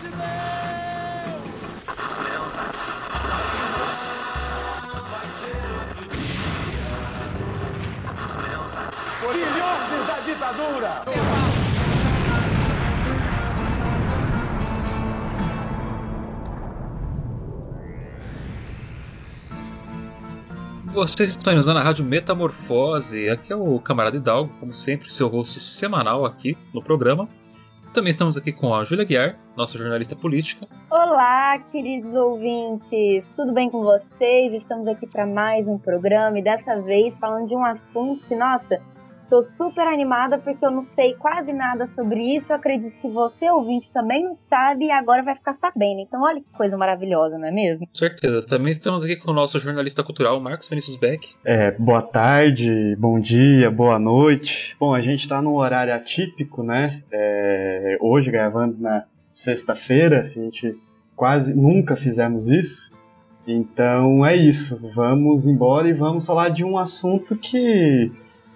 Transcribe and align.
Filhotes 0.00 0.16
da 10.06 10.20
ditadura! 10.24 11.04
Vocês 20.94 21.28
estão 21.28 21.54
usando 21.56 21.76
a 21.76 21.82
Rádio 21.82 22.04
Metamorfose. 22.06 23.28
Aqui 23.28 23.52
é 23.52 23.56
o 23.56 23.78
Camarada 23.78 24.16
Hidalgo, 24.16 24.50
como 24.58 24.72
sempre, 24.72 25.12
seu 25.12 25.28
host 25.28 25.60
semanal 25.60 26.24
aqui 26.24 26.56
no 26.72 26.82
programa. 26.82 27.28
Também 27.92 28.12
estamos 28.12 28.36
aqui 28.36 28.52
com 28.52 28.72
a 28.72 28.84
Júlia 28.84 29.04
Guiar, 29.04 29.36
nossa 29.56 29.76
jornalista 29.76 30.14
política. 30.14 30.64
Olá, 30.88 31.58
queridos 31.72 32.14
ouvintes, 32.14 33.28
tudo 33.34 33.52
bem 33.52 33.68
com 33.68 33.82
vocês? 33.82 34.52
Estamos 34.52 34.86
aqui 34.86 35.08
para 35.08 35.26
mais 35.26 35.66
um 35.66 35.76
programa 35.76 36.38
e 36.38 36.42
dessa 36.42 36.80
vez 36.80 37.12
falando 37.18 37.48
de 37.48 37.54
um 37.56 37.64
assunto 37.64 38.24
que, 38.28 38.36
nossa, 38.36 38.80
Estou 39.30 39.44
super 39.44 39.86
animada 39.86 40.38
porque 40.38 40.66
eu 40.66 40.72
não 40.72 40.84
sei 40.84 41.14
quase 41.14 41.52
nada 41.52 41.86
sobre 41.86 42.34
isso. 42.34 42.50
Eu 42.50 42.56
acredito 42.56 43.00
que 43.00 43.08
você, 43.08 43.48
ouvinte, 43.48 43.88
também 43.92 44.24
não 44.24 44.36
sabe 44.48 44.86
e 44.86 44.90
agora 44.90 45.22
vai 45.22 45.36
ficar 45.36 45.52
sabendo. 45.52 46.00
Então, 46.00 46.20
olha 46.20 46.40
que 46.40 46.50
coisa 46.50 46.76
maravilhosa, 46.76 47.38
não 47.38 47.46
é 47.46 47.52
mesmo? 47.52 47.86
Com 47.86 47.94
certeza. 47.94 48.44
Também 48.44 48.72
estamos 48.72 49.04
aqui 49.04 49.14
com 49.14 49.30
o 49.30 49.34
nosso 49.34 49.60
jornalista 49.60 50.02
cultural, 50.02 50.40
Marcos 50.40 50.68
Vinícius 50.68 50.96
Beck. 50.96 51.28
É, 51.44 51.70
boa 51.70 52.02
tarde, 52.02 52.96
bom 52.98 53.20
dia, 53.20 53.70
boa 53.70 54.00
noite. 54.00 54.74
Bom, 54.80 54.92
a 54.92 55.00
gente 55.00 55.20
está 55.20 55.40
num 55.40 55.54
horário 55.54 55.94
atípico, 55.94 56.64
né? 56.64 57.00
É, 57.12 57.98
hoje, 58.00 58.32
gravando 58.32 58.78
na 58.80 59.04
sexta-feira, 59.32 60.22
a 60.22 60.28
gente 60.28 60.76
quase 61.14 61.54
nunca 61.54 61.94
fizemos 61.94 62.48
isso. 62.48 62.90
Então 63.46 64.26
é 64.26 64.34
isso. 64.34 64.90
Vamos 64.92 65.46
embora 65.46 65.88
e 65.88 65.92
vamos 65.92 66.26
falar 66.26 66.48
de 66.48 66.64
um 66.64 66.76
assunto 66.76 67.36
que 67.36 68.10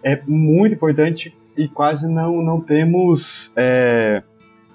é 0.05 0.23
muito 0.27 0.75
importante 0.75 1.35
e 1.57 1.67
quase 1.67 2.07
não, 2.09 2.43
não 2.43 2.61
temos. 2.61 3.51
É, 3.57 4.23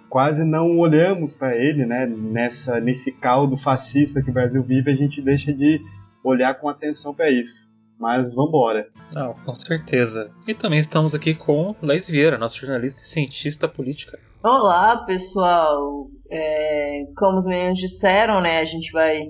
quase 0.09 0.43
não 0.43 0.79
olhamos 0.79 1.33
para 1.35 1.55
ele, 1.55 1.85
né? 1.85 2.07
Nessa, 2.07 2.79
nesse 2.79 3.11
caldo 3.11 3.55
fascista 3.55 4.23
que 4.23 4.31
o 4.31 4.33
Brasil 4.33 4.63
vive, 4.63 4.91
a 4.91 4.95
gente 4.95 5.21
deixa 5.21 5.53
de 5.53 5.79
olhar 6.23 6.55
com 6.55 6.67
atenção 6.67 7.13
para 7.13 7.29
isso. 7.29 7.69
Mas 7.99 8.33
vamos 8.33 8.49
embora. 8.49 8.87
Ah, 9.15 9.33
com 9.45 9.53
certeza. 9.53 10.31
E 10.47 10.53
também 10.53 10.79
estamos 10.79 11.13
aqui 11.13 11.35
com 11.35 11.75
Laís 11.81 12.09
Vieira, 12.09 12.37
nossa 12.37 12.55
jornalista 12.55 13.01
e 13.01 13.05
cientista 13.05 13.67
política. 13.67 14.17
Olá, 14.41 15.03
pessoal. 15.05 16.07
É, 16.31 17.03
como 17.17 17.37
os 17.37 17.45
meninos 17.45 17.77
disseram, 17.77 18.41
né, 18.41 18.59
a 18.59 18.65
gente 18.65 18.91
vai 18.91 19.27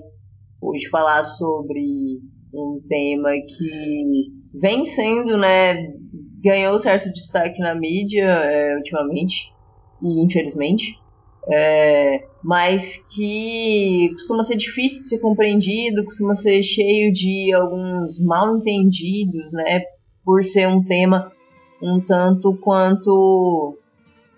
hoje 0.62 0.88
falar 0.88 1.24
sobre 1.24 1.80
um 2.54 2.80
tema 2.88 3.30
que 3.32 4.39
vem 4.52 4.84
sendo, 4.84 5.36
né, 5.36 5.92
ganhou 6.42 6.78
certo 6.78 7.12
destaque 7.12 7.60
na 7.60 7.74
mídia 7.74 8.24
é, 8.24 8.76
ultimamente, 8.76 9.52
e 10.02 10.24
infelizmente, 10.24 10.98
é, 11.48 12.24
mas 12.42 12.98
que 13.14 14.10
costuma 14.12 14.42
ser 14.42 14.56
difícil 14.56 15.02
de 15.02 15.08
ser 15.08 15.18
compreendido, 15.18 16.04
costuma 16.04 16.34
ser 16.34 16.62
cheio 16.62 17.12
de 17.12 17.52
alguns 17.52 18.20
mal 18.20 18.56
entendidos, 18.56 19.52
né, 19.52 19.82
por 20.24 20.42
ser 20.42 20.68
um 20.68 20.82
tema 20.84 21.32
um 21.82 22.00
tanto 22.00 22.54
quanto. 22.58 23.76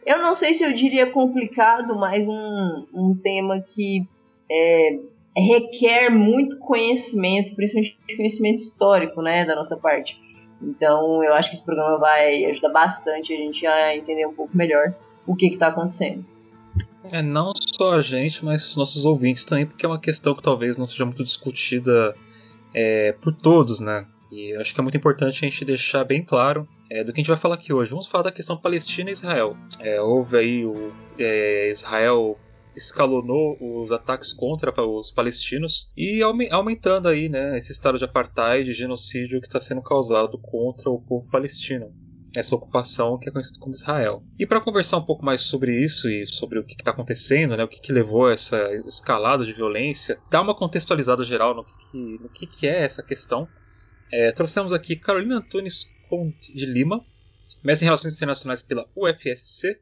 Eu 0.06 0.18
não 0.18 0.34
sei 0.34 0.54
se 0.54 0.64
eu 0.64 0.72
diria 0.72 1.10
complicado, 1.10 1.96
mas 1.96 2.26
um, 2.26 2.86
um 2.94 3.14
tema 3.14 3.60
que 3.60 4.06
é, 4.50 4.98
requer 5.36 6.10
muito 6.10 6.58
conhecimento, 6.58 7.54
principalmente 7.54 7.98
conhecimento 8.16 8.58
histórico, 8.58 9.22
né, 9.22 9.44
da 9.44 9.54
nossa 9.54 9.76
parte. 9.76 10.20
Então, 10.60 11.24
eu 11.24 11.34
acho 11.34 11.48
que 11.48 11.56
esse 11.56 11.64
programa 11.64 11.98
vai 11.98 12.44
ajudar 12.44 12.68
bastante 12.68 13.32
a 13.32 13.36
gente 13.36 13.66
a 13.66 13.96
entender 13.96 14.26
um 14.26 14.34
pouco 14.34 14.56
melhor 14.56 14.94
o 15.26 15.34
que 15.34 15.46
está 15.46 15.68
acontecendo. 15.68 16.24
É, 17.10 17.20
não 17.20 17.52
só 17.54 17.94
a 17.94 18.02
gente, 18.02 18.44
mas 18.44 18.76
nossos 18.76 19.04
ouvintes 19.04 19.44
também, 19.44 19.66
porque 19.66 19.84
é 19.84 19.88
uma 19.88 20.00
questão 20.00 20.34
que 20.34 20.42
talvez 20.42 20.76
não 20.76 20.86
seja 20.86 21.04
muito 21.04 21.24
discutida 21.24 22.14
é, 22.74 23.12
por 23.20 23.32
todos, 23.32 23.80
né? 23.80 24.06
E 24.30 24.54
acho 24.54 24.72
que 24.72 24.80
é 24.80 24.82
muito 24.82 24.96
importante 24.96 25.44
a 25.44 25.48
gente 25.48 25.64
deixar 25.64 26.04
bem 26.04 26.22
claro 26.22 26.66
é, 26.90 27.02
do 27.04 27.12
que 27.12 27.20
a 27.20 27.22
gente 27.22 27.30
vai 27.30 27.36
falar 27.36 27.56
aqui 27.56 27.72
hoje. 27.72 27.90
Vamos 27.90 28.06
falar 28.06 28.24
da 28.24 28.32
questão 28.32 28.56
Palestina 28.56 29.10
e 29.10 29.12
Israel. 29.12 29.56
É, 29.80 30.00
houve 30.00 30.38
aí 30.38 30.64
o 30.64 30.92
é, 31.18 31.68
Israel 31.68 32.38
escalonou 32.76 33.56
os 33.60 33.92
ataques 33.92 34.32
contra 34.32 34.72
os 34.82 35.10
palestinos 35.10 35.92
e 35.96 36.22
aumentando 36.50 37.08
aí, 37.08 37.28
né, 37.28 37.56
esse 37.58 37.72
estado 37.72 37.98
de 37.98 38.04
apartheid, 38.04 38.64
de 38.64 38.72
genocídio 38.72 39.40
que 39.40 39.46
está 39.46 39.60
sendo 39.60 39.82
causado 39.82 40.38
contra 40.38 40.90
o 40.90 41.00
povo 41.00 41.28
palestino. 41.30 41.92
Essa 42.34 42.56
ocupação 42.56 43.18
que 43.18 43.28
é 43.28 43.32
conhecida 43.32 43.58
como 43.60 43.74
Israel. 43.74 44.24
E 44.38 44.46
para 44.46 44.60
conversar 44.60 44.96
um 44.96 45.04
pouco 45.04 45.22
mais 45.22 45.42
sobre 45.42 45.84
isso 45.84 46.08
e 46.08 46.26
sobre 46.26 46.58
o 46.58 46.64
que 46.64 46.72
está 46.72 46.90
acontecendo, 46.90 47.54
né, 47.56 47.64
o 47.64 47.68
que, 47.68 47.78
que, 47.78 47.92
levou 47.92 48.28
a 48.28 48.32
essa 48.32 48.58
escalada 48.86 49.44
de 49.44 49.52
violência, 49.52 50.18
dar 50.30 50.40
uma 50.40 50.56
contextualizada 50.56 51.22
geral 51.24 51.54
no 51.54 51.64
que, 51.64 51.98
no 52.22 52.28
que, 52.30 52.46
que 52.46 52.66
é 52.66 52.84
essa 52.84 53.02
questão, 53.02 53.46
é, 54.10 54.32
trouxemos 54.32 54.72
aqui 54.72 54.96
Carolina 54.96 55.38
Antunes 55.38 55.84
Conte 56.08 56.52
de 56.54 56.64
Lima, 56.64 57.04
mestre 57.62 57.84
em 57.84 57.88
Relações 57.88 58.14
Internacionais 58.14 58.62
pela 58.62 58.86
UFSC, 58.96 59.78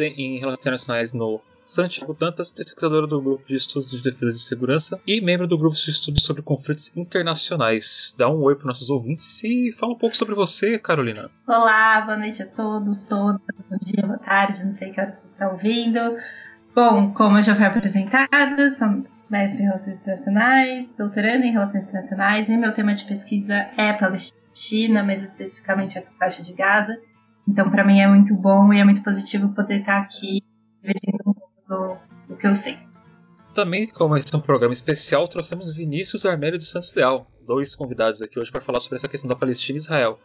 em 0.00 0.38
Relações 0.38 0.60
Internacionais 0.60 1.12
no 1.12 1.42
Santiago 1.66 2.14
Dantas, 2.14 2.48
pesquisadora 2.48 3.08
do 3.08 3.20
Grupo 3.20 3.44
de 3.44 3.56
Estudos 3.56 3.90
de 3.90 4.00
Defesa 4.00 4.36
e 4.36 4.40
Segurança 4.40 5.00
e 5.04 5.20
membro 5.20 5.48
do 5.48 5.58
Grupo 5.58 5.74
de 5.74 5.90
Estudos 5.90 6.22
sobre 6.22 6.40
Conflitos 6.40 6.96
Internacionais. 6.96 8.14
Dá 8.16 8.30
um 8.30 8.40
oi 8.42 8.54
para 8.54 8.68
nossos 8.68 8.88
ouvintes 8.88 9.42
e 9.42 9.72
fala 9.72 9.92
um 9.92 9.98
pouco 9.98 10.16
sobre 10.16 10.36
você, 10.36 10.78
Carolina. 10.78 11.28
Olá, 11.44 12.02
boa 12.02 12.16
noite 12.16 12.40
a 12.40 12.46
todos, 12.46 13.02
todas, 13.02 13.40
bom 13.68 13.78
dia, 13.84 14.06
boa 14.06 14.18
tarde, 14.18 14.64
não 14.64 14.70
sei 14.70 14.92
que 14.92 15.00
horas 15.00 15.16
você 15.16 15.26
está 15.26 15.50
ouvindo. 15.50 15.98
Bom, 16.72 17.12
como 17.12 17.36
eu 17.36 17.42
já 17.42 17.56
fui 17.56 17.64
apresentada, 17.64 18.70
sou 18.70 19.04
mestre 19.28 19.62
em 19.62 19.66
Relações 19.66 20.02
Internacionais, 20.02 20.94
doutorando 20.96 21.44
em 21.44 21.50
Relações 21.50 21.86
Internacionais 21.86 22.48
e 22.48 22.56
meu 22.56 22.72
tema 22.74 22.94
de 22.94 23.04
pesquisa 23.06 23.54
é 23.76 23.92
Palestina, 23.92 25.02
mas 25.02 25.20
especificamente 25.20 25.98
a 25.98 26.02
faixa 26.16 26.44
de 26.44 26.52
Gaza. 26.52 26.96
Então, 27.48 27.68
para 27.72 27.84
mim 27.84 27.98
é 27.98 28.06
muito 28.06 28.36
bom 28.36 28.72
e 28.72 28.78
é 28.78 28.84
muito 28.84 29.02
positivo 29.02 29.48
poder 29.48 29.80
estar 29.80 29.98
aqui 29.98 30.40
dividindo 30.86 31.15
do, 31.68 31.96
que 32.36 32.46
eu 32.46 32.56
sei. 32.56 32.78
Também, 33.54 33.86
como 33.86 34.16
esse 34.16 34.34
é 34.34 34.36
um 34.36 34.40
programa 34.40 34.74
especial, 34.74 35.26
trouxemos 35.26 35.74
Vinícius 35.74 36.26
Armélio 36.26 36.58
dos 36.58 36.70
Santos 36.70 36.92
Leal, 36.94 37.30
dois 37.46 37.74
convidados 37.74 38.20
aqui 38.20 38.38
hoje 38.38 38.50
para 38.50 38.60
falar 38.60 38.80
sobre 38.80 38.96
essa 38.96 39.08
questão 39.08 39.28
da 39.28 39.36
Palestina 39.36 39.78
e 39.78 39.80
Israel. 39.80 40.18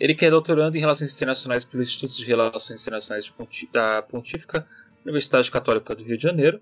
Ele 0.00 0.14
que 0.14 0.26
é 0.26 0.30
doutorando 0.30 0.76
em 0.76 0.80
Relações 0.80 1.14
Internacionais 1.14 1.62
pelo 1.62 1.82
Instituto 1.82 2.16
de 2.16 2.24
Relações 2.24 2.82
Internacionais 2.82 3.32
da 3.72 4.02
Pontífica 4.02 4.66
Universidade 5.04 5.50
Católica 5.50 5.94
do 5.94 6.02
Rio 6.02 6.16
de 6.16 6.22
Janeiro, 6.22 6.60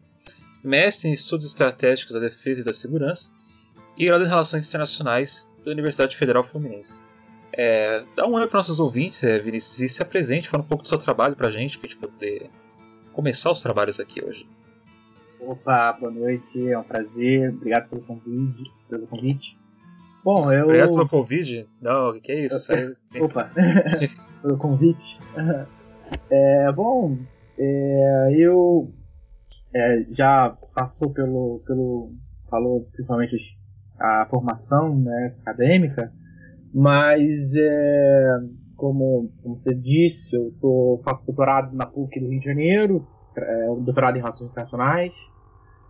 mestre 0.63 1.09
em 1.09 1.13
Estudos 1.13 1.47
Estratégicos 1.47 2.15
da 2.15 2.21
Defesa 2.21 2.61
e 2.61 2.65
da 2.65 2.73
Segurança 2.73 3.33
e 3.97 4.05
graduado 4.05 4.27
em 4.27 4.31
Relações 4.31 4.69
Internacionais 4.69 5.51
da 5.65 5.71
Universidade 5.71 6.17
Federal 6.17 6.45
Fluminense. 6.45 7.03
É, 7.53 8.05
dá 8.15 8.27
um 8.27 8.33
olho 8.33 8.49
para 8.49 8.59
nossos 8.59 8.79
ouvintes, 8.79 9.25
é, 9.25 9.39
Vinícius, 9.39 9.81
e 9.81 9.89
se 9.89 10.03
apresente, 10.03 10.49
fala 10.49 10.63
um 10.63 10.67
pouco 10.67 10.83
do 10.83 10.89
seu 10.89 10.99
trabalho 10.99 11.35
para 11.35 11.49
a 11.49 11.51
gente, 11.51 11.79
para 11.79 11.87
a 11.87 11.91
gente 11.91 12.01
poder 12.01 12.51
começar 13.13 13.51
os 13.51 13.63
trabalhos 13.63 14.01
aqui 14.01 14.25
hoje. 14.25 14.49
Opa, 15.41 15.93
boa 15.93 16.13
noite, 16.13 16.69
é 16.69 16.79
um 16.79 16.83
prazer, 16.83 17.51
obrigado 17.51 17.89
pelo 17.89 18.03
convite. 18.03 18.71
Pelo 18.89 19.07
convite. 19.07 19.59
Bom, 20.23 20.53
eu. 20.53 20.65
Obrigado 20.65 20.91
pelo 20.91 21.09
convite? 21.09 21.69
Não, 21.81 22.11
o 22.11 22.21
que 22.21 22.33
é 22.33 22.45
isso? 22.45 22.73
Opa, 23.21 23.51
pelo 24.43 24.59
convite. 24.59 25.19
É, 26.29 26.73
bom, 26.73 27.17
é, 27.57 28.35
eu 28.37 28.93
é, 29.73 30.05
já 30.11 30.51
passou 30.75 31.11
pelo, 31.11 31.63
pelo. 31.65 32.13
falou 32.51 32.89
principalmente 32.93 33.37
a 33.97 34.27
formação 34.29 34.99
né, 34.99 35.37
acadêmica, 35.43 36.13
mas 36.75 37.55
é, 37.55 38.39
como, 38.81 39.31
como 39.43 39.59
você 39.59 39.75
disse, 39.75 40.35
eu 40.35 40.55
tô, 40.59 41.03
faço 41.05 41.27
doutorado 41.27 41.77
na 41.77 41.85
PUC 41.85 42.19
do 42.19 42.29
Rio 42.29 42.41
de 42.41 42.47
Janeiro, 42.47 43.07
é, 43.37 43.67
doutorado 43.79 44.17
em 44.17 44.21
Relações 44.21 44.51
Internacionais. 44.51 45.31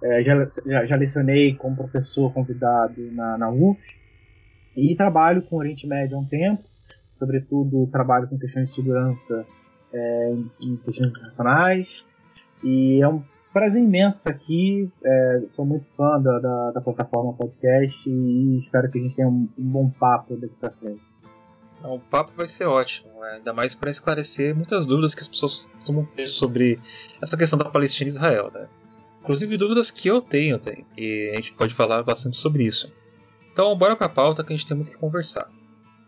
É, 0.02 0.22
já, 0.22 0.34
já, 0.66 0.86
já, 0.86 0.96
lecionei 0.96 1.54
como 1.54 1.76
professor 1.76 2.32
convidado 2.32 3.00
na, 3.12 3.38
na 3.38 3.50
UF 3.50 3.78
e 4.74 4.96
trabalho 4.96 5.42
com 5.42 5.56
Oriente 5.56 5.86
Médio 5.86 6.16
há 6.16 6.20
um 6.20 6.24
tempo, 6.24 6.64
sobretudo 7.16 7.86
trabalho 7.92 8.26
com 8.26 8.38
questões 8.38 8.70
de 8.70 8.74
segurança 8.74 9.46
é, 9.92 10.34
em 10.62 10.76
questões 10.78 11.10
internacionais. 11.10 12.06
E 12.64 13.00
é 13.00 13.08
um 13.08 13.22
prazer 13.52 13.82
imenso 13.82 14.18
estar 14.18 14.30
aqui. 14.30 14.90
É, 15.04 15.42
sou 15.50 15.64
muito 15.64 15.86
fã 15.94 16.20
da, 16.20 16.38
da, 16.40 16.70
da, 16.72 16.80
plataforma 16.80 17.34
podcast 17.34 18.08
e 18.08 18.58
espero 18.58 18.90
que 18.90 18.98
a 18.98 19.02
gente 19.02 19.14
tenha 19.14 19.28
um, 19.28 19.48
um 19.56 19.70
bom 19.70 19.90
papo 19.90 20.36
daqui 20.36 20.54
para 20.58 20.70
frente. 20.70 21.09
O 21.82 21.98
papo 21.98 22.32
vai 22.36 22.46
ser 22.46 22.66
ótimo, 22.66 23.20
né? 23.20 23.36
ainda 23.36 23.52
mais 23.52 23.74
para 23.74 23.90
esclarecer 23.90 24.54
muitas 24.54 24.86
dúvidas 24.86 25.14
que 25.14 25.22
as 25.22 25.28
pessoas 25.28 25.66
costumam 25.78 26.04
ter 26.14 26.26
sobre 26.26 26.78
essa 27.22 27.36
questão 27.36 27.58
da 27.58 27.64
Palestina 27.64 28.08
e 28.08 28.12
Israel. 28.12 28.50
Né? 28.52 28.68
Inclusive 29.20 29.56
dúvidas 29.56 29.90
que 29.90 30.08
eu 30.08 30.20
tenho, 30.20 30.58
tenho. 30.58 30.86
E 30.96 31.30
a 31.32 31.36
gente 31.36 31.54
pode 31.54 31.74
falar 31.74 32.02
bastante 32.02 32.36
sobre 32.36 32.64
isso. 32.64 32.92
Então 33.52 33.76
bora 33.76 33.96
pra 33.96 34.08
pauta 34.08 34.44
que 34.44 34.52
a 34.52 34.56
gente 34.56 34.66
tem 34.66 34.76
muito 34.76 34.90
que 34.90 34.98
conversar. 34.98 35.50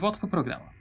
volta 0.00 0.18
pro 0.18 0.28
programa. 0.28 0.79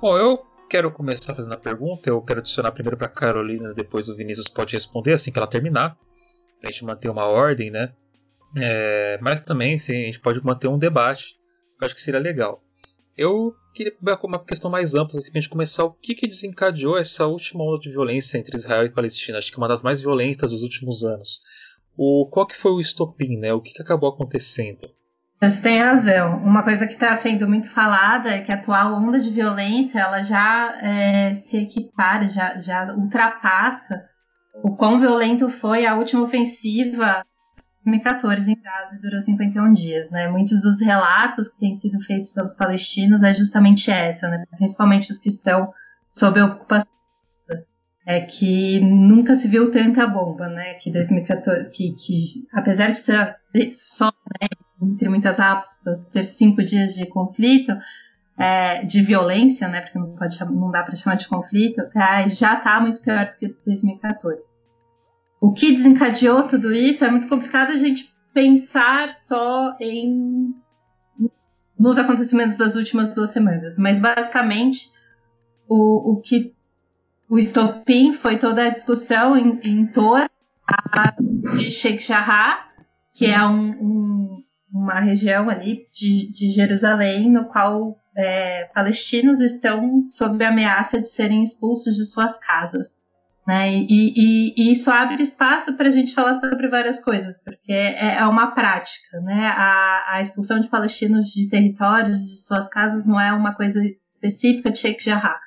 Bom, 0.00 0.18
eu 0.18 0.44
quero 0.68 0.90
começar 0.90 1.34
fazendo 1.34 1.54
a 1.54 1.58
pergunta. 1.58 2.08
Eu 2.08 2.20
quero 2.22 2.40
adicionar 2.40 2.72
primeiro 2.72 2.96
para 2.96 3.08
Carolina, 3.08 3.72
depois 3.72 4.08
o 4.08 4.16
Vinícius 4.16 4.48
pode 4.48 4.74
responder 4.74 5.12
assim 5.12 5.32
que 5.32 5.38
ela 5.38 5.46
terminar. 5.46 5.96
Pra 6.60 6.70
gente 6.70 6.84
manter 6.84 7.08
uma 7.08 7.26
ordem, 7.26 7.70
né? 7.70 7.94
É, 8.58 9.18
mas 9.20 9.40
também 9.40 9.78
sim, 9.78 9.92
a 9.92 10.06
gente 10.06 10.20
pode 10.20 10.44
manter 10.44 10.68
um 10.68 10.78
debate. 10.78 11.36
Eu 11.80 11.86
acho 11.86 11.94
que 11.94 12.02
seria 12.02 12.20
legal. 12.20 12.62
Eu 13.16 13.54
queria 13.72 13.94
uma 14.24 14.44
questão 14.44 14.70
mais 14.70 14.94
ampla, 14.94 15.18
assim, 15.18 15.30
pra 15.30 15.40
gente 15.40 15.50
começar. 15.50 15.84
O 15.84 15.92
que, 15.92 16.14
que 16.14 16.26
desencadeou 16.26 16.98
essa 16.98 17.26
última 17.26 17.64
onda 17.64 17.78
de 17.78 17.90
violência 17.90 18.38
entre 18.38 18.56
Israel 18.56 18.84
e 18.84 18.90
Palestina? 18.90 19.38
Acho 19.38 19.50
que 19.50 19.56
é 19.56 19.62
uma 19.62 19.68
das 19.68 19.82
mais 19.82 20.00
violentas 20.00 20.50
dos 20.50 20.62
últimos 20.62 21.04
anos. 21.04 21.40
O, 21.96 22.28
qual 22.30 22.46
que 22.46 22.56
foi 22.56 22.72
o 22.72 22.80
estopim, 22.80 23.38
né? 23.38 23.52
O 23.52 23.60
que, 23.60 23.72
que 23.72 23.82
acabou 23.82 24.08
acontecendo? 24.10 24.88
Você 25.48 25.60
tem 25.60 25.78
razão. 25.78 26.38
Uma 26.38 26.62
coisa 26.62 26.86
que 26.86 26.94
está 26.94 27.14
sendo 27.16 27.46
muito 27.46 27.68
falada 27.68 28.30
é 28.30 28.40
que 28.40 28.50
a 28.50 28.54
atual 28.54 28.94
onda 28.94 29.20
de 29.20 29.30
violência 29.30 29.98
ela 29.98 30.22
já 30.22 30.74
é, 30.80 31.34
se 31.34 31.58
equipara, 31.58 32.26
já, 32.28 32.58
já 32.58 32.94
ultrapassa 32.94 34.04
o 34.62 34.74
quão 34.76 34.98
violento 34.98 35.48
foi 35.48 35.84
a 35.84 35.96
última 35.96 36.22
ofensiva 36.22 37.24
em 37.86 37.90
2014 37.90 38.50
em 38.50 38.62
Gaza, 38.62 38.98
durou 39.02 39.20
51 39.20 39.72
dias. 39.74 40.10
Né? 40.10 40.28
Muitos 40.28 40.62
dos 40.62 40.80
relatos 40.80 41.48
que 41.48 41.60
têm 41.60 41.74
sido 41.74 42.00
feitos 42.00 42.30
pelos 42.30 42.54
palestinos 42.54 43.22
é 43.22 43.34
justamente 43.34 43.90
essa, 43.90 44.28
né? 44.28 44.44
principalmente 44.56 45.10
os 45.10 45.18
que 45.18 45.28
estão 45.28 45.72
sob 46.12 46.40
ocupação. 46.40 46.88
É 48.06 48.20
que 48.20 48.80
nunca 48.80 49.34
se 49.34 49.48
viu 49.48 49.70
tanta 49.70 50.06
bomba, 50.06 50.46
né? 50.46 50.74
Que 50.74 50.92
2014, 50.92 51.70
que, 51.70 51.92
que 51.92 52.46
apesar 52.52 52.88
de 52.88 52.96
ser 52.98 53.38
só 53.72 54.12
né, 54.42 54.46
entre 54.92 55.08
muitas 55.08 55.40
aspas, 55.40 56.06
ter 56.06 56.22
cinco 56.22 56.62
dias 56.62 56.94
de 56.94 57.06
conflito, 57.06 57.72
é, 58.38 58.84
de 58.84 59.02
violência, 59.02 59.68
né, 59.68 59.80
porque 59.80 59.98
não, 59.98 60.14
pode, 60.16 60.38
não 60.52 60.70
dá 60.70 60.82
para 60.82 60.96
chamar 60.96 61.16
de 61.16 61.28
conflito, 61.28 61.80
é, 61.94 62.28
já 62.28 62.54
está 62.54 62.80
muito 62.80 63.00
pior 63.00 63.26
do 63.26 63.36
que 63.36 63.56
2014. 63.64 64.54
O 65.40 65.52
que 65.52 65.72
desencadeou 65.72 66.48
tudo 66.48 66.72
isso 66.72 67.04
é 67.04 67.10
muito 67.10 67.28
complicado 67.28 67.70
a 67.70 67.76
gente 67.76 68.14
pensar 68.32 69.10
só 69.10 69.76
em 69.80 70.54
nos 71.78 71.98
acontecimentos 71.98 72.56
das 72.56 72.76
últimas 72.76 73.14
duas 73.14 73.30
semanas, 73.30 73.76
mas 73.78 73.98
basicamente 73.98 74.90
o, 75.68 76.12
o 76.12 76.20
que 76.20 76.54
o 77.28 77.38
estopim 77.38 78.12
foi 78.12 78.38
toda 78.38 78.64
a 78.64 78.70
discussão 78.70 79.36
em, 79.36 79.58
em 79.62 79.86
torno 79.86 80.30
de 81.56 81.70
Sheikh 81.70 82.02
Jarrah, 82.02 82.68
que 83.12 83.26
é 83.26 83.44
um, 83.44 83.70
um 83.70 84.44
uma 84.74 84.98
região 84.98 85.48
ali 85.48 85.86
de, 85.92 86.32
de 86.32 86.48
Jerusalém, 86.48 87.30
no 87.30 87.44
qual 87.44 87.96
é, 88.16 88.64
palestinos 88.74 89.40
estão 89.40 90.04
sob 90.08 90.44
ameaça 90.44 91.00
de 91.00 91.08
serem 91.08 91.44
expulsos 91.44 91.94
de 91.94 92.04
suas 92.04 92.38
casas. 92.38 92.96
Né? 93.46 93.72
E, 93.72 93.86
e, 93.88 94.54
e 94.56 94.72
isso 94.72 94.90
abre 94.90 95.22
espaço 95.22 95.74
para 95.74 95.88
a 95.88 95.92
gente 95.92 96.12
falar 96.12 96.34
sobre 96.34 96.68
várias 96.68 96.98
coisas, 96.98 97.38
porque 97.38 97.72
é, 97.72 98.16
é 98.16 98.26
uma 98.26 98.52
prática. 98.52 99.20
Né? 99.20 99.46
A, 99.46 100.16
a, 100.16 100.20
expulsão 100.20 100.58
de 100.58 100.68
palestinos 100.68 101.28
de 101.28 101.48
territórios, 101.48 102.24
de 102.24 102.36
suas 102.36 102.66
casas, 102.68 103.06
não 103.06 103.20
é 103.20 103.32
uma 103.32 103.54
coisa 103.54 103.80
específica 104.08 104.72
de 104.72 104.78
Sheikh 104.78 105.04
Jarrah. 105.04 105.38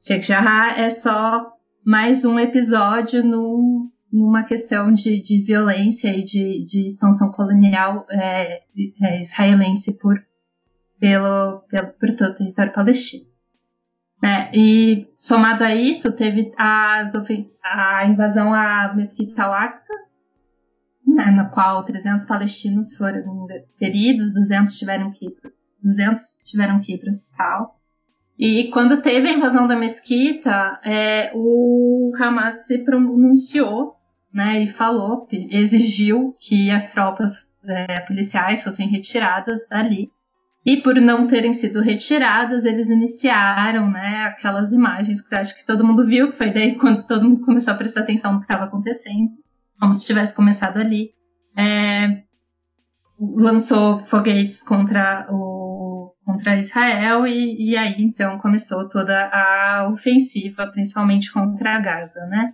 Sheikh 0.00 0.24
Jarrah 0.24 0.78
é 0.78 0.90
só 0.90 1.50
mais 1.84 2.24
um 2.24 2.38
episódio 2.38 3.24
num, 3.24 3.90
numa 4.16 4.44
questão 4.44 4.92
de, 4.94 5.20
de 5.20 5.42
violência 5.42 6.08
e 6.08 6.24
de, 6.24 6.64
de 6.64 6.86
expansão 6.86 7.30
colonial 7.30 8.06
é, 8.10 8.62
é, 9.02 9.20
israelense 9.20 9.92
por, 9.92 10.16
pelo, 10.98 11.60
pelo, 11.68 11.88
por 11.88 12.16
todo 12.16 12.30
o 12.30 12.34
território 12.34 12.72
palestino. 12.72 13.26
É, 14.24 14.50
e 14.54 15.06
somado 15.18 15.62
a 15.62 15.74
isso, 15.74 16.10
teve 16.12 16.50
as, 16.56 17.12
a 17.62 18.06
invasão 18.06 18.54
à 18.54 18.94
Mesquita 18.94 19.42
Al-Aqsa, 19.42 19.92
né, 21.06 21.26
na 21.26 21.50
qual 21.50 21.84
300 21.84 22.24
palestinos 22.24 22.96
foram 22.96 23.46
feridos, 23.78 24.32
200 24.32 24.74
tiveram 24.78 25.12
que 25.12 25.26
ir, 25.26 25.36
200 25.82 26.22
tiveram 26.44 26.80
que 26.80 26.94
ir 26.94 26.98
para 26.98 27.08
o 27.08 27.10
hospital. 27.10 27.80
E 28.38 28.70
quando 28.70 29.02
teve 29.02 29.28
a 29.28 29.32
invasão 29.32 29.66
da 29.66 29.76
mesquita, 29.76 30.80
é, 30.84 31.32
o 31.34 32.12
Hamas 32.18 32.66
se 32.66 32.78
pronunciou 32.84 33.95
né, 34.36 34.62
e 34.62 34.68
falou, 34.68 35.26
exigiu 35.32 36.36
que 36.38 36.70
as 36.70 36.92
tropas 36.92 37.48
é, 37.64 38.00
policiais 38.00 38.62
fossem 38.62 38.86
retiradas 38.86 39.66
dali. 39.66 40.10
E 40.62 40.76
por 40.76 40.96
não 40.96 41.26
terem 41.26 41.54
sido 41.54 41.80
retiradas, 41.80 42.66
eles 42.66 42.90
iniciaram 42.90 43.90
né, 43.90 44.24
aquelas 44.24 44.72
imagens 44.72 45.22
que 45.22 45.34
acho 45.34 45.56
que 45.56 45.64
todo 45.64 45.86
mundo 45.86 46.04
viu, 46.04 46.30
que 46.30 46.36
foi 46.36 46.52
daí 46.52 46.74
quando 46.74 47.06
todo 47.06 47.26
mundo 47.26 47.40
começou 47.46 47.72
a 47.72 47.76
prestar 47.78 48.00
atenção 48.00 48.34
no 48.34 48.40
que 48.40 48.44
estava 48.44 48.64
acontecendo, 48.64 49.30
como 49.80 49.94
se 49.94 50.04
tivesse 50.04 50.34
começado 50.34 50.76
ali. 50.76 51.12
É, 51.56 52.22
lançou 53.18 54.00
foguetes 54.00 54.62
contra, 54.62 55.26
o, 55.30 56.12
contra 56.26 56.58
Israel 56.58 57.26
e, 57.26 57.70
e 57.70 57.74
aí 57.74 57.94
então 58.00 58.36
começou 58.38 58.86
toda 58.86 59.30
a 59.32 59.88
ofensiva, 59.90 60.66
principalmente 60.66 61.32
contra 61.32 61.80
Gaza, 61.80 62.26
né? 62.26 62.52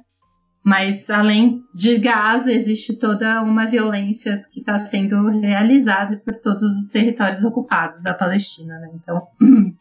Mas 0.64 1.10
além 1.10 1.64
de 1.74 1.98
Gaza, 1.98 2.52
existe 2.52 2.96
toda 2.96 3.42
uma 3.42 3.66
violência 3.66 4.46
que 4.52 4.60
está 4.60 4.78
sendo 4.78 5.28
realizada 5.40 6.16
por 6.24 6.34
todos 6.34 6.78
os 6.78 6.88
territórios 6.88 7.44
ocupados 7.44 8.02
da 8.02 8.14
Palestina. 8.14 8.78
Né? 8.78 8.90
Então, 8.94 9.26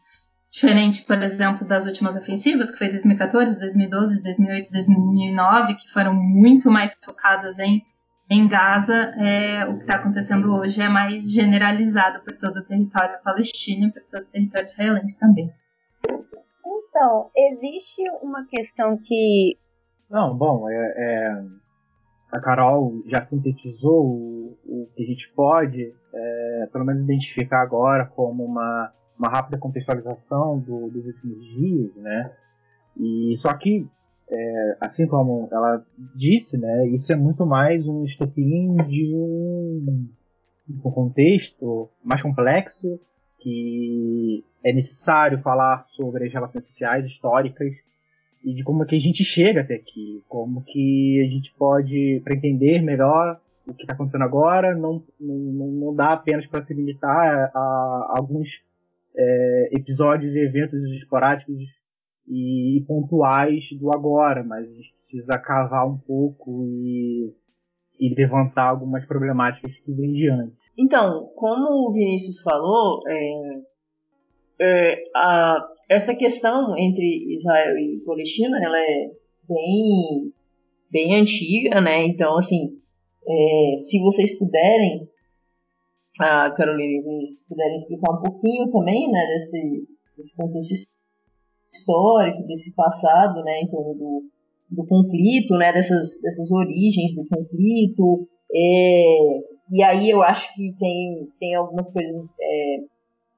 diferente, 0.50 1.06
por 1.06 1.22
exemplo, 1.22 1.66
das 1.66 1.86
últimas 1.86 2.16
ofensivas, 2.16 2.72
que 2.72 2.78
foi 2.78 2.88
2014, 2.88 3.60
2012, 3.60 4.22
2008, 4.22 4.72
2009, 4.72 5.74
que 5.76 5.88
foram 5.88 6.14
muito 6.14 6.68
mais 6.68 6.98
focadas 7.00 7.60
em, 7.60 7.84
em 8.28 8.48
Gaza, 8.48 9.14
é, 9.18 9.64
o 9.66 9.76
que 9.76 9.82
está 9.82 9.98
acontecendo 9.98 10.52
hoje 10.52 10.82
é 10.82 10.88
mais 10.88 11.32
generalizado 11.32 12.24
por 12.24 12.36
todo 12.36 12.56
o 12.56 12.64
território 12.64 13.22
palestino 13.22 13.86
e 13.86 13.92
por 13.92 14.02
todo 14.10 14.22
o 14.24 14.32
território 14.32 14.64
israelense 14.64 15.16
também. 15.16 15.48
Então, 16.04 17.30
existe 17.36 18.02
uma 18.20 18.44
questão 18.46 18.98
que 18.98 19.56
não, 20.12 20.36
bom, 20.36 20.68
é, 20.68 20.74
é, 20.76 21.44
a 22.30 22.38
Carol 22.38 23.02
já 23.06 23.22
sintetizou 23.22 24.04
o, 24.04 24.58
o 24.66 24.88
que 24.94 25.02
a 25.02 25.06
gente 25.06 25.30
pode, 25.30 25.94
é, 26.12 26.68
pelo 26.70 26.84
menos, 26.84 27.02
identificar 27.02 27.62
agora 27.62 28.04
como 28.04 28.44
uma, 28.44 28.92
uma 29.18 29.28
rápida 29.30 29.56
contextualização 29.56 30.58
do, 30.58 30.90
dos 30.90 31.06
últimos 31.06 31.46
dias, 31.46 31.96
né? 31.96 32.30
E 32.94 33.34
só 33.38 33.54
que, 33.54 33.88
é, 34.30 34.76
assim 34.78 35.06
como 35.06 35.48
ela 35.50 35.82
disse, 36.14 36.58
né, 36.58 36.86
isso 36.88 37.10
é 37.10 37.16
muito 37.16 37.46
mais 37.46 37.88
um 37.88 38.04
estopim 38.04 38.76
de 38.86 39.14
um 39.14 40.08
um 40.68 40.90
contexto 40.90 41.88
mais 42.04 42.22
complexo, 42.22 43.00
que 43.38 44.44
é 44.64 44.72
necessário 44.72 45.40
falar 45.40 45.78
sobre 45.78 46.26
as 46.26 46.32
relações 46.32 46.64
sociais 46.66 47.06
históricas 47.06 47.76
e 48.44 48.54
de 48.54 48.64
como 48.64 48.82
é 48.82 48.86
que 48.86 48.96
a 48.96 49.00
gente 49.00 49.24
chega 49.24 49.60
até 49.60 49.74
aqui, 49.74 50.22
como 50.28 50.62
que 50.62 51.24
a 51.26 51.30
gente 51.30 51.52
pode, 51.54 52.20
para 52.24 52.34
entender 52.34 52.82
melhor 52.82 53.40
o 53.66 53.72
que 53.72 53.82
está 53.82 53.94
acontecendo 53.94 54.24
agora, 54.24 54.74
não, 54.74 55.02
não, 55.20 55.66
não 55.68 55.94
dá 55.94 56.12
apenas 56.12 56.46
para 56.46 56.60
se 56.60 56.74
limitar 56.74 57.50
a, 57.54 57.58
a 57.58 58.14
alguns 58.18 58.64
é, 59.16 59.68
episódios 59.72 60.34
e 60.34 60.40
eventos 60.40 60.82
esporádicos 60.90 61.62
e 62.28 62.84
pontuais 62.86 63.72
do 63.72 63.92
agora, 63.92 64.42
mas 64.42 64.68
a 64.68 64.72
gente 64.72 64.92
precisa 64.94 65.38
cavar 65.38 65.86
um 65.86 65.98
pouco 65.98 66.64
e, 66.66 67.34
e 67.98 68.14
levantar 68.14 68.68
algumas 68.68 69.04
problemáticas 69.04 69.78
que 69.78 69.92
vêm 69.92 70.12
de 70.12 70.28
antes. 70.28 70.58
Então, 70.78 71.30
como 71.36 71.88
o 71.88 71.92
Vinícius 71.92 72.40
falou, 72.40 73.02
é, 73.08 73.60
é, 74.60 75.02
a, 75.14 75.68
essa 75.92 76.14
questão 76.14 76.76
entre 76.76 77.34
Israel 77.34 77.76
e 77.78 78.02
Palestina, 78.04 78.58
ela 78.62 78.78
é 78.78 79.10
bem, 79.48 80.32
bem 80.90 81.14
antiga, 81.14 81.80
né? 81.80 82.06
Então, 82.06 82.36
assim, 82.36 82.78
é, 83.26 83.76
se 83.78 84.00
vocês 84.00 84.38
puderem, 84.38 85.08
a 86.20 86.50
Carolina 86.50 87.00
e 87.00 87.02
Vinícius 87.02 87.46
puderem 87.48 87.76
explicar 87.76 88.12
um 88.12 88.22
pouquinho 88.22 88.70
também, 88.70 89.10
né, 89.10 89.26
desse, 89.26 89.86
desse 90.16 90.36
contexto 90.36 90.86
histórico, 91.74 92.46
desse 92.46 92.74
passado, 92.74 93.42
né, 93.42 93.60
em 93.60 93.68
torno 93.68 93.94
do, 93.94 94.30
do 94.70 94.86
conflito, 94.86 95.56
né, 95.56 95.72
dessas, 95.72 96.20
dessas 96.20 96.50
origens 96.52 97.14
do 97.14 97.26
conflito, 97.26 98.28
é, 98.54 99.16
e 99.70 99.82
aí 99.82 100.10
eu 100.10 100.22
acho 100.22 100.54
que 100.54 100.74
tem, 100.78 101.28
tem 101.40 101.54
algumas 101.54 101.90
coisas 101.90 102.36
é, 102.40 102.76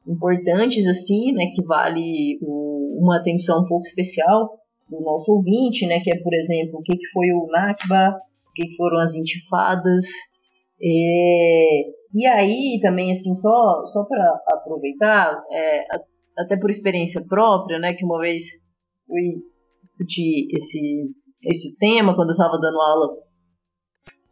importantes, 0.06 0.86
assim, 0.86 1.32
né, 1.32 1.46
que 1.54 1.62
vale 1.64 2.38
o, 2.42 2.98
uma 3.00 3.18
atenção 3.18 3.62
um 3.62 3.68
pouco 3.68 3.86
especial 3.86 4.58
do 4.88 5.00
nosso 5.00 5.32
ouvinte, 5.32 5.86
né, 5.86 6.00
que 6.00 6.10
é, 6.10 6.22
por 6.22 6.34
exemplo, 6.34 6.78
o 6.78 6.82
que, 6.82 6.96
que 6.96 7.06
foi 7.12 7.32
o 7.32 7.46
Nakba, 7.50 8.16
o 8.50 8.52
que, 8.54 8.66
que 8.66 8.76
foram 8.76 8.98
as 8.98 9.14
intifadas, 9.14 10.04
é, 10.82 11.82
e 12.14 12.26
aí 12.26 12.78
também, 12.82 13.10
assim, 13.10 13.34
só, 13.34 13.84
só 13.86 14.04
para 14.04 14.42
aproveitar, 14.52 15.42
é, 15.50 15.84
até 16.38 16.56
por 16.56 16.70
experiência 16.70 17.24
própria, 17.26 17.78
né, 17.78 17.94
que 17.94 18.04
uma 18.04 18.20
vez 18.20 18.44
fui 19.06 19.42
discutir 19.84 20.48
esse, 20.54 21.10
esse 21.46 21.78
tema 21.78 22.14
quando 22.14 22.28
eu 22.28 22.32
estava 22.32 22.58
dando 22.58 22.80
aula 22.80 23.16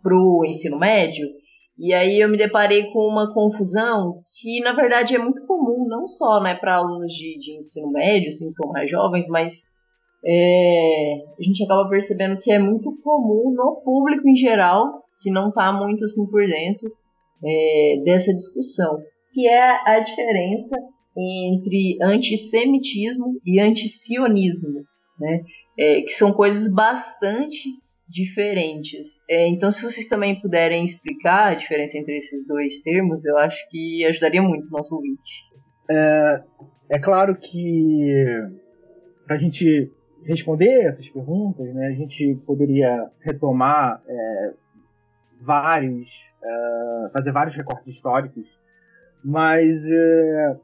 para 0.03 0.15
o 0.15 0.45
ensino 0.45 0.79
médio, 0.79 1.27
e 1.83 1.93
aí 1.93 2.21
eu 2.21 2.29
me 2.29 2.39
deparei 2.39 2.93
com 2.93 3.01
uma 3.01 3.35
confusão 3.35 4.23
que, 4.41 4.61
na 4.61 4.73
verdade, 4.73 5.17
é 5.17 5.19
muito 5.19 5.45
comum, 5.49 5.85
não 5.89 6.07
só 6.07 6.41
né, 6.41 6.55
para 6.55 6.77
alunos 6.77 7.13
de, 7.13 7.37
de, 7.41 7.57
ensino 7.57 7.91
médio, 7.91 8.29
assim, 8.29 8.47
que 8.47 8.55
são 8.55 8.71
mais 8.71 8.89
jovens, 8.89 9.27
mas 9.27 9.65
é, 10.25 11.15
a 11.37 11.43
gente 11.43 11.65
acaba 11.65 11.89
percebendo 11.89 12.39
que 12.39 12.53
é 12.53 12.59
muito 12.61 12.97
comum 13.03 13.53
no 13.53 13.83
público 13.85 14.29
em 14.29 14.37
geral, 14.37 15.03
que 15.21 15.29
não 15.29 15.49
está 15.49 15.73
muito 15.73 16.05
assim 16.05 16.25
por 16.31 16.47
dentro 16.47 16.89
é, 17.45 18.01
dessa 18.05 18.33
discussão, 18.33 19.01
que 19.33 19.49
é 19.49 19.81
a 19.85 19.99
diferença 19.99 20.77
entre 21.19 21.99
antissemitismo 22.01 23.41
e 23.45 23.59
antisionismo, 23.59 24.85
né? 25.19 25.41
É, 25.77 26.03
que 26.03 26.11
são 26.11 26.33
coisas 26.33 26.73
bastante 26.73 27.71
diferentes. 28.13 29.25
É, 29.29 29.49
então, 29.49 29.71
se 29.71 29.83
vocês 29.83 30.07
também 30.07 30.41
puderem 30.41 30.85
explicar 30.85 31.53
a 31.53 31.55
diferença 31.55 31.97
entre 31.97 32.17
esses 32.17 32.47
dois 32.47 32.81
termos, 32.81 33.25
eu 33.25 33.39
acho 33.39 33.67
que 33.71 34.05
ajudaria 34.05 34.43
muito 34.43 34.67
o 34.67 34.71
nosso 34.71 34.95
ouvinte. 34.95 35.51
É, 35.91 36.43
é 36.91 36.99
claro 36.99 37.35
que 37.37 38.15
para 39.27 39.37
a 39.37 39.39
gente 39.39 39.91
responder 40.25 40.85
essas 40.85 41.09
perguntas, 41.09 41.75
né, 41.75 41.87
a 41.87 41.93
gente 41.93 42.39
poderia 42.47 43.11
retomar 43.21 44.03
é, 44.07 44.53
vários, 45.41 46.11
é, 46.43 47.11
fazer 47.13 47.33
vários 47.33 47.57
recortes 47.57 47.89
históricos, 47.89 48.47
mas 49.25 49.87
é, 49.91 50.57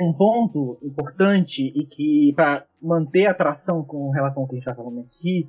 um 0.00 0.12
ponto 0.12 0.78
importante 0.82 1.72
e 1.74 1.84
que 1.84 2.32
para 2.34 2.64
manter 2.80 3.26
a 3.26 3.32
atração 3.32 3.82
com 3.82 4.10
relação 4.10 4.42
ao 4.42 4.48
que 4.48 4.54
a 4.54 4.58
gente 4.58 4.68
está 4.68 4.74
falando 4.74 5.00
aqui 5.00 5.48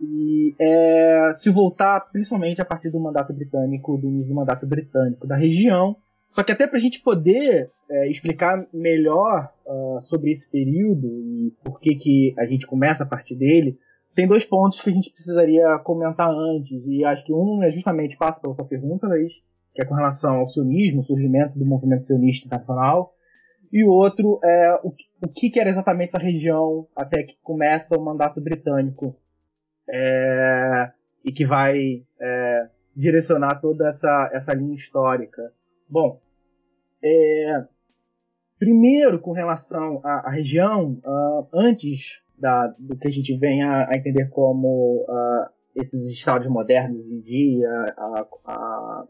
e 0.00 0.54
é, 0.58 1.32
se 1.34 1.50
voltar 1.50 2.00
principalmente 2.12 2.60
a 2.60 2.64
partir 2.64 2.90
do 2.90 3.00
mandato 3.00 3.32
britânico, 3.32 3.96
do 3.96 4.08
início 4.08 4.32
do 4.32 4.36
mandato 4.36 4.66
britânico 4.66 5.26
da 5.26 5.36
região. 5.36 5.96
Só 6.30 6.42
que 6.42 6.52
até 6.52 6.66
para 6.66 6.76
a 6.76 6.80
gente 6.80 7.00
poder 7.00 7.70
é, 7.90 8.10
explicar 8.10 8.66
melhor 8.72 9.50
uh, 9.64 10.00
sobre 10.00 10.32
esse 10.32 10.50
período 10.50 11.06
e 11.06 11.54
por 11.64 11.80
que, 11.80 11.94
que 11.94 12.34
a 12.38 12.44
gente 12.44 12.66
começa 12.66 13.04
a 13.04 13.06
partir 13.06 13.34
dele, 13.36 13.78
tem 14.14 14.26
dois 14.26 14.44
pontos 14.44 14.80
que 14.80 14.90
a 14.90 14.92
gente 14.92 15.10
precisaria 15.10 15.78
comentar 15.78 16.30
antes. 16.30 16.82
E 16.86 17.04
acho 17.04 17.24
que 17.24 17.32
um 17.32 17.62
é 17.62 17.70
justamente, 17.70 18.16
passa 18.16 18.40
pela 18.40 18.54
sua 18.54 18.64
pergunta, 18.64 19.06
Luiz, 19.06 19.34
que 19.74 19.82
é 19.82 19.84
com 19.84 19.94
relação 19.94 20.36
ao 20.36 20.48
sionismo, 20.48 21.00
o 21.00 21.04
surgimento 21.04 21.58
do 21.58 21.66
movimento 21.66 22.06
sionista 22.06 22.46
internacional. 22.46 23.12
E 23.72 23.84
o 23.84 23.90
outro 23.90 24.40
é 24.42 24.80
o, 24.82 24.92
o 25.22 25.28
que, 25.28 25.58
era 25.58 25.68
exatamente 25.68 26.08
essa 26.08 26.18
região 26.18 26.86
até 26.96 27.22
que 27.22 27.34
começa 27.42 27.96
o 27.96 28.02
mandato 28.02 28.40
britânico 28.40 29.14
é, 29.88 30.92
e 31.24 31.32
que 31.32 31.46
vai 31.46 32.04
é, 32.20 32.68
direcionar 32.94 33.60
toda 33.60 33.88
essa, 33.88 34.30
essa 34.32 34.54
linha 34.54 34.74
histórica. 34.74 35.52
Bom, 35.88 36.20
é, 37.02 37.64
primeiro 38.58 39.18
com 39.18 39.32
relação 39.32 40.00
à, 40.04 40.28
à 40.28 40.30
região, 40.30 40.98
uh, 41.04 41.46
antes 41.52 42.22
da, 42.38 42.74
do 42.78 42.96
que 42.96 43.08
a 43.08 43.10
gente 43.10 43.36
vem 43.36 43.62
a, 43.62 43.88
a 43.88 43.96
entender 43.96 44.28
como 44.30 45.04
uh, 45.08 45.48
esses 45.74 46.08
estados 46.10 46.48
modernos 46.48 47.00
hoje 47.00 47.14
em 47.14 47.20
dia, 47.20 47.70
a, 47.96 48.26
a, 48.46 49.04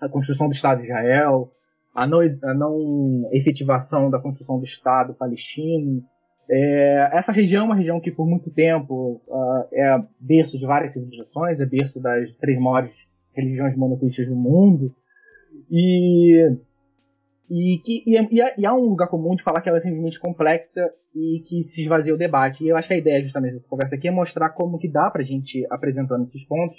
a, 0.00 0.08
construção 0.08 0.48
do 0.48 0.54
Estado 0.54 0.78
de 0.78 0.86
Israel, 0.86 1.52
a 1.94 2.06
não, 2.06 2.20
a 2.20 2.54
não 2.54 3.28
efetivação 3.32 4.10
da 4.10 4.18
construção 4.18 4.58
do 4.58 4.64
Estado 4.64 5.14
palestino, 5.14 6.02
é, 6.48 7.10
essa 7.12 7.32
região 7.32 7.62
é 7.62 7.66
uma 7.66 7.76
região 7.76 8.00
que 8.00 8.10
por 8.10 8.26
muito 8.26 8.52
tempo 8.52 9.20
uh, 9.26 9.64
é 9.72 9.98
berço 10.20 10.58
de 10.58 10.66
várias 10.66 10.92
civilizações, 10.92 11.58
é 11.58 11.66
berço 11.66 12.00
das 12.00 12.30
três 12.36 12.58
maiores 12.58 12.92
religiões 13.34 13.76
monoteístas 13.76 14.28
do 14.28 14.36
mundo, 14.36 14.94
e, 15.70 16.56
e, 17.50 17.78
que, 17.84 18.02
e, 18.06 18.16
e, 18.16 18.54
e, 18.58 18.66
há 18.66 18.74
um 18.74 18.88
lugar 18.88 19.08
comum 19.08 19.34
de 19.34 19.42
falar 19.42 19.60
que 19.60 19.68
ela 19.68 19.78
é 19.78 19.80
simplesmente 19.80 20.20
complexa 20.20 20.88
e 21.14 21.42
que 21.46 21.62
se 21.64 21.82
esvazia 21.82 22.14
o 22.14 22.18
debate. 22.18 22.64
E 22.64 22.68
eu 22.68 22.76
acho 22.76 22.88
que 22.88 22.94
a 22.94 22.98
ideia 22.98 23.22
justamente 23.22 23.54
dessa 23.54 23.68
conversa 23.68 23.96
aqui 23.96 24.06
é 24.06 24.12
mostrar 24.12 24.50
como 24.50 24.78
que 24.78 24.88
dá 24.88 25.10
para 25.10 25.22
a 25.22 25.24
gente, 25.24 25.66
apresentando 25.70 26.22
esses 26.22 26.44
pontos, 26.46 26.78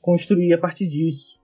construir 0.00 0.52
a 0.52 0.58
partir 0.58 0.86
disso. 0.86 1.40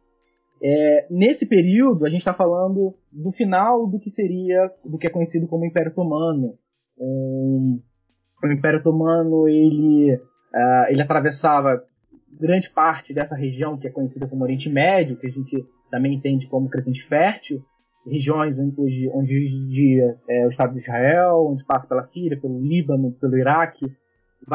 É, 0.63 1.07
nesse 1.11 1.47
período, 1.47 2.05
a 2.05 2.09
gente 2.09 2.21
está 2.21 2.35
falando 2.35 2.95
do 3.11 3.33
final 3.33 3.87
do 3.87 3.99
que 3.99 4.11
seria, 4.11 4.71
do 4.85 4.99
que 4.99 5.07
é 5.07 5.11
conhecido 5.11 5.49
como 5.49 5.65
Império 5.65 5.91
Otomano, 5.91 6.57
um, 6.99 7.81
o 8.43 8.47
Império 8.53 8.81
Otomano 8.81 9.49
ele, 9.49 10.15
uh, 10.15 10.87
ele 10.89 11.03
atravessava 11.03 11.83
grande 12.41 12.71
parte 12.71 13.13
dessa 13.13 13.37
região 13.37 13.79
que 13.79 13.87
é 13.87 13.91
conhecida 13.91 14.27
como 14.27 14.43
Oriente 14.43 14.69
Médio, 14.69 15.17
que 15.17 15.27
a 15.27 15.31
gente 15.31 15.65
também 15.91 16.15
entende 16.15 16.47
como 16.49 16.69
crescente 16.69 17.03
fértil, 17.03 17.63
regiões 18.07 18.59
onde, 18.59 19.11
onde 19.15 19.69
dia 19.69 20.17
é 20.29 20.47
o 20.47 20.49
Estado 20.49 20.73
de 20.73 20.81
Israel, 20.81 21.47
onde 21.49 21.65
passa 21.65 21.87
pela 21.87 22.03
Síria, 22.03 22.41
pelo 22.41 22.61
Líbano, 22.61 23.13
pelo 23.13 23.37
Iraque, 23.37 23.87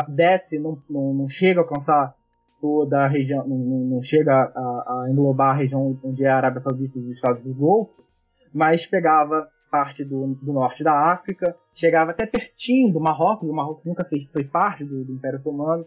desce, 0.10 0.60
não, 0.60 0.82
não, 0.90 1.14
não 1.14 1.28
chega 1.28 1.62
a 1.62 1.64
alcançar 1.64 2.14
toda 2.60 3.06
a 3.06 3.08
região, 3.08 3.48
não, 3.48 3.58
não 3.58 4.02
chega 4.02 4.34
a, 4.34 5.04
a, 5.04 5.08
englobar 5.10 5.52
a 5.56 5.60
região 5.60 5.98
onde 6.04 6.26
é 6.26 6.30
a 6.30 6.38
Arábia 6.38 6.60
Saudita 6.60 6.98
e 6.98 7.02
os 7.02 7.16
Estados 7.16 7.46
do 7.46 7.54
Golfo, 7.54 8.04
mas 8.54 8.86
pegava 8.86 9.48
parte 9.70 10.04
do, 10.04 10.36
do, 10.42 10.54
norte 10.54 10.84
da 10.84 11.12
África, 11.12 11.56
chegava 11.74 12.12
até 12.12 12.26
pertinho 12.26 12.92
do 12.92 13.00
Marrocos, 13.00 13.50
o 13.50 13.54
Marrocos 13.54 13.86
nunca 13.86 14.04
fez, 14.06 14.26
foi 14.32 14.44
parte 14.44 14.84
do, 14.84 15.04
do 15.04 15.14
Império 15.14 15.40
Otomano, 15.40 15.86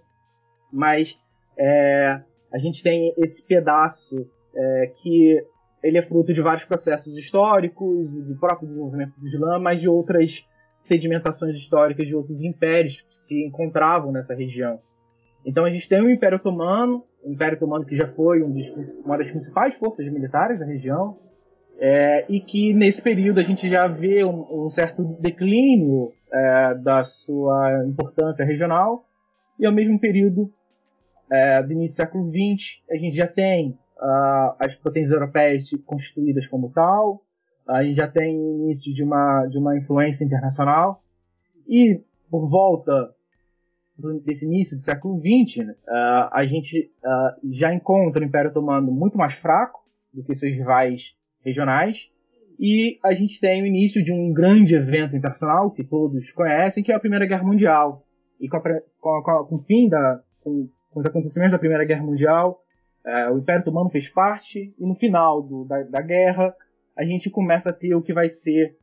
mas 0.72 1.18
é, 1.58 2.20
a 2.52 2.58
gente 2.58 2.82
tem 2.82 3.14
esse 3.18 3.42
pedaço 3.42 4.28
é, 4.54 4.92
que 4.96 5.44
ele 5.82 5.98
é 5.98 6.02
fruto 6.02 6.32
de 6.32 6.42
vários 6.42 6.64
processos 6.64 7.16
históricos, 7.16 8.10
do 8.10 8.36
próprio 8.38 8.68
desenvolvimento 8.68 9.18
do 9.18 9.26
Islã, 9.26 9.58
mas 9.58 9.80
de 9.80 9.88
outras 9.88 10.46
sedimentações 10.78 11.56
históricas 11.56 12.06
de 12.06 12.16
outros 12.16 12.42
impérios 12.42 13.02
que 13.02 13.14
se 13.14 13.44
encontravam 13.44 14.12
nessa 14.12 14.34
região. 14.34 14.80
Então 15.44 15.64
a 15.64 15.70
gente 15.70 15.88
tem 15.88 16.00
o 16.00 16.10
Império 16.10 16.36
Otomano, 16.36 17.04
o 17.22 17.32
Império 17.32 17.56
Otomano 17.56 17.84
que 17.84 17.96
já 17.96 18.08
foi 18.08 18.42
um 18.42 18.50
dos, 18.50 18.94
uma 19.04 19.16
das 19.16 19.30
principais 19.30 19.74
forças 19.74 20.06
militares 20.10 20.58
da 20.58 20.66
região, 20.66 21.18
é, 21.80 22.26
e 22.28 22.40
que 22.40 22.74
nesse 22.74 23.00
período 23.00 23.40
a 23.40 23.42
gente 23.42 23.68
já 23.70 23.86
vê 23.86 24.22
um, 24.22 24.66
um 24.66 24.68
certo 24.68 25.02
declínio 25.18 26.12
é, 26.30 26.74
da 26.74 27.02
sua 27.02 27.86
importância 27.86 28.44
regional, 28.44 29.06
e 29.58 29.64
ao 29.64 29.72
mesmo 29.72 29.98
período 29.98 30.52
é, 31.32 31.62
do 31.62 31.72
início 31.72 31.96
do 31.96 31.96
século 31.96 32.30
XX 32.30 32.82
a 32.90 32.96
gente 32.96 33.16
já 33.16 33.26
tem 33.26 33.78
uh, 33.96 34.54
as 34.58 34.76
potências 34.76 35.12
europeias 35.12 35.70
constituídas 35.86 36.46
como 36.46 36.70
tal, 36.70 37.22
a 37.66 37.82
gente 37.82 37.96
já 37.96 38.08
tem 38.08 38.34
início 38.34 38.92
de 38.92 39.02
uma, 39.02 39.46
de 39.46 39.56
uma 39.56 39.76
influência 39.76 40.24
internacional, 40.24 41.02
e 41.66 42.02
por 42.30 42.46
volta 42.48 43.14
desse 44.24 44.44
início 44.44 44.76
do 44.76 44.82
século 44.82 45.18
XX, 45.18 45.68
uh, 45.68 46.28
a 46.32 46.44
gente 46.44 46.90
uh, 47.04 47.52
já 47.52 47.72
encontra 47.72 48.22
o 48.22 48.26
Império 48.26 48.50
Otomano 48.50 48.92
muito 48.92 49.16
mais 49.16 49.34
fraco 49.34 49.80
do 50.12 50.22
que 50.22 50.34
seus 50.34 50.52
rivais 50.52 51.14
regionais, 51.44 52.10
e 52.58 52.98
a 53.02 53.14
gente 53.14 53.40
tem 53.40 53.62
o 53.62 53.66
início 53.66 54.02
de 54.02 54.12
um 54.12 54.32
grande 54.32 54.74
evento 54.74 55.16
internacional 55.16 55.70
que 55.70 55.82
todos 55.82 56.30
conhecem, 56.32 56.82
que 56.82 56.92
é 56.92 56.94
a 56.94 57.00
Primeira 57.00 57.26
Guerra 57.26 57.42
Mundial. 57.44 58.04
E 58.38 58.48
com, 58.48 58.56
a, 58.58 58.60
com, 59.00 59.30
a, 59.30 59.46
com 59.46 59.56
o 59.56 59.62
fim 59.62 59.88
da, 59.88 60.22
com, 60.42 60.68
com, 60.90 61.00
os 61.00 61.06
acontecimentos 61.06 61.52
da 61.52 61.58
Primeira 61.58 61.84
Guerra 61.84 62.02
Mundial, 62.02 62.62
uh, 63.06 63.32
o 63.32 63.38
Império 63.38 63.62
Otomano 63.62 63.90
fez 63.90 64.08
parte, 64.08 64.74
e 64.78 64.86
no 64.86 64.94
final 64.94 65.42
do, 65.42 65.64
da, 65.64 65.82
da 65.84 66.02
guerra, 66.02 66.54
a 66.96 67.04
gente 67.04 67.30
começa 67.30 67.70
a 67.70 67.72
ter 67.72 67.94
o 67.94 68.02
que 68.02 68.12
vai 68.12 68.28
ser 68.28 68.76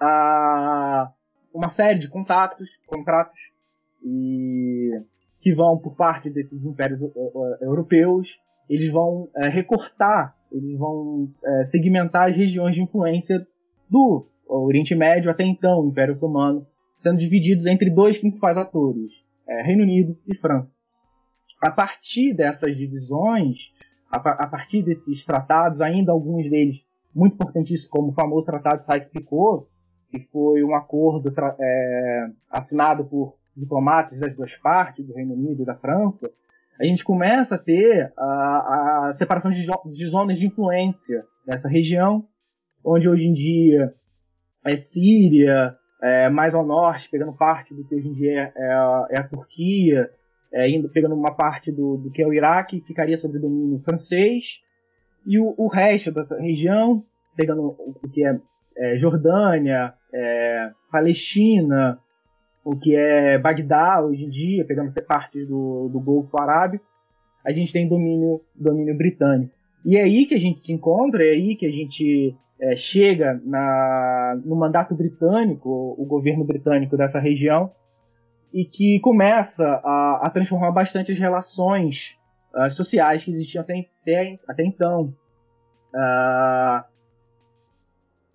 a, 0.00 1.10
uma 1.52 1.68
série 1.68 1.98
de 1.98 2.08
contatos, 2.08 2.80
contratos 2.86 3.52
e 4.04 4.90
que 5.40 5.54
vão 5.54 5.78
por 5.78 5.94
parte 5.96 6.30
desses 6.30 6.64
impérios 6.64 7.00
uh, 7.00 7.06
uh, 7.14 7.56
europeus, 7.60 8.40
eles 8.68 8.90
vão 8.90 9.24
uh, 9.24 9.50
recortar, 9.50 10.36
eles 10.52 10.78
vão 10.78 11.30
segmentar 11.64 12.28
as 12.30 12.36
regiões 12.36 12.74
de 12.74 12.82
influência 12.82 13.46
do 13.88 14.26
Oriente 14.46 14.94
Médio 14.94 15.30
até 15.30 15.44
então, 15.44 15.86
Império 15.86 16.14
Otomano, 16.14 16.66
sendo 16.98 17.18
divididos 17.18 17.66
entre 17.66 17.90
dois 17.90 18.18
principais 18.18 18.56
atores, 18.56 19.24
Reino 19.64 19.82
Unido 19.82 20.16
e 20.26 20.36
França. 20.36 20.78
A 21.60 21.70
partir 21.70 22.34
dessas 22.34 22.76
divisões, 22.76 23.72
a, 24.10 24.16
a 24.16 24.46
partir 24.46 24.82
desses 24.82 25.24
tratados, 25.24 25.80
ainda 25.80 26.12
alguns 26.12 26.48
deles 26.48 26.84
muito 27.14 27.34
importantíssimos, 27.34 27.90
como 27.90 28.10
o 28.10 28.12
famoso 28.12 28.46
Tratado 28.46 28.84
Sykes-Picot, 28.84 29.66
que 30.10 30.20
foi 30.30 30.62
um 30.62 30.74
acordo 30.74 31.32
é, 31.60 32.30
assinado 32.50 33.04
por 33.04 33.36
diplomatas 33.56 34.18
das 34.18 34.34
duas 34.34 34.54
partes, 34.56 35.06
do 35.06 35.14
Reino 35.14 35.34
Unido 35.34 35.62
e 35.62 35.66
da 35.66 35.74
França, 35.74 36.30
a 36.82 36.84
gente 36.84 37.04
começa 37.04 37.54
a 37.54 37.58
ter 37.58 38.12
a, 38.18 39.06
a 39.08 39.12
separação 39.12 39.52
de, 39.52 39.64
de, 39.64 40.06
zonas 40.06 40.36
de 40.36 40.46
influência 40.46 41.24
nessa 41.46 41.68
região, 41.68 42.26
onde 42.84 43.08
hoje 43.08 43.28
em 43.28 43.32
dia 43.32 43.94
é 44.66 44.76
Síria, 44.76 45.76
é, 46.02 46.28
mais 46.28 46.56
ao 46.56 46.66
norte, 46.66 47.08
pegando 47.08 47.32
parte 47.32 47.72
do 47.72 47.84
que 47.84 47.94
hoje 47.94 48.08
em 48.08 48.12
dia 48.12 48.52
é, 48.56 48.72
a, 48.72 49.06
é 49.10 49.20
a 49.20 49.28
Turquia, 49.28 50.10
é, 50.52 50.68
indo, 50.68 50.88
pegando 50.88 51.14
uma 51.14 51.32
parte 51.32 51.70
do, 51.70 51.98
do, 51.98 52.10
que 52.10 52.20
é 52.20 52.26
o 52.26 52.34
Iraque, 52.34 52.82
ficaria 52.84 53.16
sob 53.16 53.38
domínio 53.38 53.78
francês, 53.84 54.60
e 55.24 55.38
o, 55.38 55.54
o, 55.56 55.68
resto 55.68 56.10
dessa 56.10 56.36
região, 56.36 57.04
pegando 57.36 57.76
o 57.78 58.08
que 58.12 58.26
é, 58.26 58.40
é 58.76 58.96
Jordânia, 58.96 59.94
é, 60.12 60.72
Palestina, 60.90 62.00
o 62.64 62.76
que 62.76 62.94
é 62.94 63.38
Bagdá 63.38 64.00
hoje 64.00 64.24
em 64.24 64.30
dia, 64.30 64.64
pegando 64.64 64.92
parte 65.02 65.44
do, 65.44 65.88
do 65.88 66.00
Golfo 66.00 66.40
Arábico, 66.40 66.84
a 67.44 67.52
gente 67.52 67.72
tem 67.72 67.88
domínio, 67.88 68.40
domínio 68.54 68.96
britânico. 68.96 69.52
E 69.84 69.96
é 69.96 70.02
aí 70.02 70.26
que 70.26 70.34
a 70.34 70.38
gente 70.38 70.60
se 70.60 70.72
encontra, 70.72 71.24
é 71.24 71.30
aí 71.30 71.56
que 71.56 71.66
a 71.66 71.70
gente 71.70 72.36
é, 72.60 72.76
chega 72.76 73.40
na, 73.44 74.40
no 74.44 74.54
mandato 74.54 74.94
britânico, 74.94 75.96
o 75.98 76.04
governo 76.04 76.44
britânico 76.44 76.96
dessa 76.96 77.18
região, 77.18 77.72
e 78.52 78.64
que 78.64 79.00
começa 79.00 79.66
a, 79.66 80.20
a 80.22 80.30
transformar 80.30 80.70
bastante 80.70 81.10
as 81.10 81.18
relações 81.18 82.16
uh, 82.54 82.70
sociais 82.70 83.24
que 83.24 83.30
existiam 83.30 83.62
até, 83.62 83.88
até, 84.02 84.38
até 84.46 84.64
então. 84.64 85.12
Uh, 85.92 86.84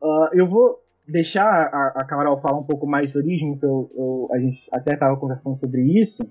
uh, 0.02 0.30
eu 0.34 0.48
vou 0.48 0.82
deixar 1.08 1.46
a, 1.46 2.02
a 2.02 2.06
Carol 2.06 2.42
falar 2.42 2.60
um 2.60 2.64
pouco 2.64 2.86
mais 2.86 3.12
de 3.12 3.18
origem, 3.18 3.58
que 3.58 3.66
eu, 3.66 3.90
eu, 3.96 4.30
a 4.34 4.40
gente 4.40 4.68
até 4.72 4.94
estava 4.94 5.16
conversando 5.18 5.56
sobre 5.56 5.82
isso, 6.00 6.30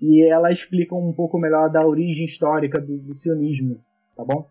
e 0.00 0.22
ela 0.22 0.50
explica 0.50 0.94
um 0.94 1.12
pouco 1.12 1.38
melhor 1.38 1.70
da 1.70 1.86
origem 1.86 2.24
histórica 2.24 2.80
do, 2.80 2.98
do 2.98 3.14
sionismo, 3.14 3.80
tá 4.16 4.24
bom? 4.24 4.48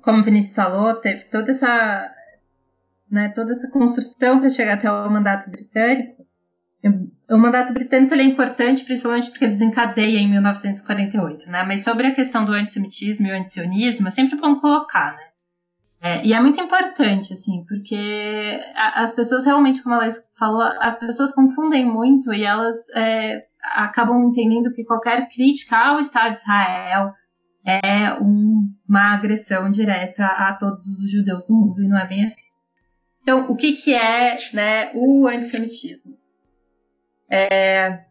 Como 0.00 0.20
o 0.20 0.22
Vinícius 0.22 0.54
falou, 0.54 0.94
teve 1.00 1.24
toda 1.24 1.50
essa, 1.50 2.14
né, 3.10 3.30
toda 3.30 3.52
essa 3.52 3.70
construção 3.70 4.40
para 4.40 4.48
chegar 4.48 4.74
até 4.74 4.90
o 4.90 5.10
mandato 5.10 5.50
britânico. 5.50 6.24
O 7.30 7.38
mandato 7.38 7.72
britânico 7.72 8.14
é 8.14 8.22
importante, 8.22 8.84
principalmente 8.84 9.30
porque 9.30 9.48
desencadeia 9.48 10.18
em 10.18 10.30
1948, 10.30 11.50
né? 11.50 11.64
Mas 11.64 11.82
sobre 11.82 12.06
a 12.06 12.14
questão 12.14 12.44
do 12.44 12.52
antissemitismo 12.52 13.26
e 13.26 13.32
o 13.32 13.34
antisionismo, 13.34 14.08
é 14.08 14.10
sempre 14.10 14.38
bom 14.38 14.60
colocar, 14.60 15.16
né? 15.16 15.33
É, 16.04 16.22
e 16.22 16.34
é 16.34 16.40
muito 16.40 16.60
importante, 16.60 17.32
assim, 17.32 17.64
porque 17.66 18.60
as 18.74 19.14
pessoas 19.14 19.46
realmente, 19.46 19.82
como 19.82 19.94
ela 19.94 20.06
falou, 20.38 20.60
as 20.60 20.96
pessoas 20.96 21.34
confundem 21.34 21.86
muito 21.86 22.30
e 22.30 22.44
elas 22.44 22.76
é, 22.94 23.46
acabam 23.72 24.22
entendendo 24.22 24.70
que 24.74 24.84
qualquer 24.84 25.26
crítica 25.30 25.78
ao 25.78 25.98
Estado 25.98 26.34
de 26.34 26.40
Israel 26.40 27.14
é 27.64 28.12
um, 28.20 28.70
uma 28.86 29.14
agressão 29.14 29.70
direta 29.70 30.26
a 30.26 30.52
todos 30.52 30.86
os 30.86 31.10
judeus 31.10 31.46
do 31.46 31.54
mundo, 31.54 31.82
e 31.82 31.88
não 31.88 31.98
é 31.98 32.06
bem 32.06 32.26
assim. 32.26 32.50
Então, 33.22 33.50
o 33.50 33.56
que, 33.56 33.72
que 33.72 33.94
é 33.94 34.36
né, 34.52 34.90
o 34.94 35.26
antissemitismo? 35.26 36.18
É, 37.30 38.04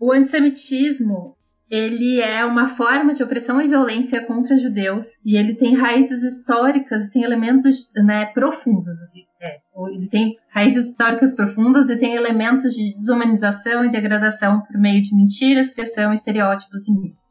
o 0.00 0.10
antissemitismo 0.10 1.35
ele 1.68 2.20
é 2.20 2.44
uma 2.44 2.68
forma 2.68 3.12
de 3.12 3.22
opressão 3.22 3.60
e 3.60 3.66
violência 3.66 4.24
contra 4.24 4.58
judeus 4.58 5.20
e 5.24 5.36
ele 5.36 5.54
tem 5.54 5.74
raízes 5.74 6.22
históricas, 6.22 7.08
tem 7.08 7.24
elementos 7.24 7.92
né, 7.96 8.26
profundos. 8.26 9.00
Assim, 9.00 9.24
é. 9.40 9.58
Ele 9.92 10.08
tem 10.08 10.36
raízes 10.48 10.88
históricas 10.88 11.34
profundas 11.34 11.88
e 11.88 11.96
tem 11.96 12.14
elementos 12.14 12.74
de 12.74 12.84
desumanização 12.92 13.84
e 13.84 13.90
degradação 13.90 14.60
por 14.60 14.78
meio 14.78 15.02
de 15.02 15.14
mentiras, 15.16 15.70
criação, 15.70 16.12
estereótipos 16.12 16.86
e 16.86 16.92
mitos. 16.92 17.30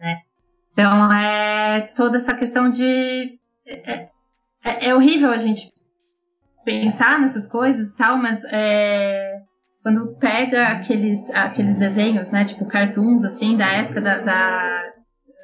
Né? 0.00 0.16
Então 0.72 1.12
é 1.12 1.80
toda 1.94 2.16
essa 2.16 2.34
questão 2.34 2.70
de 2.70 3.38
é, 3.66 4.08
é, 4.64 4.88
é 4.88 4.94
horrível 4.94 5.30
a 5.30 5.38
gente 5.38 5.70
pensar 6.64 7.18
nessas 7.18 7.46
coisas, 7.46 7.94
tal, 7.94 8.16
mas 8.16 8.42
é, 8.44 9.37
quando 9.88 10.14
pega 10.16 10.68
aqueles, 10.68 11.30
aqueles 11.30 11.78
desenhos, 11.78 12.30
né, 12.30 12.44
tipo 12.44 12.66
cartoons, 12.66 13.24
assim, 13.24 13.56
da 13.56 13.72
época 13.72 14.02
da, 14.02 14.18
da, 14.18 14.92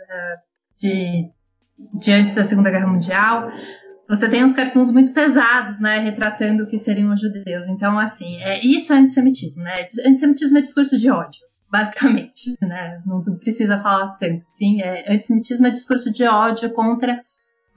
da 0.09 0.37
de, 0.79 1.31
de 1.99 2.13
antes 2.13 2.35
da 2.35 2.45
Segunda 2.45 2.71
Guerra 2.71 2.87
Mundial, 2.87 3.51
você 4.07 4.29
tem 4.29 4.45
uns 4.45 4.53
cartoons 4.53 4.91
muito 4.91 5.15
pesados, 5.15 5.81
né, 5.81 5.97
retratando 5.99 6.65
o 6.65 6.67
que 6.67 6.79
seriam 6.79 7.11
os 7.11 7.23
judeus. 7.23 7.69
Então, 7.69 7.99
assim, 7.99 8.37
é, 8.43 8.61
isso 8.63 8.93
é 8.93 8.97
antissemitismo, 8.97 9.63
né? 9.63 9.87
Antissemitismo 10.07 10.59
é 10.59 10.61
discurso 10.61 10.99
de 10.99 11.11
ódio, 11.11 11.41
basicamente, 11.73 12.55
né? 12.61 13.01
Não, 13.07 13.23
precisa 13.39 13.81
falar 13.81 14.09
tanto, 14.19 14.45
assim. 14.45 14.83
É, 14.83 15.11
antissemitismo 15.11 15.69
é 15.69 15.71
discurso 15.71 16.13
de 16.13 16.25
ódio 16.25 16.69
contra 16.75 17.25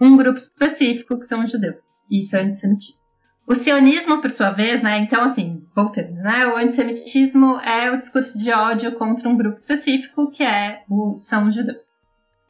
um 0.02 0.18
grupo 0.18 0.38
específico, 0.38 1.18
que 1.18 1.26
são 1.26 1.46
os 1.46 1.50
judeus. 1.50 1.82
Isso 2.12 2.36
é 2.36 2.42
antissemitismo. 2.42 3.07
O 3.48 3.56
sionismo, 3.56 4.20
por 4.20 4.30
sua 4.30 4.52
vez, 4.52 4.82
né? 4.82 4.98
Então, 4.98 5.24
assim, 5.24 5.66
voltando, 5.74 6.16
né? 6.16 6.48
O 6.48 6.58
antissemitismo 6.58 7.58
é 7.62 7.90
o 7.90 7.98
discurso 7.98 8.38
de 8.38 8.52
ódio 8.52 8.92
contra 8.92 9.30
um 9.30 9.38
grupo 9.38 9.56
específico, 9.56 10.30
que 10.30 10.44
é 10.44 10.84
o, 10.90 11.16
são 11.16 11.48
os 11.48 11.56
judeus. 11.56 11.84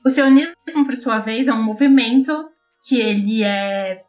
O 0.04 0.10
sionismo, 0.10 0.56
por 0.86 0.96
sua 0.96 1.20
vez, 1.20 1.48
é 1.48 1.54
um 1.54 1.62
movimento 1.62 2.50
que 2.84 3.00
ele 3.00 3.44
é 3.44 4.04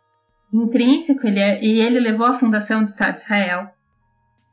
intrínseco 0.51 1.27
ele 1.27 1.41
é, 1.41 1.63
e 1.63 1.79
ele 1.79 2.01
levou 2.01 2.27
à 2.27 2.33
fundação 2.33 2.83
do 2.83 2.89
Estado 2.89 3.17
de 3.17 3.21
Israel. 3.21 3.69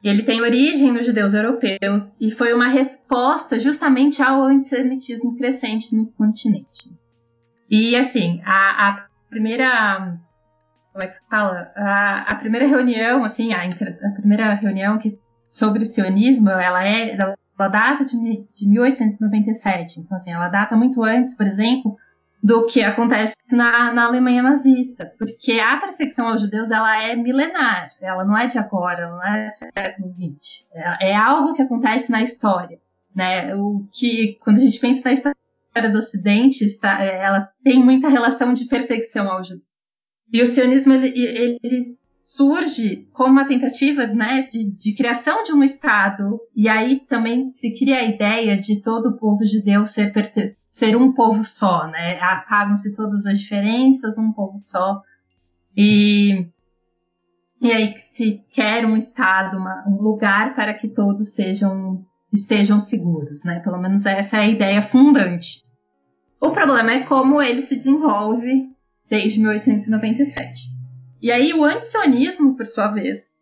Ele 0.04 0.22
tem 0.22 0.42
origem 0.42 0.92
nos 0.92 1.06
judeus 1.06 1.34
europeus 1.34 2.20
e 2.20 2.30
foi 2.30 2.54
uma 2.54 2.68
resposta 2.68 3.58
justamente 3.58 4.22
ao 4.22 4.44
antissemitismo 4.44 5.38
crescente 5.38 5.96
no 5.96 6.08
continente. 6.12 6.92
E, 7.70 7.96
assim, 7.96 8.42
a, 8.46 8.90
a 8.90 9.08
primeira 9.30 10.20
como 10.96 11.04
é 11.04 11.08
que 11.08 11.18
fala? 11.30 11.74
A, 11.76 12.22
a 12.22 12.36
primeira 12.36 12.66
reunião, 12.66 13.26
assim, 13.26 13.52
a, 13.52 13.64
a, 13.66 14.12
primeira 14.12 14.54
reunião 14.54 14.98
que, 14.98 15.20
sobre 15.46 15.84
o 15.84 15.86
sionismo, 15.86 16.50
ela 16.50 16.88
é, 16.88 17.12
ela, 17.12 17.36
data 17.70 18.06
de, 18.06 18.48
de 18.56 18.70
1897. 18.70 20.00
Então, 20.00 20.16
assim, 20.16 20.32
ela 20.32 20.48
data 20.48 20.74
muito 20.78 21.04
antes, 21.04 21.36
por 21.36 21.46
exemplo, 21.46 21.98
do 22.42 22.66
que 22.66 22.82
acontece 22.82 23.36
na, 23.52 23.92
na 23.92 24.06
Alemanha 24.06 24.42
nazista, 24.42 25.14
porque 25.20 25.60
a 25.60 25.76
perseguição 25.82 26.30
aos 26.30 26.42
judeus 26.42 26.72
ela 26.72 27.04
é 27.04 27.14
milenar, 27.14 27.92
ela 28.00 28.24
não 28.24 28.38
é 28.38 28.48
de 28.48 28.58
agora, 28.58 29.10
não 29.10 29.22
é 29.22 29.50
do 29.50 29.54
século 29.54 30.14
XX, 30.14 30.70
é, 30.74 31.10
é, 31.10 31.16
algo 31.16 31.54
que 31.54 31.62
acontece 31.62 32.10
na 32.10 32.24
história, 32.24 32.80
né? 33.14 33.54
O 33.56 33.86
que 33.92 34.38
quando 34.42 34.58
a 34.58 34.62
gente 34.62 34.80
pensa 34.80 35.02
na 35.04 35.14
história 35.14 35.92
do 35.92 36.00
Ocidente, 36.00 36.64
está, 36.64 37.04
ela 37.04 37.50
tem 37.64 37.84
muita 37.84 38.08
relação 38.08 38.54
de 38.54 38.66
perseguição 38.66 39.30
aos 39.30 39.50
judeus. 39.50 39.65
E 40.32 40.42
o 40.42 40.46
sionismo 40.46 40.94
ele, 40.94 41.60
ele 41.64 41.98
surge 42.22 43.08
como 43.14 43.30
uma 43.30 43.46
tentativa 43.46 44.08
né, 44.08 44.48
de, 44.52 44.72
de, 44.72 44.96
criação 44.96 45.44
de 45.44 45.54
um 45.54 45.64
Estado, 45.64 46.40
e 46.56 46.68
aí 46.68 47.00
também 47.08 47.52
se 47.52 47.78
cria 47.78 48.00
a 48.00 48.04
ideia 48.04 48.60
de 48.60 48.82
todo 48.82 49.10
o 49.10 49.18
povo 49.18 49.46
judeu 49.46 49.86
ser, 49.86 50.12
ser 50.68 50.98
um 50.98 51.14
povo 51.14 51.44
só, 51.44 51.88
né? 51.88 52.20
Apagam-se 52.20 52.96
todas 52.96 53.28
as 53.28 53.40
diferenças, 53.40 54.18
um 54.18 54.32
povo 54.34 54.58
só. 54.58 55.02
E, 55.78 56.48
e 57.62 57.72
aí 57.72 57.96
se 57.98 58.44
quer 58.52 58.86
um 58.86 58.98
estado, 58.98 59.58
uma, 59.58 59.88
um 59.88 60.02
lugar 60.02 60.56
para 60.56 60.74
que 60.74 60.88
todos 60.88 61.34
sejam 61.34 62.04
estejam 62.34 62.80
seguros, 62.80 63.44
né? 63.44 63.60
Pelo 63.60 63.78
menos 63.78 64.06
essa 64.06 64.38
é 64.38 64.42
a 64.42 64.48
ideia 64.48 64.82
fundante. 64.82 65.64
O 66.42 66.50
problema 66.50 66.92
é 66.92 67.00
como 67.02 67.42
ele 67.42 67.62
se 67.62 67.76
desenvolve 67.76 68.75
desde 69.10 69.40
1897. 69.40 70.76
E 71.22 71.32
aí 71.32 71.54
o 71.54 71.64
antisionismo, 71.64 72.56
por 72.56 72.66
sua 72.66 72.88
vez, 72.88 73.34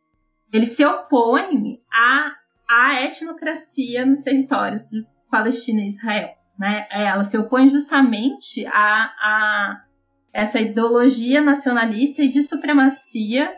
ele 0.52 0.66
se 0.66 0.86
opõe 0.86 1.82
à, 1.92 2.32
à 2.70 3.04
etnocracia 3.04 4.06
nos 4.06 4.22
territórios 4.22 4.86
de 4.86 5.06
Palestina 5.30 5.82
e 5.82 5.90
Israel. 5.90 6.30
Né? 6.58 6.88
É, 6.92 7.06
ela 7.06 7.24
se 7.24 7.38
opõe 7.38 7.68
justamente 7.68 8.66
a, 8.68 8.74
a 8.74 9.84
essa 10.32 10.60
ideologia 10.60 11.42
nacionalista 11.42 12.24
e 12.24 12.30
de 12.30 12.42
supremacia 12.44 13.54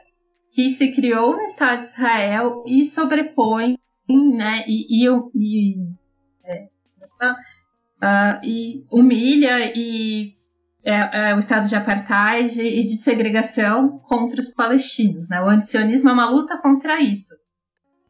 que 0.52 0.70
se 0.70 0.94
criou 0.94 1.36
no 1.36 1.44
Estado 1.44 1.82
de 1.82 1.86
Israel 1.88 2.64
e 2.66 2.86
sobrepõe 2.86 3.78
né, 4.08 4.64
e, 4.68 5.04
e, 5.04 5.10
e, 5.36 5.76
é, 6.46 6.68
uh, 7.22 8.40
e 8.44 8.86
humilha 8.92 9.74
e 9.76 10.35
é, 10.86 11.30
é, 11.30 11.36
o 11.36 11.40
estado 11.40 11.68
de 11.68 11.76
apartheid 11.76 12.62
e 12.62 12.84
de 12.86 12.98
segregação 12.98 13.98
contra 14.00 14.40
os 14.40 14.50
palestinos. 14.50 15.28
Né? 15.28 15.42
O 15.42 15.50
antisionismo 15.50 16.10
é 16.10 16.14
uma 16.14 16.30
luta 16.30 16.60
contra 16.60 17.02
isso, 17.02 17.34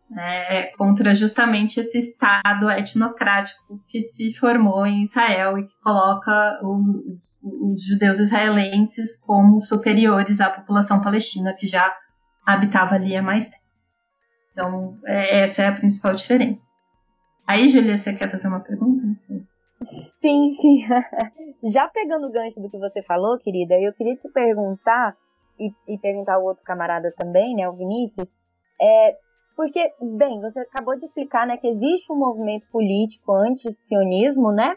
né? 0.09 0.57
É 0.57 0.63
contra 0.77 1.15
justamente 1.15 1.79
esse 1.79 1.97
estado 1.97 2.69
etnocrático 2.69 3.81
que 3.87 4.01
se 4.01 4.33
formou 4.35 4.85
em 4.85 5.03
Israel 5.03 5.57
e 5.57 5.65
que 5.65 5.73
coloca 5.81 6.59
os, 6.61 7.39
os 7.43 7.85
judeus 7.85 8.19
israelenses 8.19 9.15
como 9.17 9.61
superiores 9.61 10.41
à 10.41 10.49
população 10.49 11.01
palestina 11.01 11.53
que 11.53 11.65
já 11.65 11.95
habitava 12.45 12.95
ali 12.95 13.15
há 13.15 13.23
mais 13.23 13.47
tempo. 13.47 13.63
Então, 14.51 14.97
é, 15.05 15.39
essa 15.39 15.61
é 15.61 15.67
a 15.67 15.75
principal 15.75 16.13
diferença. 16.13 16.67
Aí, 17.47 17.69
Julia, 17.69 17.97
você 17.97 18.13
quer 18.13 18.29
fazer 18.29 18.47
uma 18.47 18.59
pergunta? 18.59 19.05
Não 19.05 19.13
sei. 19.13 19.45
Sim, 20.21 20.55
sim. 20.55 20.83
Já 21.71 21.87
pegando 21.87 22.27
o 22.27 22.31
gancho 22.31 22.59
do 22.59 22.69
que 22.69 22.77
você 22.77 23.01
falou, 23.03 23.37
querida, 23.39 23.79
eu 23.79 23.93
queria 23.93 24.15
te 24.15 24.29
perguntar, 24.29 25.15
e, 25.59 25.71
e 25.87 25.97
perguntar 25.97 26.35
ao 26.35 26.43
outro 26.43 26.63
camarada 26.63 27.13
também, 27.17 27.55
né, 27.55 27.67
o 27.67 27.73
Vinícius, 27.73 28.29
é, 28.81 29.15
porque, 29.55 29.93
bem, 30.01 30.41
você 30.41 30.59
acabou 30.59 30.97
de 30.97 31.05
explicar, 31.05 31.47
né, 31.47 31.57
que 31.57 31.67
existe 31.67 32.11
um 32.11 32.17
movimento 32.17 32.67
político 32.71 33.33
anti-sionismo, 33.33 34.51
né, 34.51 34.75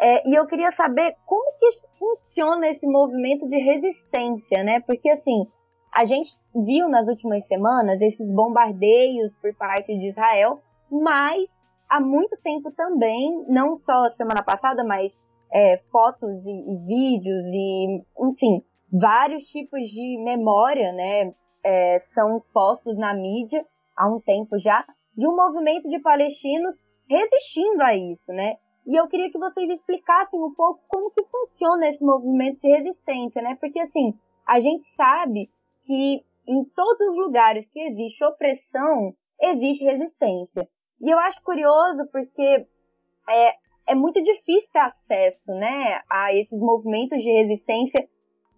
é, 0.00 0.28
e 0.28 0.34
eu 0.34 0.46
queria 0.46 0.70
saber 0.70 1.14
como 1.26 1.52
que 1.58 1.68
funciona 1.98 2.68
esse 2.68 2.86
movimento 2.86 3.48
de 3.48 3.56
resistência, 3.56 4.64
né, 4.64 4.80
porque, 4.86 5.08
assim, 5.10 5.46
a 5.94 6.04
gente 6.04 6.32
viu 6.54 6.88
nas 6.88 7.06
últimas 7.06 7.46
semanas 7.46 8.00
esses 8.00 8.28
bombardeios 8.28 9.32
por 9.40 9.54
parte 9.54 9.96
de 9.96 10.08
Israel, 10.08 10.60
mas 10.90 11.48
há 11.94 12.00
muito 12.00 12.36
tempo 12.42 12.72
também, 12.72 13.44
não 13.48 13.78
só 13.78 14.10
semana 14.10 14.42
passada, 14.42 14.82
mas 14.82 15.12
é, 15.52 15.78
fotos 15.92 16.44
e, 16.44 16.50
e, 16.50 16.76
vídeos 16.86 17.44
e, 17.46 18.02
enfim, 18.18 18.64
vários 18.92 19.44
tipos 19.44 19.80
de 19.88 20.18
memória, 20.24 20.92
né, 20.92 21.32
é, 21.62 21.98
são 22.00 22.42
postos 22.52 22.98
na 22.98 23.14
mídia 23.14 23.64
há 23.96 24.08
um 24.08 24.20
tempo 24.20 24.58
já, 24.58 24.84
de 25.16 25.26
um 25.28 25.36
movimento 25.36 25.88
de 25.88 26.00
palestinos 26.00 26.74
resistindo 27.08 27.80
a 27.82 27.94
isso, 27.94 28.32
né? 28.32 28.56
E 28.86 28.96
eu 28.96 29.06
queria 29.06 29.30
que 29.30 29.38
vocês 29.38 29.70
explicassem 29.70 30.40
um 30.40 30.52
pouco 30.52 30.82
como 30.88 31.10
que 31.12 31.24
funciona 31.24 31.88
esse 31.88 32.04
movimento 32.04 32.60
de 32.60 32.68
resistência, 32.68 33.40
né? 33.40 33.56
Porque 33.60 33.78
assim, 33.78 34.18
a 34.44 34.58
gente 34.58 34.82
sabe 34.96 35.48
que 35.86 36.24
em 36.48 36.64
todos 36.64 37.08
os 37.08 37.16
lugares 37.16 37.66
que 37.70 37.80
existe 37.80 38.24
opressão, 38.24 39.14
existe 39.40 39.84
resistência. 39.84 40.68
E 41.00 41.10
eu 41.10 41.18
acho 41.18 41.42
curioso 41.42 42.08
porque 42.10 42.66
é, 43.28 43.54
é 43.88 43.94
muito 43.94 44.22
difícil 44.22 44.68
ter 44.72 44.78
acesso 44.78 45.52
né, 45.52 46.00
a 46.10 46.34
esses 46.34 46.58
movimentos 46.58 47.22
de 47.22 47.30
resistência 47.30 48.08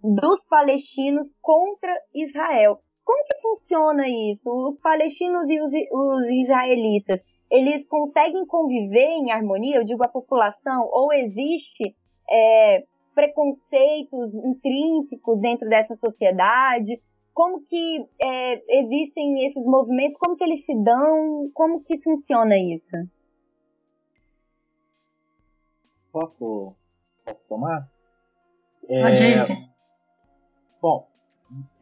dos 0.03 0.45
palestinos 0.45 1.29
contra 1.41 1.93
Israel. 2.15 2.81
Como 3.05 3.25
que 3.25 3.41
funciona 3.41 4.09
isso? 4.09 4.51
Os 4.51 4.79
palestinos 4.81 5.49
e 5.49 5.61
os, 5.61 5.73
os 5.93 6.27
israelitas, 6.43 7.23
eles 7.51 7.87
conseguem 7.87 8.45
conviver 8.47 9.07
em 9.07 9.31
harmonia? 9.31 9.77
Eu 9.77 9.85
digo 9.85 10.05
a 10.05 10.09
população, 10.09 10.89
ou 10.91 11.13
existe 11.13 11.95
é, 12.29 12.85
preconceitos 13.15 14.35
intrínsecos 14.35 15.41
dentro 15.41 15.69
dessa 15.69 15.97
sociedade? 15.97 17.01
Como 17.37 17.61
que 17.67 18.09
é, 18.19 18.81
existem 18.81 19.47
esses 19.47 19.63
movimentos, 19.63 20.17
como 20.19 20.39
que 20.39 20.43
eles 20.43 20.65
se 20.65 20.75
dão, 20.83 21.51
como 21.53 21.85
que 21.85 21.99
funciona 21.99 22.57
isso? 22.57 22.97
Posso, 26.11 26.75
posso 27.27 27.41
tomar? 27.47 27.91
É, 28.89 29.03
Pode 29.03 29.23
ir. 29.23 29.59
Bom, 30.81 31.07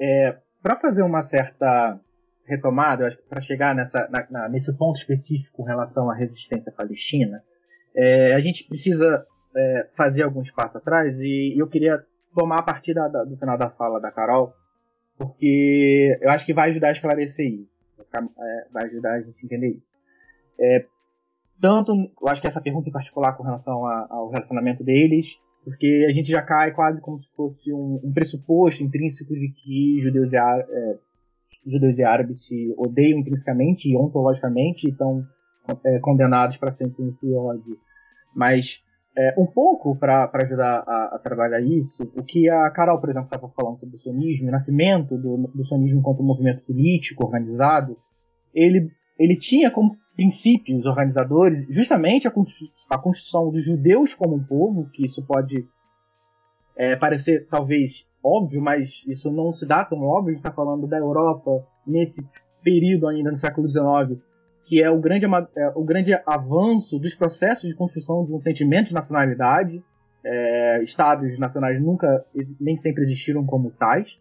é, 0.00 0.36
para 0.60 0.76
fazer 0.80 1.04
uma 1.04 1.22
certa 1.22 2.00
retomada, 2.44 3.16
para 3.28 3.40
chegar 3.40 3.76
nessa, 3.76 4.08
na, 4.08 4.26
na, 4.28 4.48
nesse 4.48 4.76
ponto 4.76 4.96
específico 4.96 5.58
com 5.58 5.62
relação 5.62 6.10
à 6.10 6.16
resistência 6.16 6.72
palestina, 6.72 7.44
é, 7.94 8.34
a 8.34 8.40
gente 8.40 8.64
precisa 8.64 9.24
é, 9.56 9.88
fazer 9.96 10.24
alguns 10.24 10.50
passos 10.50 10.78
atrás 10.82 11.20
e 11.20 11.54
eu 11.56 11.68
queria 11.68 12.04
tomar 12.34 12.58
a 12.58 12.64
partir 12.64 12.92
da, 12.92 13.06
da, 13.06 13.22
do 13.22 13.36
final 13.36 13.56
da 13.56 13.70
fala 13.70 14.00
da 14.00 14.10
Carol 14.10 14.52
porque 15.16 16.18
eu 16.20 16.30
acho 16.30 16.44
que 16.44 16.54
vai 16.54 16.70
ajudar 16.70 16.88
a 16.88 16.92
esclarecer 16.92 17.46
isso, 17.46 17.88
é, 18.14 18.66
vai 18.72 18.84
ajudar 18.86 19.14
a 19.14 19.20
gente 19.20 19.42
a 19.42 19.46
entender 19.46 19.68
isso. 19.68 19.96
É, 20.58 20.86
tanto, 21.60 21.92
eu 21.92 22.28
acho 22.28 22.40
que 22.40 22.46
essa 22.46 22.60
pergunta 22.60 22.88
em 22.88 22.92
particular 22.92 23.32
com 23.36 23.42
relação 23.42 23.86
a, 23.86 24.06
ao 24.10 24.30
relacionamento 24.30 24.84
deles, 24.84 25.38
porque 25.64 26.06
a 26.08 26.12
gente 26.12 26.30
já 26.30 26.42
cai 26.42 26.72
quase 26.72 27.00
como 27.00 27.18
se 27.18 27.28
fosse 27.34 27.72
um, 27.72 28.00
um 28.04 28.12
pressuposto 28.12 28.82
intrínseco 28.82 29.32
de 29.34 29.48
que 29.48 30.00
judeus 30.02 30.32
e, 30.32 30.36
é, 30.36 30.98
judeus 31.66 31.98
e 31.98 32.04
árabes 32.04 32.46
se 32.46 32.74
odeiam 32.76 33.18
intrinsecamente 33.18 33.88
e 33.88 33.96
ontologicamente 33.96 34.86
e 34.86 34.90
estão 34.90 35.26
é, 35.84 35.98
condenados 36.00 36.58
para 36.58 36.70
sempre 36.70 37.02
nesse 37.02 37.32
ódio. 37.32 37.78
Mas 38.34 38.83
é, 39.16 39.34
um 39.38 39.46
pouco 39.46 39.96
para 39.96 40.28
ajudar 40.32 40.82
a, 40.86 41.14
a, 41.14 41.18
trabalhar 41.18 41.60
isso, 41.60 42.02
o 42.16 42.22
que 42.22 42.48
a 42.48 42.68
Carol, 42.70 43.00
por 43.00 43.10
exemplo, 43.10 43.28
estava 43.32 43.48
falando 43.50 43.78
sobre 43.78 43.96
o 43.96 44.00
sionismo, 44.00 44.48
o 44.48 44.50
nascimento 44.50 45.16
do, 45.16 45.50
do 45.54 45.64
sionismo 45.64 46.00
enquanto 46.00 46.22
movimento 46.22 46.64
político 46.64 47.24
organizado, 47.24 47.96
ele, 48.52 48.90
ele 49.18 49.36
tinha 49.36 49.70
como 49.70 49.96
princípios 50.16 50.84
organizadores 50.84 51.66
justamente 51.68 52.26
a, 52.26 52.32
a 52.90 52.98
construção 52.98 53.50
dos 53.50 53.64
judeus 53.64 54.14
como 54.14 54.34
um 54.34 54.44
povo, 54.44 54.90
que 54.92 55.04
isso 55.04 55.24
pode 55.24 55.64
é, 56.76 56.96
parecer 56.96 57.46
talvez 57.48 58.06
óbvio, 58.22 58.60
mas 58.60 59.04
isso 59.06 59.30
não 59.30 59.52
se 59.52 59.66
dá 59.66 59.84
tão 59.84 60.02
óbvio, 60.02 60.30
a 60.30 60.32
gente 60.32 60.40
está 60.40 60.50
falando 60.50 60.86
da 60.86 60.98
Europa 60.98 61.64
nesse 61.86 62.26
período 62.62 63.06
ainda 63.06 63.30
no 63.30 63.36
século 63.36 63.68
XIX, 63.68 64.20
que 64.66 64.82
é 64.82 64.90
o 64.90 64.98
grande, 64.98 65.26
é, 65.56 65.68
o 65.74 65.84
grande 65.84 66.12
avanço 66.26 66.98
dos 66.98 67.14
processos 67.14 67.68
de 67.68 67.74
construção 67.74 68.24
de 68.24 68.32
um 68.32 68.40
sentimento 68.40 68.88
de 68.88 68.94
nacionalidade. 68.94 69.82
É, 70.26 70.82
estados 70.82 71.38
nacionais 71.38 71.78
nunca, 71.82 72.24
nem 72.58 72.76
sempre 72.76 73.02
existiram 73.02 73.44
como 73.44 73.70
tais. 73.72 74.18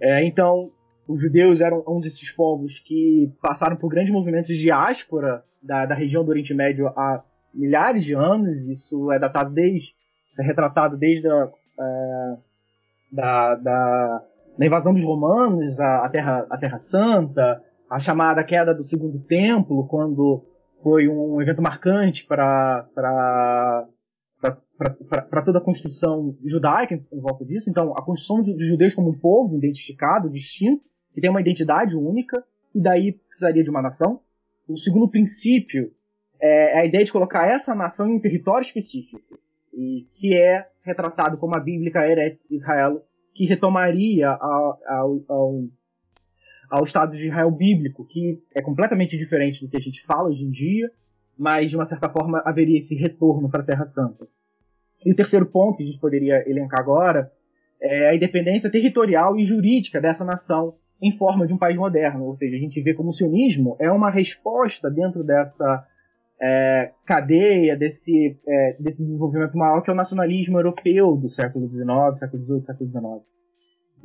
É, 0.00 0.24
então, 0.24 0.72
os 1.06 1.20
judeus 1.20 1.60
eram 1.60 1.84
um 1.86 2.00
desses 2.00 2.30
povos 2.32 2.80
que 2.80 3.32
passaram 3.42 3.76
por 3.76 3.88
grandes 3.88 4.12
movimentos 4.12 4.48
de 4.48 4.62
diáspora 4.62 5.44
da, 5.62 5.86
da 5.86 5.94
região 5.94 6.24
do 6.24 6.30
Oriente 6.30 6.54
Médio 6.54 6.88
há 6.88 7.22
milhares 7.54 8.04
de 8.04 8.14
anos. 8.14 8.56
Isso 8.68 9.10
é 9.12 9.18
datado 9.18 9.50
desde, 9.52 9.92
é 10.38 10.42
retratado 10.42 10.96
desde 10.96 11.28
a, 11.28 11.48
é, 11.78 12.36
da, 13.12 13.54
da, 13.56 14.22
da, 14.56 14.66
invasão 14.66 14.94
dos 14.94 15.04
romanos, 15.04 15.78
a, 15.78 16.08
Terra, 16.08 16.46
a 16.48 16.56
Terra 16.56 16.78
Santa, 16.78 17.62
a 17.90 17.98
chamada 17.98 18.44
queda 18.44 18.72
do 18.72 18.84
segundo 18.84 19.18
templo, 19.18 19.88
quando 19.88 20.44
foi 20.80 21.08
um 21.08 21.42
evento 21.42 21.60
marcante 21.60 22.24
para 22.24 22.86
para 24.40 25.42
toda 25.42 25.58
a 25.58 25.62
construção 25.62 26.34
judaica 26.42 26.94
em 26.94 27.20
volta 27.20 27.44
disso. 27.44 27.68
Então, 27.68 27.92
a 27.94 28.02
construção 28.02 28.40
dos 28.40 28.66
judeus 28.66 28.94
como 28.94 29.10
um 29.10 29.18
povo 29.18 29.58
identificado, 29.58 30.30
distinto, 30.30 30.82
que 31.12 31.20
tem 31.20 31.28
uma 31.28 31.42
identidade 31.42 31.94
única, 31.94 32.42
e 32.74 32.80
daí 32.80 33.12
precisaria 33.12 33.62
de 33.62 33.68
uma 33.68 33.82
nação. 33.82 34.20
O 34.66 34.78
segundo 34.78 35.06
princípio 35.08 35.92
é 36.40 36.78
a 36.78 36.86
ideia 36.86 37.04
de 37.04 37.12
colocar 37.12 37.46
essa 37.46 37.74
nação 37.74 38.08
em 38.08 38.14
um 38.14 38.20
território 38.20 38.64
específico, 38.64 39.38
e 39.74 40.06
que 40.14 40.34
é 40.34 40.66
retratado 40.82 41.36
como 41.36 41.54
a 41.54 41.60
bíblica 41.60 42.08
Eretz 42.08 42.50
Israel, 42.50 43.04
que 43.34 43.44
retomaria 43.44 44.30
ao, 44.30 44.78
ao, 44.86 45.20
ao 45.28 45.64
ao 46.70 46.84
Estado 46.84 47.12
de 47.12 47.26
Israel 47.26 47.50
bíblico, 47.50 48.06
que 48.06 48.40
é 48.54 48.62
completamente 48.62 49.18
diferente 49.18 49.64
do 49.64 49.68
que 49.68 49.76
a 49.76 49.80
gente 49.80 50.02
fala 50.02 50.28
hoje 50.28 50.44
em 50.44 50.50
dia, 50.50 50.90
mas 51.36 51.70
de 51.70 51.76
uma 51.76 51.84
certa 51.84 52.08
forma 52.08 52.40
haveria 52.44 52.78
esse 52.78 52.94
retorno 52.94 53.50
para 53.50 53.62
a 53.62 53.64
Terra 53.66 53.84
Santa. 53.84 54.28
E 55.04 55.10
o 55.10 55.16
terceiro 55.16 55.46
ponto 55.46 55.78
que 55.78 55.82
a 55.82 55.86
gente 55.86 55.98
poderia 55.98 56.48
elencar 56.48 56.80
agora 56.80 57.32
é 57.80 58.08
a 58.08 58.14
independência 58.14 58.70
territorial 58.70 59.38
e 59.38 59.44
jurídica 59.44 60.00
dessa 60.00 60.24
nação 60.24 60.74
em 61.02 61.16
forma 61.16 61.46
de 61.46 61.52
um 61.52 61.58
país 61.58 61.76
moderno. 61.76 62.26
Ou 62.26 62.36
seja, 62.36 62.54
a 62.54 62.58
gente 62.58 62.80
vê 62.82 62.94
como 62.94 63.08
o 63.08 63.14
sionismo 63.14 63.76
é 63.80 63.90
uma 63.90 64.10
resposta 64.10 64.90
dentro 64.90 65.24
dessa 65.24 65.86
é, 66.40 66.92
cadeia, 67.06 67.76
desse, 67.76 68.38
é, 68.46 68.76
desse 68.78 69.04
desenvolvimento 69.04 69.56
maior 69.56 69.80
que 69.80 69.90
é 69.90 69.92
o 69.92 69.96
nacionalismo 69.96 70.58
europeu 70.58 71.16
do 71.16 71.28
século 71.28 71.68
XIX, 71.68 72.18
século 72.18 72.44
XVIII, 72.44 72.64
século 72.64 72.90
XIX. 72.90 73.39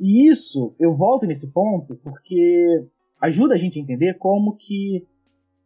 E 0.00 0.28
isso, 0.28 0.74
eu 0.78 0.94
volto 0.94 1.26
nesse 1.26 1.46
ponto 1.46 1.96
porque 1.96 2.84
ajuda 3.20 3.54
a 3.54 3.58
gente 3.58 3.78
a 3.78 3.82
entender 3.82 4.14
como 4.14 4.56
que, 4.56 5.06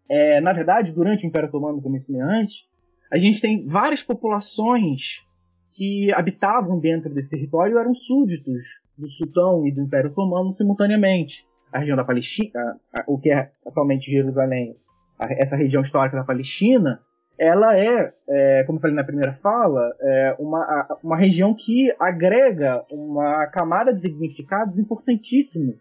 é, 0.09 0.41
na 0.41 0.53
verdade, 0.53 0.93
durante 0.93 1.25
o 1.25 1.29
Império 1.29 1.49
Otomano, 1.49 1.77
como 1.77 1.89
eu 1.89 1.93
mencionei 1.93 2.23
antes, 2.23 2.69
a 3.11 3.19
gente 3.19 3.41
tem 3.41 3.67
várias 3.67 4.03
populações 4.03 5.25
que 5.71 6.13
habitavam 6.13 6.79
dentro 6.79 7.13
desse 7.13 7.31
território 7.31 7.79
eram 7.79 7.95
súditos 7.95 8.83
do 8.97 9.09
sultão 9.09 9.67
e 9.67 9.73
do 9.73 9.83
Império 9.83 10.11
Otomano 10.11 10.53
simultaneamente. 10.53 11.47
A 11.73 11.79
região 11.79 11.97
da 11.97 12.05
Palestina, 12.05 12.79
o 13.07 13.19
que 13.19 13.31
é 13.31 13.51
atualmente 13.67 14.11
Jerusalém, 14.11 14.77
essa 15.19 15.57
região 15.57 15.83
histórica 15.83 16.17
da 16.17 16.25
Palestina, 16.25 17.01
ela 17.41 17.75
é, 17.75 18.13
é 18.29 18.65
como 18.65 18.77
eu 18.77 18.83
falei 18.83 18.95
na 18.95 19.03
primeira 19.03 19.33
fala, 19.33 19.97
é 19.99 20.37
uma, 20.39 20.99
uma 21.03 21.17
região 21.17 21.55
que 21.55 21.91
agrega 21.99 22.85
uma 22.91 23.47
camada 23.47 23.95
de 23.95 24.01
significados 24.01 24.79
importantíssimo 24.79 25.75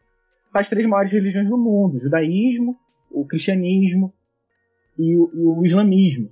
para 0.54 0.62
as 0.62 0.70
três 0.70 0.88
maiores 0.88 1.12
religiões 1.12 1.50
do 1.50 1.58
mundo: 1.58 1.98
o 1.98 2.00
judaísmo, 2.00 2.78
o 3.12 3.26
cristianismo 3.26 4.14
e 4.98 5.18
o, 5.18 5.30
e 5.34 5.40
o 5.42 5.66
islamismo. 5.66 6.30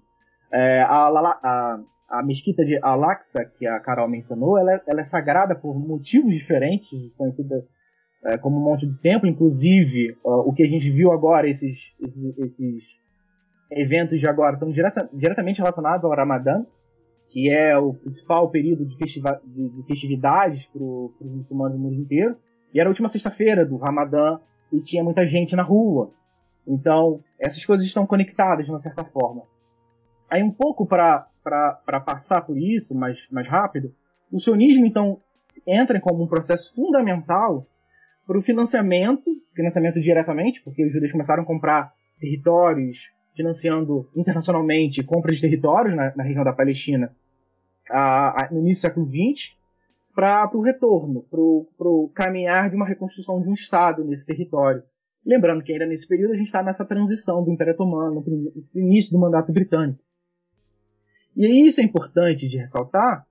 É, 0.50 0.82
a, 0.84 1.10
a, 1.10 1.80
a 2.08 2.24
mesquita 2.24 2.64
de 2.64 2.80
Al-Aqsa, 2.82 3.44
que 3.44 3.68
a 3.68 3.82
Carol 3.82 4.08
mencionou, 4.08 4.58
ela 4.58 4.76
é, 4.76 4.82
ela 4.88 5.02
é 5.02 5.04
sagrada 5.04 5.54
por 5.54 5.78
motivos 5.78 6.34
diferentes, 6.34 7.12
conhecida 7.18 7.66
é, 8.24 8.38
como 8.38 8.62
Monte 8.62 8.86
do 8.86 8.98
Templo, 8.98 9.28
inclusive 9.28 10.18
o 10.24 10.54
que 10.54 10.64
a 10.64 10.68
gente 10.68 10.90
viu 10.90 11.12
agora, 11.12 11.50
esses, 11.50 11.94
esses, 12.00 12.38
esses 12.38 13.07
eventos 13.70 14.20
de 14.20 14.28
agora 14.28 14.54
estão 14.54 14.70
direta, 14.70 15.10
diretamente 15.14 15.60
relacionados 15.60 16.04
ao 16.04 16.12
Ramadã, 16.12 16.66
que 17.30 17.50
é 17.50 17.78
o 17.78 17.94
principal 17.94 18.50
período 18.50 18.86
de, 18.86 18.98
festiva, 18.98 19.42
de, 19.46 19.70
de 19.70 19.84
festividades 19.84 20.68
para 20.68 20.82
os 20.82 21.32
muçulmanos 21.36 21.78
do 21.78 21.84
mundo 21.84 21.96
inteiro. 21.96 22.38
E 22.74 22.80
era 22.80 22.88
a 22.88 22.92
última 22.92 23.10
sexta-feira 23.10 23.66
do 23.66 23.78
Ramadã 23.78 24.40
e 24.72 24.82
tinha 24.82 25.04
muita 25.04 25.26
gente 25.26 25.56
na 25.56 25.64
rua. 25.64 26.12
Então, 26.66 27.24
essas 27.40 27.66
coisas 27.66 27.86
estão 27.86 28.06
conectadas 28.06 28.66
de 28.66 28.72
uma 28.72 28.80
certa 28.80 29.04
forma. 29.04 29.44
Aí, 30.30 30.44
um 30.44 30.52
pouco 30.52 30.86
para 30.86 31.30
passar 32.06 32.42
por 32.42 32.58
isso 32.58 32.94
mais, 32.94 33.18
mais 33.32 33.48
rápido, 33.48 33.94
o 34.32 34.40
sionismo, 34.40 34.86
então, 34.86 35.22
entra 35.66 36.00
como 36.02 36.24
um 36.24 36.28
processo 36.28 36.74
fundamental 36.76 37.66
para 38.26 38.38
o 38.38 38.42
financiamento, 38.42 39.24
financiamento 39.56 40.02
diretamente, 40.02 40.62
porque 40.62 40.86
os 40.86 40.92
judeus 40.92 41.14
começaram 41.14 41.44
a 41.44 41.46
comprar 41.46 41.94
territórios, 42.20 43.12
financiando 43.38 44.10
internacionalmente 44.16 45.04
compra 45.04 45.34
de 45.34 45.40
territórios 45.40 45.96
na, 45.96 46.14
na 46.16 46.24
região 46.24 46.44
da 46.44 46.52
Palestina 46.52 47.16
a, 47.90 48.46
a, 48.46 48.52
no 48.52 48.60
início 48.60 48.82
do 48.82 48.88
século 48.88 49.06
XX, 49.08 49.56
para 50.14 50.50
o 50.52 50.62
retorno, 50.62 51.24
para 51.30 51.40
o 51.88 52.12
caminhar 52.14 52.70
de 52.72 52.76
uma 52.76 52.88
reconstrução 52.88 53.40
de 53.40 53.50
um 53.50 53.54
Estado 53.54 54.04
nesse 54.04 54.26
território. 54.26 54.82
Lembrando 55.24 55.64
que 55.64 55.72
ainda 55.72 55.86
nesse 55.86 56.08
período 56.08 56.34
a 56.34 56.36
gente 56.36 56.48
está 56.48 56.64
nessa 56.64 56.84
transição 56.84 57.44
do 57.44 57.52
Império 57.52 57.74
Otomano, 57.74 58.24
no 58.26 58.82
início 58.82 59.12
do 59.12 59.20
mandato 59.20 59.54
britânico. 59.54 60.00
E 61.36 61.68
isso 61.68 61.80
é 61.80 61.84
importante 61.84 62.48
de 62.48 62.58
ressaltar, 62.58 63.28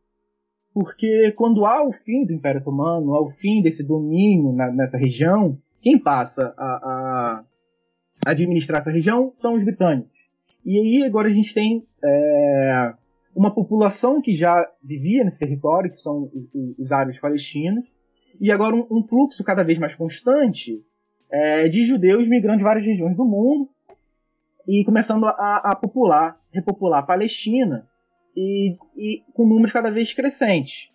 porque 0.73 1.33
quando 1.33 1.67
há 1.67 1.85
o 1.85 1.93
fim 1.93 2.25
do 2.25 2.33
Império 2.33 2.61
Otomano, 2.61 3.15
há 3.15 3.21
o 3.21 3.31
fim 3.31 3.61
desse 3.63 3.83
domínio 3.83 4.53
na, 4.53 4.71
nessa 4.71 4.97
região, 4.97 5.59
quem 5.81 5.99
passa 5.99 6.55
a, 6.57 6.67
a, 6.67 7.45
administrar 8.27 8.81
essa 8.81 8.91
região 8.91 9.33
são 9.35 9.55
os 9.55 9.63
britânicos. 9.63 10.27
E 10.65 10.79
aí 10.79 11.07
agora 11.07 11.29
a 11.29 11.33
gente 11.33 11.55
tem 11.55 11.87
é, 12.05 12.95
uma 13.35 13.55
população 13.55 14.21
que 14.21 14.35
já 14.35 14.69
vivia 14.83 15.23
nesse 15.23 15.39
território, 15.39 15.91
que 15.93 16.01
são 16.01 16.31
os, 16.77 16.91
árabes 16.91 17.21
palestinos, 17.21 17.85
e 18.41 18.51
agora 18.51 18.75
um, 18.75 18.87
um, 18.91 19.05
fluxo 19.05 19.45
cada 19.45 19.63
vez 19.63 19.79
mais 19.79 19.95
constante 19.95 20.85
é, 21.31 21.69
de 21.69 21.85
judeus 21.85 22.29
migrando 22.29 22.59
de 22.59 22.65
várias 22.65 22.85
regiões 22.85 23.17
do 23.17 23.25
mundo 23.25 23.71
e 24.67 24.85
começando 24.85 25.27
a, 25.27 25.63
a 25.65 25.77
popular, 25.77 26.37
repopular 26.51 27.01
a 27.01 27.07
Palestina 27.07 27.87
e, 28.37 28.77
e, 28.97 29.23
com 29.33 29.47
números 29.47 29.73
cada 29.73 29.91
vez 29.91 30.13
crescentes. 30.13 30.91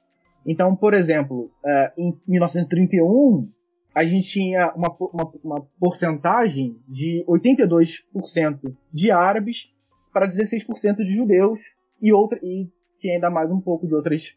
Então, 0.46 0.76
por 0.76 0.94
exemplo, 0.94 1.50
é, 1.65 1.94
em 1.98 2.13
1931 2.28 3.50
a 3.93 4.04
gente 4.04 4.27
tinha 4.27 4.73
uma, 4.73 4.89
uma, 4.99 5.32
uma 5.43 5.62
porcentagem 5.80 6.77
de 6.88 7.25
82% 7.27 8.75
de 8.93 9.12
árabes 9.12 9.69
para 10.13 10.27
16% 10.27 10.97
de 10.97 11.13
judeus 11.13 11.60
e, 12.01 12.13
outra, 12.13 12.39
e 12.41 12.69
tinha 12.97 13.15
ainda 13.15 13.30
mais 13.30 13.51
um 13.51 13.60
pouco 13.60 13.86
de 13.88 13.93
outras, 13.93 14.36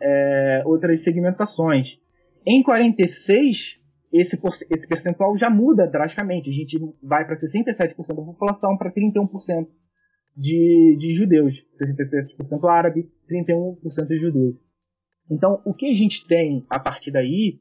é, 0.00 0.62
outras 0.64 1.02
segmentações. 1.02 1.98
Em 2.46 2.62
46, 2.62 3.80
esse, 4.12 4.38
esse 4.70 4.88
percentual 4.88 5.36
já 5.36 5.50
muda 5.50 5.86
drasticamente. 5.86 6.48
A 6.48 6.52
gente 6.52 6.78
vai 7.02 7.24
para 7.24 7.34
67% 7.34 7.94
da 8.08 8.14
população 8.14 8.76
para 8.76 8.92
31% 8.92 9.66
de, 10.36 10.96
de 10.98 11.12
judeus. 11.14 11.66
67% 11.80 12.68
árabe, 12.68 13.10
31% 13.30 14.06
de 14.06 14.18
judeus. 14.18 14.64
Então, 15.30 15.60
o 15.64 15.74
que 15.74 15.90
a 15.90 15.94
gente 15.94 16.26
tem 16.26 16.64
a 16.70 16.78
partir 16.78 17.10
daí 17.10 17.60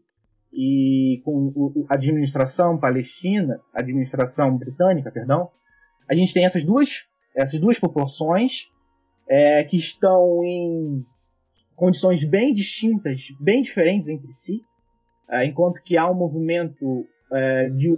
e 0.54 1.22
com 1.24 1.86
a 1.90 1.96
administração 1.96 2.78
palestina, 2.78 3.60
administração 3.74 4.58
britânica, 4.58 5.12
perdão, 5.12 5.50
a 6.10 6.16
gente 6.16 6.34
tem 6.34 6.46
essas 6.46 6.64
duas, 6.64 7.06
essas 7.36 7.60
duas 7.60 7.80
populações 7.80 8.70
é, 9.28 9.64
que 9.64 9.78
estão 9.78 10.44
em 10.44 11.06
condições 11.76 12.24
bem 12.24 12.54
distintas, 12.54 13.28
bem 13.40 13.62
diferentes 13.62 14.08
entre 14.08 14.32
si, 14.32 14.62
é, 15.30 15.46
enquanto 15.46 15.82
que 15.84 15.98
há 15.98 16.10
um 16.10 16.16
movimento 16.16 17.06
é, 17.32 17.70
de, 17.70 17.90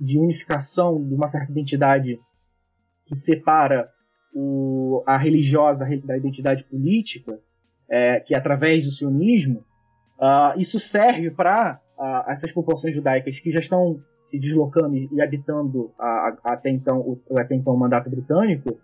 de, 0.00 0.18
unificação 0.18 1.02
de 1.02 1.14
uma 1.14 1.26
certa 1.26 1.50
identidade 1.50 2.20
que 3.06 3.16
separa 3.16 3.88
o, 4.34 5.02
a 5.06 5.16
religiosa 5.16 5.84
da 6.04 6.16
identidade 6.16 6.64
política, 6.64 7.40
é, 7.88 8.20
que 8.20 8.34
é 8.34 8.38
através 8.38 8.84
do 8.84 8.90
sionismo, 8.90 9.64
uh, 10.18 10.58
isso 10.58 10.78
serve 10.78 11.30
para 11.30 11.80
a, 11.98 12.26
essas 12.28 12.52
populações 12.52 12.94
judaicas 12.94 13.38
que 13.38 13.50
já 13.50 13.60
estão 13.60 14.00
se 14.18 14.38
deslocando 14.38 14.96
e, 14.96 15.20
habitando 15.20 15.92
a, 15.98 16.36
até, 16.44 16.70
então, 16.70 17.00
o, 17.00 17.20
até 17.38 17.54
então 17.54 17.74
o 17.74 17.78
mandato 17.78 18.10
britânico, 18.10 18.78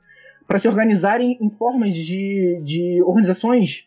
para 0.46 0.58
se 0.58 0.68
organizarem 0.68 1.38
em 1.40 1.50
formas 1.50 1.94
de, 1.94 2.60
de 2.62 3.02
organizações 3.02 3.86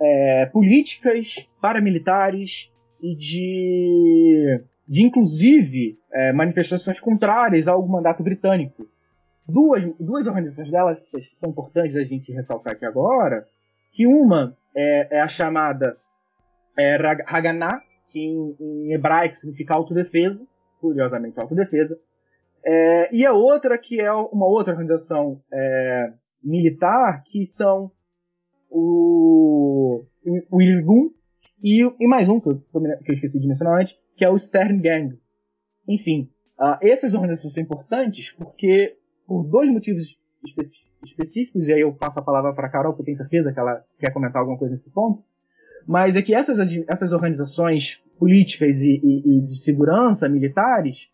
é, 0.00 0.46
políticas, 0.46 1.46
paramilitares 1.60 2.70
e 3.02 3.14
de, 3.14 4.60
de 4.88 5.02
inclusive, 5.02 5.98
é, 6.12 6.32
manifestações 6.32 7.00
contrárias 7.00 7.68
ao 7.68 7.86
mandato 7.86 8.22
britânico. 8.22 8.88
Duas, 9.46 9.84
duas 10.00 10.26
organizações 10.26 10.70
delas 10.70 11.12
são 11.34 11.50
importantes 11.50 11.96
a 11.96 12.04
gente 12.04 12.32
ressaltar 12.32 12.72
aqui 12.72 12.86
agora, 12.86 13.46
que 13.92 14.06
uma 14.06 14.56
é, 14.74 15.18
é 15.18 15.20
a 15.20 15.28
chamada 15.28 15.98
é, 16.76 16.96
que 18.14 18.20
em, 18.20 18.56
em 18.60 18.92
hebraico 18.92 19.34
significa 19.34 19.74
autodefesa, 19.74 20.46
curiosamente 20.80 21.40
autodefesa, 21.40 21.98
é, 22.64 23.14
e 23.14 23.26
a 23.26 23.32
outra 23.32 23.76
que 23.76 24.00
é 24.00 24.12
uma 24.12 24.46
outra 24.46 24.72
organização 24.72 25.42
é, 25.52 26.12
militar, 26.42 27.24
que 27.24 27.44
são 27.44 27.90
o, 28.70 30.04
o 30.50 30.62
Irgun 30.62 31.10
e, 31.60 31.82
e 31.82 32.06
mais 32.06 32.28
um 32.28 32.38
que 32.38 32.48
eu, 32.48 32.60
que 33.04 33.10
eu, 33.10 33.14
esqueci 33.14 33.40
de 33.40 33.48
mencionar 33.48 33.80
antes, 33.80 33.98
que 34.16 34.24
é 34.24 34.30
o 34.30 34.38
Stern 34.38 34.80
Gang. 34.80 35.18
Enfim, 35.88 36.30
uh, 36.58 36.78
essas 36.80 37.14
organizações 37.14 37.52
são 37.52 37.62
importantes 37.62 38.30
porque, 38.30 38.96
por 39.26 39.42
dois 39.44 39.68
motivos 39.70 40.16
espe 40.44 40.62
específicos, 41.04 41.68
e 41.68 41.72
aí 41.72 41.80
eu 41.80 41.92
passo 41.92 42.18
a 42.18 42.22
palavra 42.22 42.54
para 42.54 42.66
a 42.66 42.70
Carol, 42.70 42.92
porque 42.92 43.02
eu 43.02 43.06
tenho 43.06 43.16
certeza 43.18 43.52
que 43.52 43.60
ela 43.60 43.84
quer 43.98 44.10
comentar 44.10 44.40
alguma 44.40 44.56
coisa 44.56 44.72
nesse 44.72 44.90
ponto, 44.90 45.22
mas 45.86 46.16
é 46.16 46.22
que 46.22 46.34
essas, 46.34 46.58
essas 46.88 47.12
organizações 47.12 48.02
políticas 48.18 48.80
e, 48.80 49.00
e, 49.02 49.38
e 49.38 49.40
de 49.42 49.56
segurança 49.56 50.28
militares, 50.28 51.10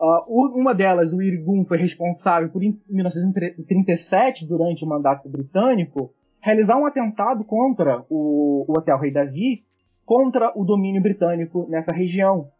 uh, 0.00 0.58
uma 0.58 0.74
delas, 0.74 1.12
o 1.12 1.22
Irgun, 1.22 1.64
foi 1.64 1.78
responsável 1.78 2.48
por, 2.48 2.62
em 2.62 2.78
1937, 2.88 4.46
durante 4.46 4.84
o 4.84 4.88
mandato 4.88 5.28
britânico, 5.28 6.12
realizar 6.40 6.76
um 6.76 6.86
atentado 6.86 7.44
contra 7.44 8.04
o, 8.08 8.64
o 8.68 8.78
Hotel 8.78 8.98
Rei 8.98 9.10
Davi, 9.10 9.64
contra 10.04 10.52
o 10.54 10.64
domínio 10.64 11.02
britânico 11.02 11.66
nessa 11.68 11.92
região. 11.92 12.50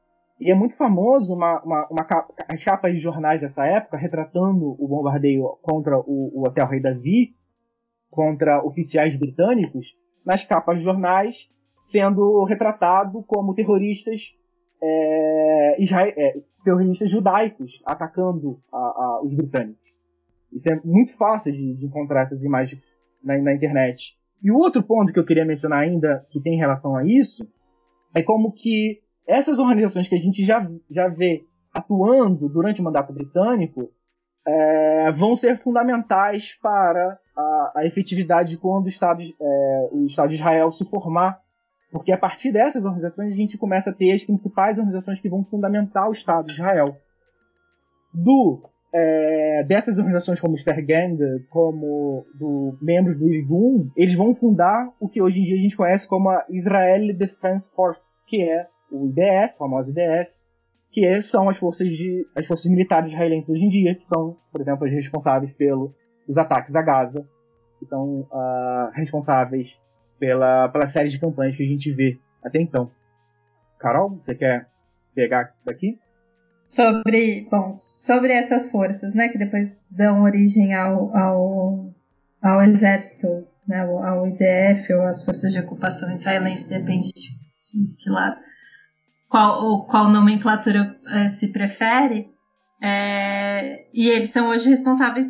E 0.40 0.50
é 0.50 0.54
muito 0.54 0.76
famoso 0.76 1.32
uma, 1.32 1.62
uma, 1.62 1.86
uma 1.88 2.04
capa, 2.04 2.34
as 2.48 2.64
capas 2.64 2.92
de 2.92 2.98
jornais 2.98 3.40
dessa 3.40 3.64
época 3.66 3.96
retratando 3.96 4.74
o 4.82 4.88
bombardeio 4.88 5.44
contra 5.62 5.98
o, 5.98 6.30
o 6.34 6.46
Hotel 6.46 6.66
Rei 6.66 6.80
Davi, 6.80 7.34
contra 8.10 8.64
oficiais 8.64 9.16
britânicos 9.16 9.94
nas 10.24 10.42
capas 10.44 10.78
de 10.78 10.84
jornais, 10.84 11.48
sendo 11.84 12.42
retratado 12.44 13.22
como 13.24 13.54
terroristas, 13.54 14.34
é, 14.82 15.76
é, 15.78 16.40
terroristas 16.64 17.10
judaicos 17.10 17.80
atacando 17.84 18.58
a, 18.72 18.78
a, 18.78 19.20
os 19.22 19.34
britânicos. 19.34 19.84
Isso 20.52 20.72
é 20.72 20.80
muito 20.84 21.16
fácil 21.16 21.52
de, 21.52 21.74
de 21.74 21.86
encontrar 21.86 22.22
essas 22.22 22.42
imagens 22.42 22.80
na, 23.22 23.36
na, 23.38 23.54
internet. 23.54 24.16
E 24.42 24.50
o 24.50 24.56
outro 24.56 24.82
ponto 24.82 25.12
que 25.12 25.18
eu 25.18 25.24
queria 25.24 25.44
mencionar 25.44 25.80
ainda, 25.80 26.26
que 26.30 26.40
tem 26.40 26.56
relação 26.56 26.96
a 26.96 27.04
isso, 27.04 27.46
é 28.14 28.22
como 28.22 28.52
que 28.52 29.00
essas 29.26 29.58
organizações 29.58 30.08
que 30.08 30.14
a 30.14 30.18
gente 30.18 30.44
já, 30.44 30.66
já 30.90 31.08
vê 31.08 31.44
atuando 31.72 32.48
durante 32.48 32.80
o 32.80 32.84
mandato 32.84 33.12
britânico 33.12 33.90
é, 34.46 35.12
vão 35.12 35.34
ser 35.34 35.58
fundamentais 35.58 36.56
para 36.62 37.18
a, 37.36 37.72
a 37.76 37.86
efetividade 37.86 38.56
quando 38.58 38.84
o 38.84 38.88
Estado, 38.88 39.22
é, 39.22 39.88
o 39.90 40.04
Estado 40.04 40.28
de 40.28 40.34
Israel 40.36 40.70
se 40.70 40.84
formar, 40.84 41.40
porque 41.94 42.10
a 42.10 42.18
partir 42.18 42.50
dessas 42.50 42.84
organizações 42.84 43.32
a 43.32 43.36
gente 43.36 43.56
começa 43.56 43.90
a 43.90 43.92
ter 43.92 44.10
as 44.10 44.24
principais 44.24 44.76
organizações 44.76 45.20
que 45.20 45.28
vão 45.28 45.44
fundamentar 45.44 46.08
o 46.08 46.12
Estado 46.12 46.46
de 46.46 46.54
Israel. 46.54 46.96
Do 48.12 48.68
é, 48.92 49.62
dessas 49.62 49.96
organizações 49.96 50.40
como 50.40 50.56
Stergang, 50.56 51.16
como 51.50 52.26
do 52.34 52.76
membros 52.82 53.16
do 53.16 53.32
Irgun, 53.32 53.90
eles 53.96 54.16
vão 54.16 54.34
fundar 54.34 54.92
o 54.98 55.08
que 55.08 55.22
hoje 55.22 55.38
em 55.38 55.44
dia 55.44 55.54
a 55.54 55.60
gente 55.60 55.76
conhece 55.76 56.08
como 56.08 56.30
a 56.30 56.44
Israel 56.50 57.16
Defense 57.16 57.72
Force, 57.76 58.16
que 58.26 58.42
é 58.42 58.66
o 58.90 59.06
IDF, 59.06 59.54
a 59.54 59.58
famosa 59.58 59.92
IDF, 59.92 60.32
que 60.90 61.06
é, 61.06 61.22
são 61.22 61.48
as 61.48 61.56
forças 61.56 61.88
de 61.90 62.26
as 62.34 62.44
forças 62.44 62.68
militares 62.68 63.12
israelenses 63.12 63.48
hoje 63.48 63.64
em 63.64 63.68
dia, 63.68 63.94
que 63.94 64.04
são, 64.04 64.36
por 64.50 64.60
exemplo, 64.60 64.84
as 64.84 64.92
responsáveis 64.92 65.52
pelos 65.52 65.92
ataques 66.36 66.74
a 66.74 66.82
Gaza, 66.82 67.24
que 67.78 67.86
são 67.86 68.22
uh, 68.22 68.90
responsáveis 68.94 69.78
pela, 70.18 70.68
pela 70.68 70.86
série 70.86 71.08
de 71.08 71.18
campanhas 71.18 71.56
que 71.56 71.62
a 71.62 71.66
gente 71.66 71.92
vê 71.92 72.18
até 72.42 72.60
então. 72.60 72.90
Carol, 73.78 74.10
você 74.10 74.34
quer 74.34 74.68
pegar 75.14 75.54
daqui? 75.64 75.98
Sobre, 76.66 77.46
bom, 77.50 77.72
sobre 77.74 78.32
essas 78.32 78.70
forças, 78.70 79.14
né, 79.14 79.28
que 79.28 79.38
depois 79.38 79.76
dão 79.90 80.22
origem 80.22 80.74
ao, 80.74 81.14
ao, 81.16 81.94
ao 82.42 82.62
exército, 82.62 83.46
né, 83.66 83.80
ao 83.80 84.26
IDF 84.26 84.92
ou 84.92 85.02
às 85.02 85.24
forças 85.24 85.52
de 85.52 85.60
ocupação 85.60 86.12
israelense, 86.12 86.68
depende 86.68 87.08
de 87.08 87.94
que 87.98 88.10
lado 88.10 88.36
qual, 89.34 89.84
qual 89.86 90.08
nomenclatura 90.08 90.96
é, 91.08 91.28
se 91.28 91.48
prefere, 91.48 92.28
é, 92.80 93.84
e 93.92 94.08
eles 94.08 94.30
são 94.30 94.48
hoje 94.48 94.70
responsáveis 94.70 95.26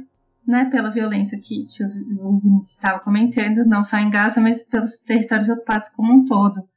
né, 0.47 0.67
pela 0.71 0.91
violência 0.91 1.41
que, 1.41 1.67
que 1.67 1.85
o 1.85 2.39
Vinícius 2.41 2.77
estava 2.77 3.01
comentando, 3.01 3.65
não 3.67 3.83
só 3.83 3.97
em 3.99 4.11
Gaza, 4.11 4.41
mas 4.41 4.63
pelos 4.63 4.99
territórios 5.01 5.49
ocupados 5.49 5.89
como 5.89 6.13
um 6.13 6.25
todo. 6.25 6.69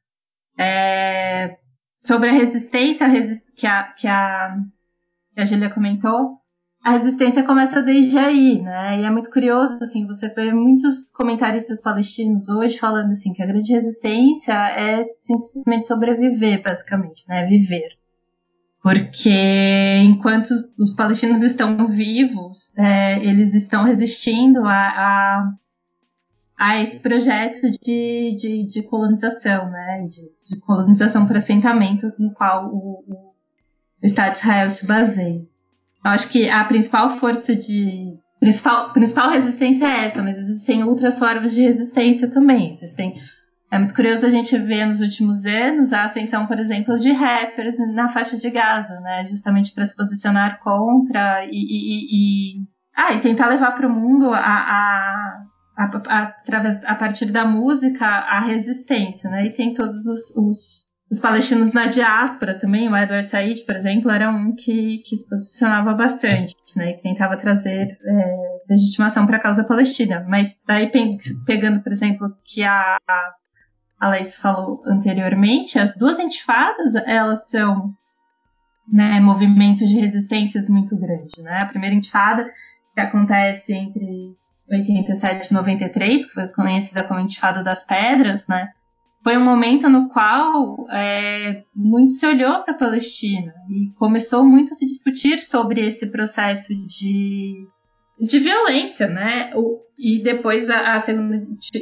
É, 0.58 1.58
sobre 2.02 2.30
a 2.30 2.32
resistência 2.32 3.06
que 3.54 3.66
a, 3.66 3.84
que 3.92 4.08
a, 4.08 4.56
que 5.34 5.40
a 5.40 5.44
Julia 5.44 5.70
comentou, 5.70 6.38
a 6.82 6.92
resistência 6.92 7.42
começa 7.42 7.82
desde 7.82 8.16
aí, 8.18 8.62
né? 8.62 9.00
E 9.00 9.04
é 9.04 9.10
muito 9.10 9.30
curioso, 9.30 9.78
assim, 9.82 10.06
você 10.06 10.28
vê 10.28 10.52
muitos 10.52 11.10
comentaristas 11.10 11.80
palestinos 11.80 12.48
hoje 12.48 12.78
falando 12.78 13.10
assim 13.10 13.32
que 13.32 13.42
a 13.42 13.46
grande 13.46 13.72
resistência 13.72 14.52
é 14.52 15.04
simplesmente 15.16 15.86
sobreviver, 15.86 16.62
basicamente, 16.62 17.24
né? 17.28 17.46
Viver. 17.46 17.97
Porque 18.82 20.00
enquanto 20.04 20.52
os 20.78 20.92
palestinos 20.92 21.42
estão 21.42 21.86
vivos, 21.86 22.72
é, 22.76 23.18
eles 23.24 23.54
estão 23.54 23.82
resistindo 23.82 24.64
a, 24.64 24.72
a, 24.72 25.52
a 26.56 26.82
esse 26.82 27.00
projeto 27.00 27.60
de, 27.82 28.36
de, 28.36 28.68
de, 28.68 28.82
colonização, 28.84 29.68
né? 29.70 30.06
De, 30.08 30.32
de 30.44 30.60
colonização 30.60 31.26
por 31.26 31.36
assentamento 31.36 32.12
no 32.18 32.32
qual 32.32 32.68
o, 32.72 33.04
o 33.08 34.06
Estado 34.06 34.32
de 34.32 34.38
Israel 34.38 34.70
se 34.70 34.86
baseia. 34.86 35.46
Eu 36.04 36.10
acho 36.10 36.30
que 36.30 36.48
a 36.48 36.64
principal 36.64 37.10
força 37.10 37.54
de. 37.54 38.16
Principal, 38.38 38.92
principal 38.92 39.30
resistência 39.30 39.84
é 39.84 40.04
essa, 40.04 40.22
mas 40.22 40.38
existem 40.38 40.84
outras 40.84 41.18
formas 41.18 41.52
de 41.52 41.62
resistência 41.62 42.28
também. 42.28 42.70
Existem. 42.70 43.20
É 43.70 43.78
muito 43.78 43.94
curioso 43.94 44.24
a 44.24 44.30
gente 44.30 44.56
ver 44.56 44.86
nos 44.86 45.00
últimos 45.00 45.44
anos 45.44 45.92
a 45.92 46.04
ascensão, 46.04 46.46
por 46.46 46.58
exemplo, 46.58 46.98
de 46.98 47.12
rappers 47.12 47.76
na 47.94 48.10
faixa 48.10 48.36
de 48.36 48.50
Gaza, 48.50 48.98
né? 49.00 49.24
Justamente 49.24 49.72
para 49.72 49.84
se 49.84 49.94
posicionar 49.94 50.58
contra 50.60 51.44
e, 51.44 51.50
e, 51.50 52.06
e, 52.60 52.66
ah, 52.96 53.12
e 53.12 53.20
tentar 53.20 53.48
levar 53.48 53.72
para 53.72 53.86
o 53.86 53.92
mundo 53.92 54.30
a, 54.32 54.38
a, 54.38 55.44
a, 55.76 56.22
através, 56.22 56.82
a 56.84 56.94
partir 56.94 57.26
da 57.26 57.44
música 57.44 58.06
a 58.06 58.40
resistência, 58.40 59.28
né? 59.28 59.46
E 59.46 59.52
tem 59.52 59.74
todos 59.74 60.06
os, 60.06 60.34
os 60.36 60.88
os 61.10 61.18
palestinos 61.18 61.72
na 61.72 61.86
diáspora 61.86 62.58
também, 62.58 62.88
o 62.88 62.96
Edward 62.96 63.26
Said, 63.26 63.64
por 63.64 63.74
exemplo, 63.74 64.10
era 64.10 64.28
um 64.28 64.54
que, 64.54 64.98
que 64.98 65.16
se 65.16 65.26
posicionava 65.26 65.94
bastante, 65.94 66.54
né, 66.76 66.92
que 66.92 67.02
tentava 67.02 67.36
trazer 67.38 67.98
é, 68.04 68.58
legitimação 68.68 69.26
para 69.26 69.38
a 69.38 69.40
causa 69.40 69.64
palestina. 69.64 70.24
Mas 70.28 70.60
daí, 70.66 70.90
pegando, 71.46 71.82
por 71.82 71.90
exemplo, 71.90 72.36
que 72.44 72.62
a, 72.62 72.98
a 73.08 73.32
Laís 74.00 74.36
falou 74.36 74.80
anteriormente, 74.86 75.78
as 75.78 75.96
duas 75.96 76.18
intifadas, 76.18 76.94
elas 76.94 77.48
são 77.48 77.92
né, 78.86 79.18
movimentos 79.20 79.88
de 79.88 79.96
resistências 79.96 80.68
muito 80.68 80.96
grandes. 80.96 81.42
Né? 81.42 81.58
A 81.60 81.66
primeira 81.66 81.96
intifada, 81.96 82.48
que 82.94 83.00
acontece 83.00 83.74
entre 83.74 84.36
87 84.70 85.50
e 85.50 85.54
93, 85.54 86.26
que 86.26 86.32
foi 86.32 86.48
conhecida 86.48 87.02
como 87.02 87.20
Intifada 87.20 87.64
das 87.64 87.84
Pedras, 87.84 88.46
né? 88.46 88.68
foi 89.22 89.36
um 89.36 89.44
momento 89.44 89.88
no 89.88 90.08
qual 90.08 90.86
é, 90.90 91.64
muito 91.74 92.12
se 92.12 92.26
olhou 92.26 92.62
para 92.62 92.74
a 92.74 92.78
Palestina 92.78 93.52
e 93.68 93.92
começou 93.94 94.44
muito 94.44 94.72
a 94.72 94.74
se 94.74 94.86
discutir 94.86 95.38
sobre 95.40 95.86
esse 95.86 96.06
processo 96.10 96.74
de, 96.86 97.66
de 98.20 98.38
violência, 98.38 99.06
né? 99.06 99.52
O, 99.54 99.80
e 99.98 100.22
depois 100.22 100.68
a, 100.70 100.94
a, 100.94 101.00
segunda 101.00 101.36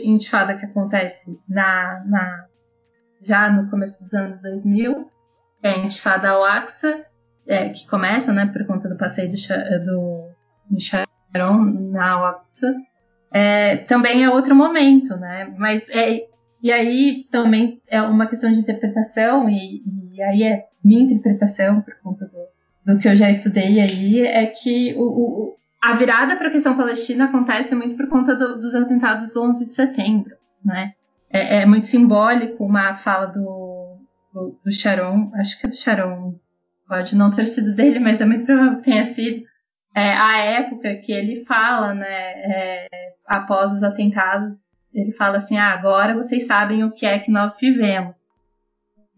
intifada 0.04 0.56
que 0.56 0.64
acontece 0.64 1.38
na, 1.48 2.02
na, 2.06 2.46
já 3.20 3.50
no 3.50 3.68
começo 3.70 4.02
dos 4.02 4.14
anos 4.14 4.40
2000 4.40 5.10
é 5.62 5.70
a 5.70 5.78
intifada 5.78 6.30
al-Aqsa, 6.30 7.04
é, 7.46 7.68
que 7.68 7.86
começa, 7.86 8.32
né, 8.32 8.46
por 8.46 8.66
conta 8.66 8.88
do 8.88 8.96
passeio 8.96 9.30
do, 9.30 9.36
do, 9.84 10.30
do 10.70 10.80
Sharon 10.80 11.64
na 11.92 12.12
al-Aqsa. 12.12 12.74
É, 13.32 13.76
também 13.78 14.24
é 14.24 14.30
outro 14.30 14.54
momento, 14.54 15.16
né? 15.16 15.52
Mas 15.58 15.90
é, 15.90 16.26
e 16.62 16.72
aí 16.72 17.24
também 17.30 17.80
é 17.86 18.00
uma 18.00 18.26
questão 18.26 18.50
de 18.50 18.60
interpretação, 18.60 19.48
e, 19.48 19.82
e 20.12 20.22
aí 20.22 20.42
é 20.42 20.64
minha 20.82 21.02
interpretação, 21.02 21.82
por 21.82 21.94
conta 22.02 22.26
do, 22.26 22.94
do, 22.94 22.98
que 22.98 23.08
eu 23.08 23.16
já 23.16 23.30
estudei 23.30 23.80
aí, 23.80 24.20
é 24.22 24.46
que 24.46 24.94
o, 24.96 25.02
o, 25.02 25.56
a 25.80 25.94
virada 25.94 26.36
para 26.36 26.48
a 26.48 26.50
questão 26.50 26.76
palestina 26.76 27.26
acontece 27.26 27.74
muito 27.74 27.96
por 27.96 28.08
conta 28.08 28.34
do, 28.34 28.58
dos 28.58 28.74
atentados 28.74 29.32
do 29.32 29.42
11 29.42 29.66
de 29.66 29.74
setembro, 29.74 30.36
né? 30.64 30.94
É, 31.30 31.62
é 31.62 31.66
muito 31.66 31.86
simbólico 31.86 32.64
uma 32.64 32.94
fala 32.94 33.26
do, 33.26 33.98
do, 34.32 34.60
do, 34.64 34.72
Sharon, 34.72 35.30
acho 35.34 35.60
que 35.60 35.66
é 35.66 35.68
do 35.68 35.76
Sharon, 35.76 36.38
pode 36.88 37.16
não 37.16 37.30
ter 37.30 37.44
sido 37.44 37.74
dele, 37.74 37.98
mas 37.98 38.20
é 38.20 38.24
muito 38.24 38.44
provável 38.44 38.78
que 38.78 38.84
tenha 38.84 39.04
sido, 39.04 39.44
é, 39.94 40.12
a 40.12 40.38
época 40.38 40.94
que 40.96 41.10
ele 41.10 41.44
fala, 41.44 41.94
né, 41.94 42.06
é, 42.06 42.86
após 43.26 43.72
os 43.72 43.82
atentados, 43.82 44.94
ele 44.94 45.12
fala 45.12 45.38
assim: 45.38 45.56
ah, 45.56 45.72
agora 45.72 46.14
vocês 46.14 46.46
sabem 46.46 46.84
o 46.84 46.92
que 46.92 47.06
é 47.06 47.18
que 47.18 47.30
nós 47.30 47.56
vivemos. 47.58 48.28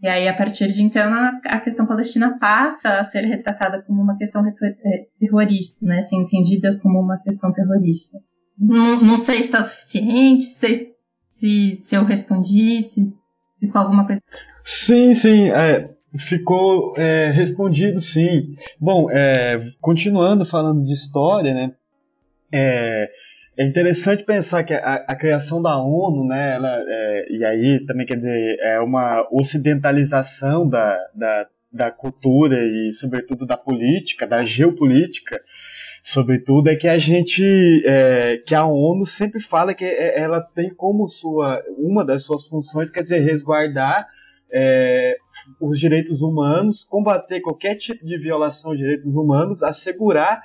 E 0.01 0.07
aí, 0.07 0.29
a 0.29 0.35
partir 0.35 0.69
de 0.69 0.83
então, 0.83 1.13
a 1.45 1.61
questão 1.61 1.85
palestina 1.85 2.39
passa 2.39 3.01
a 3.01 3.05
ser 3.05 3.23
retratada 3.23 3.83
como 3.83 4.01
uma 4.01 4.17
questão 4.17 4.47
é, 4.47 5.07
terrorista, 5.19 5.85
né? 5.85 6.01
Ser 6.01 6.17
entendida 6.17 6.79
como 6.81 7.01
uma 7.01 7.19
questão 7.19 7.53
terrorista. 7.53 8.19
Não, 8.57 9.01
não 9.01 9.19
sei 9.19 9.37
se 9.37 9.47
está 9.47 9.63
suficiente, 9.63 10.45
se, 10.45 10.95
se, 11.21 11.75
se 11.75 11.95
eu 11.97 12.05
respondi, 12.05 12.83
se 12.83 13.13
ficou 13.59 13.81
alguma 13.81 14.07
coisa. 14.07 14.23
Sim, 14.65 15.15
sim, 15.15 15.51
é, 15.51 15.91
ficou 16.17 16.95
é, 16.97 17.33
respondido, 17.33 18.01
sim. 18.01 18.55
Bom, 18.81 19.11
é, 19.11 19.73
continuando 19.81 20.47
falando 20.47 20.85
de 20.85 20.93
história, 20.93 21.53
né? 21.53 21.73
É, 23.59 23.65
interessante 23.67 24.23
pensar 24.23 24.63
que 24.63 24.73
a, 24.73 25.05
a 25.09 25.17
criação 25.17 25.61
da 25.61 25.77
ONU, 25.77 26.25
né, 26.29 26.55
ela, 26.55 26.79
é, 26.87 27.27
e 27.33 27.45
aí 27.45 27.85
também 27.87 28.07
quer 28.07 28.15
dizer, 28.15 28.57
é 28.61 28.79
uma 28.79 29.27
ocidentalização 29.33 30.69
da, 30.69 30.97
da, 31.13 31.47
da 31.73 31.91
cultura 31.91 32.57
e, 32.57 32.93
sobretudo, 32.93 33.45
da 33.45 33.57
política, 33.57 34.29
da 34.29 34.45
geopolítica, 34.45 35.43
sobretudo, 36.05 36.69
é 36.69 36.77
que 36.77 36.87
a 36.87 36.99
gente, 36.99 37.43
é, 37.85 38.37
que 38.47 38.55
a 38.55 38.65
ONU 38.65 39.05
sempre 39.05 39.41
fala 39.41 39.75
que 39.75 39.85
é, 39.85 40.21
ela 40.21 40.41
tem 40.41 40.73
como 40.73 41.09
sua, 41.09 41.61
uma 41.77 42.05
das 42.05 42.23
suas 42.23 42.47
funções, 42.47 42.93
quer 42.93 43.03
dizer, 43.03 43.19
resguardar 43.19 44.07
é, 44.53 45.17
os 45.61 45.81
direitos 45.81 46.23
humanos, 46.23 46.85
combater 46.85 47.41
qualquer 47.41 47.75
tipo 47.75 48.07
de 48.07 48.19
violação 48.19 48.71
de 48.71 48.79
direitos 48.79 49.17
humanos, 49.17 49.65
assegurar 49.65 50.41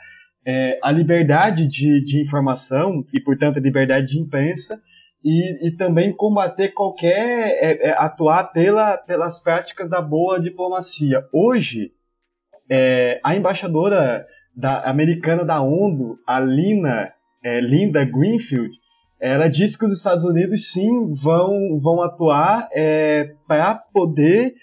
é, 0.45 0.79
a 0.83 0.91
liberdade 0.91 1.67
de, 1.67 2.03
de, 2.03 2.21
informação 2.21 3.05
e, 3.13 3.19
portanto, 3.19 3.57
a 3.57 3.61
liberdade 3.61 4.07
de 4.07 4.19
imprensa 4.19 4.81
e, 5.23 5.67
e 5.67 5.71
também 5.77 6.13
combater 6.13 6.73
qualquer 6.73 7.47
é, 7.61 7.89
é, 7.89 7.95
atuar 7.97 8.51
pela, 8.51 8.97
pelas 8.97 9.41
práticas 9.41 9.89
da 9.89 10.01
boa 10.01 10.39
diplomacia. 10.39 11.23
Hoje, 11.31 11.91
é, 12.69 13.21
a 13.23 13.35
embaixadora 13.35 14.25
da, 14.55 14.81
americana 14.89 15.45
da 15.45 15.61
ONU, 15.61 16.17
a 16.27 16.39
Lina, 16.39 17.13
é, 17.43 17.61
Linda 17.61 18.03
Greenfield, 18.03 18.75
ela 19.21 19.47
disse 19.47 19.77
que 19.77 19.85
os 19.85 19.93
Estados 19.93 20.25
Unidos 20.25 20.71
sim 20.73 21.13
vão, 21.13 21.79
vão 21.79 22.01
atuar 22.01 22.67
é, 22.73 23.33
para 23.47 23.75
poder 23.75 24.53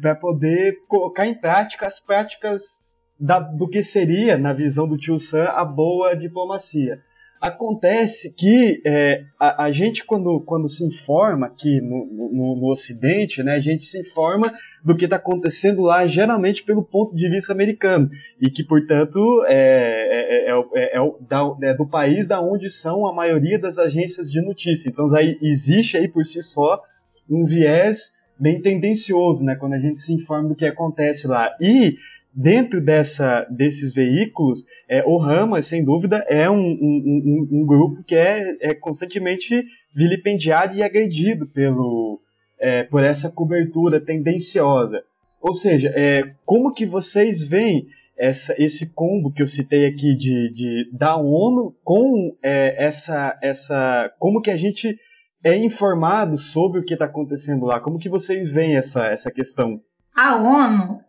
para 0.00 0.14
poder 0.14 0.76
colocar 0.86 1.26
em 1.26 1.34
prática 1.34 1.84
as 1.84 1.98
práticas 1.98 2.78
da, 3.20 3.38
do 3.38 3.68
que 3.68 3.82
seria, 3.82 4.38
na 4.38 4.52
visão 4.52 4.88
do 4.88 4.96
tio 4.96 5.18
Sam, 5.18 5.44
a 5.44 5.64
boa 5.64 6.14
diplomacia. 6.14 7.00
Acontece 7.40 8.34
que 8.34 8.82
é, 8.84 9.24
a, 9.38 9.64
a, 9.64 9.70
gente, 9.70 10.04
quando, 10.04 10.40
quando 10.40 10.68
se 10.68 10.84
informa 10.84 11.46
aqui 11.46 11.80
no, 11.80 12.06
no, 12.06 12.56
no 12.56 12.70
Ocidente, 12.70 13.42
né, 13.42 13.54
a 13.54 13.60
gente 13.60 13.84
se 13.84 13.98
informa 13.98 14.52
do 14.84 14.94
que 14.94 15.04
está 15.04 15.16
acontecendo 15.16 15.82
lá, 15.82 16.06
geralmente 16.06 16.62
pelo 16.62 16.82
ponto 16.82 17.14
de 17.14 17.28
vista 17.28 17.52
americano, 17.52 18.10
e 18.40 18.50
que, 18.50 18.62
portanto, 18.62 19.42
é, 19.46 20.50
é, 20.50 20.60
é, 20.74 20.98
é, 20.98 21.12
da, 21.28 21.56
é 21.62 21.74
do 21.74 21.86
país 21.86 22.28
da 22.28 22.40
onde 22.42 22.68
são 22.68 23.06
a 23.06 23.12
maioria 23.14 23.58
das 23.58 23.78
agências 23.78 24.30
de 24.30 24.40
notícia. 24.42 24.88
Então, 24.88 25.14
aí, 25.14 25.38
existe 25.40 25.96
aí 25.96 26.08
por 26.08 26.24
si 26.24 26.42
só 26.42 26.82
um 27.28 27.46
viés 27.46 28.12
bem 28.38 28.60
tendencioso, 28.60 29.44
né, 29.44 29.54
quando 29.54 29.74
a 29.74 29.78
gente 29.78 30.00
se 30.00 30.12
informa 30.12 30.48
do 30.48 30.54
que 30.54 30.66
acontece 30.66 31.26
lá. 31.26 31.54
E 31.60 31.96
dentro 32.34 32.80
dessa, 32.80 33.46
desses 33.50 33.92
veículos, 33.92 34.64
é, 34.88 35.02
o 35.04 35.18
Rama, 35.18 35.60
sem 35.62 35.84
dúvida, 35.84 36.24
é 36.28 36.48
um, 36.48 36.56
um, 36.56 37.48
um, 37.50 37.60
um 37.60 37.66
grupo 37.66 38.02
que 38.04 38.14
é, 38.14 38.56
é, 38.60 38.74
constantemente 38.74 39.64
vilipendiado 39.94 40.76
e 40.76 40.82
agredido 40.82 41.46
pelo, 41.46 42.20
é, 42.58 42.84
por 42.84 43.02
essa 43.02 43.30
cobertura 43.30 44.00
tendenciosa. 44.00 45.02
Ou 45.40 45.54
seja, 45.54 45.92
é, 45.94 46.34
como 46.44 46.72
que 46.72 46.86
vocês 46.86 47.42
veem 47.42 47.86
essa, 48.16 48.54
esse 48.58 48.92
combo 48.92 49.32
que 49.32 49.42
eu 49.42 49.46
citei 49.46 49.86
aqui 49.86 50.14
de, 50.14 50.52
de 50.52 50.90
da 50.92 51.16
ONU 51.16 51.74
com 51.82 52.36
é, 52.42 52.84
essa, 52.84 53.38
essa, 53.42 54.12
como 54.18 54.42
que 54.42 54.50
a 54.50 54.56
gente 54.56 54.98
é 55.42 55.56
informado 55.56 56.36
sobre 56.36 56.80
o 56.80 56.84
que 56.84 56.92
está 56.92 57.06
acontecendo 57.06 57.64
lá? 57.64 57.80
Como 57.80 57.98
que 57.98 58.10
vocês 58.10 58.52
veem 58.52 58.76
essa, 58.76 59.06
essa 59.06 59.30
questão? 59.30 59.80
A 60.14 60.36
ONU 60.36 61.00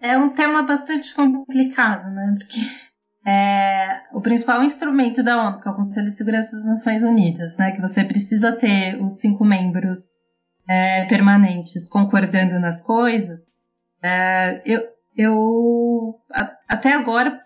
é 0.00 0.16
um 0.16 0.30
tema 0.30 0.62
bastante 0.62 1.14
complicado, 1.14 2.10
né? 2.10 2.36
Porque 2.38 2.60
é, 3.26 4.02
o 4.12 4.20
principal 4.20 4.62
instrumento 4.62 5.22
da 5.22 5.48
ONU, 5.48 5.60
que 5.60 5.68
é 5.68 5.70
o 5.70 5.76
Conselho 5.76 6.06
de 6.06 6.16
Segurança 6.16 6.56
das 6.56 6.66
Nações 6.66 7.02
Unidas, 7.02 7.56
né? 7.56 7.72
Que 7.72 7.80
você 7.80 8.04
precisa 8.04 8.52
ter 8.52 9.00
os 9.02 9.20
cinco 9.20 9.44
membros 9.44 10.10
é, 10.68 11.04
permanentes 11.06 11.88
concordando 11.88 12.58
nas 12.60 12.80
coisas. 12.80 13.52
É, 14.02 14.62
eu, 14.64 14.82
eu 15.16 16.20
a, 16.32 16.56
até 16.68 16.92
agora 16.92 17.40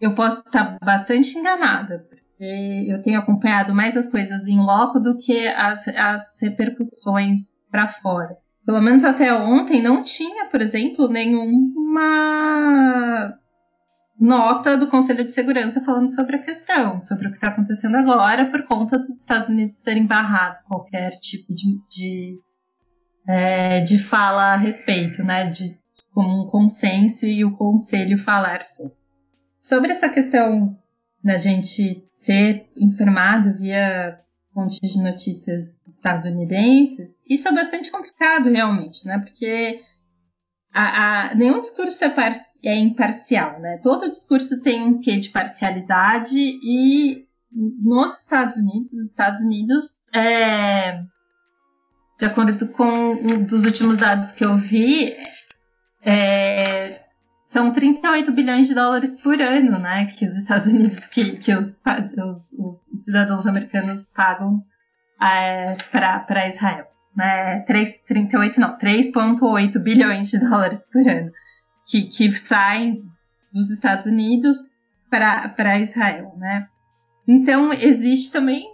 eu 0.00 0.14
posso 0.14 0.44
estar 0.46 0.78
bastante 0.82 1.36
enganada, 1.36 2.06
porque 2.08 2.86
eu 2.88 3.02
tenho 3.02 3.18
acompanhado 3.18 3.74
mais 3.74 3.96
as 3.96 4.06
coisas 4.06 4.46
em 4.46 4.58
loco 4.58 4.98
do 4.98 5.18
que 5.18 5.46
as, 5.48 5.86
as 5.88 6.40
repercussões 6.40 7.58
para 7.70 7.88
fora 7.88 8.38
pelo 8.64 8.80
menos 8.80 9.04
até 9.04 9.32
ontem, 9.34 9.82
não 9.82 10.02
tinha, 10.02 10.46
por 10.46 10.60
exemplo, 10.60 11.08
nenhuma 11.08 12.60
nota 14.20 14.76
do 14.76 14.88
Conselho 14.88 15.24
de 15.24 15.32
Segurança 15.32 15.80
falando 15.80 16.14
sobre 16.14 16.36
a 16.36 16.42
questão, 16.42 17.00
sobre 17.00 17.26
o 17.26 17.30
que 17.30 17.38
está 17.38 17.48
acontecendo 17.48 17.96
agora, 17.96 18.50
por 18.50 18.64
conta 18.64 18.98
dos 18.98 19.08
Estados 19.08 19.48
Unidos 19.48 19.80
terem 19.80 20.06
barrado 20.06 20.62
qualquer 20.68 21.12
tipo 21.18 21.54
de, 21.54 21.80
de, 21.88 22.38
é, 23.26 23.80
de 23.80 23.98
fala 23.98 24.52
a 24.52 24.56
respeito, 24.56 25.22
né? 25.22 25.48
De 25.48 25.80
como 26.12 26.42
um 26.42 26.46
consenso 26.50 27.24
e 27.24 27.44
o 27.44 27.56
Conselho 27.56 28.18
falar 28.18 28.62
sobre. 28.62 28.94
Sobre 29.58 29.92
essa 29.92 30.08
questão 30.08 30.76
da 31.22 31.38
gente 31.38 32.06
ser 32.12 32.70
informado 32.76 33.54
via 33.54 34.20
fontes 34.52 34.78
de 34.80 35.02
notícias 35.02 35.79
estadunidenses, 36.00 37.22
isso 37.28 37.46
é 37.46 37.52
bastante 37.52 37.92
complicado 37.92 38.48
realmente, 38.50 39.06
né? 39.06 39.18
Porque 39.18 39.80
a, 40.72 41.28
a, 41.28 41.34
nenhum 41.34 41.60
discurso 41.60 42.02
é, 42.02 42.08
par, 42.08 42.32
é, 42.64 42.74
imparcial, 42.76 43.60
né? 43.60 43.78
Todo 43.82 44.10
discurso 44.10 44.62
tem 44.62 44.82
um 44.82 45.00
quê 45.00 45.18
de 45.18 45.28
parcialidade 45.28 46.38
e 46.38 47.26
nos 47.52 48.20
Estados 48.20 48.56
Unidos, 48.56 48.92
os 48.92 49.06
Estados 49.06 49.42
Unidos, 49.42 50.06
é, 50.14 51.02
de 52.18 52.24
acordo 52.24 52.68
com 52.68 53.12
um 53.12 53.42
dos 53.42 53.64
últimos 53.64 53.98
dados 53.98 54.32
que 54.32 54.44
eu 54.44 54.56
vi, 54.56 55.14
é, 56.02 57.00
são 57.42 57.72
38 57.72 58.30
bilhões 58.30 58.68
de 58.68 58.74
dólares 58.74 59.20
por 59.20 59.40
ano, 59.42 59.78
né, 59.78 60.06
que 60.06 60.24
os 60.24 60.36
Estados 60.36 60.66
Unidos, 60.66 61.08
que, 61.08 61.36
que 61.38 61.52
os, 61.52 61.80
os, 62.30 62.52
os 62.52 63.04
cidadãos 63.04 63.46
americanos 63.46 64.06
pagam 64.06 64.64
é, 65.22 65.76
para 65.90 66.48
Israel. 66.48 66.86
Né, 67.16 67.60
3, 67.62 68.02
38 68.02 68.60
não, 68.60 68.78
3,8 68.78 69.78
bilhões 69.80 70.30
de 70.30 70.38
dólares 70.38 70.86
por 70.86 71.06
ano 71.06 71.32
que, 71.90 72.04
que 72.04 72.32
saem 72.32 73.02
dos 73.52 73.68
Estados 73.68 74.06
Unidos 74.06 74.56
para 75.10 75.80
Israel, 75.80 76.32
né? 76.36 76.68
Então 77.26 77.72
existe 77.72 78.32
também 78.32 78.64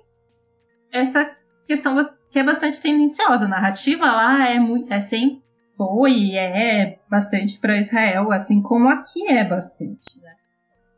essa 0.92 1.34
questão 1.66 1.96
que 2.30 2.38
é 2.38 2.44
bastante 2.44 2.80
tendenciosa. 2.80 3.46
A 3.46 3.48
narrativa 3.48 4.04
lá 4.04 4.48
é, 4.48 4.58
muito, 4.58 4.92
é 4.92 5.00
sempre 5.00 5.42
foi 5.76 6.12
e 6.12 6.36
é 6.36 6.98
bastante 7.08 7.58
para 7.58 7.78
Israel, 7.78 8.32
assim 8.32 8.60
como 8.62 8.88
aqui 8.88 9.26
é 9.26 9.44
bastante. 9.44 10.20
Né? 10.22 10.34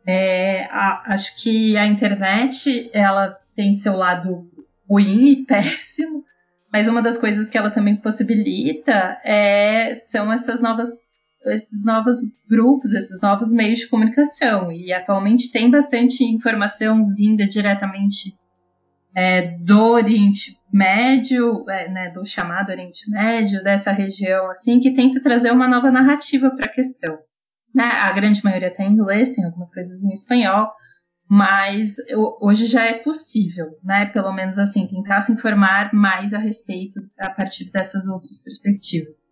É, 0.07 0.65
a, 0.71 1.13
acho 1.13 1.41
que 1.43 1.77
a 1.77 1.87
internet 1.87 2.91
ela 2.93 3.39
tem 3.55 3.75
seu 3.75 3.97
lado 3.97 4.51
ruim 4.89 5.33
e 5.33 5.45
péssimo, 5.47 6.25
mas 6.73 6.89
uma 6.89 7.03
das 7.03 7.19
coisas 7.19 7.49
que 7.49 7.59
ela 7.59 7.71
também 7.71 7.97
possibilita 7.97 9.21
é, 9.25 9.95
são 9.95 10.33
essas 10.33 10.61
novas 10.61 11.09
esses 11.47 11.85
novos 11.85 12.17
grupos, 12.49 12.93
esses 12.93 13.21
novos 13.21 13.53
meios 13.53 13.81
de 13.81 13.89
comunicação. 13.89 14.73
E 14.73 14.93
atualmente 14.93 15.51
tem 15.51 15.71
bastante 15.71 16.25
informação 16.25 17.15
vinda 17.15 17.47
diretamente 17.47 18.35
é, 19.15 19.57
do 19.59 19.83
Oriente 19.85 20.57
Médio, 20.73 21.69
é, 21.69 21.89
né, 21.91 22.11
do 22.11 22.25
chamado 22.25 22.71
Oriente 22.71 23.11
Médio, 23.11 23.63
dessa 23.63 23.91
região, 23.91 24.51
assim, 24.51 24.81
que 24.81 24.95
tenta 24.95 25.23
trazer 25.23 25.51
uma 25.51 25.69
nova 25.69 25.91
narrativa 25.91 26.51
para 26.51 26.67
a 26.67 26.73
questão. 26.73 27.19
Né? 27.75 27.85
A 27.85 28.13
grande 28.13 28.43
maioria 28.45 28.69
está 28.69 28.85
em 28.85 28.93
inglês, 28.93 29.31
tem 29.31 29.45
algumas 29.45 29.73
coisas 29.73 30.03
em 30.03 30.13
espanhol, 30.13 30.71
mas 31.29 31.97
hoje 32.41 32.67
já 32.67 32.85
é 32.85 32.95
possível, 32.95 33.79
né, 33.85 34.07
pelo 34.07 34.33
menos 34.33 34.59
assim, 34.59 34.87
tentar 34.87 35.21
se 35.21 35.33
informar 35.33 35.93
mais 35.93 36.33
a 36.33 36.39
respeito 36.39 37.01
a 37.19 37.29
partir 37.29 37.71
dessas 37.71 38.07
outras 38.07 38.39
perspectivas. 38.39 39.29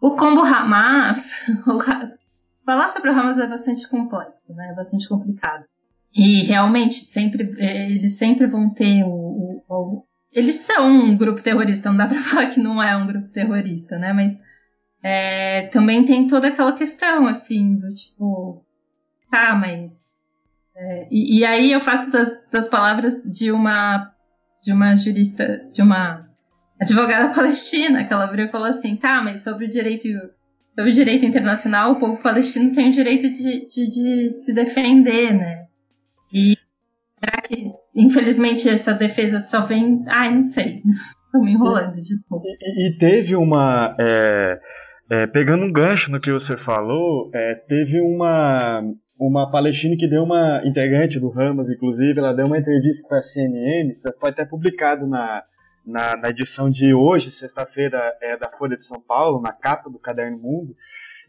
O 0.00 0.16
combo 0.16 0.42
Hamas, 0.42 1.32
falar 2.66 2.88
sobre 2.88 3.10
o 3.10 3.12
Hamas 3.12 3.38
é 3.38 3.46
bastante 3.46 3.88
complexo, 3.88 4.54
né, 4.54 4.70
é 4.70 4.74
bastante 4.74 5.08
complicado. 5.08 5.64
E 6.14 6.42
realmente, 6.44 6.94
sempre, 6.96 7.54
é, 7.58 7.90
eles 7.90 8.12
sempre 8.12 8.46
vão 8.46 8.70
ter 8.70 9.02
o, 9.02 9.08
o, 9.08 9.62
o, 9.68 10.06
Eles 10.32 10.56
são 10.56 10.88
um 10.88 11.16
grupo 11.16 11.42
terrorista, 11.42 11.90
não 11.90 11.96
dá 11.96 12.06
pra 12.06 12.18
falar 12.22 12.50
que 12.50 12.60
não 12.60 12.80
é 12.80 12.96
um 12.96 13.06
grupo 13.06 13.28
terrorista, 13.28 13.98
né? 13.98 14.12
Mas 14.12 14.38
é, 15.02 15.66
também 15.66 16.06
tem 16.06 16.28
toda 16.28 16.48
aquela 16.48 16.72
questão, 16.72 17.26
assim, 17.26 17.76
do 17.76 17.92
tipo. 17.92 18.64
Tá, 19.28 19.56
mas. 19.56 20.03
É, 20.76 21.08
e, 21.10 21.38
e, 21.38 21.44
aí 21.44 21.70
eu 21.72 21.80
faço 21.80 22.10
das, 22.10 22.48
das 22.50 22.68
palavras 22.68 23.22
de 23.22 23.52
uma 23.52 24.10
de 24.62 24.72
uma 24.72 24.96
jurista, 24.96 25.68
de 25.72 25.82
uma 25.82 26.26
advogada 26.80 27.32
palestina, 27.34 28.04
que 28.04 28.12
ela 28.12 28.26
virou 28.26 28.46
e 28.46 28.50
falou 28.50 28.66
assim, 28.66 28.96
tá, 28.96 29.22
mas 29.22 29.42
sobre 29.42 29.66
o 29.66 29.70
direito 29.70 30.08
sobre 30.74 30.90
o 30.90 30.94
direito 30.94 31.24
internacional, 31.24 31.92
o 31.92 32.00
povo 32.00 32.20
palestino 32.20 32.74
tem 32.74 32.90
o 32.90 32.92
direito 32.92 33.30
de, 33.30 33.66
de, 33.68 33.90
de 33.90 34.30
se 34.30 34.52
defender, 34.52 35.32
né? 35.32 35.66
E 36.32 36.56
será 37.22 37.40
que, 37.42 37.70
infelizmente, 37.94 38.68
essa 38.68 38.92
defesa 38.92 39.38
só 39.38 39.64
vem. 39.64 40.04
Ai, 40.08 40.34
não 40.34 40.42
sei. 40.42 40.82
Estou 41.26 41.44
me 41.44 41.52
enrolando, 41.52 41.94
desculpa. 42.02 42.46
E, 42.60 42.88
e 42.88 42.98
teve 42.98 43.36
uma. 43.36 43.94
É, 43.98 44.60
é, 45.10 45.26
pegando 45.26 45.64
um 45.64 45.72
gancho 45.72 46.10
no 46.10 46.20
que 46.20 46.32
você 46.32 46.56
falou, 46.56 47.30
é, 47.32 47.54
teve 47.54 48.00
uma, 48.00 48.82
uma 49.18 49.50
palestina 49.50 49.96
que 49.96 50.08
deu 50.08 50.24
uma 50.24 50.62
integrante 50.64 51.20
do 51.20 51.30
Hamas, 51.30 51.70
inclusive, 51.70 52.18
ela 52.18 52.34
deu 52.34 52.46
uma 52.46 52.58
entrevista 52.58 53.06
para 53.08 53.18
a 53.18 53.22
CNN, 53.22 53.90
isso 53.90 54.12
foi 54.18 54.30
até 54.30 54.44
publicado 54.44 55.06
na, 55.06 55.42
na, 55.86 56.16
na 56.16 56.30
edição 56.30 56.68
de 56.68 56.92
hoje, 56.92 57.30
sexta-feira, 57.30 58.12
é, 58.20 58.36
da 58.36 58.48
Folha 58.48 58.76
de 58.76 58.84
São 58.84 59.00
Paulo, 59.00 59.40
na 59.40 59.52
capa 59.52 59.88
do 59.88 59.98
Caderno 59.98 60.38
Mundo, 60.38 60.74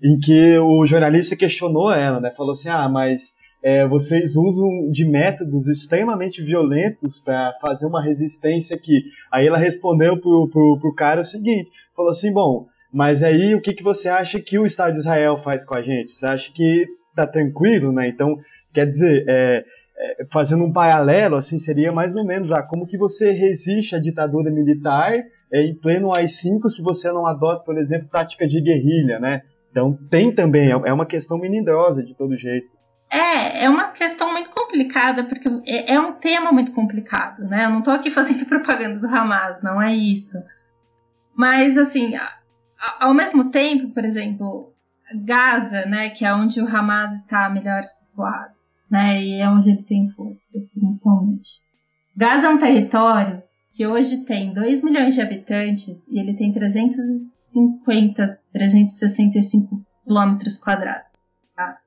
em 0.04 0.18
que 0.20 0.58
o 0.58 0.86
jornalista 0.86 1.36
questionou 1.36 1.92
ela, 1.92 2.20
né? 2.20 2.32
Falou 2.32 2.52
assim: 2.52 2.70
ah, 2.70 2.90
mas 2.90 3.36
é, 3.66 3.88
vocês 3.88 4.36
usam 4.36 4.92
de 4.92 5.04
métodos 5.04 5.68
extremamente 5.68 6.40
violentos 6.40 7.20
para 7.20 7.58
fazer 7.60 7.88
uma 7.88 8.00
resistência 8.00 8.76
aqui. 8.76 9.06
Aí 9.32 9.48
ela 9.48 9.58
respondeu 9.58 10.22
pro, 10.22 10.48
pro, 10.50 10.80
pro 10.80 10.94
cara 10.94 11.22
o 11.22 11.26
seguinte, 11.26 11.72
falou 11.96 12.12
assim, 12.12 12.32
bom, 12.32 12.68
mas 12.94 13.24
aí 13.24 13.56
o 13.56 13.62
que, 13.62 13.74
que 13.74 13.82
você 13.82 14.08
acha 14.08 14.40
que 14.40 14.60
o 14.60 14.68
Estado 14.68 14.94
de 14.94 15.00
Israel 15.00 15.42
faz 15.44 15.66
com 15.66 15.76
a 15.76 15.82
gente? 15.82 16.16
Você 16.16 16.28
acha 16.28 16.52
que 16.54 16.88
tá 17.16 17.26
tranquilo, 17.26 17.92
né? 17.92 18.08
Então, 18.08 18.38
quer 18.74 18.86
dizer, 18.86 19.26
é, 19.28 19.64
é, 19.98 20.26
fazendo 20.32 20.64
um 20.64 20.74
paralelo, 20.74 21.36
assim, 21.36 21.58
seria 21.58 21.92
mais 21.92 22.16
ou 22.16 22.26
menos, 22.26 22.52
ah, 22.52 22.62
como 22.62 22.86
que 22.86 22.98
você 22.98 23.32
resiste 23.32 23.96
à 23.96 24.00
ditadura 24.00 24.52
militar 24.52 25.14
é, 25.52 25.62
em 25.62 25.74
pleno 25.74 26.14
AI-5 26.14 26.68
se 26.68 26.82
você 26.82 27.12
não 27.12 27.26
adota, 27.26 27.64
por 27.64 27.78
exemplo, 27.78 28.10
tática 28.10 28.48
de 28.48 28.62
guerrilha, 28.62 29.20
né? 29.20 29.42
Então 29.72 29.98
tem 30.10 30.34
também, 30.34 30.72
é, 30.72 30.72
é 30.72 30.94
uma 30.94 31.06
questão 31.06 31.38
melindrosa 31.38 32.04
de 32.04 32.16
todo 32.16 32.38
jeito. 32.38 32.68
É, 33.10 33.66
é 33.66 33.70
uma 33.70 33.90
questão 33.90 34.32
muito 34.34 34.50
complicada, 34.50 35.24
porque 35.24 35.48
é, 35.66 35.94
é 35.94 36.00
um 36.00 36.14
tema 36.14 36.52
muito 36.52 36.72
complicado, 36.74 37.44
né? 37.44 37.66
Eu 37.66 37.70
não 37.70 37.80
estou 37.80 37.94
aqui 37.94 38.10
fazendo 38.12 38.46
propaganda 38.46 39.00
do 39.00 39.08
Hamas, 39.08 39.62
não 39.62 39.82
é 39.82 39.96
isso. 39.96 40.38
Mas, 41.34 41.78
assim, 41.78 42.14
ao 43.00 43.14
mesmo 43.14 43.52
tempo, 43.52 43.94
por 43.94 44.04
exemplo, 44.04 44.75
Gaza, 45.24 45.86
né, 45.86 46.10
que 46.10 46.26
é 46.26 46.34
onde 46.34 46.62
o 46.62 46.68
Hamas 46.68 47.14
está 47.16 47.50
melhor 47.50 47.84
situado, 47.84 48.54
né, 48.90 49.22
e 49.22 49.40
é 49.40 49.50
onde 49.50 49.70
ele 49.70 49.84
tem 49.84 50.10
força, 50.10 50.60
principalmente. 50.74 51.62
Gaza 52.16 52.48
é 52.48 52.50
um 52.50 52.58
território 52.58 53.44
que 53.74 53.86
hoje 53.86 54.24
tem 54.24 54.54
2 54.54 54.84
milhões 54.84 55.16
de 55.16 55.22
habitantes 55.22 56.08
e 56.08 56.18
ele 56.18 56.34
tem 56.34 56.54
350, 56.54 58.40
365 58.54 59.86
quilômetros 60.04 60.58
quadrados. 60.58 61.26
Tá? 61.54 61.78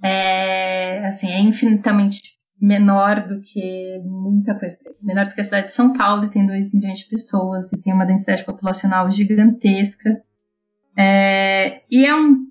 É, 0.00 1.04
assim, 1.04 1.28
é 1.28 1.40
infinitamente 1.40 2.38
menor 2.60 3.26
do 3.26 3.40
que 3.40 4.00
muita 4.04 4.54
coisa. 4.54 4.78
Menor 5.02 5.26
do 5.26 5.34
que 5.34 5.40
a 5.40 5.44
cidade 5.44 5.66
de 5.66 5.72
São 5.72 5.92
Paulo, 5.92 6.24
e 6.24 6.30
tem 6.30 6.46
2 6.46 6.72
milhões 6.72 7.00
de 7.00 7.06
pessoas 7.06 7.72
e 7.72 7.82
tem 7.82 7.92
uma 7.92 8.06
densidade 8.06 8.44
populacional 8.44 9.10
gigantesca. 9.10 10.22
É, 10.96 11.82
e, 11.90 12.06
é 12.06 12.14
um, 12.14 12.46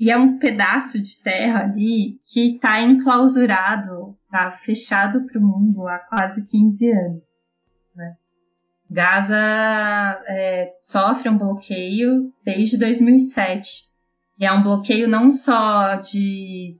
e 0.00 0.10
é 0.10 0.16
um 0.16 0.38
pedaço 0.38 0.98
de 0.98 1.22
terra 1.22 1.64
ali 1.64 2.18
que 2.24 2.54
está 2.54 2.80
enclausurado, 2.80 4.16
está 4.24 4.50
fechado 4.50 5.26
para 5.26 5.38
o 5.38 5.42
mundo 5.42 5.86
há 5.86 5.98
quase 5.98 6.46
15 6.46 6.90
anos. 6.90 7.28
Né? 7.94 8.16
Gaza 8.90 9.36
é, 10.26 10.72
sofre 10.80 11.28
um 11.28 11.36
bloqueio 11.36 12.32
desde 12.42 12.78
2007. 12.78 13.90
E 14.38 14.46
é 14.46 14.50
um 14.50 14.62
bloqueio 14.62 15.06
não 15.06 15.30
só 15.30 15.96
de 15.96 16.78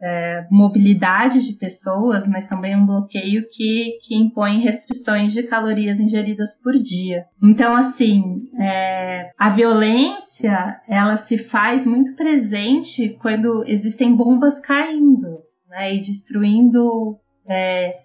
é, 0.00 0.46
mobilidade 0.50 1.44
de 1.44 1.54
pessoas, 1.54 2.26
mas 2.28 2.46
também 2.46 2.76
um 2.76 2.86
bloqueio 2.86 3.46
que, 3.50 3.98
que 4.02 4.14
impõe 4.14 4.60
restrições 4.60 5.32
de 5.32 5.42
calorias 5.42 5.98
ingeridas 5.98 6.54
por 6.62 6.78
dia. 6.78 7.26
Então, 7.42 7.74
assim, 7.74 8.48
é, 8.60 9.30
a 9.36 9.50
violência 9.50 10.80
ela 10.88 11.16
se 11.16 11.36
faz 11.36 11.86
muito 11.86 12.14
presente 12.14 13.16
quando 13.20 13.64
existem 13.66 14.14
bombas 14.14 14.60
caindo 14.60 15.42
né, 15.68 15.94
e 15.94 16.00
destruindo 16.00 17.18
é, 17.48 17.98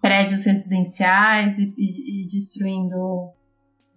prédios 0.00 0.44
residenciais 0.44 1.58
e, 1.58 1.72
e, 1.76 2.24
e 2.24 2.26
destruindo 2.26 3.30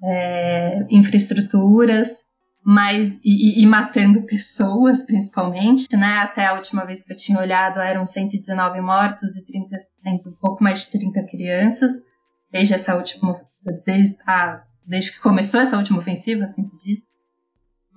é, 0.04 0.86
infraestruturas, 0.90 2.29
mas 2.72 3.20
e, 3.26 3.64
e, 3.64 3.66
matando 3.66 4.22
pessoas 4.28 5.02
principalmente, 5.02 5.88
né? 5.98 6.20
Até 6.20 6.46
a 6.46 6.54
última 6.54 6.86
vez 6.86 7.02
que 7.02 7.12
eu 7.12 7.18
tinha 7.18 7.40
olhado 7.40 7.80
eram 7.80 8.06
119 8.06 8.80
mortos 8.80 9.36
e 9.36 9.44
30, 9.44 9.76
um 10.28 10.32
pouco 10.40 10.64
mais 10.64 10.82
de 10.86 10.92
30 10.92 11.24
crianças, 11.24 11.94
desde 12.52 12.76
essa 12.76 12.96
última, 12.96 13.42
desde, 13.84 14.18
a, 14.28 14.62
desde 14.86 15.14
que 15.14 15.20
começou 15.20 15.60
essa 15.60 15.78
última 15.78 15.98
ofensiva, 15.98 16.46
assim 16.46 16.70
que 16.70 16.76
diz. 16.76 17.00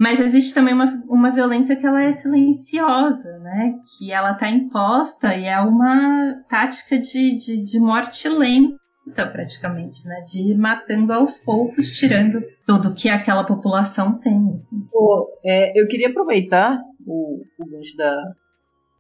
Mas 0.00 0.18
existe 0.18 0.54
também 0.54 0.72
uma, 0.72 1.04
uma 1.06 1.30
violência 1.30 1.76
que 1.76 1.86
ela 1.86 2.02
é 2.02 2.10
silenciosa, 2.10 3.40
né? 3.40 3.74
Que 3.98 4.10
ela 4.10 4.32
está 4.32 4.48
imposta 4.48 5.36
e 5.36 5.44
é 5.44 5.60
uma 5.60 6.44
tática 6.48 6.98
de, 6.98 7.36
de, 7.36 7.62
de 7.62 7.78
morte 7.78 8.26
lenta, 8.26 8.74
praticamente, 9.11 10.07
né? 10.07 10.22
De 10.22 10.50
ir 10.50 10.57
matando 10.57 11.12
aos 11.12 11.38
poucos, 11.38 11.90
tirando 11.90 12.42
tudo 12.64 12.94
que 12.94 13.09
aquela 13.09 13.44
população 13.44 14.18
tem. 14.18 14.53
Assim. 14.55 14.80
Pô, 14.90 15.28
é, 15.44 15.80
eu 15.80 15.86
queria 15.88 16.09
aproveitar 16.09 16.78
o, 17.07 17.42
o 17.59 17.66
gancho 17.66 17.96
da, 17.96 18.32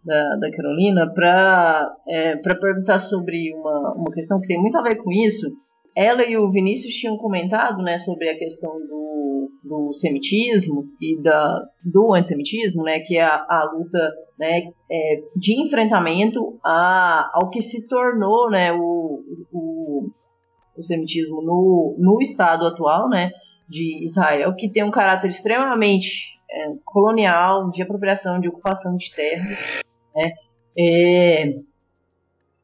da, 0.04 0.36
da 0.36 0.50
Carolina 0.50 1.12
para 1.12 1.96
é, 2.08 2.36
perguntar 2.36 2.98
sobre 2.98 3.54
uma, 3.54 3.94
uma 3.94 4.12
questão 4.12 4.40
que 4.40 4.48
tem 4.48 4.60
muito 4.60 4.76
a 4.76 4.82
ver 4.82 4.96
com 4.96 5.10
isso. 5.12 5.56
Ela 5.94 6.24
e 6.24 6.36
o 6.36 6.50
Vinícius 6.50 6.94
tinham 6.94 7.16
comentado 7.16 7.82
né, 7.82 7.98
sobre 7.98 8.28
a 8.28 8.38
questão 8.38 8.70
do 8.72 9.02
do 9.62 9.92
semitismo 9.92 10.88
e 11.00 11.20
da, 11.22 11.64
do 11.84 12.12
antissemitismo, 12.12 12.82
né, 12.82 13.00
que 13.00 13.16
é 13.16 13.22
a, 13.22 13.46
a 13.48 13.70
luta 13.72 13.98
né, 14.38 14.70
é, 14.90 15.22
de 15.36 15.60
enfrentamento 15.60 16.58
a, 16.64 17.30
ao 17.32 17.48
que 17.48 17.62
se 17.62 17.86
tornou 17.86 18.50
né, 18.50 18.72
o, 18.72 19.22
o, 19.52 20.10
o 20.76 20.82
semitismo 20.82 21.40
no, 21.42 21.96
no 21.98 22.20
estado 22.20 22.66
atual 22.66 23.08
né, 23.08 23.30
de 23.68 24.02
Israel, 24.04 24.54
que 24.54 24.70
tem 24.70 24.82
um 24.82 24.90
caráter 24.90 25.28
extremamente 25.28 26.32
é, 26.50 26.72
colonial, 26.84 27.70
de 27.70 27.82
apropriação, 27.82 28.40
de 28.40 28.48
ocupação 28.48 28.96
de 28.96 29.14
terras. 29.14 29.58
Né, 30.14 30.32
é, 30.76 31.54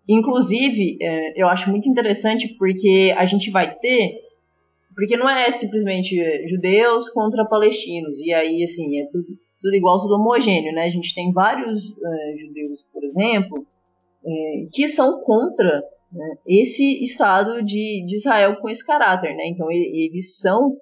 inclusive, 0.08 0.98
é, 1.00 1.40
eu 1.40 1.48
acho 1.48 1.70
muito 1.70 1.88
interessante 1.88 2.48
porque 2.58 3.14
a 3.16 3.24
gente 3.24 3.50
vai 3.50 3.74
ter 3.74 4.28
porque 4.98 5.16
não 5.16 5.28
é 5.28 5.48
simplesmente 5.52 6.16
judeus 6.48 7.08
contra 7.08 7.44
palestinos, 7.44 8.18
e 8.18 8.34
aí, 8.34 8.64
assim, 8.64 8.98
é 8.98 9.06
tudo, 9.06 9.26
tudo 9.62 9.74
igual, 9.76 10.00
tudo 10.00 10.14
homogêneo, 10.14 10.72
né? 10.72 10.82
A 10.82 10.88
gente 10.88 11.14
tem 11.14 11.32
vários 11.32 11.84
é, 12.04 12.36
judeus, 12.36 12.82
por 12.92 13.04
exemplo, 13.04 13.64
é, 14.26 14.66
que 14.72 14.88
são 14.88 15.20
contra 15.20 15.84
né, 16.12 16.38
esse 16.44 17.00
Estado 17.00 17.62
de, 17.62 18.04
de, 18.08 18.16
Israel 18.16 18.56
com 18.56 18.68
esse 18.68 18.84
caráter, 18.84 19.36
né? 19.36 19.46
Então, 19.46 19.70
eles 19.70 20.36
são 20.36 20.76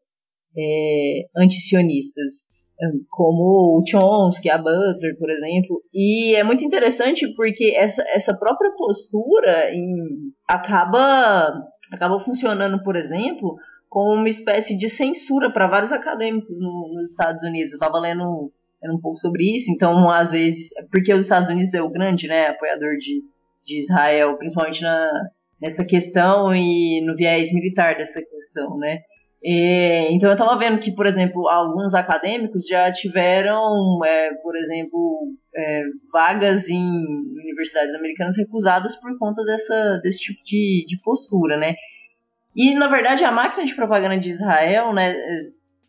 é, 0.57 1.27
antisionistas, 1.37 2.47
como 3.09 3.79
o 3.79 3.85
Chomsky, 3.87 4.51
a 4.51 4.59
Butler, 4.59 5.17
por 5.19 5.31
exemplo. 5.31 5.83
E 5.93 6.35
é 6.35 6.45
muito 6.45 6.65
interessante 6.65 7.27
porque 7.35 7.75
essa, 7.77 8.03
essa 8.09 8.37
própria 8.37 8.71
postura 8.77 9.71
em, 9.73 10.33
acaba, 10.47 11.53
acaba 11.93 12.21
funcionando, 12.21 12.83
por 12.83 12.97
exemplo, 12.97 13.57
como 13.89 14.13
uma 14.13 14.29
espécie 14.29 14.77
de 14.77 14.89
censura 14.89 15.51
para 15.51 15.69
vários 15.69 15.93
acadêmicos 15.93 16.55
no, 16.59 16.93
nos 16.95 17.11
Estados 17.11 17.43
Unidos. 17.43 17.73
Eu 17.73 17.77
estava 17.77 17.99
lendo, 17.99 18.53
lendo, 18.83 18.97
um 18.97 19.01
pouco 19.01 19.19
sobre 19.19 19.57
isso, 19.57 19.71
então 19.71 20.11
às 20.11 20.31
vezes, 20.31 20.71
porque 20.91 21.13
os 21.13 21.23
Estados 21.23 21.49
Unidos 21.49 21.73
é 21.73 21.83
o 21.83 21.91
grande, 21.91 22.29
né, 22.29 22.49
apoiador 22.49 22.97
de, 22.99 23.23
de 23.65 23.79
Israel, 23.79 24.37
principalmente 24.37 24.83
na, 24.83 25.11
nessa 25.61 25.85
questão 25.85 26.55
e 26.55 27.03
no 27.07 27.17
viés 27.17 27.53
militar 27.55 27.97
dessa 27.97 28.21
questão, 28.23 28.77
né. 28.77 29.01
E, 29.43 30.09
então 30.11 30.31
eu 30.31 30.35
estava 30.35 30.59
vendo 30.59 30.81
que, 30.81 30.91
por 30.93 31.07
exemplo, 31.07 31.49
alguns 31.49 31.95
acadêmicos 31.95 32.67
já 32.67 32.91
tiveram, 32.91 34.05
é, 34.05 34.35
por 34.43 34.57
exemplo, 34.57 35.33
é, 35.55 35.83
vagas 36.13 36.69
em 36.69 36.83
universidades 36.83 37.95
americanas 37.95 38.37
recusadas 38.37 38.97
por 38.97 39.17
conta 39.19 39.45
dessa, 39.45 40.01
desse 40.03 40.19
tipo 40.19 40.43
de, 40.45 40.85
de 40.87 41.01
postura, 41.03 41.57
né? 41.57 41.75
E, 42.55 42.75
na 42.75 42.89
verdade, 42.89 43.23
a 43.23 43.31
máquina 43.31 43.65
de 43.65 43.75
propaganda 43.75 44.19
de 44.19 44.31
Israel, 44.31 44.95
né, 44.95 45.15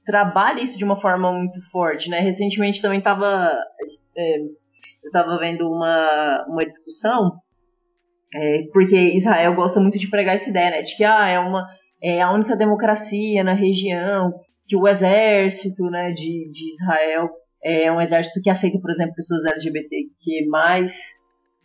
trabalha 0.06 0.62
isso 0.62 0.78
de 0.78 0.84
uma 0.84 1.00
forma 1.00 1.32
muito 1.32 1.62
forte, 1.72 2.10
né? 2.10 2.20
Recentemente 2.20 2.82
também 2.82 3.00
estava 3.00 3.58
é, 4.16 4.40
eu 4.40 5.08
estava 5.08 5.38
vendo 5.38 5.70
uma, 5.70 6.46
uma 6.48 6.66
discussão 6.66 7.40
é, 8.34 8.64
porque 8.74 8.96
Israel 8.96 9.56
gosta 9.56 9.80
muito 9.80 9.98
de 9.98 10.10
pregar 10.10 10.36
essa 10.36 10.50
ideia, 10.50 10.72
né, 10.72 10.82
de 10.82 10.96
que 10.98 11.04
ah, 11.04 11.28
é 11.28 11.40
uma 11.40 11.66
é 12.02 12.22
a 12.22 12.32
única 12.32 12.56
democracia 12.56 13.44
na 13.44 13.54
região, 13.54 14.34
que 14.68 14.76
o 14.76 14.88
exército, 14.88 15.84
né, 15.90 16.12
de, 16.12 16.50
de 16.52 16.70
Israel 16.70 17.30
é 17.64 17.92
um 17.92 18.00
exército 18.02 18.42
que 18.42 18.50
aceita, 18.50 18.80
por 18.80 18.92
exemplo, 18.92 19.16
pessoas 19.16 19.46
LGBTQ+, 19.46 20.48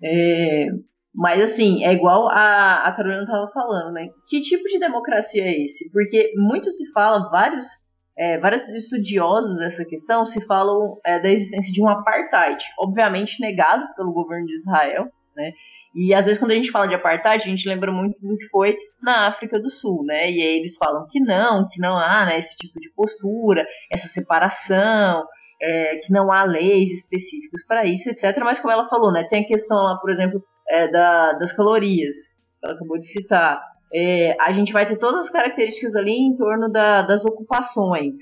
é, 0.03 0.67
mas 1.15 1.43
assim, 1.43 1.85
é 1.85 1.93
igual 1.93 2.29
a, 2.29 2.87
a 2.87 2.93
Carolina 2.93 3.23
estava 3.23 3.49
falando, 3.53 3.93
né? 3.93 4.09
Que 4.27 4.41
tipo 4.41 4.65
de 4.65 4.79
democracia 4.79 5.45
é 5.45 5.63
esse? 5.63 5.93
Porque 5.93 6.33
muito 6.37 6.71
se 6.71 6.91
fala, 6.93 7.31
vários, 7.31 7.67
é, 8.17 8.39
vários 8.39 8.69
estudiosos 8.71 9.59
dessa 9.59 9.85
questão 9.85 10.25
se 10.25 10.45
falam 10.47 10.99
é, 11.05 11.21
da 11.21 11.31
existência 11.31 11.73
de 11.73 11.83
um 11.83 11.89
apartheid, 11.89 12.65
obviamente 12.79 13.41
negado 13.41 13.85
pelo 13.95 14.13
governo 14.13 14.47
de 14.47 14.55
Israel, 14.55 15.09
né? 15.37 15.53
E 15.95 16.15
às 16.15 16.25
vezes 16.27 16.39
quando 16.39 16.53
a 16.53 16.55
gente 16.55 16.71
fala 16.71 16.89
de 16.89 16.95
apartheid, 16.95 17.43
a 17.43 17.47
gente 17.47 17.69
lembra 17.69 17.93
muito 17.93 18.19
do 18.21 18.37
que 18.37 18.49
foi 18.49 18.77
na 19.03 19.27
África 19.27 19.61
do 19.61 19.69
Sul, 19.69 20.05
né? 20.05 20.31
E 20.31 20.41
aí 20.41 20.59
eles 20.59 20.77
falam 20.77 21.07
que 21.11 21.21
não, 21.21 21.69
que 21.69 21.81
não 21.81 21.99
há 21.99 22.27
né, 22.27 22.39
esse 22.39 22.57
tipo 22.57 22.81
de 22.81 22.91
postura, 22.95 23.67
essa 23.91 24.09
separação, 24.09 25.25
é, 25.61 25.97
que 25.97 26.13
não 26.13 26.33
há 26.33 26.45
leis 26.45 26.91
específicas 26.91 27.65
para 27.67 27.85
isso, 27.85 28.09
etc. 28.09 28.39
Mas 28.43 28.59
como 28.59 28.73
ela 28.73 28.89
falou, 28.89 29.13
né, 29.13 29.25
tem 29.25 29.45
a 29.45 29.47
questão 29.47 29.77
lá, 29.77 29.97
por 29.97 30.11
exemplo, 30.11 30.43
é, 30.69 30.89
da, 30.89 31.33
das 31.35 31.53
calorias, 31.53 32.17
que 32.61 32.67
ela 32.67 32.75
acabou 32.75 32.99
de 32.99 33.07
citar. 33.07 33.63
É, 33.95 34.35
a 34.41 34.53
gente 34.53 34.73
vai 34.73 34.87
ter 34.87 34.97
todas 34.97 35.27
as 35.27 35.31
características 35.31 35.95
ali 35.95 36.13
em 36.13 36.35
torno 36.35 36.71
da, 36.71 37.03
das 37.03 37.25
ocupações. 37.25 38.17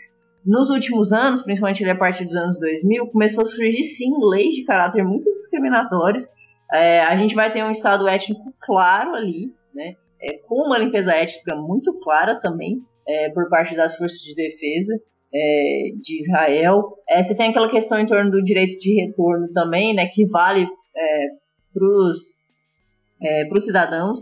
Nos 0.45 0.71
últimos 0.71 1.12
anos, 1.12 1.43
principalmente 1.43 1.85
a 1.89 1.95
partir 1.95 2.25
dos 2.25 2.37
anos 2.37 2.59
2000, 2.59 3.07
começou 3.09 3.43
a 3.43 3.47
surgir 3.47 3.85
sim 3.85 4.11
leis 4.18 4.55
de 4.55 4.64
caráter 4.64 5.05
muito 5.05 5.33
discriminatórios. 5.37 6.27
É, 6.73 7.01
a 7.01 7.16
gente 7.16 7.35
vai 7.35 7.51
ter 7.51 7.64
um 7.64 7.71
estado 7.71 8.07
étnico 8.07 8.55
claro 8.61 9.14
ali, 9.14 9.53
né, 9.75 9.95
é, 10.23 10.39
com 10.47 10.66
uma 10.66 10.79
limpeza 10.79 11.12
étnica 11.12 11.57
muito 11.57 11.99
clara 12.01 12.39
também 12.39 12.79
é, 13.07 13.31
por 13.31 13.49
parte 13.49 13.75
das 13.75 13.97
forças 13.97 14.18
de 14.18 14.35
defesa 14.35 14.95
é, 15.33 15.91
de 16.01 16.21
Israel. 16.21 16.97
É, 17.09 17.23
você 17.23 17.35
tem 17.35 17.51
aquela 17.51 17.68
questão 17.68 17.99
em 17.99 18.07
torno 18.07 18.31
do 18.31 18.43
direito 18.43 18.79
de 18.79 18.95
retorno 19.01 19.53
também, 19.53 19.95
né, 19.95 20.07
que 20.07 20.27
vale 20.27 20.62
é, 20.62 21.27
para 21.73 21.87
os 21.87 22.41
é, 23.23 23.61
cidadãos 23.61 24.21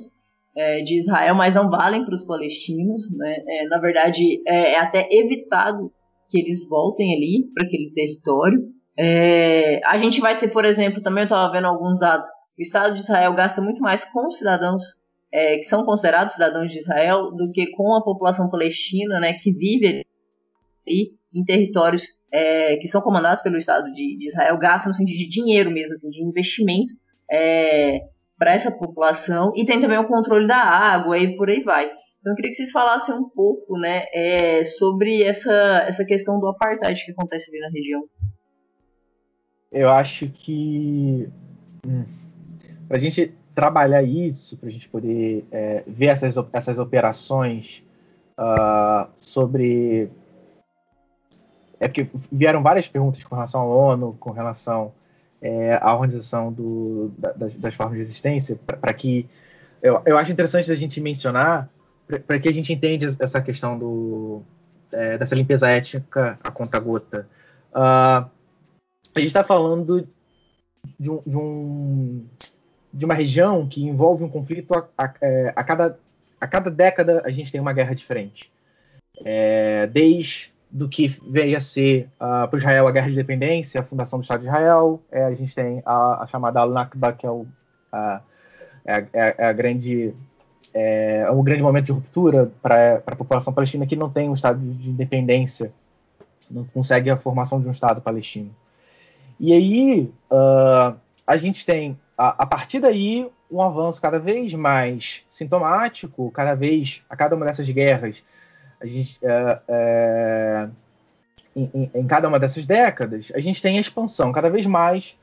é, 0.57 0.83
de 0.83 0.99
Israel, 0.99 1.35
mas 1.35 1.55
não 1.55 1.71
valem 1.71 2.05
para 2.05 2.15
os 2.15 2.25
palestinos. 2.25 3.05
Né? 3.17 3.37
É, 3.47 3.65
na 3.69 3.79
verdade, 3.79 4.43
é, 4.47 4.73
é, 4.73 4.79
até 4.79 5.09
evitado 5.11 5.91
que 6.29 6.39
eles 6.39 6.69
voltem 6.69 7.15
ali 7.15 7.51
para 7.55 7.67
aquele 7.67 7.91
território. 7.95 8.61
a 9.87 9.97
gente 9.97 10.21
vai 10.21 10.37
ter, 10.37 10.49
por 10.49 10.65
exemplo, 10.65 11.03
também 11.03 11.23
eu 11.23 11.27
estava 11.27 11.51
vendo 11.51 11.67
alguns 11.67 12.01
dados, 12.01 12.27
o 12.59 12.63
Estado 12.63 12.95
de 12.95 13.01
Israel 13.01 13.35
gasta 13.35 13.61
muito 13.61 13.81
mais 13.81 14.05
com 14.05 14.31
cidadãos 14.31 14.85
que 15.31 15.63
são 15.65 15.85
considerados 15.85 16.33
cidadãos 16.33 16.71
de 16.71 16.79
Israel 16.79 17.31
do 17.33 17.53
que 17.53 17.71
com 17.73 17.95
a 17.95 18.03
população 18.03 18.49
palestina, 18.49 19.21
né, 19.21 19.35
que 19.35 19.53
vive 19.53 20.03
e 20.87 21.13
em 21.35 21.45
territórios 21.45 22.07
é, 22.33 22.77
que 22.77 22.89
são 22.89 23.01
comandados 23.01 23.43
pelo 23.43 23.57
Estado 23.57 23.93
de, 23.93 24.17
de, 24.17 24.29
Israel 24.29 24.59
gastam 24.59 24.91
no 24.91 24.97
sentido 24.97 25.17
de 25.17 25.29
dinheiro 25.29 25.71
mesmo, 25.71 25.93
assim, 25.93 26.11
de 26.11 26.23
investimento 26.23 26.95
é, 27.31 28.01
para 28.39 28.55
essa 28.55 28.71
população 28.71 29.53
e 29.55 29.65
tem 29.65 29.81
também 29.81 29.99
o 29.99 30.09
controle 30.09 30.47
da 30.47 30.57
água 30.57 31.19
e 31.19 31.37
por 31.37 31.49
aí 31.49 31.63
vai. 31.63 31.87
Então 32.21 32.33
eu 32.33 32.37
queria 32.37 32.51
que 32.51 32.57
vocês 32.57 32.71
falassem 32.71 33.15
um 33.15 33.29
pouco 33.29 33.79
né, 33.79 34.07
é, 34.13 34.65
sobre 34.65 35.23
essa, 35.23 35.85
essa 35.87 36.05
questão 36.05 36.39
do 36.39 36.49
apartheid 36.49 37.05
que 37.05 37.13
acontece 37.13 37.51
ali 37.51 37.61
na 37.61 37.71
região. 37.71 38.05
Eu 39.71 39.91
acho 39.91 40.29
que 40.31 41.29
hum, 41.87 42.05
para 42.89 42.97
a 42.97 43.01
gente 43.01 43.35
trabalhar 43.55 44.03
isso, 44.03 44.57
para 44.57 44.69
a 44.69 44.73
gente 44.73 44.89
poder 44.89 45.47
é, 45.53 45.85
ver 45.87 46.07
essas, 46.07 46.37
essas 46.53 46.79
operações 46.79 47.85
uh, 48.39 49.09
sobre 49.17 50.11
é 51.81 51.87
porque 51.87 52.09
vieram 52.33 52.63
várias 52.63 52.89
perguntas 52.89 53.23
com 53.23 53.35
relação 53.37 53.61
à 53.61 53.65
ONU, 53.65 54.17
com 54.19 54.31
relação 54.31 54.93
é, 55.41 55.79
à 55.81 55.95
organização 55.95 56.53
do, 56.53 57.13
da, 57.17 57.33
das, 57.33 57.55
das, 57.55 57.75
formas 57.75 57.97
de 57.97 58.03
existência, 58.03 58.59
para 58.67 58.93
que 58.93 59.29
eu, 59.81 60.03
eu 60.05 60.19
acho 60.19 60.33
interessante 60.33 60.73
a 60.73 60.75
gente 60.75 61.01
mencionar 61.01 61.69
para 62.27 62.39
que 62.41 62.49
a 62.49 62.53
gente 62.53 62.73
entenda 62.73 63.07
essa 63.21 63.41
questão 63.41 63.79
do, 63.79 64.43
é, 64.91 65.19
dessa 65.19 65.35
limpeza 65.35 65.69
étnica 65.69 66.39
a 66.43 66.51
conta 66.51 66.79
gota. 66.81 67.29
Uh, 67.71 68.27
a 69.15 69.21
gente 69.21 69.27
está 69.27 69.45
falando 69.45 70.09
de, 70.99 71.11
um, 71.11 71.23
de, 71.27 71.37
um, 71.37 72.25
de, 72.93 73.05
uma 73.05 73.15
região 73.15 73.67
que 73.67 73.85
envolve 73.85 74.25
um 74.25 74.29
conflito 74.29 74.75
a, 74.75 74.89
a, 74.97 75.15
é, 75.21 75.53
a, 75.55 75.65
cada, 75.65 75.99
a 76.41 76.47
cada 76.47 76.71
década 76.71 77.23
a 77.25 77.31
gente 77.31 77.51
tem 77.53 77.61
uma 77.61 77.73
guerra 77.73 77.95
diferente. 77.95 78.51
É, 79.25 79.87
desde 79.89 80.53
do 80.71 80.89
que 80.89 81.07
veio 81.27 81.57
a 81.57 81.61
ser 81.61 82.09
uh, 82.17 82.47
para 82.47 82.59
Israel 82.59 82.87
a 82.87 82.93
guerra 82.93 83.07
de 83.07 83.15
independência, 83.15 83.81
a 83.81 83.85
fundação 83.85 84.19
do 84.19 84.23
Estado 84.23 84.41
de 84.41 84.47
Israel. 84.47 85.01
É, 85.11 85.25
a 85.25 85.35
gente 85.35 85.55
tem 85.55 85.83
a, 85.85 86.23
a 86.23 86.27
chamada 86.27 86.61
Al-Nakba, 86.61 87.13
que 87.15 87.27
é, 87.27 87.31
o, 87.31 87.47
a, 87.91 88.21
é, 88.85 89.07
é, 89.13 89.47
a 89.47 89.53
grande 89.53 90.15
é, 90.75 91.29
um 91.31 91.43
grande 91.43 91.63
momento 91.63 91.87
de 91.87 91.93
ruptura 91.93 92.53
para 92.63 93.03
a 93.07 93.17
população 93.17 93.53
palestina 93.53 93.87
que 93.87 93.97
não 93.97 94.11
tem 94.11 94.29
um 94.29 94.35
Estado 94.35 94.61
de 94.61 94.91
independência, 94.91 95.73
não 96.51 96.65
consegue 96.65 97.11
a 97.11 97.17
formação 97.17 97.61
de 97.61 97.67
um 97.67 97.71
Estado 97.71 98.01
palestino. 98.01 98.55
E 99.41 99.53
aí 99.53 100.13
uh, 100.31 100.97
a 101.27 101.37
gente 101.37 101.65
tem, 101.65 101.99
a, 102.19 102.43
a, 102.43 102.47
partir 102.47 102.81
daí, 102.81 103.31
um 103.49 103.63
avanço 103.63 104.03
cada 104.03 104.19
vez 104.19 104.53
mais 104.53 105.23
sintomático, 105.31 106.33
cada 106.33 106.55
vez, 106.57 107.01
a 107.09 107.17
cada 107.17 107.37
uma 107.37 107.47
dessas 107.47 107.71
guerras, 107.71 108.25
a 108.81 108.87
gente, 108.87 109.19
é, 109.23 109.61
é, 109.69 110.69
em, 111.55 111.91
em, 111.95 112.07
cada 112.09 112.27
uma 112.27 112.41
dessas 112.41 112.67
décadas, 112.67 113.31
a 113.33 113.39
gente 113.39 113.63
tem 113.63 113.79
a 113.79 113.81
expansão 113.81 114.33
cada 114.33 114.51
vez 114.51 114.67
mais 114.67 115.17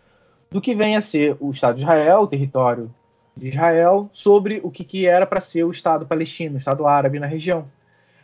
do 0.50 0.62
que 0.62 0.74
vem 0.74 0.96
a 0.96 1.02
ser 1.02 1.36
o 1.42 1.52
Estado 1.52 1.76
de 1.76 1.82
Israel, 1.82 2.22
o 2.22 2.28
território 2.28 2.90
de 3.36 3.50
Israel, 3.50 4.10
sobre 4.14 4.62
o 4.64 4.72
que, 4.72 4.86
que 4.86 5.06
era 5.06 5.28
para 5.28 5.42
ser 5.42 5.66
o 5.66 5.72
Estado 5.72 6.06
palestino, 6.06 6.56
o 6.56 6.58
Estado 6.58 6.88
árabe 6.88 7.20
na 7.20 7.28
região. 7.28 7.68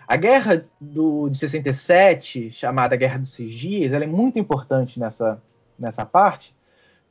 A 0.08 0.16
guerra 0.16 0.66
do, 0.80 1.28
de 1.30 1.38
67, 1.38 2.52
chamada 2.52 2.96
Guerra 2.96 3.20
dos 3.20 3.34
Seis 3.34 3.54
Dias, 3.54 3.92
ela 3.92 4.06
é 4.06 4.08
muito 4.08 4.40
importante 4.40 4.98
nessa, 4.98 5.42
nessa 5.78 6.06
parte, 6.06 6.56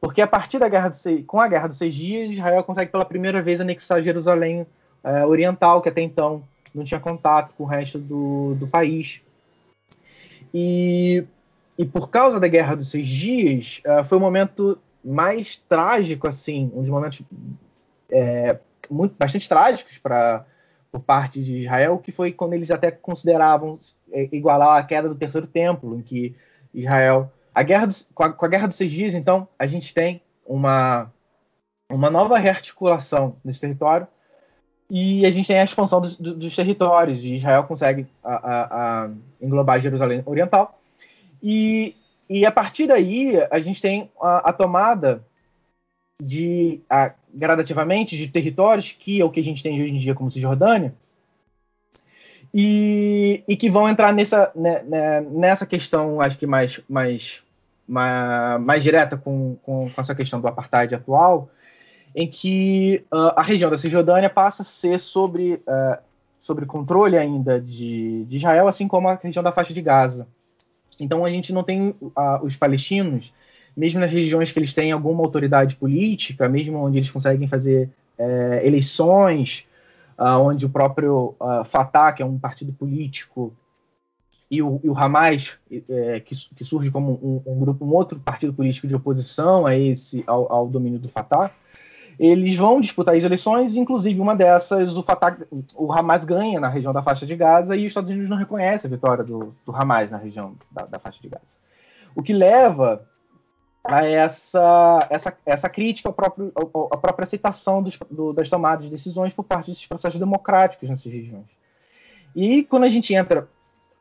porque 0.01 0.23
a 0.23 0.27
partir 0.27 0.59
da 0.59 0.69
guerra 0.69 0.89
do, 0.89 1.25
com 1.25 1.41
a 1.41 1.49
Guerra 1.49 1.69
dos 1.69 1.79
Seis 1.79 1.95
Dias, 1.95 2.33
Israel 2.33 2.65
consegue 2.65 2.91
pela 2.91 3.05
primeira 3.05 3.43
vez 3.43 3.61
anexar 3.61 4.03
Jerusalém 4.03 4.67
é, 5.05 5.25
Oriental, 5.27 5.83
que 5.83 5.89
até 5.89 6.01
então 6.01 6.43
não 6.75 6.85
tinha 6.85 7.01
contato 7.01 7.53
com 7.57 7.65
o 7.65 7.67
resto 7.67 7.99
do, 7.99 8.55
do 8.55 8.67
país. 8.67 9.21
E, 10.55 11.25
e 11.77 11.85
por 11.85 12.11
causa 12.11 12.41
da 12.41 12.49
Guerra 12.49 12.77
dos 12.77 12.91
Seis 12.91 13.07
Dias, 13.07 13.81
uh, 13.85 14.05
foi 14.05 14.19
o 14.19 14.21
momento 14.21 14.79
mais 15.05 15.57
trágico, 15.57 16.29
assim, 16.29 16.71
um 16.75 16.81
dos 16.81 16.91
momentos 16.91 17.23
é, 18.11 18.59
muito, 18.91 19.15
bastante 19.19 19.49
trágicos 19.49 19.99
para 19.99 20.45
por 20.91 21.01
parte 21.01 21.41
de 21.41 21.59
Israel, 21.59 21.99
que 21.99 22.11
foi 22.11 22.33
quando 22.33 22.55
eles 22.55 22.69
até 22.69 22.91
consideravam 22.91 23.79
é, 24.13 24.29
igualar 24.33 24.77
a 24.77 24.83
queda 24.83 25.09
do 25.09 25.15
terceiro 25.15 25.47
templo, 25.47 25.97
em 25.97 26.03
que 26.03 26.35
Israel, 26.75 27.33
a 27.55 27.63
guerra 27.63 27.87
do, 27.87 27.95
com, 28.15 28.23
a, 28.23 28.33
com, 28.33 28.47
a, 28.47 28.49
guerra 28.49 28.69
dos 28.69 28.77
seis 28.77 28.91
dias, 28.91 29.15
então 29.15 29.49
a 29.59 29.67
gente 29.67 29.93
tem 29.93 30.23
uma 30.47 31.11
uma 31.89 32.09
nova 32.09 32.39
rearticulação 32.39 33.37
nesse 33.45 33.61
território 33.61 34.07
e 34.91 35.25
a 35.25 35.31
gente 35.31 35.47
tem 35.47 35.59
a 35.59 35.65
expansão 35.65 36.01
dos, 36.01 36.17
dos 36.17 36.57
territórios, 36.57 37.23
e 37.23 37.37
Israel 37.37 37.63
consegue 37.65 38.07
a, 38.25 38.35
a, 38.35 39.05
a 39.05 39.11
englobar 39.41 39.81
Jerusalém 39.81 40.23
Oriental. 40.27 40.81
E, 41.41 41.95
e, 42.29 42.45
a 42.45 42.51
partir 42.51 42.89
daí, 42.89 43.37
a 43.51 43.61
gente 43.61 43.81
tem 43.81 44.11
a, 44.21 44.53
tomada 44.53 45.25
de 46.21 46.81
gradativamente 47.33 48.17
de 48.17 48.27
territórios, 48.27 48.91
que 48.91 49.21
é 49.21 49.25
o 49.25 49.31
que 49.31 49.39
a 49.39 49.45
gente 49.45 49.63
tem 49.63 49.81
hoje 49.81 49.93
em 49.93 49.99
dia 49.99 50.15
como 50.15 50.31
Cisjordânia, 50.31 50.93
e, 52.53 53.45
e 53.47 53.57
que 53.57 53.71
vão 53.71 53.89
entrar 53.89 54.13
nessa, 54.13 54.51
né, 54.55 54.83
né, 54.83 55.21
nessa 55.21 55.65
questão, 55.65 56.21
acho 56.21 56.37
que 56.37 56.47
mais, 56.47 56.81
mais, 56.89 57.43
mais, 57.87 58.61
mais 58.61 58.83
direta 58.83 59.17
com, 59.17 59.57
com, 59.63 59.89
com 59.89 60.01
essa 60.01 60.15
questão 60.15 60.41
do 60.41 60.49
apartheid 60.49 60.95
atual, 60.95 61.49
em 62.15 62.29
que 62.29 63.05
uh, 63.13 63.33
a 63.37 63.43
região 63.43 63.71
da 63.71 63.79
Cisjordânia 63.79 64.29
passa 64.29 64.63
a 64.63 64.65
ser 64.65 64.99
sobre, 64.99 65.55
uh, 65.55 65.99
sobre 66.41 66.67
controle 66.67 67.17
ainda 67.17 67.61
de, 67.61 68.25
de, 68.25 68.37
Israel, 68.37 68.67
assim 68.67 68.89
como 68.89 69.09
a 69.09 69.15
região 69.15 69.45
da 69.45 69.53
faixa 69.53 69.73
de 69.73 69.81
Gaza. 69.81 70.27
Então 70.99 71.25
a 71.25 71.31
gente 71.31 71.53
não 71.53 71.63
tem 71.63 71.91
uh, 72.01 72.43
os 72.43 72.57
palestinos, 72.57 73.33
mesmo 73.77 74.01
nas 74.01 74.11
regiões 74.11 74.51
que 74.51 74.59
eles 74.59 74.75
têm 74.75 74.91
alguma 74.91 75.23
autoridade 75.23 75.77
política, 75.77 76.49
mesmo 76.49 76.79
onde 76.79 76.99
eles 76.99 77.11
conseguem 77.11 77.47
fazer 77.47 77.89
uh, 78.19 78.67
eleições, 78.67 79.65
onde 80.21 80.67
o 80.67 80.71
próprio 80.71 81.35
Fatah, 81.65 82.13
que 82.13 82.23
é 82.23 82.27
um 82.27 82.39
partido 82.39 82.73
político, 82.73 83.55
e 84.51 84.61
o, 84.61 84.81
e 84.83 84.89
o 84.89 84.99
Hamas, 84.99 85.59
é, 85.89 86.21
que, 86.21 86.35
que, 86.57 86.65
surge 86.65 86.91
como 86.91 87.13
um, 87.23 87.53
um, 87.53 87.61
grupo, 87.61 87.85
um 87.85 87.95
outro 87.95 88.19
partido 88.19 88.53
político 88.53 88.89
de 88.89 88.97
oposição 88.97 89.65
a 89.65 89.77
esse, 89.77 90.25
ao, 90.27 90.53
ao 90.53 90.67
domínio 90.67 90.99
do 90.99 91.09
Fatah, 91.09 91.53
eles 92.19 92.57
vão 92.57 92.81
disputar 92.81 93.15
as 93.15 93.23
eleições, 93.23 93.77
inclusive 93.77 94.21
uma 94.21 94.35
dessas, 94.35 94.97
o, 94.97 95.03
Fatah, 95.03 95.39
o 95.75 95.93
Hamas 95.93 96.25
ganha 96.25 96.59
na 96.59 96.69
região 96.69 96.93
da 96.93 97.03
faixa 97.03 97.25
de 97.25 97.37
Gaza 97.37 97.77
e 97.77 97.87
os 97.87 97.87
Estados 97.87 98.11
Unidos 98.11 98.29
não 98.29 98.37
reconhecem 98.37 98.89
a 98.89 98.95
vitória 98.95 99.23
do, 99.23 99.55
do 99.65 99.75
Hamas 99.75 100.11
na 100.11 100.19
região 100.19 100.55
da, 100.71 100.85
da, 100.85 100.99
faixa 100.99 101.21
de 101.23 101.29
Gaza. 101.29 101.57
O 102.15 102.23
que 102.23 102.33
leva 102.33 103.09
a 103.85 104.07
essa, 104.07 105.07
essa, 105.11 105.37
essa 105.45 105.69
crítica 105.69 106.11
à, 106.11 106.13
próprio, 106.13 106.53
à 106.91 106.97
própria 106.97 107.25
aceitação 107.25 107.83
dos, 107.83 107.99
do, 108.11 108.33
das 108.33 108.49
tomadas 108.49 108.85
de 108.85 108.91
decisões 108.91 109.33
por 109.33 109.45
parte 109.45 109.71
desses 109.71 109.87
processos 109.87 110.19
democráticos 110.19 110.89
nessas 110.89 111.11
regiões. 111.11 111.47
E 112.37 112.63
quando 112.65 112.85
a 112.85 112.89
gente 112.89 113.15
entra, 113.15 113.49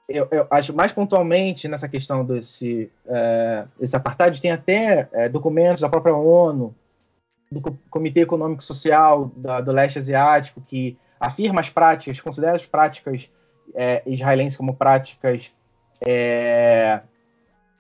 eu, 0.08 0.28
eu 0.32 0.48
acho 0.52 0.74
mais 0.74 0.92
pontualmente 0.92 1.68
nessa 1.68 1.88
questão 1.88 2.26
desse, 2.26 2.92
é, 3.08 3.66
desse 3.80 3.96
apartheid, 3.96 4.42
tem 4.42 4.52
até 4.52 5.08
é, 5.12 5.30
documentos 5.30 5.82
da 5.82 5.90
própria 5.90 6.16
ONU 6.16 6.76
do 7.52 7.62
Comitê 7.90 8.22
Econômico 8.22 8.64
Social 8.64 9.32
da, 9.36 9.62
do 9.62 9.72
Leste 9.72 9.98
Asiático, 9.98 10.62
que 10.62 10.98
afirma 11.20 11.62
as 11.62 11.70
práticas, 11.70 12.22
considera 12.22 12.56
as 12.56 12.66
práticas 12.66 13.32
é, 13.74 14.04
israelenses 14.06 14.58
como 14.58 14.76
práticas 14.76 15.52
é, 16.02 17.02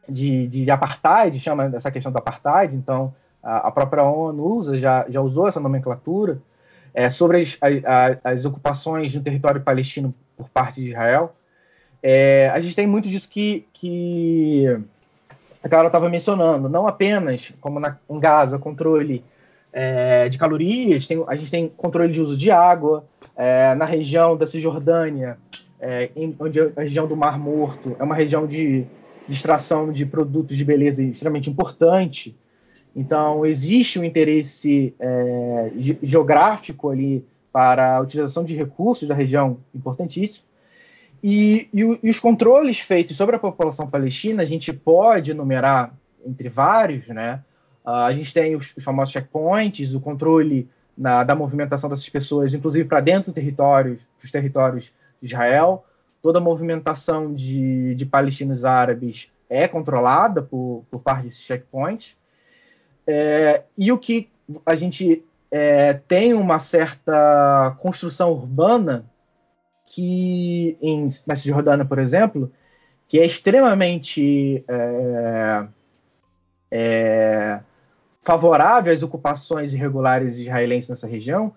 de, 0.10 0.47
de 0.47 0.72
apartheid, 0.72 1.39
chama 1.39 1.72
essa 1.76 1.91
questão 1.91 2.12
do 2.12 2.18
apartheid, 2.18 2.76
então 2.76 3.14
a, 3.41 3.68
a 3.68 3.72
própria 3.72 4.03
ONU 4.03 4.43
usa, 4.43 4.80
já, 4.80 5.05
já 5.10 5.22
usou 5.22 5.47
essa 5.47 5.60
nomenclatura, 5.60 6.41
é, 6.93 7.10
sobre 7.10 7.41
as, 7.41 7.57
a, 7.62 8.32
as 8.32 8.45
ocupações 8.45 9.14
no 9.14 9.22
território 9.22 9.62
palestino 9.62 10.14
por 10.36 10.49
parte 10.49 10.82
de 10.82 10.89
Israel. 10.89 11.36
É, 12.01 12.49
a 12.53 12.60
gente 12.60 12.76
tem 12.76 12.88
muito 12.88 13.10
disso 13.10 13.30
que, 13.30 13.68
que 13.74 14.66
a 15.64 15.70
Carol 15.70 15.88
estava 15.88 16.10
mencionando, 16.10 16.70
não 16.70 16.88
apenas 16.88 17.53
como 17.60 17.80
na, 17.80 17.97
em 18.10 18.20
Gaza, 18.20 18.57
controle 18.57 19.24
é, 19.72 20.30
de 20.30 20.38
calorias, 20.38 21.05
tem, 21.05 21.24
a 21.28 21.36
gente 21.36 21.51
tem 21.51 21.70
controle 21.70 22.12
de 22.12 22.22
uso 22.22 22.38
de 22.38 22.49
água, 22.49 23.05
é, 23.36 23.76
na 23.76 23.86
região 23.86 24.36
da 24.36 24.47
Cisjordânia, 24.47 25.38
é, 25.80 26.10
em, 26.16 26.36
onde 26.39 26.60
a 26.60 26.82
região 26.82 27.07
do 27.07 27.16
Mar 27.16 27.38
Morto 27.38 27.95
é 27.99 28.03
uma 28.03 28.16
região 28.16 28.45
de, 28.45 28.86
extração 29.30 29.91
de 29.91 30.05
produtos 30.05 30.57
de 30.57 30.65
beleza 30.65 31.03
extremamente 31.03 31.49
importante. 31.49 32.36
Então, 32.95 33.45
existe 33.45 33.99
um 33.99 34.03
interesse 34.03 34.93
é, 34.99 35.71
geográfico 36.01 36.89
ali 36.89 37.23
para 37.51 37.97
a 37.97 38.01
utilização 38.01 38.43
de 38.43 38.55
recursos 38.55 39.07
da 39.07 39.15
região 39.15 39.57
importantíssimo. 39.73 40.45
E, 41.21 41.67
e, 41.73 41.99
e, 42.03 42.09
os 42.09 42.19
controles 42.19 42.80
feitos 42.80 43.17
sobre 43.17 43.36
a 43.36 43.39
população 43.39 43.89
palestina, 43.89 44.43
a 44.43 44.45
gente 44.45 44.71
pode 44.71 45.32
enumerar 45.32 45.93
entre 46.25 46.47
vários, 46.47 47.07
né? 47.07 47.43
Uh, 47.86 47.89
a 47.89 48.13
gente 48.13 48.34
tem 48.34 48.55
os, 48.55 48.73
os, 48.75 48.84
famosos 48.84 49.11
checkpoints, 49.11 49.93
o 49.93 49.99
controle 49.99 50.69
na, 50.97 51.23
da 51.23 51.36
movimentação 51.36 51.89
dessas 51.89 52.07
pessoas, 52.07 52.53
inclusive 52.53 52.88
para 52.88 53.01
dentro 53.01 53.32
do 53.32 53.36
território, 53.36 53.99
dos 54.21 54.32
territórios 54.32 54.93
de 55.21 55.27
Israel. 55.27 55.86
Toda 56.22 56.39
a 56.39 56.41
movimentação 56.41 57.34
de, 57.34 57.95
de 57.95 58.05
palestinos 58.05 58.65
árabes 58.65 59.32
é 59.49 59.67
controlada 59.67 60.41
por, 60.41 60.86
por 60.89 60.99
parte 60.99 61.24
desses 61.24 61.41
checkpoints. 61.41 62.17
É, 63.07 63.63
e 63.78 63.91
o 63.91 63.97
que 63.97 64.30
a 64.65 64.76
gente 64.76 65.24
é, 65.51 65.93
tem 65.93 66.34
uma 66.34 66.59
certa 66.59 67.76
construção 67.80 68.32
urbana 68.32 69.05
que 69.86 70.78
em 70.82 71.09
Cisjordânia, 71.09 71.84
por 71.84 71.97
exemplo, 71.97 72.51
que 73.07 73.20
é 73.20 73.26
extremamente 73.26 74.63
é, 74.67 75.67
é, 76.70 77.59
favorável 78.22 78.93
às 78.93 79.01
ocupações 79.01 79.74
irregulares 79.74 80.38
israelenses 80.38 80.91
nessa 80.91 81.07
região, 81.07 81.53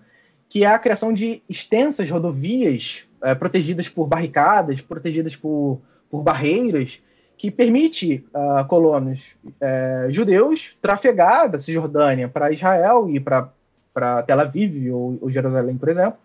que 0.53 0.63
é 0.63 0.67
a 0.67 0.77
criação 0.77 1.11
de 1.11 1.41
extensas 1.49 2.11
rodovias 2.11 3.05
é, 3.23 3.33
protegidas 3.33 3.89
por 3.89 4.05
barricadas, 4.05 4.81
protegidas 4.81 5.35
por, 5.35 5.81
por 6.11 6.21
barreiras, 6.21 7.01
que 7.35 7.49
permite 7.49 8.23
uh, 8.31 8.63
colonos 8.67 9.35
uh, 9.47 10.11
judeus 10.11 10.77
trafegar 10.79 11.49
da 11.49 11.59
Cisjordânia 11.59 12.29
para 12.29 12.51
Israel 12.51 13.09
e 13.09 13.19
para 13.19 14.21
Tel 14.27 14.39
Aviv 14.39 14.91
ou, 14.91 15.17
ou, 15.21 15.31
Jerusalém, 15.31 15.75
por 15.75 15.89
exemplo, 15.89 16.19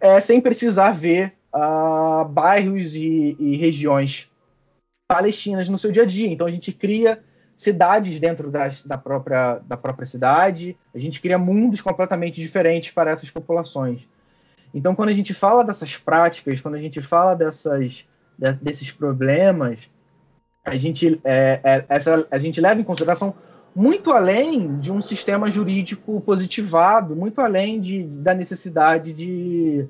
uh, 0.00 0.20
sem 0.20 0.40
precisar 0.40 0.92
ver 0.92 1.32
ah, 1.52 2.24
bairros 2.30 2.94
e, 2.94 3.36
e, 3.36 3.56
regiões 3.56 4.30
palestinas 5.08 5.68
no 5.68 5.76
seu 5.76 5.90
dia 5.90 6.04
a 6.04 6.06
dia. 6.06 6.28
Então 6.28 6.46
a 6.46 6.50
gente 6.52 6.72
cria 6.72 7.18
cidades 7.56 8.20
dentro 8.20 8.50
das, 8.50 8.82
da, 8.82 8.98
própria, 8.98 9.60
da 9.66 9.76
própria 9.76 10.06
cidade, 10.06 10.76
a 10.94 10.98
gente 10.98 11.20
cria 11.20 11.38
mundos 11.38 11.80
completamente 11.80 12.40
diferentes 12.40 12.90
para 12.90 13.10
essas 13.10 13.30
populações. 13.30 14.06
Então 14.74 14.94
quando 14.94 15.08
a 15.08 15.14
gente 15.14 15.32
fala 15.32 15.64
dessas 15.64 15.96
práticas, 15.96 16.60
quando 16.60 16.74
a 16.74 16.80
gente 16.80 17.00
fala 17.00 17.34
dessas, 17.34 18.06
de, 18.38 18.52
desses 18.60 18.92
problemas, 18.92 19.88
a 20.64 20.76
gente, 20.76 21.18
é, 21.24 21.60
é, 21.64 21.84
essa, 21.88 22.26
a 22.30 22.38
gente 22.38 22.60
leva 22.60 22.80
em 22.80 22.84
consideração 22.84 23.34
muito 23.74 24.10
além 24.10 24.78
de 24.78 24.90
um 24.90 25.00
sistema 25.00 25.50
jurídico 25.50 26.20
positivado, 26.22 27.14
muito 27.14 27.40
além 27.40 27.80
de, 27.80 28.02
da 28.04 28.34
necessidade 28.34 29.12
de, 29.12 29.86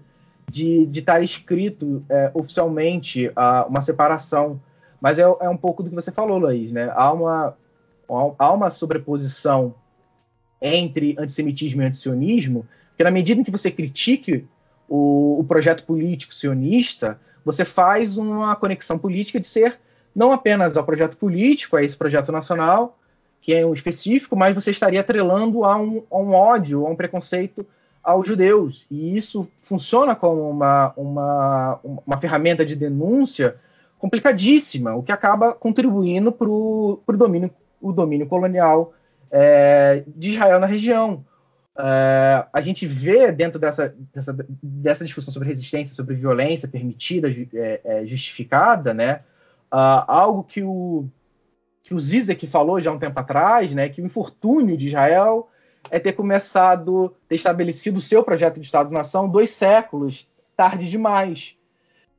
de, 0.50 0.86
de 0.86 1.00
estar 1.00 1.22
escrito 1.22 2.04
é, 2.08 2.30
oficialmente 2.34 3.28
uh, 3.28 3.68
uma 3.68 3.80
separação. 3.80 4.60
Mas 5.00 5.18
é, 5.18 5.22
é, 5.22 5.48
um 5.48 5.56
pouco 5.56 5.82
do 5.82 5.88
que 5.88 5.94
você 5.94 6.10
falou, 6.10 6.38
Laís. 6.38 6.72
Né? 6.72 6.90
Há, 6.94 7.12
uma, 7.12 7.56
há 8.38 8.52
uma 8.52 8.70
sobreposição 8.70 9.74
entre 10.60 11.14
antissemitismo 11.18 11.82
e 11.82 11.84
antisionismo, 11.84 12.66
que 12.96 13.04
na 13.04 13.10
medida 13.10 13.40
em 13.40 13.44
que 13.44 13.50
você 13.50 13.70
critique 13.70 14.46
o, 14.88 15.40
o 15.40 15.44
projeto 15.44 15.84
político 15.84 16.34
sionista, 16.34 17.20
você 17.44 17.64
faz 17.64 18.16
uma 18.18 18.56
conexão 18.56 18.98
política 18.98 19.38
de 19.38 19.46
ser 19.46 19.78
não 20.14 20.32
apenas 20.32 20.76
ao 20.76 20.84
projeto 20.84 21.16
político, 21.16 21.76
a 21.76 21.82
esse 21.82 21.94
projeto 21.94 22.32
nacional, 22.32 22.98
que 23.42 23.52
é 23.52 23.66
um 23.66 23.74
específico, 23.74 24.34
mas 24.34 24.54
você 24.54 24.70
estaria 24.70 25.00
atrelando 25.00 25.62
a 25.64 25.76
um, 25.76 26.02
a 26.10 26.16
um 26.16 26.32
ódio, 26.32 26.86
a 26.86 26.90
um 26.90 26.96
preconceito 26.96 27.66
aos 28.02 28.26
judeus. 28.26 28.86
E 28.90 29.16
isso 29.16 29.46
funciona 29.62 30.16
como 30.16 30.48
uma, 30.48 30.92
uma, 30.96 31.80
uma 31.84 32.20
ferramenta 32.20 32.64
de 32.64 32.74
denúncia 32.74 33.56
complicadíssima, 34.06 34.94
o 34.94 35.02
que 35.02 35.10
acaba 35.10 35.52
contribuindo 35.52 36.30
para 36.30 36.48
o 36.48 37.02
domínio, 37.08 37.50
o 37.80 37.92
domínio 37.92 38.26
colonial 38.26 38.94
é, 39.30 40.04
de 40.06 40.30
Israel 40.30 40.60
na 40.60 40.66
região. 40.66 41.24
É, 41.78 42.46
a 42.52 42.60
gente 42.60 42.86
vê 42.86 43.32
dentro 43.32 43.58
dessa, 43.58 43.94
dessa, 44.14 44.36
dessa, 44.62 45.04
discussão 45.04 45.32
sobre 45.34 45.48
resistência, 45.48 45.94
sobre 45.94 46.14
violência 46.14 46.68
permitida, 46.68 47.28
é, 47.54 47.80
é 47.84 48.06
justificada, 48.06 48.94
né, 48.94 49.20
Uh, 49.66 50.06
algo 50.06 50.44
que 50.44 50.62
o, 50.62 51.08
que 51.82 51.92
o 51.92 51.98
Zizek 51.98 52.46
falou 52.46 52.80
já 52.80 52.92
um 52.92 53.00
tempo 53.00 53.18
atrás, 53.18 53.72
né, 53.72 53.88
que 53.88 54.00
o 54.00 54.06
infortúnio 54.06 54.76
de 54.76 54.86
Israel 54.86 55.50
é 55.90 55.98
ter 55.98 56.12
começado, 56.12 57.14
ter 57.28 57.34
estabelecido 57.34 57.98
o 57.98 58.00
seu 58.00 58.22
projeto 58.22 58.60
de 58.60 58.64
Estado-nação 58.64 59.28
dois 59.28 59.50
séculos 59.50 60.28
tarde 60.56 60.88
demais. 60.88 61.56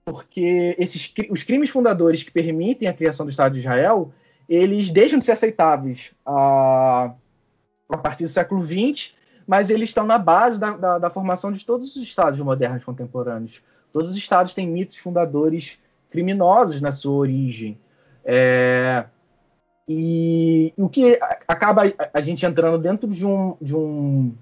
Porque 0.07 0.73
esses, 0.79 1.13
os 1.29 1.43
crimes 1.43 1.69
fundadores 1.69 2.23
que 2.23 2.31
permitem 2.31 2.87
a 2.87 2.93
criação 2.93 3.25
do 3.25 3.29
Estado 3.29 3.51
de 3.51 3.59
Israel, 3.59 4.13
eles 4.47 4.89
deixam 4.89 5.19
de 5.19 5.25
ser 5.25 5.33
aceitáveis 5.33 6.11
a, 6.25 7.13
a 7.89 7.97
partir 7.97 8.23
do 8.23 8.29
século 8.29 8.63
XX, 8.63 9.13
mas 9.45 9.69
eles 9.69 9.89
estão 9.89 10.05
na 10.05 10.17
base 10.17 10.57
da, 10.57 10.71
da, 10.71 10.97
da 10.97 11.09
formação 11.09 11.51
de 11.51 11.65
todos 11.65 11.93
os 11.93 12.01
Estados 12.01 12.39
modernos 12.39 12.85
contemporâneos. 12.85 13.61
Todos 13.91 14.11
os 14.11 14.15
Estados 14.15 14.53
têm 14.53 14.65
mitos 14.65 14.97
fundadores 14.97 15.77
criminosos 16.09 16.79
na 16.79 16.93
sua 16.93 17.17
origem. 17.17 17.77
É, 18.23 19.03
e 19.89 20.73
o 20.77 20.87
que 20.87 21.19
acaba 21.45 21.83
a 22.13 22.21
gente 22.21 22.45
entrando 22.45 22.77
dentro 22.77 23.09
de 23.09 23.27
um, 23.27 23.57
de 23.61 23.75
um, 23.75 24.33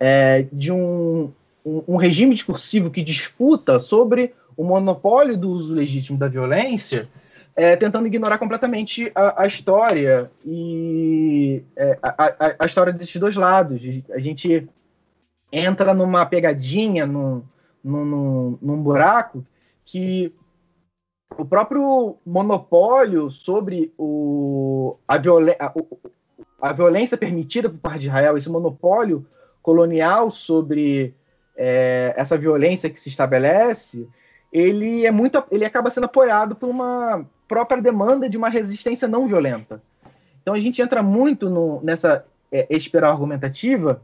é, 0.00 0.44
de 0.52 0.72
um, 0.72 1.30
um, 1.64 1.84
um, 1.86 1.96
regime 1.96 2.34
discursivo 2.34 2.90
que 2.90 3.00
disputa 3.00 3.78
sobre 3.78 4.34
o 4.60 4.64
monopólio 4.64 5.38
do 5.38 5.48
uso 5.48 5.72
legítimo 5.72 6.18
da 6.18 6.28
violência, 6.28 7.08
é, 7.56 7.76
tentando 7.76 8.06
ignorar 8.06 8.36
completamente 8.36 9.10
a, 9.14 9.44
a 9.44 9.46
história 9.46 10.30
e 10.44 11.64
é, 11.74 11.98
a, 12.02 12.56
a, 12.58 12.66
história 12.66 12.92
desses 12.92 13.16
dois 13.16 13.34
lados. 13.36 13.80
A 14.10 14.18
gente 14.18 14.68
entra 15.50 15.94
numa 15.94 16.26
pegadinha, 16.26 17.06
num, 17.06 17.42
num, 17.82 18.58
num 18.60 18.82
buraco 18.82 19.42
que 19.82 20.30
o 21.38 21.44
próprio 21.46 22.18
monopólio 22.26 23.30
sobre 23.30 23.94
o, 23.96 24.98
a, 25.08 25.14
a, 25.14 25.74
a, 26.68 26.72
violência 26.74 27.16
permitida 27.16 27.70
por 27.70 27.78
parte 27.78 28.00
de 28.00 28.08
Israel, 28.08 28.36
esse 28.36 28.50
monopólio 28.50 29.26
colonial 29.62 30.30
sobre 30.30 31.14
é, 31.56 32.12
essa 32.14 32.36
violência 32.36 32.90
que 32.90 33.00
se 33.00 33.08
estabelece, 33.08 34.06
ele 34.52 35.06
é 35.06 35.10
muito, 35.10 35.42
ele 35.50 35.64
acaba 35.64 35.90
sendo 35.90 36.04
apoiado 36.04 36.56
por 36.56 36.68
uma 36.68 37.24
própria 37.46 37.80
demanda 37.80 38.28
de 38.28 38.36
uma 38.36 38.48
resistência 38.48 39.06
não 39.06 39.26
violenta. 39.26 39.82
Então 40.42 40.54
a 40.54 40.58
gente 40.58 40.80
entra 40.80 41.02
muito 41.02 41.48
no, 41.48 41.80
nessa 41.82 42.24
é, 42.50 42.66
espiral 42.70 43.12
argumentativa 43.12 44.02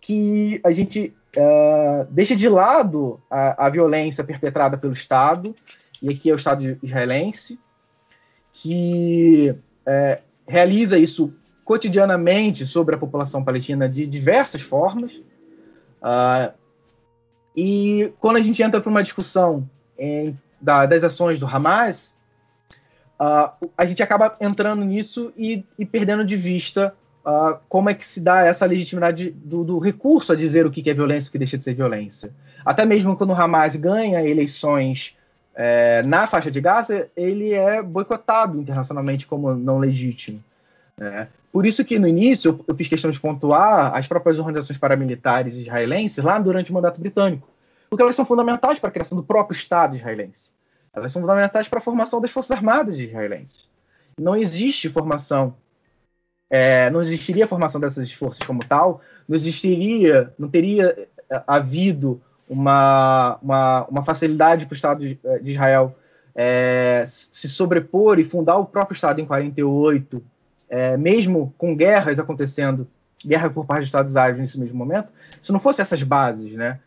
que 0.00 0.60
a 0.64 0.72
gente 0.72 1.14
é, 1.36 2.06
deixa 2.10 2.34
de 2.34 2.48
lado 2.48 3.20
a, 3.30 3.66
a 3.66 3.68
violência 3.68 4.24
perpetrada 4.24 4.76
pelo 4.76 4.92
Estado 4.92 5.54
e 6.00 6.10
aqui 6.10 6.30
é 6.30 6.32
o 6.32 6.36
Estado 6.36 6.78
israelense, 6.82 7.58
que 8.52 9.54
é, 9.84 10.20
realiza 10.46 10.98
isso 10.98 11.32
cotidianamente 11.64 12.64
sobre 12.64 12.94
a 12.94 12.98
população 12.98 13.44
palestina 13.44 13.88
de 13.88 14.06
diversas 14.06 14.62
formas. 14.62 15.12
Uh, 16.00 16.52
e 17.60 18.12
quando 18.20 18.36
a 18.36 18.40
gente 18.40 18.62
entra 18.62 18.80
para 18.80 18.88
uma 18.88 19.02
discussão 19.02 19.68
em, 19.98 20.38
da, 20.60 20.86
das 20.86 21.02
ações 21.02 21.40
do 21.40 21.46
Hamas, 21.46 22.14
uh, 23.18 23.68
a 23.76 23.84
gente 23.84 24.00
acaba 24.00 24.36
entrando 24.40 24.84
nisso 24.84 25.32
e, 25.36 25.64
e 25.76 25.84
perdendo 25.84 26.24
de 26.24 26.36
vista 26.36 26.94
uh, 27.26 27.58
como 27.68 27.90
é 27.90 27.94
que 27.94 28.06
se 28.06 28.20
dá 28.20 28.46
essa 28.46 28.64
legitimidade 28.64 29.30
do, 29.30 29.64
do, 29.64 29.80
recurso 29.80 30.32
a 30.32 30.36
dizer 30.36 30.66
o 30.66 30.70
que 30.70 30.88
é 30.88 30.94
violência 30.94 31.26
e 31.26 31.30
o 31.30 31.32
que 31.32 31.38
deixa 31.38 31.58
de 31.58 31.64
ser 31.64 31.74
violência. 31.74 32.30
Até 32.64 32.84
mesmo 32.84 33.16
quando 33.16 33.30
o 33.30 33.34
Hamas 33.34 33.74
ganha 33.74 34.24
eleições 34.24 35.16
é, 35.52 36.00
na 36.02 36.28
faixa 36.28 36.52
de 36.52 36.60
Gaza, 36.60 37.10
ele 37.16 37.52
é 37.54 37.82
boicotado 37.82 38.60
internacionalmente 38.60 39.26
como 39.26 39.52
não 39.52 39.80
legítimo. 39.80 40.44
Né? 40.98 41.28
Por 41.52 41.64
isso 41.64 41.84
que 41.84 41.98
no 41.98 42.08
início 42.08 42.62
eu 42.66 42.74
fiz 42.74 42.88
questão 42.88 43.10
de 43.10 43.20
pontuar 43.20 43.94
as 43.94 44.06
próprias 44.06 44.38
organizações 44.38 44.76
paramilitares 44.76 45.56
israelenses 45.56 46.22
lá 46.22 46.38
durante 46.38 46.70
o 46.70 46.74
mandato 46.74 47.00
britânico, 47.00 47.48
porque 47.88 48.02
elas 48.02 48.16
são 48.16 48.26
fundamentais 48.26 48.78
para 48.78 48.88
a 48.88 48.92
criação 48.92 49.16
do 49.16 49.22
próprio 49.22 49.56
Estado 49.56 49.96
israelense. 49.96 50.50
Elas 50.92 51.12
são 51.12 51.22
fundamentais 51.22 51.68
para 51.68 51.78
a 51.78 51.82
formação 51.82 52.20
das 52.20 52.30
Forças 52.30 52.56
Armadas 52.56 52.98
israelenses. 52.98 53.68
Não 54.20 54.36
existe 54.36 54.88
formação, 54.88 55.54
é, 56.50 56.90
não 56.90 57.00
existiria 57.00 57.46
formação 57.46 57.80
dessas 57.80 58.12
forças 58.12 58.44
como 58.44 58.64
tal, 58.64 59.00
não 59.28 59.36
existiria, 59.36 60.34
não 60.36 60.48
teria 60.48 61.08
é, 61.30 61.42
havido 61.46 62.20
uma, 62.48 63.38
uma, 63.40 63.86
uma 63.86 64.04
facilidade 64.04 64.66
para 64.66 64.72
o 64.72 64.76
Estado 64.76 65.00
de, 65.00 65.14
de 65.42 65.50
Israel 65.50 65.96
é, 66.34 67.04
se 67.06 67.48
sobrepor 67.48 68.18
e 68.18 68.24
fundar 68.24 68.56
o 68.56 68.66
próprio 68.66 68.94
Estado 68.94 69.20
em 69.20 69.26
48, 69.26 70.22
é, 70.68 70.96
mesmo 70.96 71.54
com 71.56 71.74
guerras 71.74 72.18
acontecendo, 72.18 72.86
guerra 73.24 73.50
por 73.50 73.64
parte 73.66 73.80
dos 73.80 73.88
Estados 73.88 74.16
Árabes 74.16 74.40
nesse 74.40 74.58
mesmo 74.58 74.76
momento, 74.76 75.08
se 75.40 75.52
não 75.52 75.60
fosse 75.60 75.80
essas 75.80 76.02
bases, 76.02 76.52
né? 76.52 76.78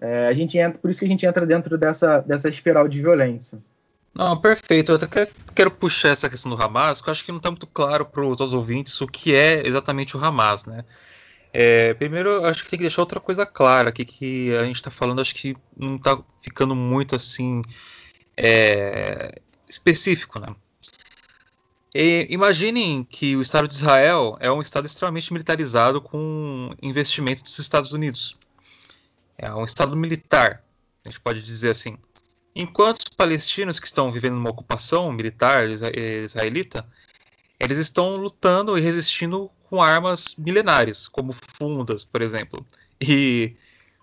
É, 0.00 0.28
a 0.28 0.34
gente 0.34 0.56
entra, 0.56 0.78
por 0.78 0.90
isso 0.90 1.00
que 1.00 1.06
a 1.06 1.08
gente 1.08 1.26
entra 1.26 1.44
dentro 1.44 1.76
dessa, 1.76 2.20
dessa 2.20 2.48
espiral 2.48 2.86
de 2.86 3.00
violência. 3.00 3.58
Não, 4.14 4.36
perfeito. 4.36 4.92
Eu 4.92 4.96
até 4.96 5.28
quero 5.54 5.70
puxar 5.70 6.10
essa 6.10 6.28
questão 6.28 6.54
do 6.54 6.60
Hamas, 6.60 7.02
que 7.02 7.08
eu 7.08 7.12
acho 7.12 7.24
que 7.24 7.32
não 7.32 7.38
está 7.38 7.50
muito 7.50 7.66
claro 7.66 8.04
para 8.04 8.24
os 8.24 8.52
ouvintes 8.52 9.00
o 9.00 9.06
que 9.06 9.34
é 9.34 9.66
exatamente 9.66 10.16
o 10.16 10.24
Hamas, 10.24 10.66
né? 10.66 10.84
É, 11.52 11.94
primeiro, 11.94 12.44
acho 12.44 12.64
que 12.64 12.70
tem 12.70 12.78
que 12.78 12.84
deixar 12.84 13.02
outra 13.02 13.20
coisa 13.20 13.46
clara 13.46 13.88
aqui, 13.88 14.04
que 14.04 14.54
a 14.56 14.64
gente 14.64 14.76
está 14.76 14.90
falando, 14.90 15.20
acho 15.20 15.34
que 15.34 15.56
não 15.76 15.96
está 15.96 16.18
ficando 16.42 16.74
muito 16.74 17.14
assim 17.14 17.62
é, 18.36 19.40
específico, 19.68 20.38
né? 20.38 20.48
E, 21.94 22.26
imaginem 22.30 23.04
que 23.04 23.36
o 23.36 23.42
Estado 23.42 23.66
de 23.66 23.74
Israel 23.74 24.36
é 24.40 24.50
um 24.50 24.60
Estado 24.60 24.86
extremamente 24.86 25.32
militarizado 25.32 26.00
com 26.00 26.74
investimento 26.82 27.42
dos 27.42 27.58
Estados 27.58 27.92
Unidos. 27.92 28.36
É 29.36 29.52
um 29.54 29.64
Estado 29.64 29.96
militar, 29.96 30.62
a 31.04 31.08
gente 31.08 31.20
pode 31.20 31.42
dizer 31.42 31.70
assim. 31.70 31.96
Enquanto 32.54 32.98
os 33.00 33.14
palestinos 33.16 33.78
que 33.78 33.86
estão 33.86 34.10
vivendo 34.10 34.36
uma 34.36 34.50
ocupação 34.50 35.12
militar 35.12 35.68
israelita, 35.68 36.84
eles 37.60 37.78
estão 37.78 38.16
lutando 38.16 38.76
e 38.76 38.80
resistindo 38.80 39.50
com 39.68 39.82
armas 39.82 40.34
milenares, 40.36 41.06
como 41.08 41.32
fundas, 41.32 42.02
por 42.04 42.22
exemplo, 42.22 42.66
e, 43.00 43.56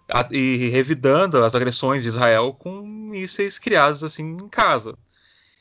a, 0.10 0.28
e 0.32 0.68
revidando 0.70 1.44
as 1.44 1.56
agressões 1.56 2.02
de 2.02 2.10
Israel 2.10 2.54
com 2.54 2.82
mísseis 2.82 3.60
criados 3.60 4.04
assim 4.04 4.24
em 4.24 4.48
casa. 4.48 4.98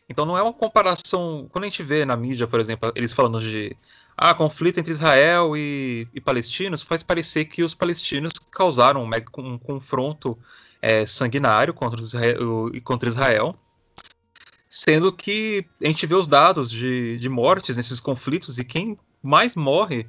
Então 0.09 0.27
não 0.27 0.37
é 0.37 0.43
uma 0.43 0.53
comparação. 0.53 1.49
Quando 1.51 1.65
a 1.65 1.69
gente 1.69 1.83
vê 1.83 2.05
na 2.05 2.17
mídia, 2.17 2.47
por 2.47 2.61
exemplo, 2.61 2.93
eles 2.95 3.13
falando 3.13 3.41
de 3.41 3.77
ah, 4.17 4.35
conflito 4.35 4.79
entre 4.79 4.93
Israel 4.93 5.57
e, 5.57 6.07
e 6.15 6.21
palestinos, 6.21 6.83
faz 6.83 7.03
parecer 7.03 7.47
que 7.47 7.63
os 7.63 7.75
palestinos 7.75 8.33
causaram 8.51 9.05
um, 9.05 9.11
um 9.39 9.59
confronto 9.59 10.39
é, 10.81 11.07
sanguinário 11.07 11.73
contra 11.73 12.01
Israel, 12.01 12.71
contra 12.85 13.09
Israel, 13.09 13.57
sendo 14.69 15.13
que 15.13 15.67
a 15.83 15.87
gente 15.87 16.07
vê 16.07 16.15
os 16.15 16.29
dados 16.29 16.71
de, 16.71 17.19
de 17.19 17.29
mortes 17.29 17.77
nesses 17.77 18.01
conflitos 18.01 18.59
e 18.59 18.65
quem 18.65 18.99
mais 19.23 19.57
morre 19.57 20.07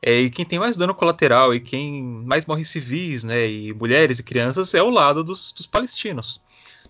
é, 0.00 0.20
e 0.20 0.30
quem 0.30 0.44
tem 0.44 0.58
mais 0.58 0.76
dano 0.76 0.94
colateral 0.94 1.52
e 1.52 1.60
quem 1.60 2.02
mais 2.02 2.46
morre 2.46 2.64
civis, 2.64 3.24
né, 3.24 3.48
e 3.48 3.72
mulheres 3.74 4.18
e 4.18 4.22
crianças 4.22 4.72
é 4.74 4.82
o 4.82 4.90
lado 4.90 5.22
dos, 5.22 5.52
dos 5.52 5.66
palestinos. 5.66 6.40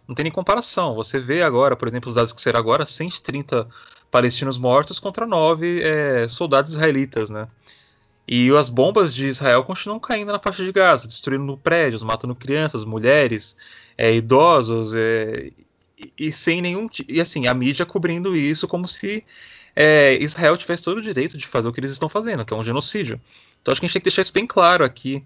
Não 0.08 0.14
tem 0.14 0.24
nem 0.24 0.32
comparação. 0.32 0.94
Você 0.94 1.20
vê 1.20 1.42
agora, 1.42 1.76
por 1.76 1.86
exemplo, 1.86 2.08
os 2.08 2.16
dados 2.16 2.32
que 2.32 2.40
serão 2.40 2.58
agora, 2.58 2.86
130 2.86 3.68
palestinos 4.10 4.56
mortos 4.56 4.98
contra 4.98 5.26
9 5.26 5.82
é, 5.82 6.26
soldados 6.26 6.72
israelitas, 6.72 7.28
né? 7.28 7.46
E 8.26 8.50
as 8.56 8.70
bombas 8.70 9.14
de 9.14 9.26
Israel 9.26 9.64
continuam 9.64 10.00
caindo 10.00 10.32
na 10.32 10.38
faixa 10.38 10.64
de 10.64 10.72
Gaza, 10.72 11.06
destruindo 11.06 11.56
prédios, 11.58 12.02
matando 12.02 12.34
crianças, 12.34 12.84
mulheres, 12.84 13.56
é, 13.96 14.14
idosos, 14.14 14.94
é, 14.94 15.50
e, 16.18 16.32
sem 16.32 16.62
nenhum. 16.62 16.88
E 17.06 17.20
assim, 17.20 17.46
a 17.46 17.54
mídia 17.54 17.84
cobrindo 17.86 18.34
isso 18.36 18.66
como 18.66 18.88
se 18.88 19.24
é, 19.76 20.14
Israel 20.22 20.56
tivesse 20.56 20.84
todo 20.84 20.98
o 20.98 21.02
direito 21.02 21.36
de 21.36 21.46
fazer 21.46 21.68
o 21.68 21.72
que 21.72 21.80
eles 21.80 21.90
estão 21.90 22.08
fazendo, 22.08 22.44
que 22.44 22.52
é 22.52 22.56
um 22.56 22.64
genocídio. 22.64 23.20
Então 23.60 23.72
acho 23.72 23.80
que 23.80 23.86
a 23.86 23.88
gente 23.88 23.94
tem 23.94 24.00
que 24.00 24.08
deixar 24.08 24.22
isso 24.22 24.32
bem 24.32 24.46
claro 24.46 24.84
aqui 24.84 25.24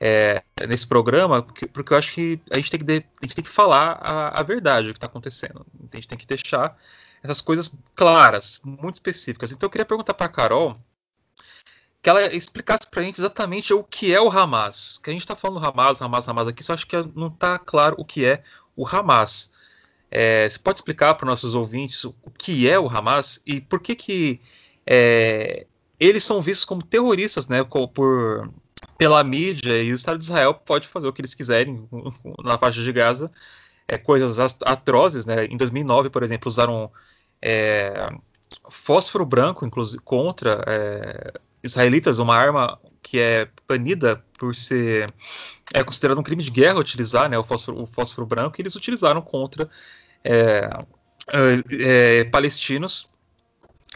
é, 0.00 0.42
nesse 0.68 0.86
programa, 0.86 1.42
porque, 1.42 1.66
porque, 1.66 1.92
eu 1.92 1.96
acho 1.96 2.12
que 2.12 2.40
a 2.50 2.56
gente 2.56 2.70
tem 2.70 2.80
que, 2.80 2.86
de, 2.86 3.04
a 3.22 3.24
gente 3.24 3.34
tem 3.34 3.44
que 3.44 3.50
falar 3.50 3.98
a, 4.00 4.40
a 4.40 4.42
verdade, 4.42 4.88
o 4.88 4.92
que 4.92 4.98
está 4.98 5.06
acontecendo. 5.06 5.64
A 5.92 5.96
gente 5.96 6.08
tem 6.08 6.18
que 6.18 6.26
deixar 6.26 6.76
essas 7.22 7.40
coisas 7.40 7.74
claras, 7.94 8.60
muito 8.64 8.94
específicas. 8.94 9.50
Então 9.52 9.66
eu 9.66 9.70
queria 9.70 9.86
perguntar 9.86 10.14
para 10.14 10.26
a 10.26 10.30
Carol 10.30 10.78
que 12.02 12.10
ela 12.10 12.26
explicasse 12.26 12.86
para 12.86 13.00
a 13.00 13.04
gente 13.04 13.18
exatamente 13.18 13.72
o 13.72 13.82
que 13.82 14.14
é 14.14 14.20
o 14.20 14.28
Hamas. 14.28 14.98
Que 15.02 15.08
a 15.08 15.12
gente 15.12 15.22
está 15.22 15.34
falando 15.34 15.64
Hamas, 15.64 16.02
Hamas, 16.02 16.28
Hamas 16.28 16.48
aqui, 16.48 16.62
só 16.62 16.74
acho 16.74 16.86
que 16.86 16.96
não 17.14 17.28
está 17.28 17.58
claro 17.58 17.96
o 17.98 18.04
que 18.04 18.26
é 18.26 18.42
o 18.76 18.86
Hamas. 18.86 19.52
É, 20.10 20.46
você 20.46 20.58
pode 20.58 20.78
explicar 20.78 21.14
para 21.14 21.24
os 21.24 21.30
nossos 21.30 21.54
ouvintes 21.54 22.04
o 22.04 22.14
que 22.36 22.68
é 22.68 22.78
o 22.78 22.88
Hamas 22.88 23.40
e 23.46 23.58
por 23.58 23.80
que, 23.80 23.96
que 23.96 24.40
é, 24.86 25.66
eles 25.98 26.24
são 26.24 26.42
vistos 26.42 26.66
como 26.66 26.82
terroristas 26.82 27.48
né, 27.48 27.64
por, 27.64 28.50
pela 28.98 29.22
mídia 29.24 29.82
e 29.82 29.92
o 29.92 29.94
Estado 29.94 30.18
de 30.18 30.24
Israel 30.24 30.54
pode 30.54 30.86
fazer 30.86 31.06
o 31.06 31.12
que 31.12 31.20
eles 31.20 31.34
quiserem 31.34 31.88
na 32.42 32.58
faixa 32.58 32.82
de 32.82 32.92
Gaza, 32.92 33.30
é, 33.88 33.98
coisas 33.98 34.38
atrozes. 34.64 35.26
Né? 35.26 35.46
Em 35.46 35.56
2009, 35.56 36.10
por 36.10 36.22
exemplo, 36.22 36.48
usaram 36.48 36.90
é, 37.42 38.08
fósforo 38.68 39.26
branco 39.26 39.66
inclusive, 39.66 40.02
contra 40.02 40.64
é, 40.66 41.32
israelitas, 41.62 42.18
uma 42.18 42.36
arma 42.36 42.78
que 43.02 43.18
é 43.18 43.48
banida 43.68 44.24
por 44.38 44.54
ser 44.54 45.12
é 45.72 45.82
considerado 45.82 46.18
um 46.18 46.22
crime 46.22 46.42
de 46.42 46.50
guerra 46.50 46.78
utilizar 46.78 47.28
né, 47.28 47.38
o, 47.38 47.44
fósforo, 47.44 47.82
o 47.82 47.86
fósforo 47.86 48.26
branco, 48.26 48.56
e 48.58 48.62
eles 48.62 48.74
utilizaram 48.74 49.22
contra 49.22 49.68
é, 50.22 50.68
é, 51.28 52.20
é, 52.20 52.24
palestinos 52.24 53.08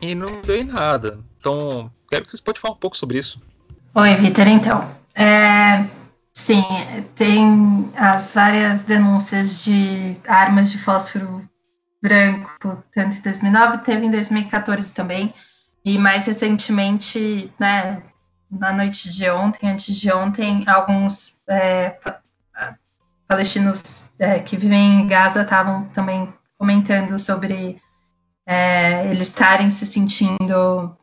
e 0.01 0.14
não 0.14 0.41
deu 0.43 0.57
em 0.57 0.64
nada. 0.64 1.18
Então, 1.39 1.93
quero 2.09 2.24
que 2.24 2.30
vocês 2.30 2.41
possam 2.41 2.62
falar 2.62 2.74
um 2.74 2.78
pouco 2.78 2.97
sobre 2.97 3.18
isso. 3.18 3.41
Oi, 4.01 4.14
Vitor, 4.14 4.46
então. 4.46 4.88
É, 5.12 5.84
sim, 6.32 6.62
tem 7.16 7.90
as 7.96 8.30
várias 8.30 8.84
denúncias 8.84 9.64
de 9.64 10.16
armas 10.24 10.70
de 10.70 10.78
fósforo 10.78 11.42
branco, 12.01 12.80
tanto 12.92 13.16
em 13.16 13.20
2009, 13.20 13.78
teve 13.78 14.07
em 14.07 14.11
2014 14.12 14.94
também, 14.94 15.34
e 15.84 15.99
mais 15.99 16.26
recentemente, 16.26 17.53
né, 17.59 18.01
na 18.49 18.72
noite 18.72 19.11
de 19.11 19.28
ontem, 19.30 19.68
antes 19.68 19.96
de 19.96 20.12
ontem, 20.12 20.62
alguns 20.68 21.36
é, 21.49 21.99
palestinos 23.26 24.05
é, 24.16 24.38
que 24.38 24.57
vivem 24.57 25.01
em 25.01 25.07
Gaza 25.09 25.42
estavam 25.42 25.86
também 25.86 26.32
comentando 26.57 27.18
sobre 27.18 27.82
é, 28.46 29.11
eles 29.11 29.26
estarem 29.26 29.72
se 29.72 29.84
sentindo 29.84 30.96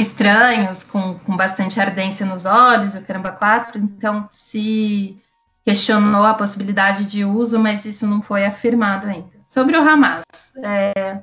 estranhos, 0.00 0.82
com, 0.82 1.18
com 1.18 1.36
bastante 1.36 1.80
ardência 1.80 2.24
nos 2.26 2.44
olhos, 2.44 2.94
o 2.94 3.02
caramba 3.02 3.30
4, 3.32 3.78
então 3.78 4.28
se 4.32 5.18
questionou 5.64 6.24
a 6.24 6.34
possibilidade 6.34 7.04
de 7.04 7.24
uso, 7.24 7.58
mas 7.58 7.84
isso 7.84 8.06
não 8.06 8.22
foi 8.22 8.44
afirmado 8.44 9.06
ainda. 9.06 9.30
Sobre 9.48 9.76
o 9.76 9.88
Hamas, 9.88 10.22
é, 10.62 11.22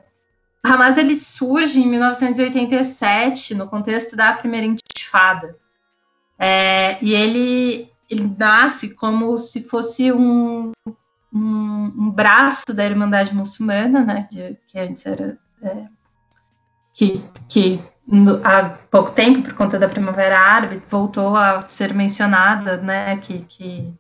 o 0.66 0.68
Hamas 0.68 0.98
ele 0.98 1.20
surge 1.20 1.82
em 1.82 1.88
1987 1.88 3.56
no 3.56 3.68
contexto 3.68 4.16
da 4.16 4.34
primeira 4.34 4.66
intifada, 4.66 5.56
é, 6.38 6.98
e 7.02 7.14
ele 7.14 7.92
ele 8.10 8.34
nasce 8.40 8.96
como 8.96 9.38
se 9.38 9.64
fosse 9.64 10.14
um, 10.14 10.72
um, 11.34 11.94
um 11.98 12.10
braço 12.10 12.74
da 12.74 12.86
Irmandade 12.86 13.36
Muçulmana, 13.36 14.02
né, 14.02 14.28
que 14.66 14.80
antes 14.80 15.06
era 15.06 15.38
é, 15.62 15.88
que, 16.94 17.22
que 17.50 17.80
há 18.44 18.70
pouco 18.90 19.12
tempo, 19.12 19.42
por 19.42 19.54
conta 19.54 19.78
da 19.78 19.90
Primavera 19.90 20.40
Árabe, 20.40 20.82
voltou 20.90 21.36
a 21.36 21.62
ser 21.62 21.94
mencionada, 21.94 22.78
né, 22.78 23.18
que, 23.18 23.40
que 23.42 23.94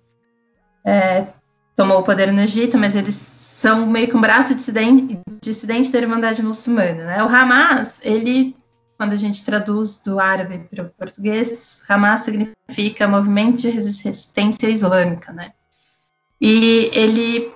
é, 0.85 1.27
tomou 1.75 1.99
o 1.99 2.03
poder 2.03 2.31
no 2.31 2.41
Egito, 2.41 2.77
mas 2.77 2.95
eles 2.95 3.15
são 3.15 3.85
meio 3.85 4.07
que 4.07 4.15
um 4.15 4.21
braço 4.21 4.55
dissidente, 4.55 5.19
dissidente 5.41 5.91
da 5.91 5.99
Irmandade 5.99 6.43
Muçulmana. 6.43 7.05
Né? 7.05 7.23
O 7.23 7.27
Hamas, 7.27 7.99
ele 8.01 8.55
quando 8.97 9.13
a 9.13 9.17
gente 9.17 9.45
traduz 9.45 9.99
do 9.99 10.19
árabe 10.19 10.67
para 10.69 10.83
o 10.83 10.89
português, 10.89 11.83
Hamas 11.87 12.21
significa 12.21 13.07
Movimento 13.07 13.61
de 13.61 13.69
Resistência 13.69 14.67
Islâmica, 14.67 15.31
né? 15.31 15.51
E 16.41 16.89
ele 16.93 17.53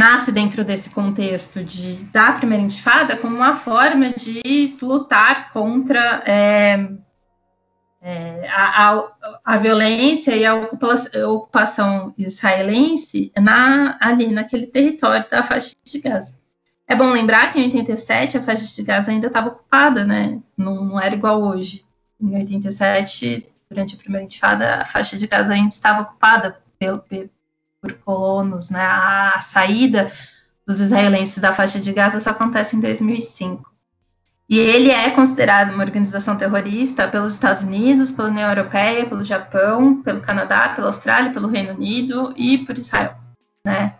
nasce 0.00 0.32
dentro 0.32 0.64
desse 0.64 0.88
contexto 0.88 1.62
de, 1.62 1.96
da 2.04 2.32
primeira 2.32 2.64
intifada 2.64 3.18
como 3.18 3.36
uma 3.36 3.54
forma 3.54 4.08
de 4.10 4.74
lutar 4.80 5.52
contra 5.52 6.22
é, 6.24 6.88
É, 8.02 8.48
a, 8.48 8.92
a, 8.92 9.10
a, 9.44 9.56
violência 9.58 10.34
e 10.34 10.46
a 10.46 10.54
ocupação 10.54 12.14
israelense 12.16 13.30
na, 13.38 13.98
ali 14.00 14.28
naquele 14.28 14.66
território 14.66 15.28
da 15.30 15.42
faixa 15.42 15.74
de 15.84 15.98
Gaza. 15.98 16.34
É 16.88 16.96
bom 16.96 17.10
lembrar 17.12 17.52
que 17.52 17.60
em 17.60 17.66
87 17.66 18.38
a 18.38 18.42
faixa 18.42 18.74
de 18.74 18.82
Gaza 18.82 19.10
ainda 19.10 19.26
estava 19.26 19.48
ocupada, 19.48 20.02
né? 20.02 20.40
Não, 20.56 20.82
não, 20.82 20.98
era 20.98 21.14
igual 21.14 21.42
hoje. 21.42 21.84
Em 22.18 22.34
87, 22.36 23.46
durante 23.68 23.94
a 23.94 23.98
primeira 23.98 24.24
intifada, 24.24 24.76
a 24.76 24.86
faixa 24.86 25.18
de 25.18 25.26
Gaza 25.26 25.52
ainda 25.52 25.74
estava 25.74 26.00
ocupada 26.00 26.58
por, 26.78 27.28
por 27.80 27.92
colonos, 27.94 28.70
né? 28.70 28.84
A 28.84 29.40
saída 29.42 30.12
dos 30.66 30.80
israelenses 30.80 31.38
da 31.38 31.54
faixa 31.54 31.80
de 31.80 31.92
Gaza 31.92 32.20
só 32.20 32.30
acontece 32.30 32.76
em 32.76 32.80
2005. 32.80 33.70
E 34.48 34.58
ele 34.58 34.90
é 34.90 35.10
considerado 35.10 35.72
uma 35.72 35.84
organização 35.84 36.36
terrorista 36.36 37.06
pelos 37.06 37.34
Estados 37.34 37.62
Unidos, 37.62 38.10
pela 38.10 38.28
União 38.28 38.48
Europeia, 38.48 39.08
pelo 39.08 39.22
Japão, 39.22 40.02
pelo 40.02 40.20
Canadá, 40.20 40.70
pela 40.70 40.88
Austrália, 40.88 41.32
pelo 41.32 41.48
Reino 41.48 41.74
Unido 41.74 42.34
e 42.36 42.58
por 42.58 42.76
Israel. 42.76 43.16
Né? 43.64 43.94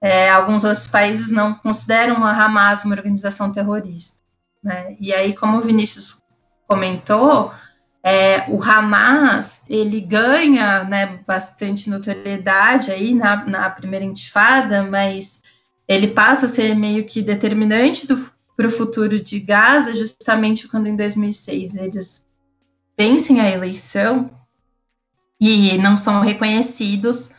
É, 0.00 0.30
alguns 0.30 0.64
outros 0.64 0.86
países 0.86 1.30
não 1.30 1.54
consideram 1.54 2.24
a 2.24 2.32
Hamas 2.32 2.84
uma 2.84 2.94
organização 2.94 3.52
terrorista. 3.52 4.16
Né? 4.62 4.96
E 4.98 5.12
aí, 5.12 5.34
como 5.34 5.58
o 5.58 5.60
Vinícius 5.60 6.22
comentou, 6.66 7.52
é, 8.02 8.50
o 8.50 8.60
Hamas 8.62 9.60
ele 9.68 10.00
ganha 10.00 10.84
né, 10.84 11.20
bastante 11.26 11.88
notoriedade 11.88 12.90
aí 12.90 13.14
na, 13.14 13.44
na 13.44 13.70
primeira 13.70 14.04
intifada, 14.04 14.82
mas 14.82 15.40
ele 15.86 16.08
passa 16.08 16.46
a 16.46 16.48
ser 16.48 16.74
meio 16.74 17.06
que 17.06 17.22
determinante 17.22 18.06
para 18.56 18.66
o 18.66 18.70
futuro 18.70 19.20
de 19.20 19.38
Gaza, 19.40 19.94
justamente 19.94 20.68
quando 20.68 20.88
em 20.88 20.96
2006 20.96 21.74
eles 21.76 22.24
vencem 22.98 23.40
a 23.40 23.50
eleição 23.50 24.30
e 25.40 25.76
não 25.78 25.96
são 25.96 26.20
reconhecidos 26.20 27.30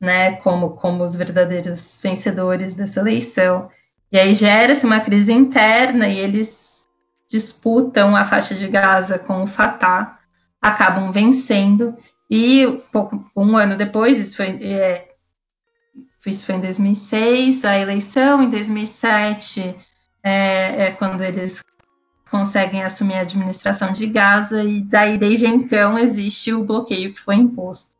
né, 0.00 0.32
como, 0.36 0.70
como 0.70 1.02
os 1.02 1.14
verdadeiros 1.16 1.98
vencedores 2.02 2.74
dessa 2.74 3.00
eleição. 3.00 3.70
E 4.12 4.18
aí 4.18 4.34
gera-se 4.34 4.84
uma 4.84 5.00
crise 5.00 5.32
interna 5.32 6.06
e 6.08 6.18
eles 6.18 6.63
disputam 7.28 8.14
a 8.14 8.24
faixa 8.24 8.54
de 8.54 8.68
Gaza 8.68 9.18
com 9.18 9.42
o 9.42 9.46
Fatah, 9.46 10.18
acabam 10.60 11.10
vencendo, 11.10 11.96
e 12.30 12.80
pouco, 12.90 13.30
um 13.36 13.56
ano 13.56 13.76
depois, 13.76 14.18
isso 14.18 14.36
foi, 14.36 14.46
é, 14.62 15.08
isso 16.26 16.46
foi 16.46 16.54
em 16.56 16.60
2006, 16.60 17.64
a 17.64 17.78
eleição, 17.78 18.42
em 18.42 18.50
2007 18.50 19.76
é, 20.22 20.86
é 20.86 20.90
quando 20.92 21.22
eles 21.22 21.62
conseguem 22.30 22.82
assumir 22.82 23.14
a 23.14 23.20
administração 23.20 23.92
de 23.92 24.06
Gaza 24.06 24.64
e 24.64 24.80
daí 24.80 25.18
desde 25.18 25.46
então 25.46 25.98
existe 25.98 26.52
o 26.52 26.64
bloqueio 26.64 27.14
que 27.14 27.20
foi 27.20 27.36
imposto. 27.36 27.90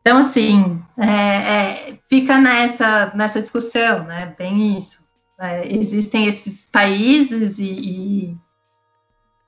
Então 0.00 0.16
assim 0.18 0.80
é, 0.96 1.06
é, 1.06 1.98
fica 2.08 2.38
nessa 2.38 3.12
nessa 3.14 3.42
discussão, 3.42 4.04
né? 4.04 4.34
Bem 4.38 4.78
isso. 4.78 5.01
É, 5.42 5.74
existem 5.74 6.28
esses 6.28 6.66
países 6.66 7.58
e, 7.58 7.64
e, 7.64 8.36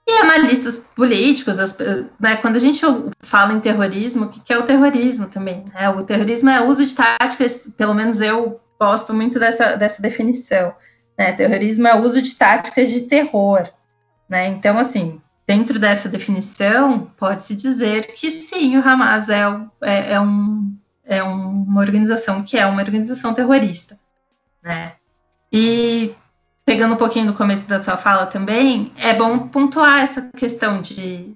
e 0.09 0.13
analistas 0.21 0.81
políticos, 0.97 1.59
as, 1.59 1.79
né? 2.19 2.37
quando 2.37 2.57
a 2.57 2.61
gente 2.61 2.83
fala 3.21 3.53
em 3.53 3.61
terrorismo, 3.61 4.25
o 4.25 4.29
que 4.29 4.53
é 4.53 4.59
o 4.59 4.67
terrorismo 4.67 5.29
também? 5.29 5.65
Né? 5.73 5.89
O 5.91 6.03
terrorismo 6.03 6.51
é 6.51 6.61
o 6.61 6.67
uso 6.67 6.85
de 6.85 6.95
táticas, 6.95 7.71
pelo 7.77 7.95
menos 7.95 8.21
eu 8.21 8.61
gosto 8.79 9.15
muito 9.15 9.39
dessa, 9.39 9.77
dessa 9.77 10.03
definição 10.03 10.75
né? 11.17 11.33
Terrorismo 11.33 11.87
é 11.87 11.95
o 11.95 12.03
uso 12.03 12.21
de 12.21 12.35
táticas 12.35 12.91
de 12.91 13.03
terror. 13.03 13.69
Né? 14.29 14.49
Então, 14.49 14.79
assim, 14.79 15.21
dentro 15.47 15.79
dessa 15.79 16.09
definição, 16.09 17.11
pode-se 17.17 17.55
dizer 17.55 18.07
que 18.15 18.31
sim, 18.31 18.77
o 18.77 18.87
Hamas 18.87 19.29
é, 19.29 19.43
é, 19.83 20.13
é, 20.13 20.21
um, 20.21 20.77
é 21.05 21.23
uma 21.23 21.81
organização 21.81 22.43
que 22.43 22.59
é 22.59 22.67
uma 22.67 22.83
organização 22.83 23.35
terrorista. 23.35 23.99
Né? 24.63 24.93
E 25.57 26.13
pegando 26.67 26.95
um 26.95 26.99
pouquinho 26.99 27.29
do 27.29 27.35
começo 27.35 27.69
da 27.69 27.81
sua 27.81 27.97
fala 27.97 28.27
também, 28.27 28.93
é 28.97 29.15
bom 29.15 29.47
pontuar 29.47 30.01
essa 30.01 30.29
questão 30.37 30.83
de, 30.83 31.33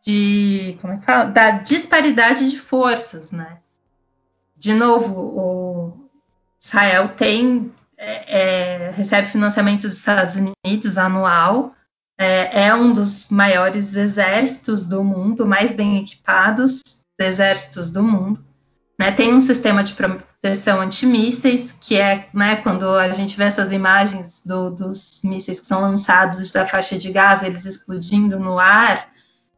de 0.00 0.78
como 0.80 0.92
é 0.92 0.98
que 0.98 1.04
fala? 1.04 1.24
da 1.24 1.50
disparidade 1.50 2.48
de 2.48 2.60
forças, 2.60 3.32
né? 3.32 3.58
De 4.56 4.72
novo, 4.74 5.20
o 5.20 6.08
Israel 6.60 7.08
tem 7.16 7.72
é, 7.98 8.86
é, 8.86 8.90
recebe 8.92 9.26
financiamento 9.26 9.82
dos 9.82 9.96
Estados 9.96 10.36
Unidos 10.36 10.96
anual, 10.96 11.74
é, 12.16 12.66
é, 12.66 12.74
um 12.76 12.92
dos 12.92 13.26
maiores 13.28 13.96
exércitos 13.96 14.86
do 14.86 15.02
mundo, 15.02 15.44
mais 15.44 15.74
bem 15.74 15.98
equipados 15.98 16.80
exércitos 17.18 17.90
do 17.90 18.04
mundo. 18.04 18.44
Né? 18.96 19.10
Tem 19.10 19.34
um 19.34 19.40
sistema 19.40 19.82
de 19.82 19.94
proteção 20.42 20.80
antimísseis, 20.80 21.70
que 21.70 21.94
é 21.94 22.28
né, 22.34 22.56
quando 22.56 22.88
a 22.90 23.12
gente 23.12 23.36
vê 23.36 23.44
essas 23.44 23.70
imagens 23.70 24.42
do, 24.44 24.70
dos 24.70 25.20
mísseis 25.22 25.60
que 25.60 25.66
são 25.66 25.80
lançados 25.80 26.50
da 26.50 26.66
faixa 26.66 26.98
de 26.98 27.12
Gaza, 27.12 27.46
eles 27.46 27.64
explodindo 27.64 28.40
no 28.40 28.58
ar, 28.58 29.08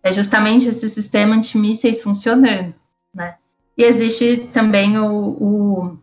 é 0.02 0.12
justamente 0.12 0.68
esse 0.68 0.86
sistema 0.90 1.34
antimísseis 1.34 2.02
funcionando. 2.02 2.74
Né? 3.14 3.36
E 3.78 3.82
existe 3.82 4.50
também 4.52 4.98
o, 4.98 5.08
o 5.40 5.98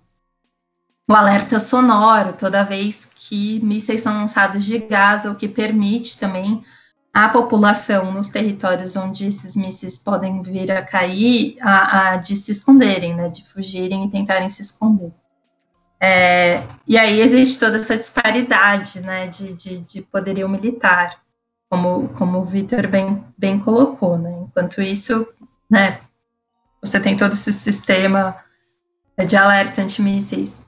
o 1.08 1.14
alerta 1.14 1.60
sonoro 1.60 2.34
toda 2.34 2.64
vez 2.64 3.06
que 3.14 3.60
mísseis 3.60 4.00
são 4.00 4.14
lançados 4.14 4.64
de 4.64 4.78
Gaza, 4.80 5.30
o 5.30 5.36
que 5.36 5.48
permite 5.48 6.18
também 6.18 6.64
a 7.14 7.28
população 7.30 8.12
nos 8.12 8.30
territórios 8.30 8.96
onde 8.96 9.26
esses 9.26 9.56
mísseis 9.56 10.00
podem 10.00 10.42
vir 10.42 10.72
a 10.72 10.82
cair, 10.82 11.58
a, 11.62 12.12
a 12.12 12.18
de 12.18 12.36
se 12.36 12.52
esconderem, 12.52 13.16
né, 13.16 13.30
de 13.30 13.44
fugirem 13.44 14.06
e 14.06 14.10
tentarem 14.10 14.50
se 14.50 14.62
esconder. 14.62 15.12
É, 16.00 16.64
e 16.88 16.98
aí 16.98 17.20
existe 17.20 17.60
toda 17.60 17.76
essa 17.76 17.98
disparidade 17.98 19.02
né, 19.02 19.28
de, 19.28 19.54
de, 19.54 19.78
de 19.82 20.02
poderio 20.02 20.50
militar, 20.50 21.20
como, 21.70 22.10
como 22.10 22.40
o 22.40 22.46
Vitor 22.46 22.88
bem, 22.88 23.24
bem 23.38 23.60
colocou. 23.60 24.18
Né? 24.18 24.32
Enquanto 24.42 24.82
isso, 24.82 25.28
né, 25.70 26.00
você 26.82 27.00
tem 27.00 27.16
todo 27.16 27.34
esse 27.34 27.52
sistema 27.52 28.36
de 29.28 29.36
alerta 29.36 29.82
antimísseis 29.82 30.60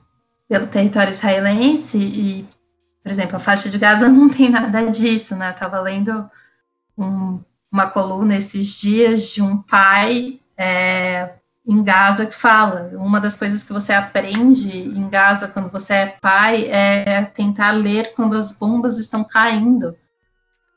pelo 0.48 0.66
território 0.66 1.10
israelense 1.10 1.98
e, 1.98 2.46
por 3.04 3.12
exemplo, 3.12 3.36
a 3.36 3.40
faixa 3.40 3.68
de 3.68 3.78
Gaza 3.78 4.08
não 4.10 4.30
tem 4.30 4.48
nada 4.48 4.90
disso, 4.90 5.36
né? 5.36 5.50
Estava 5.50 5.78
lendo 5.80 6.28
um, 6.96 7.38
uma 7.70 7.86
coluna 7.86 8.34
esses 8.36 8.80
dias 8.80 9.28
de 9.30 9.42
um 9.42 9.58
pai 9.58 10.40
é, 10.56 11.34
em 11.66 11.82
Gaza 11.84 12.24
que 12.24 12.34
fala 12.34 12.90
uma 12.94 13.20
das 13.20 13.36
coisas 13.36 13.62
que 13.62 13.74
você 13.74 13.92
aprende 13.92 14.78
em 14.78 15.06
Gaza 15.10 15.48
quando 15.48 15.70
você 15.70 15.92
é 15.92 16.06
pai 16.06 16.64
é 16.70 17.22
tentar 17.26 17.72
ler 17.72 18.14
quando 18.14 18.36
as 18.36 18.52
bombas 18.52 18.98
estão 18.98 19.22
caindo, 19.22 19.94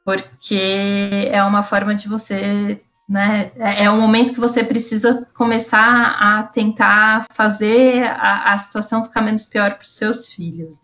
porque 0.03 1.29
é 1.31 1.41
uma 1.43 1.63
forma 1.63 1.95
de 1.95 2.09
você 2.09 2.81
né? 3.07 3.51
É, 3.55 3.85
é 3.85 3.91
um 3.91 4.01
momento 4.01 4.33
que 4.33 4.39
você 4.39 4.65
precisa 4.65 5.25
começar 5.33 6.17
a 6.19 6.43
tentar 6.43 7.25
fazer 7.31 8.03
a, 8.05 8.53
a 8.53 8.57
situação 8.57 9.01
ficar 9.01 9.21
menos 9.21 9.45
pior 9.45 9.75
para 9.75 9.83
os 9.83 9.91
seus 9.91 10.29
filhos. 10.29 10.81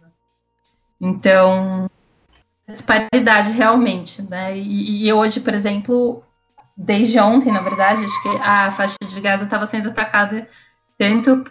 Então, 1.05 1.91
disparidade 2.65 3.51
realmente, 3.51 4.21
né? 4.21 4.57
E, 4.57 5.05
e, 5.05 5.11
hoje, 5.11 5.41
por 5.41 5.53
exemplo, 5.53 6.23
desde 6.77 7.19
ontem, 7.19 7.51
na 7.51 7.59
verdade, 7.59 8.05
acho 8.05 8.23
que 8.23 8.29
a 8.37 8.71
faixa 8.71 8.95
de 9.05 9.19
Gaza 9.19 9.43
estava 9.43 9.67
sendo 9.67 9.89
atacada 9.89 10.47
tanto 10.97 11.43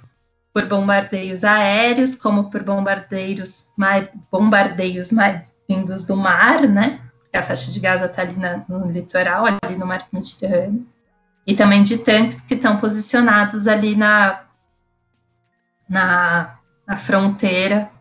por 0.54 0.66
bombardeios 0.66 1.44
aéreos 1.44 2.14
como 2.14 2.50
por 2.50 2.62
bombardeios, 2.62 3.68
mar, 3.76 4.08
bombardeios 4.30 5.12
mar, 5.12 5.42
vindos 5.68 6.06
do 6.06 6.16
mar, 6.16 6.66
né? 6.66 6.98
a 7.30 7.42
faixa 7.42 7.70
de 7.70 7.78
Gaza 7.78 8.06
está 8.06 8.22
ali 8.22 8.36
na, 8.36 8.64
no 8.66 8.90
litoral, 8.90 9.44
ali 9.44 9.76
no 9.76 9.86
mar 9.86 10.06
Mediterrâneo, 10.12 10.86
e 11.46 11.54
também 11.54 11.82
de 11.82 11.98
tanques 11.98 12.40
que 12.40 12.54
estão 12.54 12.78
posicionados 12.78 13.68
ali 13.68 13.96
na, 13.96 14.44
na, 15.88 16.58
na 16.86 16.96
fronteira 16.96 17.91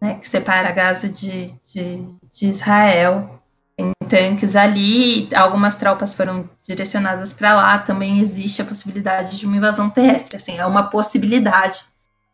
né, 0.00 0.14
que 0.14 0.28
separa 0.28 0.72
Gaza 0.72 1.08
de, 1.08 1.52
de, 1.64 2.04
de 2.32 2.46
Israel. 2.48 3.40
Tem 3.76 3.92
tanques 4.08 4.56
ali, 4.56 5.28
algumas 5.34 5.76
tropas 5.76 6.14
foram 6.14 6.48
direcionadas 6.62 7.32
para 7.32 7.54
lá. 7.54 7.78
Também 7.78 8.20
existe 8.20 8.62
a 8.62 8.64
possibilidade 8.64 9.38
de 9.38 9.46
uma 9.46 9.56
invasão 9.56 9.90
terrestre. 9.90 10.36
Assim, 10.36 10.58
é 10.58 10.64
uma 10.64 10.84
possibilidade, 10.84 11.84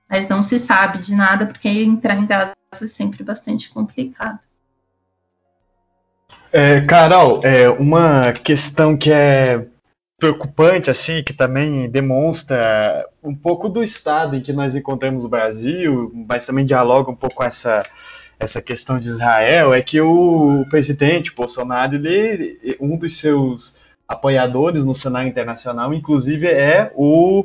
mas 0.09 0.29
não 0.29 0.41
se 0.41 0.59
sabe 0.59 0.99
de 0.99 1.15
nada, 1.15 1.47
porque 1.47 1.69
entrar 1.69 2.17
em 2.17 2.27
Gaza 2.27 2.53
é 2.81 2.87
sempre 2.87 3.25
bastante 3.25 3.71
complicado. 3.71 4.41
É, 6.53 6.83
Carol, 6.83 7.41
é, 7.43 7.69
uma 7.71 8.33
questão 8.33 8.97
que 8.97 9.11
é 9.11 9.67
preocupante, 10.23 10.89
assim, 10.89 11.21
que 11.21 11.33
também 11.33 11.91
demonstra 11.91 13.05
um 13.21 13.35
pouco 13.35 13.69
do 13.69 13.83
estado 13.83 14.37
em 14.37 14.41
que 14.41 14.53
nós 14.53 14.77
encontramos 14.77 15.25
o 15.25 15.29
Brasil, 15.29 16.13
mas 16.29 16.47
também 16.47 16.65
dialoga 16.65 17.11
um 17.11 17.17
pouco 17.17 17.35
com 17.35 17.43
essa, 17.43 17.85
essa 18.39 18.63
questão 18.63 19.01
de 19.01 19.09
Israel, 19.09 19.75
é 19.75 19.83
que 19.83 20.01
o 20.01 20.65
presidente 20.71 21.35
Bolsonaro, 21.35 21.97
ele, 22.07 22.77
um 22.79 22.97
dos 22.97 23.17
seus 23.17 23.81
apoiadores 24.07 24.85
no 24.85 24.95
cenário 24.95 25.29
internacional, 25.29 25.93
inclusive 25.93 26.47
é 26.47 26.93
o, 26.95 27.45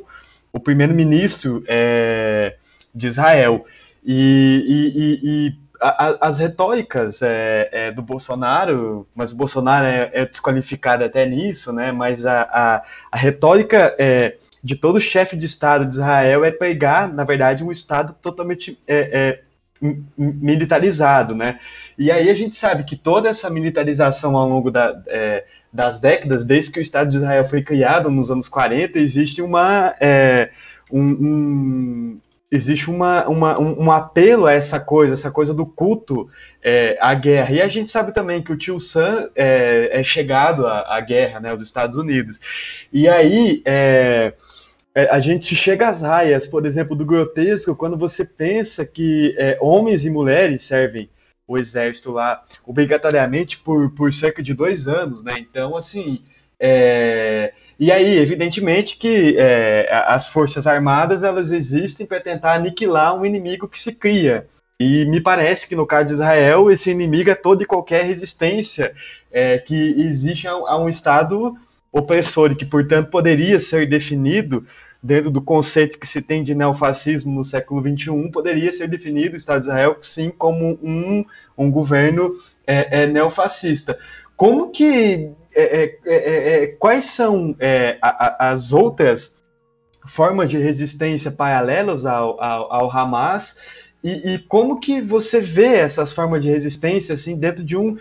o 0.53 0.59
primeiro-ministro 0.59 1.63
é, 1.67 2.57
de 2.93 3.07
Israel. 3.07 3.65
E, 4.05 4.63
e, 4.67 5.01
e, 5.01 5.47
e 5.47 5.55
a, 5.81 6.27
as 6.27 6.39
retóricas 6.39 7.21
é, 7.21 7.69
é, 7.71 7.91
do 7.91 8.01
Bolsonaro, 8.01 9.07
mas 9.15 9.31
o 9.31 9.35
Bolsonaro 9.35 9.85
é, 9.85 10.09
é, 10.13 10.25
desqualificado 10.25 11.03
até 11.03 11.25
nisso, 11.25 11.71
né? 11.71 11.91
Mas 11.91 12.25
a, 12.25 12.41
a, 12.41 12.83
a 13.11 13.17
retórica 13.17 13.95
é, 13.97 14.37
de 14.63 14.75
todo 14.75 14.99
chefe 14.99 15.35
de 15.35 15.45
Estado 15.45 15.85
de 15.85 15.93
Israel 15.93 16.43
é 16.43 16.51
pegar, 16.51 17.11
na 17.11 17.23
verdade, 17.23 17.63
um 17.63 17.71
Estado 17.71 18.15
totalmente 18.21 18.79
é, 18.87 19.39
é, 19.81 19.93
militarizado, 20.17 21.35
né? 21.35 21.59
E 21.97 22.11
aí 22.11 22.29
a 22.29 22.33
gente 22.33 22.55
sabe 22.55 22.83
que 22.83 22.95
toda 22.95 23.29
essa 23.29 23.49
militarização 23.49 24.35
ao 24.35 24.47
longo 24.47 24.71
da, 24.71 25.01
é, 25.07 25.45
das 25.71 25.99
décadas, 25.99 26.43
desde 26.43 26.71
que 26.71 26.79
o 26.79 26.81
Estado 26.81 27.09
de 27.09 27.17
Israel 27.17 27.45
foi 27.45 27.61
criado 27.61 28.09
nos 28.09 28.31
anos 28.31 28.47
40, 28.47 28.97
existe 28.99 29.41
uma 29.41 29.93
um, 30.91 31.01
um, 31.01 32.19
existe 32.51 32.89
uma, 32.89 33.27
uma, 33.27 33.59
um, 33.59 33.83
um, 33.83 33.91
apelo 33.91 34.45
a 34.45 34.53
essa 34.53 34.79
coisa, 34.79 35.13
essa 35.13 35.29
coisa 35.29 35.53
do 35.53 35.65
culto 35.65 36.29
é, 36.63 36.97
à 37.01 37.13
guerra. 37.13 37.51
E 37.51 37.61
a 37.61 37.67
gente 37.67 37.91
sabe 37.91 38.13
também 38.13 38.41
que 38.41 38.51
o 38.51 38.57
tio 38.57 38.79
Sam 38.79 39.29
é, 39.35 39.89
é 39.91 40.03
chegado 40.03 40.65
à, 40.65 40.95
à, 40.95 41.01
guerra, 41.01 41.39
né, 41.39 41.51
aos 41.51 41.61
Estados 41.61 41.97
Unidos. 41.97 42.39
E 42.91 43.07
aí 43.07 43.61
é, 43.65 44.33
é, 44.95 45.09
a 45.11 45.19
gente 45.19 45.55
chega 45.55 45.89
às 45.89 46.01
raias, 46.01 46.47
por 46.47 46.65
exemplo, 46.65 46.95
do 46.95 47.05
grotesco, 47.05 47.75
quando 47.75 47.97
você 47.97 48.25
pensa 48.25 48.85
que 48.85 49.35
é, 49.37 49.57
homens 49.61 50.05
e 50.05 50.09
mulheres 50.09 50.63
servem 50.63 51.09
o 51.47 51.57
exército 51.57 52.11
lá 52.11 52.43
obrigatoriamente 52.65 53.57
por, 53.59 53.91
por 53.91 54.11
cerca 54.11 54.41
de 54.41 54.53
dois 54.53 54.87
anos, 54.87 55.23
né? 55.23 55.35
Então, 55.37 55.77
assim, 55.77 56.23
é, 56.59 57.53
e 57.79 57.91
aí, 57.91 58.17
evidentemente 58.17 58.97
que 58.97 59.35
é, 59.37 59.87
as 60.07 60.27
forças 60.27 60.65
armadas 60.65 61.23
elas 61.23 61.51
existem 61.51 62.05
para 62.05 62.19
tentar 62.19 62.53
aniquilar 62.53 63.15
um 63.15 63.25
inimigo 63.25 63.67
que 63.67 63.79
se 63.79 63.91
cria. 63.91 64.47
E 64.79 65.05
me 65.05 65.19
parece 65.19 65.67
que 65.67 65.75
no 65.75 65.87
caso 65.87 66.07
de 66.07 66.13
Israel 66.13 66.71
esse 66.71 66.89
inimigo 66.91 67.29
é 67.29 67.35
toda 67.35 67.63
e 67.63 67.65
qualquer 67.65 68.05
resistência 68.05 68.93
é, 69.31 69.57
que 69.57 69.75
existe 69.75 70.47
a, 70.47 70.51
a, 70.51 70.77
um 70.77 70.87
Estado 70.89 71.55
opressor 71.91 72.51
e 72.51 72.55
que, 72.55 72.65
portanto, 72.65 73.09
poderia 73.09 73.59
ser 73.59 73.87
definido 73.87 74.65
dentro 75.01 75.31
do 75.31 75.41
conceito 75.41 75.99
que 75.99 76.07
se 76.07 76.21
tem 76.21 76.43
de 76.43 76.53
neofascismo 76.53 77.33
no 77.33 77.43
século 77.43 77.81
XXI, 77.81 78.31
poderia 78.31 78.71
ser 78.71 78.87
definido 78.87 79.33
o 79.33 79.37
Estado 79.37 79.61
de 79.61 79.67
Israel 79.67 79.97
sim 80.01 80.29
como 80.29 80.79
um, 80.81 81.23
um 81.57 81.71
governo 81.71 82.35
é, 82.65 83.03
é 83.03 83.07
neofascista. 83.07 83.97
Como 84.37 84.69
que 84.69 85.31
é 85.53 85.61
é, 85.61 85.83
é, 86.05 86.15
é, 86.15 86.63
é, 86.63 86.67
quais 86.67 87.05
são 87.05 87.55
a, 87.99 88.07
a, 88.07 88.51
as 88.51 88.71
outras 88.71 89.35
formas 90.05 90.49
de 90.49 90.57
resistência 90.57 91.31
paralelas 91.31 92.05
ao, 92.05 92.41
ao, 92.41 92.71
ao 92.71 92.91
Hamas? 92.95 93.57
E, 94.03 94.35
e, 94.35 94.39
como 94.39 94.79
que 94.79 95.01
você 95.01 95.41
vê 95.41 95.77
essas 95.77 96.13
formas 96.13 96.43
de 96.43 96.49
resistência 96.49 97.15
assim 97.15 97.37
dentro 97.37 97.63
de 97.65 97.75
um 97.75 97.97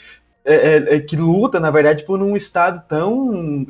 que 1.08 1.16
luta 1.16 1.58
na 1.58 1.72
verdade 1.72 2.04
por 2.04 2.22
um 2.22 2.36
estado 2.36 2.80
tão 2.86 3.66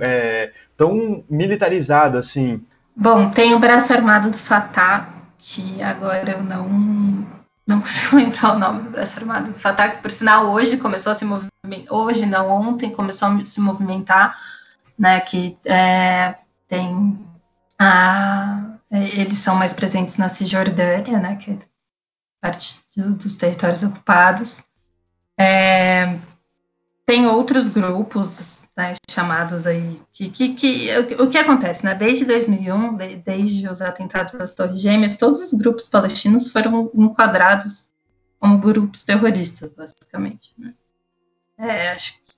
tão 0.77 1.25
militarizado 1.31 2.19
assim? 2.19 2.61
Bom 2.95 3.31
tem 3.31 3.55
o 3.55 3.59
braço 3.59 3.95
armado 3.95 4.31
do 4.31 4.37
Fatah 4.37 5.09
que 5.39 5.81
agora 5.81 6.33
eu 6.33 6.43
não 6.43 7.25
não 7.67 7.81
consigo 7.81 8.17
lembrar 8.17 8.55
o 8.55 8.59
nome 8.59 8.83
do 8.85 8.91
braço 8.91 9.19
armado 9.19 9.53
do 9.53 9.59
Fatah, 9.59 9.89
que 9.89 10.03
por 10.03 10.11
sinal 10.11 10.51
hoje 10.51 10.77
começou 10.77 11.13
a 11.13 11.15
se 11.15 11.25
movimentar, 11.25 11.93
hoje 11.93 12.25
não, 12.27 12.51
ontem 12.51 12.91
começou 12.91 13.29
a 13.29 13.45
se 13.45 13.61
movimentar, 13.61 14.39
né, 14.99 15.21
que 15.21 15.59
é, 15.65 16.37
tem 16.69 17.19
a, 17.79 18.77
eles 18.91 19.39
são 19.39 19.55
mais 19.55 19.73
presentes 19.73 20.17
na 20.17 20.29
Cisjordânia, 20.29 21.19
né, 21.19 21.37
que 21.37 21.53
é 21.53 21.59
parte 22.41 22.83
dos 22.97 23.37
territórios 23.37 23.83
ocupados. 23.83 24.63
É, 25.39 26.19
tem 27.05 27.27
outros 27.27 27.69
grupos 27.69 28.56
né, 28.77 28.93
chamados 29.11 29.67
aí 29.67 30.01
que, 30.13 30.29
que, 30.29 30.55
que 30.55 30.99
o, 31.19 31.31
que 31.31 31.39
acontece, 31.39 31.85
né? 31.85 31.95
Desde 31.95 32.27
2001, 32.27 32.97
de, 32.97 33.17
desde 33.17 33.69
os 33.69 33.81
atentados 33.81 34.35
das 34.35 34.55
Torres 34.55 34.81
Gêmeas, 34.81 35.17
todos 35.17 35.41
os 35.41 35.53
grupos 35.53 35.89
palestinos 35.89 36.53
foram 36.53 36.91
enquadrados 36.95 37.89
como 38.39 38.59
grupos 38.59 39.03
terroristas, 39.03 39.73
basicamente. 39.73 40.53
Né? 40.59 40.75
É, 41.59 41.91
acho 41.93 42.15
que 42.15 42.35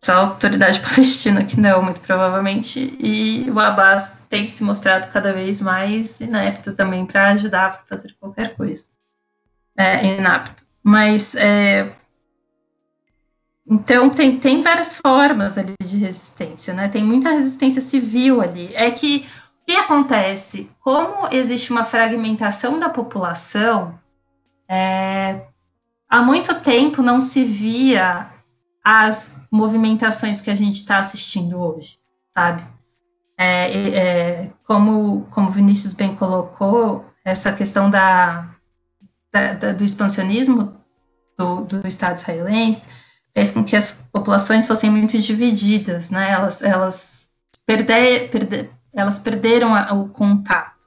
só 0.00 0.12
a 0.12 0.16
autoridade 0.18 0.78
palestina 0.94 1.44
que 1.44 1.58
não, 1.58 1.82
muito 1.82 2.00
provavelmente, 2.00 2.96
e 3.00 3.50
o 3.50 3.58
Abbas 3.58 4.12
tem 4.28 4.46
se 4.46 4.62
mostrado 4.62 5.10
cada 5.10 5.32
vez 5.32 5.60
mais 5.60 6.20
inepto 6.20 6.72
também 6.72 7.04
para 7.04 7.32
ajudar 7.32 7.66
a 7.66 7.72
fazer 7.88 8.14
qualquer 8.20 8.54
coisa. 8.54 8.84
É, 9.76 10.04
inapto. 10.04 10.62
Mas 10.82 11.34
é, 11.34 11.92
então 13.70 14.08
tem, 14.08 14.38
tem 14.38 14.62
várias 14.62 14.96
formas 14.96 15.58
ali 15.58 15.74
de 15.82 15.98
resistência, 15.98 16.72
né? 16.72 16.88
Tem 16.88 17.04
muita 17.04 17.30
resistência 17.30 17.82
civil 17.82 18.40
ali. 18.40 18.74
É 18.74 18.90
que 18.90 19.28
o 19.62 19.66
que 19.66 19.76
acontece? 19.76 20.70
Como 20.80 21.28
existe 21.30 21.70
uma 21.70 21.84
fragmentação 21.84 22.80
da 22.80 22.88
população, 22.88 23.98
é, 24.66 25.42
há 26.08 26.22
muito 26.22 26.54
tempo 26.60 27.02
não 27.02 27.20
se 27.20 27.44
via 27.44 28.30
as 28.82 29.30
movimentações 29.50 30.40
que 30.40 30.50
a 30.50 30.54
gente 30.54 30.76
está 30.76 30.98
assistindo 30.98 31.60
hoje, 31.60 31.98
sabe? 32.32 32.66
É, 33.36 33.88
é, 33.90 34.50
como, 34.66 35.26
como 35.30 35.50
Vinícius 35.50 35.92
bem 35.92 36.16
colocou, 36.16 37.04
essa 37.22 37.52
questão 37.52 37.90
da, 37.90 38.48
da, 39.30 39.52
da 39.52 39.72
do 39.72 39.84
expansionismo 39.84 40.74
do, 41.36 41.60
do 41.66 41.86
Estado 41.86 42.18
israelense 42.18 42.86
fez 43.34 43.50
com 43.50 43.64
que 43.64 43.76
as 43.76 43.92
populações 44.12 44.66
fossem 44.66 44.90
muito 44.90 45.18
divididas, 45.18 46.10
né? 46.10 46.30
Elas, 46.30 46.62
elas, 46.62 47.28
perder, 47.66 48.30
perder, 48.30 48.70
elas 48.92 49.18
perderam 49.18 49.74
a, 49.74 49.92
o 49.92 50.08
contato. 50.08 50.78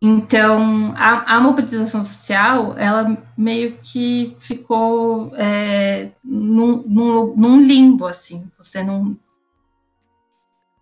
Então, 0.00 0.92
a, 0.96 1.36
a, 1.36 1.40
mobilização 1.40 2.04
social, 2.04 2.76
ela 2.76 3.16
meio 3.36 3.78
que 3.82 4.36
ficou 4.38 5.32
é, 5.36 6.10
num, 6.22 6.82
num, 6.86 7.34
num, 7.34 7.60
limbo, 7.62 8.06
assim. 8.06 8.50
Você 8.58 8.82
não, 8.82 9.16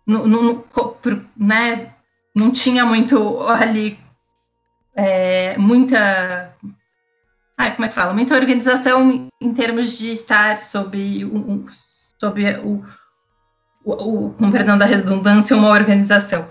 não, 0.05 0.27
não, 0.27 0.65
né, 1.35 1.93
não 2.35 2.51
tinha 2.51 2.85
muito 2.85 3.39
ali, 3.47 3.97
é, 4.93 5.57
muita 5.57 6.53
ah, 7.57 7.71
como 7.71 7.85
é 7.85 7.87
que 7.87 7.95
fala? 7.95 8.13
Muita 8.13 8.35
organização 8.35 9.29
em 9.41 9.53
termos 9.53 9.97
de 9.97 10.11
estar 10.11 10.57
sob, 10.59 11.25
um, 11.25 11.65
sob 12.19 12.43
o, 12.57 12.83
o, 13.83 13.91
o, 13.91 14.29
com 14.33 14.51
perdão 14.51 14.77
da 14.77 14.85
redundância, 14.85 15.55
uma 15.55 15.69
organização. 15.69 16.47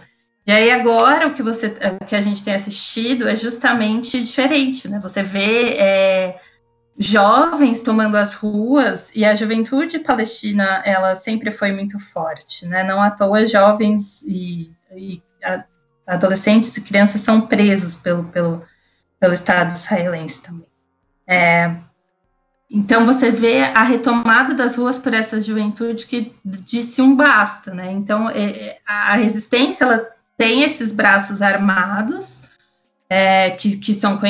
E 0.46 0.52
aí 0.52 0.70
agora 0.70 1.26
o 1.26 1.34
que 1.34 1.42
você, 1.42 1.66
o 2.00 2.04
que 2.04 2.14
a 2.14 2.20
gente 2.20 2.42
tem 2.44 2.54
assistido 2.54 3.28
é 3.28 3.36
justamente 3.36 4.22
diferente, 4.22 4.88
né? 4.88 4.98
Você 5.00 5.22
vê 5.22 5.76
é, 5.78 6.40
jovens 6.98 7.82
tomando 7.82 8.16
as 8.16 8.34
ruas 8.34 9.10
e 9.14 9.24
a 9.24 9.34
juventude 9.34 9.98
palestina 9.98 10.82
ela 10.84 11.14
sempre 11.14 11.50
foi 11.50 11.72
muito 11.72 11.98
forte, 11.98 12.66
né? 12.66 12.82
Não 12.82 13.00
à 13.00 13.10
toa 13.10 13.46
jovens 13.46 14.22
e, 14.22 14.70
e 14.94 15.22
adolescentes 16.06 16.76
e 16.76 16.82
crianças 16.82 17.20
são 17.20 17.42
presos 17.42 17.94
pelo, 17.94 18.24
pelo, 18.24 18.62
pelo 19.18 19.34
Estado 19.34 19.72
israelense 19.72 20.42
também. 20.42 20.73
É, 21.26 21.74
então 22.70 23.06
você 23.06 23.30
vê 23.30 23.62
a 23.62 23.82
retomada 23.82 24.54
das 24.54 24.76
ruas 24.76 24.98
por 24.98 25.14
essa 25.14 25.40
juventude 25.40 26.06
que 26.06 26.34
disse 26.44 27.00
um 27.00 27.14
basta, 27.14 27.72
né? 27.72 27.92
Então 27.92 28.28
é, 28.28 28.50
é 28.50 28.78
a 28.86 29.14
resistência 29.14 29.84
ela 29.84 30.10
tem 30.36 30.62
esses 30.62 30.92
braços 30.92 31.40
armados 31.40 32.42
é, 33.08 33.50
que, 33.50 33.76
que, 33.76 33.94
são, 33.94 34.20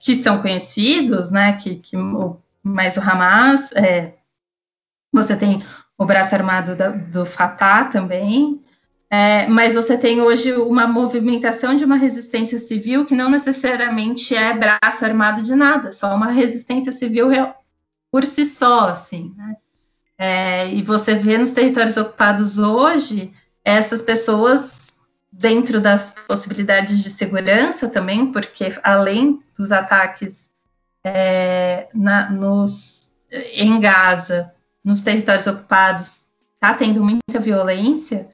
que 0.00 0.14
são 0.14 0.42
conhecidos, 0.42 1.30
né? 1.30 1.52
Que, 1.52 1.76
que 1.76 1.96
mais 2.62 2.96
o 2.96 3.00
Hamas, 3.00 3.70
é, 3.72 4.14
você 5.12 5.36
tem 5.36 5.62
o 5.96 6.04
braço 6.04 6.34
armado 6.34 6.74
da, 6.74 6.88
do 6.88 7.26
Fatah 7.26 7.84
também, 7.84 8.59
é, 9.10 9.46
mas 9.48 9.74
você 9.74 9.98
tem 9.98 10.20
hoje 10.20 10.52
uma 10.52 10.86
movimentação 10.86 11.74
de 11.74 11.84
uma 11.84 11.96
resistência 11.96 12.58
civil 12.58 13.04
que 13.04 13.14
não 13.14 13.28
necessariamente 13.28 14.36
é 14.36 14.54
braço 14.54 15.04
armado 15.04 15.42
de 15.42 15.54
nada, 15.54 15.90
só 15.90 16.14
uma 16.14 16.30
resistência 16.30 16.92
civil 16.92 17.28
por 18.10 18.24
si 18.24 18.44
só, 18.44 18.88
assim, 18.88 19.34
né? 19.36 19.56
É, 20.16 20.68
e 20.68 20.82
você 20.82 21.14
vê 21.14 21.38
nos 21.38 21.52
territórios 21.52 21.96
ocupados 21.96 22.58
hoje 22.58 23.32
essas 23.64 24.02
pessoas 24.02 24.92
dentro 25.32 25.80
das 25.80 26.10
possibilidades 26.28 27.02
de 27.02 27.10
segurança 27.10 27.88
também, 27.88 28.30
porque 28.30 28.78
além 28.82 29.42
dos 29.56 29.72
ataques 29.72 30.50
é, 31.02 31.88
na, 31.94 32.30
nos, 32.30 33.10
em 33.54 33.80
Gaza, 33.80 34.52
nos 34.84 35.02
territórios 35.02 35.46
ocupados, 35.46 36.26
está 36.54 36.74
tendo 36.74 37.02
muita 37.02 37.38
violência. 37.38 38.28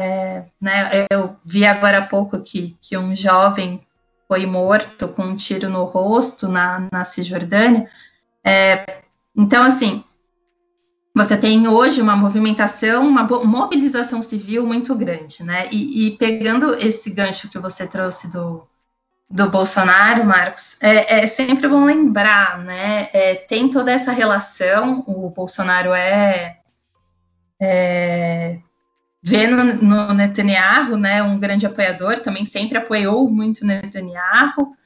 É, 0.00 0.44
né, 0.60 1.06
eu 1.10 1.36
vi 1.44 1.66
agora 1.66 1.98
há 1.98 2.06
pouco 2.06 2.38
que, 2.38 2.78
que 2.80 2.96
um 2.96 3.16
jovem 3.16 3.84
foi 4.28 4.46
morto 4.46 5.08
com 5.08 5.22
um 5.24 5.34
tiro 5.34 5.68
no 5.68 5.82
rosto 5.82 6.46
na, 6.46 6.86
na 6.92 7.04
Cisjordânia. 7.04 7.90
É, 8.44 9.02
então, 9.36 9.64
assim, 9.64 10.04
você 11.12 11.36
tem 11.36 11.66
hoje 11.66 12.00
uma 12.00 12.14
movimentação, 12.14 13.08
uma 13.08 13.24
mobilização 13.24 14.22
civil 14.22 14.64
muito 14.64 14.94
grande, 14.94 15.42
né? 15.42 15.68
E, 15.72 16.06
e 16.06 16.16
pegando 16.16 16.74
esse 16.74 17.10
gancho 17.10 17.50
que 17.50 17.58
você 17.58 17.84
trouxe 17.84 18.30
do, 18.30 18.68
do 19.28 19.50
Bolsonaro, 19.50 20.24
Marcos, 20.24 20.80
é, 20.80 21.24
é 21.24 21.26
sempre 21.26 21.66
bom 21.66 21.84
lembrar, 21.84 22.58
né? 22.58 23.08
É, 23.12 23.34
tem 23.34 23.68
toda 23.68 23.90
essa 23.90 24.12
relação, 24.12 25.02
o 25.08 25.28
Bolsonaro 25.28 25.92
é, 25.92 26.60
é 27.60 28.60
vê 29.22 29.46
no, 29.46 30.14
Netanyahu, 30.14 30.96
né, 30.96 31.22
um 31.22 31.38
grande 31.38 31.66
apoiador, 31.66 32.18
também 32.20 32.44
sempre 32.44 32.78
apoiou 32.78 33.28
muito 33.30 33.66
Netanyahu. 33.66 34.76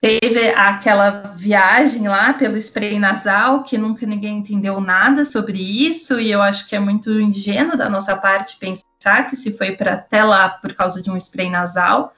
Teve 0.00 0.50
aquela 0.50 1.34
viagem 1.36 2.06
lá 2.06 2.34
pelo 2.34 2.56
spray 2.58 2.98
nasal, 2.98 3.62
que 3.62 3.78
nunca 3.78 4.06
ninguém 4.06 4.38
entendeu 4.38 4.80
nada 4.80 5.24
sobre 5.24 5.58
isso, 5.58 6.20
e 6.20 6.30
eu 6.30 6.42
acho 6.42 6.68
que 6.68 6.76
é 6.76 6.80
muito 6.80 7.10
ingênuo 7.20 7.76
da 7.76 7.88
nossa 7.88 8.14
parte 8.16 8.58
pensar 8.58 9.28
que 9.28 9.36
se 9.36 9.52
foi 9.56 9.72
para 9.72 9.94
até 9.94 10.22
lá 10.22 10.48
por 10.48 10.74
causa 10.74 11.02
de 11.02 11.10
um 11.10 11.16
spray 11.16 11.48
nasal, 11.48 12.12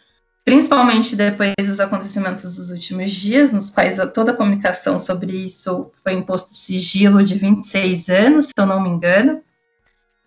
principalmente 0.45 1.15
depois 1.15 1.55
dos 1.61 1.79
acontecimentos 1.79 2.57
dos 2.57 2.71
últimos 2.71 3.13
dias, 3.13 3.53
nos 3.53 3.71
quais 3.71 3.99
toda 4.13 4.33
a 4.33 4.37
comunicação 4.37 4.99
sobre 4.99 5.45
isso 5.45 5.91
foi 6.03 6.15
imposto 6.15 6.55
sigilo 6.55 7.23
de 7.23 7.37
26 7.37 8.09
anos, 8.09 8.47
se 8.47 8.53
eu 8.57 8.67
não 8.67 8.83
me 8.83 8.89
engano. 8.89 9.41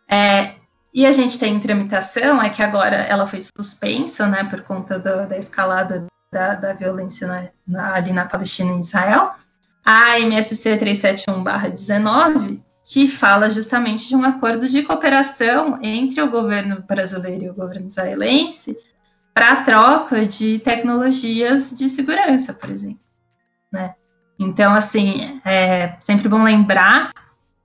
É, 0.08 0.61
e 0.94 1.06
a 1.06 1.12
gente 1.12 1.40
tem 1.40 1.56
em 1.56 1.60
tramitação, 1.60 2.42
é 2.42 2.50
que 2.50 2.62
agora 2.62 2.98
ela 2.98 3.26
foi 3.26 3.40
suspensa, 3.58 4.28
né, 4.28 4.44
por 4.44 4.62
conta 4.62 5.00
do, 5.00 5.28
da 5.28 5.38
escalada 5.38 6.06
da, 6.32 6.56
da 6.56 6.74
violência 6.74 7.28
na, 7.28 7.50
na, 7.68 7.96
ali 7.96 8.12
na 8.12 8.26
Palestina 8.26 8.74
e 8.74 8.82
Israel, 8.82 9.32
a 9.86 10.20
MSC 10.20 10.78
371-19, 10.78 12.62
que 12.84 13.08
fala 13.08 13.50
justamente 13.50 14.08
de 14.08 14.16
um 14.16 14.24
acordo 14.24 14.68
de 14.68 14.84
cooperação 14.84 15.80
entre 15.82 16.22
o 16.22 16.30
governo 16.30 16.84
brasileiro 16.88 17.46
e 17.46 17.50
o 17.50 17.54
governo 17.54 17.88
israelense 17.88 18.78
para 19.34 19.54
a 19.54 19.64
troca 19.64 20.26
de 20.26 20.60
tecnologias 20.60 21.72
de 21.72 21.90
segurança, 21.90 22.54
por 22.54 22.70
exemplo. 22.70 23.00
Né? 23.72 23.96
Então, 24.38 24.74
assim, 24.74 25.40
é 25.46 25.96
sempre 26.00 26.28
bom 26.28 26.44
lembrar 26.44 27.12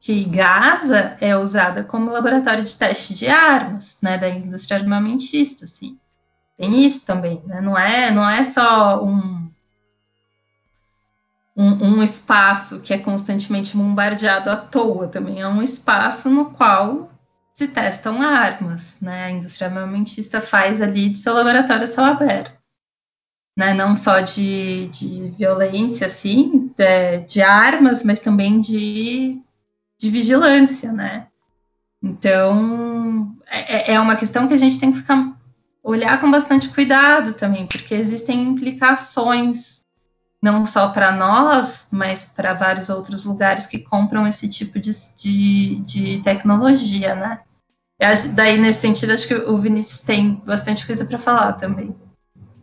que 0.07 0.23
Gaza 0.23 1.17
é 1.21 1.37
usada 1.37 1.83
como 1.83 2.13
laboratório 2.13 2.63
de 2.63 2.79
teste 2.79 3.13
de 3.13 3.27
armas, 3.27 3.99
né, 4.01 4.17
da 4.17 4.29
indústria 4.29 4.79
armamentista, 4.79 5.65
assim. 5.65 5.99
Tem 6.57 6.87
isso 6.87 7.05
também, 7.05 7.43
né? 7.45 7.61
Não 7.61 7.77
é, 7.77 8.13
não 8.13 8.31
é 8.31 8.45
só 8.45 9.05
um, 9.05 9.51
um, 11.57 11.87
um 11.89 12.03
espaço 12.05 12.79
que 12.79 12.95
é 12.95 12.99
constantemente 12.99 13.77
bombardeado 13.77 14.49
à 14.49 14.57
toa, 14.57 15.09
também 15.09 15.41
é 15.41 15.49
um 15.49 15.61
espaço 15.61 16.31
no 16.31 16.53
qual 16.53 17.11
se 17.53 17.67
testam 17.67 18.23
armas, 18.23 18.99
né? 19.01 19.25
A 19.25 19.31
indústria 19.33 19.67
armamentista 19.67 20.41
faz 20.41 20.81
ali 20.81 21.09
de 21.09 21.19
seu 21.19 21.35
laboratório 21.35 21.89
céu 21.89 22.05
aberto. 22.05 22.55
Né, 23.59 23.73
não 23.73 23.97
só 23.97 24.21
de, 24.21 24.87
de 24.89 25.31
violência, 25.31 26.07
assim, 26.07 26.71
de, 26.77 27.19
de, 27.27 27.41
armas, 27.41 28.05
mas 28.05 28.21
também 28.21 28.61
de 28.61 29.41
de 29.99 30.11
vigilância, 30.11 30.93
né? 30.93 31.29
Então, 32.03 33.35
é, 33.47 33.95
é 33.95 34.01
uma 34.01 34.17
questão 34.17 34.47
que 34.47 34.55
a 34.55 34.59
gente 34.59 34.79
tem 34.79 34.93
que 34.93 34.99
ficar 34.99 35.37
olhar 35.83 36.21
com 36.21 36.31
bastante 36.31 36.69
cuidado 36.69 37.33
também, 37.33 37.67
porque 37.67 37.95
existem 37.95 38.43
implicações 38.43 39.87
não 40.43 40.67
só 40.67 40.91
para 40.91 41.13
nós, 41.13 41.87
mas 41.91 42.25
para 42.25 42.55
vários 42.55 42.89
outros 42.89 43.25
lugares 43.25 43.67
que 43.67 43.79
compram 43.79 44.27
esse 44.27 44.49
tipo 44.49 44.79
de, 44.79 44.91
de, 45.17 45.77
de 45.83 46.23
tecnologia, 46.23 47.15
né? 47.15 47.41
E 47.99 48.29
daí, 48.29 48.59
nesse 48.59 48.81
sentido, 48.81 49.13
acho 49.13 49.27
que 49.27 49.35
o 49.35 49.57
Vinícius 49.57 50.03
tem 50.03 50.35
bastante 50.45 50.87
coisa 50.87 51.05
para 51.05 51.19
falar 51.19 51.55
também. 51.55 51.97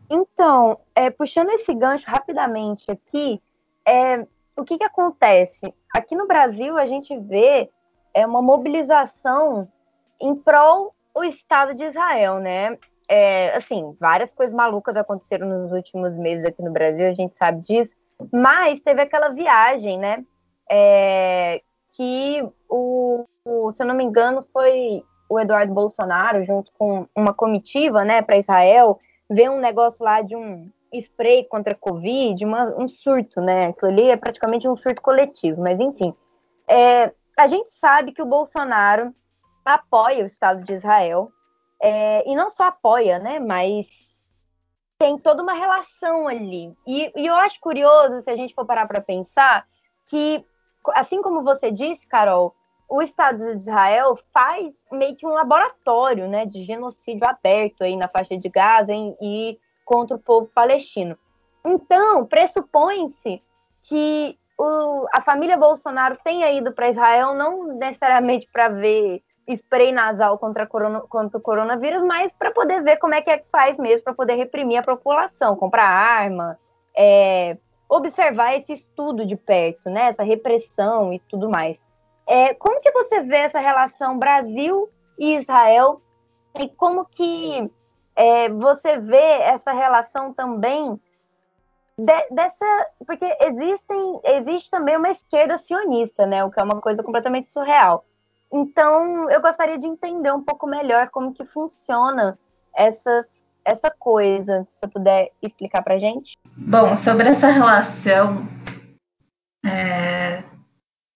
Então, 0.10 0.78
é, 0.94 1.10
puxando 1.10 1.50
esse 1.50 1.74
gancho 1.74 2.06
rapidamente 2.08 2.92
aqui, 2.92 3.42
é, 3.86 4.26
o 4.56 4.64
que, 4.64 4.78
que 4.78 4.84
acontece? 4.84 5.74
Aqui 5.94 6.16
no 6.16 6.28
Brasil, 6.28 6.78
a 6.78 6.86
gente 6.86 7.18
vê 7.18 7.70
é, 8.14 8.26
uma 8.26 8.42
mobilização 8.42 9.68
em 10.20 10.36
prol 10.36 10.94
o 11.14 11.24
Estado 11.24 11.74
de 11.76 11.84
Israel, 11.84 12.40
né? 12.40 12.78
É, 13.08 13.56
assim, 13.56 13.96
várias 14.00 14.34
coisas 14.34 14.56
malucas 14.56 14.96
aconteceram 14.96 15.48
nos 15.48 15.72
últimos 15.72 16.16
meses 16.16 16.46
aqui 16.46 16.62
no 16.62 16.72
Brasil, 16.72 17.08
a 17.08 17.14
gente 17.14 17.36
sabe 17.36 17.62
disso, 17.62 17.94
mas 18.32 18.80
teve 18.80 19.02
aquela 19.02 19.30
viagem, 19.30 20.00
né? 20.00 20.24
É, 20.70 21.62
que 21.92 22.44
o, 22.70 23.26
o, 23.46 23.72
se 23.74 23.84
eu 23.84 23.88
não 23.88 23.96
me 23.96 24.04
engano, 24.04 24.46
foi 24.52 25.04
o 25.30 25.40
Eduardo 25.40 25.74
Bolsonaro, 25.74 26.44
junto 26.46 26.72
com 26.78 27.08
uma 27.16 27.34
comitiva, 27.34 28.04
né, 28.04 28.22
para 28.22 28.38
Israel, 28.38 29.00
ver 29.30 29.50
um 29.50 29.60
negócio 29.60 30.04
lá 30.04 30.22
de 30.22 30.36
um 30.36 30.70
spray 31.00 31.46
contra 31.46 31.74
a 31.74 31.78
Covid, 31.78 32.44
uma, 32.46 32.66
um 32.78 32.88
surto, 32.88 33.42
né? 33.42 33.68
Aquilo 33.68 33.92
ali 33.92 34.10
é 34.10 34.18
praticamente 34.18 34.68
um 34.68 34.78
surto 34.78 35.02
coletivo, 35.02 35.62
mas 35.62 35.80
enfim. 35.80 36.14
É, 36.68 37.14
a 37.38 37.48
gente 37.48 37.70
sabe 37.70 38.12
que 38.12 38.22
o 38.22 38.26
Bolsonaro 38.26 39.14
apoia 39.66 40.24
o 40.24 40.28
Estado 40.28 40.64
de 40.64 40.74
Israel, 40.74 41.32
é, 41.82 42.30
e 42.30 42.36
não 42.36 42.50
só 42.50 42.66
apoia, 42.66 43.20
né? 43.20 43.40
Mas 43.40 43.88
tem 44.98 45.18
toda 45.18 45.44
uma 45.44 45.54
relação 45.54 46.28
ali. 46.28 46.74
E, 46.88 47.12
e 47.16 47.28
eu 47.28 47.36
acho 47.36 47.60
curioso, 47.60 48.22
se 48.22 48.30
a 48.30 48.36
gente 48.36 48.54
for 48.54 48.66
parar 48.66 48.88
para 48.88 49.02
pensar, 49.02 49.66
que, 50.08 50.46
assim 50.94 51.22
como 51.22 51.44
você 51.44 51.72
disse, 51.72 52.08
Carol, 52.08 52.56
o 52.90 53.02
Estado 53.02 53.40
de 53.40 53.58
Israel 53.58 54.18
faz 54.32 54.74
meio 54.92 55.16
que 55.16 55.26
um 55.26 55.34
laboratório 55.34 56.28
né, 56.30 56.46
de 56.46 56.64
genocídio 56.64 57.28
aberto 57.28 57.84
aí 57.84 57.98
na 57.98 58.08
faixa 58.08 58.38
de 58.38 58.48
Gaza 58.48 58.94
e 58.94 59.60
contra 59.84 60.16
o 60.16 60.20
povo 60.20 60.50
palestino. 60.54 61.18
Então, 61.66 62.26
pressupõe-se 62.26 63.42
que 63.82 64.38
o, 64.58 65.08
a 65.14 65.22
família 65.22 65.58
Bolsonaro 65.58 66.18
tenha 66.24 66.52
ido 66.52 66.72
para 66.72 66.90
Israel 66.90 67.34
não 67.34 67.68
necessariamente 67.68 68.48
para 68.52 68.70
ver 68.70 69.22
spray 69.48 69.92
nasal 69.92 70.38
contra, 70.38 70.66
corona, 70.66 71.02
contra 71.02 71.38
o 71.38 71.42
coronavírus, 71.42 72.02
mas 72.04 72.32
para 72.34 72.52
poder 72.52 72.82
ver 72.82 72.98
como 72.98 73.14
é 73.14 73.22
que 73.22 73.30
é 73.30 73.38
que 73.38 73.50
faz 73.52 73.78
mesmo, 73.78 74.06
para 74.06 74.14
poder 74.14 74.36
reprimir 74.36 74.78
a 74.78 74.84
população, 74.84 75.56
comprar 75.56 75.86
arma, 75.86 76.58
é, 76.96 77.58
observar 77.90 78.56
esse 78.56 78.74
estudo 78.74 79.26
de 79.26 79.36
perto, 79.36 79.90
né, 79.90 80.04
essa 80.08 80.24
repressão 80.24 81.12
e 81.12 81.20
tudo 81.20 81.50
mais. 81.50 81.82
É, 82.26 82.54
como 82.54 82.80
que 82.80 82.92
você 82.92 83.22
vê 83.22 83.38
essa 83.38 83.60
relação 83.60 84.18
Brasil 84.18 84.90
e 85.20 85.36
Israel 85.36 86.02
e 86.58 86.70
como 86.70 87.06
que 87.06 87.70
é, 88.16 88.50
você 88.50 88.98
vê 88.98 89.42
essa 89.42 89.72
relação 89.72 90.34
também 90.34 91.00
de, 91.98 92.30
dessa. 92.32 92.66
Porque 93.06 93.26
existem, 93.42 94.20
existe 94.24 94.70
também 94.70 94.98
uma 94.98 95.10
esquerda 95.10 95.58
sionista, 95.58 96.26
né? 96.26 96.44
O 96.44 96.52
que 96.52 96.60
é 96.60 96.64
uma 96.64 96.82
coisa 96.82 97.04
completamente 97.04 97.52
surreal. 97.52 98.06
Então, 98.52 99.30
eu 99.32 99.42
gostaria 99.42 99.78
de 99.78 99.88
entender 99.88 100.32
um 100.32 100.44
pouco 100.44 100.68
melhor 100.68 101.10
como 101.10 101.34
que 101.34 101.44
funciona 101.44 102.38
essas, 102.76 103.44
essa 103.66 103.90
coisa. 103.90 104.68
Se 104.72 104.80
você 104.80 104.88
puder 104.88 105.32
explicar 105.42 105.82
para 105.82 105.98
gente. 105.98 106.38
Bom, 106.56 106.96
sobre 106.96 107.30
essa 107.30 107.48
relação 107.48 108.48
é, 109.66 110.44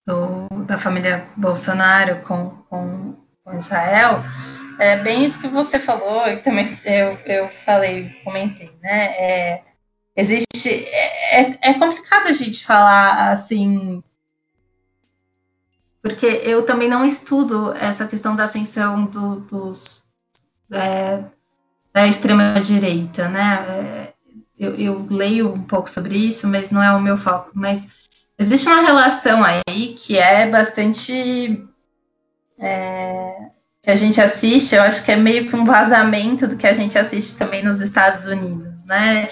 do, 0.05 0.47
da 0.65 0.79
família 0.79 1.27
Bolsonaro 1.35 2.21
com, 2.21 2.49
com, 2.69 3.15
com 3.43 3.53
Israel, 3.57 4.23
é 4.79 4.97
bem 4.97 5.25
isso 5.25 5.39
que 5.39 5.47
você 5.47 5.79
falou, 5.79 6.27
e 6.27 6.37
também 6.37 6.71
eu, 6.85 7.17
eu 7.25 7.49
falei, 7.49 8.09
comentei, 8.23 8.71
né? 8.81 9.05
É, 9.05 9.63
existe. 10.15 10.69
É, 10.69 11.41
é, 11.41 11.59
é 11.61 11.73
complicado 11.73 12.27
a 12.27 12.33
gente 12.33 12.65
falar 12.65 13.31
assim. 13.31 14.03
Porque 16.01 16.25
eu 16.25 16.65
também 16.65 16.87
não 16.87 17.05
estudo 17.05 17.73
essa 17.73 18.07
questão 18.07 18.35
da 18.35 18.45
ascensão 18.45 19.05
do, 19.05 19.41
dos, 19.41 20.05
é, 20.71 21.23
da 21.91 22.07
extrema-direita, 22.07 23.27
né? 23.27 23.65
É, 23.69 24.13
eu, 24.57 24.75
eu, 24.75 25.07
leio 25.09 25.53
um 25.53 25.63
pouco 25.63 25.89
sobre 25.89 26.17
isso, 26.17 26.47
mas 26.47 26.71
não 26.71 26.81
é 26.81 26.91
o 26.95 27.01
meu 27.01 27.17
foco. 27.17 27.51
Mas 27.53 27.87
existe 28.37 28.67
uma 28.67 28.81
relação 28.81 29.43
aí 29.43 29.95
que 29.95 30.17
é 30.17 30.47
bastante 30.49 31.67
é, 32.59 33.49
que 33.87 33.91
a 33.91 33.95
gente 33.95 34.19
assiste, 34.19 34.75
eu 34.75 34.81
acho 34.81 35.05
que 35.05 35.13
é 35.13 35.15
meio 35.15 35.47
que 35.47 35.55
um 35.55 35.63
vazamento 35.63 36.45
do 36.45 36.57
que 36.57 36.67
a 36.67 36.73
gente 36.73 36.99
assiste 36.99 37.37
também 37.37 37.63
nos 37.63 37.79
Estados 37.79 38.25
Unidos, 38.25 38.83
né? 38.83 39.29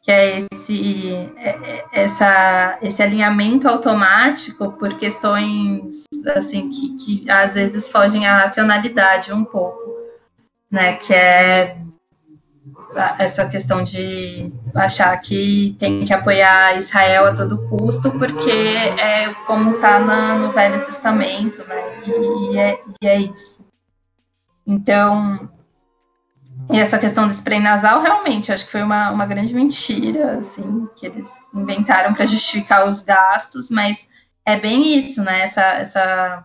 que 0.00 0.10
é 0.10 0.38
esse, 0.38 1.12
é, 1.36 1.50
é, 1.50 1.84
essa, 1.92 2.78
esse 2.80 3.02
alinhamento 3.02 3.68
automático 3.68 4.72
por 4.72 4.96
questões 4.96 6.04
assim 6.34 6.70
que, 6.70 6.96
que 6.96 7.30
às 7.30 7.52
vezes 7.52 7.86
fogem 7.90 8.26
à 8.26 8.38
racionalidade 8.38 9.30
um 9.30 9.44
pouco, 9.44 9.78
né? 10.70 10.94
Que 10.94 11.12
é 11.12 11.76
essa 13.18 13.46
questão 13.46 13.84
de 13.84 14.50
achar 14.74 15.14
que 15.18 15.76
tem 15.78 16.06
que 16.06 16.14
apoiar 16.14 16.78
Israel 16.78 17.26
a 17.26 17.34
todo 17.34 17.68
custo, 17.68 18.10
porque 18.12 18.50
é 18.50 19.34
como 19.46 19.74
está 19.74 20.00
no 20.00 20.50
Velho 20.50 20.82
Testamento, 20.86 21.62
né? 21.68 21.82
E, 22.06 22.54
e, 22.54 22.58
é, 22.58 22.80
e 23.02 23.06
é 23.06 23.18
isso. 23.18 23.67
Então, 24.68 25.48
e 26.70 26.78
essa 26.78 26.98
questão 26.98 27.26
do 27.26 27.32
spray 27.32 27.58
nasal, 27.58 28.02
realmente, 28.02 28.52
acho 28.52 28.66
que 28.66 28.72
foi 28.72 28.82
uma, 28.82 29.10
uma 29.10 29.24
grande 29.24 29.54
mentira, 29.54 30.36
assim, 30.36 30.86
que 30.94 31.06
eles 31.06 31.30
inventaram 31.54 32.12
para 32.12 32.26
justificar 32.26 32.86
os 32.86 33.00
gastos, 33.00 33.70
mas 33.70 34.06
é 34.44 34.58
bem 34.58 34.98
isso, 34.98 35.22
né? 35.22 35.40
Essa, 35.40 35.62
essa, 35.62 36.44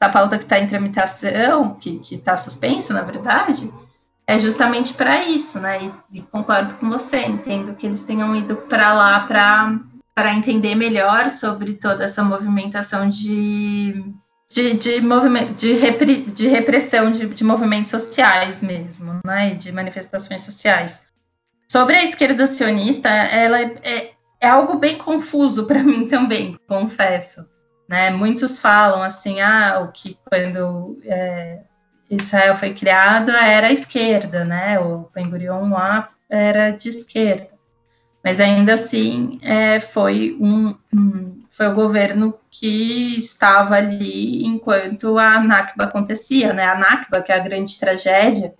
essa 0.00 0.10
pauta 0.10 0.38
que 0.38 0.44
está 0.44 0.58
em 0.58 0.66
tramitação, 0.66 1.74
que 1.74 2.00
está 2.10 2.34
suspensa, 2.38 2.94
na 2.94 3.02
verdade, 3.02 3.70
é 4.26 4.38
justamente 4.38 4.94
para 4.94 5.22
isso, 5.22 5.60
né? 5.60 5.84
E, 5.84 6.18
e, 6.18 6.22
concordo 6.22 6.76
com 6.76 6.88
você, 6.88 7.20
entendo 7.26 7.74
que 7.74 7.86
eles 7.86 8.04
tenham 8.04 8.34
ido 8.34 8.56
para 8.56 8.94
lá 8.94 9.20
para 9.26 10.32
entender 10.32 10.74
melhor 10.74 11.28
sobre 11.28 11.74
toda 11.74 12.04
essa 12.04 12.24
movimentação 12.24 13.10
de 13.10 14.02
de, 14.50 14.74
de, 14.74 15.00
movimento, 15.00 15.54
de, 15.54 15.72
repri, 15.72 16.22
de 16.22 16.48
repressão 16.48 17.10
de, 17.10 17.26
de, 17.26 17.44
movimentos 17.44 17.90
sociais 17.90 18.62
mesmo, 18.62 19.20
né, 19.24 19.54
de 19.54 19.72
manifestações 19.72 20.42
sociais. 20.42 21.06
Sobre 21.70 21.96
a 21.96 22.04
esquerda 22.04 22.46
sionista, 22.46 23.08
ela 23.08 23.60
é, 23.60 23.74
é, 23.82 24.10
é 24.40 24.48
algo 24.48 24.78
bem 24.78 24.96
confuso 24.98 25.66
para 25.66 25.82
mim 25.84 26.06
também, 26.06 26.58
confesso. 26.68 27.46
Né? 27.88 28.10
Muitos 28.10 28.60
falam 28.60 29.02
assim, 29.02 29.40
ah, 29.40 29.80
o 29.80 29.92
que 29.92 30.18
quando 30.24 30.98
é, 31.04 31.62
Israel 32.10 32.56
foi 32.56 32.72
criado 32.72 33.30
era 33.30 33.72
esquerda, 33.72 34.44
né? 34.44 34.78
O 34.78 35.08
Ben 35.14 35.28
Gurion 35.28 35.70
lá 35.70 36.08
era 36.28 36.70
de 36.70 36.88
esquerda. 36.88 37.48
Mas 38.24 38.40
ainda 38.40 38.74
assim 38.74 39.38
é, 39.42 39.78
foi 39.78 40.36
um 40.40 40.74
foi 41.56 41.68
o 41.68 41.74
governo 41.74 42.38
que 42.50 43.18
estava 43.18 43.76
ali 43.76 44.44
enquanto 44.44 45.18
a 45.18 45.40
Nakba 45.40 45.84
acontecia, 45.84 46.52
né? 46.52 46.66
A 46.66 46.78
Nakba, 46.78 47.22
que 47.22 47.32
é 47.32 47.36
a 47.36 47.42
grande 47.42 47.78
tragédia 47.80 48.54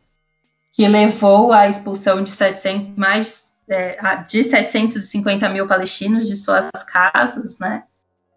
que 0.72 0.88
levou 0.88 1.52
à 1.52 1.68
expulsão 1.68 2.22
de 2.22 2.30
700, 2.30 2.96
mais 2.96 3.52
é, 3.68 3.98
de 4.26 4.42
750 4.42 5.46
mil 5.50 5.66
palestinos 5.66 6.26
de 6.26 6.36
suas 6.36 6.70
casas, 6.86 7.58
né? 7.58 7.84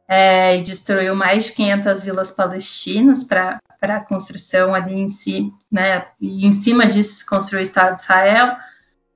É, 0.07 0.57
e 0.57 0.61
destruiu 0.61 1.15
mais 1.15 1.45
de 1.45 1.53
500 1.53 2.03
vilas 2.03 2.31
palestinas 2.31 3.23
para 3.23 3.61
a 3.81 3.99
construção 4.01 4.75
ali 4.75 4.95
em 4.95 5.07
si, 5.07 5.53
né? 5.71 6.05
E 6.19 6.45
em 6.45 6.51
cima 6.51 6.85
disso 6.85 7.15
se 7.15 7.25
construiu 7.25 7.61
o 7.61 7.63
Estado 7.63 7.95
de 7.95 8.01
Israel. 8.01 8.57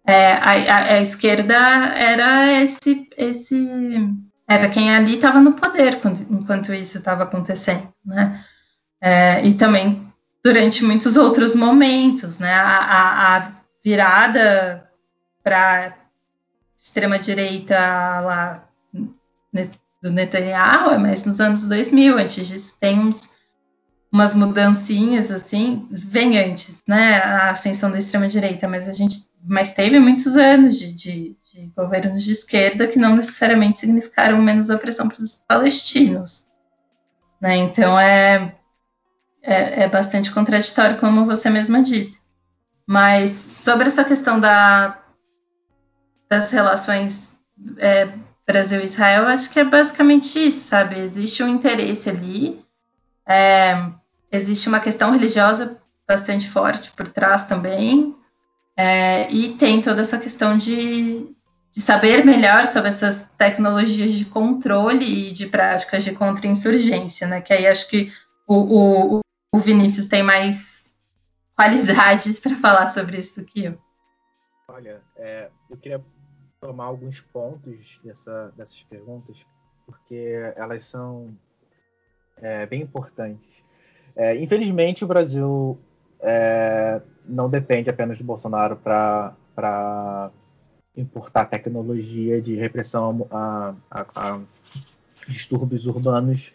É, 0.06 0.34
a, 0.34 0.52
a, 0.52 0.84
a, 0.94 1.02
esquerda 1.02 1.56
era 1.96 2.62
esse, 2.62 3.10
esse 3.18 4.10
era 4.54 4.70
quem 4.70 4.94
ali 4.94 5.16
estava 5.16 5.42
no 5.42 5.54
poder 5.54 6.00
quando, 6.00 6.22
enquanto 6.30 6.74
isso 6.74 6.98
estava 6.98 7.24
acontecendo, 7.24 7.90
né? 8.06 8.44
É, 9.02 9.46
e 9.46 9.54
também 9.54 10.12
durante 10.44 10.84
muitos 10.84 11.18
outros 11.18 11.56
momentos, 11.56 12.40
né? 12.40 12.54
A, 12.54 12.78
a, 12.78 13.38
a 13.38 13.52
virada 13.84 14.90
para 15.44 15.98
extrema 16.80 17.18
direita 17.18 17.76
lá 18.22 18.64
do 20.02 20.12
Netanyahu 20.12 20.92
é 20.92 20.98
mais 20.98 21.26
nos 21.26 21.40
anos 21.40 21.64
2000. 21.64 22.18
Antes 22.18 22.48
disso 22.48 22.78
tem 22.80 23.00
uns, 23.00 23.33
umas 24.14 24.36
mudancinhas 24.36 25.32
assim, 25.32 25.88
vem 25.90 26.38
antes, 26.38 26.84
né? 26.88 27.18
A 27.18 27.50
ascensão 27.50 27.92
da 27.92 27.98
extrema 27.98 28.28
direita, 28.28 28.68
mas 28.68 28.88
a 28.88 28.94
gente, 28.94 29.28
mas 29.44 29.74
teve 29.74 30.00
muitos 30.00 30.38
anos 30.38 30.78
de, 30.78 30.94
de 30.94 31.38
de 31.54 31.72
governos 31.76 32.24
de 32.24 32.32
esquerda 32.32 32.88
que 32.88 32.98
não 32.98 33.16
necessariamente 33.16 33.78
significaram 33.78 34.42
menos 34.42 34.70
opressão 34.72 35.08
para 35.08 35.24
os 35.24 35.36
palestinos. 35.48 36.48
Né? 37.40 37.58
Então 37.58 38.00
é, 38.00 38.56
é, 39.42 39.84
é, 39.84 39.88
bastante 39.88 40.32
contraditório, 40.32 40.98
como 40.98 41.26
você 41.26 41.50
mesma 41.50 41.84
disse. 41.84 42.22
Mas 42.88 43.30
sobre 43.32 43.88
essa 43.88 44.04
questão 44.04 44.40
da, 44.40 45.00
das 46.28 46.50
relações 46.52 47.32
é, 47.78 48.10
Brasil-Israel, 48.48 49.28
acho 49.28 49.52
que 49.52 49.60
é 49.60 49.64
basicamente 49.64 50.40
isso, 50.40 50.68
sabe? 50.68 51.00
Existe 51.00 51.44
um 51.44 51.48
interesse 51.48 52.10
ali, 52.10 52.66
é, 53.28 53.74
existe 54.34 54.68
uma 54.68 54.80
questão 54.80 55.12
religiosa 55.12 55.78
bastante 56.08 56.50
forte 56.50 56.92
por 56.92 57.08
trás 57.08 57.46
também, 57.46 58.16
é, 58.76 59.32
e 59.32 59.56
tem 59.56 59.82
toda 59.82 60.02
essa 60.02 60.18
questão 60.18 60.58
de, 60.58 61.34
de 61.72 61.82
saber 61.82 62.26
melhor 62.26 62.66
sobre 62.66 62.90
essas 62.90 63.30
tecnologias 63.38 64.12
de 64.14 64.26
controle 64.26 65.30
e 65.30 65.32
de 65.32 65.48
práticas 65.48 66.04
de 66.04 66.14
contra-insurgência, 66.14 67.28
né? 67.28 67.40
Que 67.40 67.54
aí 67.54 67.68
acho 67.68 67.88
que 67.88 68.12
o, 68.48 69.18
o, 69.18 69.22
o 69.54 69.60
Vinícius 69.60 70.08
tem 70.08 70.24
mais 70.24 70.96
qualidades 71.56 72.40
para 72.42 72.58
falar 72.58 72.88
sobre 72.88 73.20
isso 73.20 73.40
do 73.40 73.46
que 73.46 73.66
eu. 73.66 73.78
Olha, 74.68 75.02
é, 75.16 75.52
eu 75.70 75.78
queria 75.78 76.04
tomar 76.60 76.86
alguns 76.86 77.20
pontos 77.20 78.00
dessa, 78.04 78.52
dessas 78.58 78.82
perguntas, 78.84 79.46
porque 79.86 80.54
elas 80.56 80.86
são 80.86 81.38
é, 82.38 82.66
bem 82.66 82.82
importantes. 82.82 83.53
É, 84.16 84.36
infelizmente, 84.36 85.04
o 85.04 85.08
Brasil 85.08 85.78
é, 86.20 87.02
não 87.26 87.50
depende 87.50 87.90
apenas 87.90 88.18
de 88.18 88.24
Bolsonaro 88.24 88.76
para 88.78 90.32
importar 90.96 91.46
tecnologia 91.46 92.42
de 92.42 92.56
repressão 92.56 93.28
a, 93.32 93.74
a, 93.90 94.06
a 94.16 94.40
distúrbios 95.28 95.86
urbanos. 95.86 96.54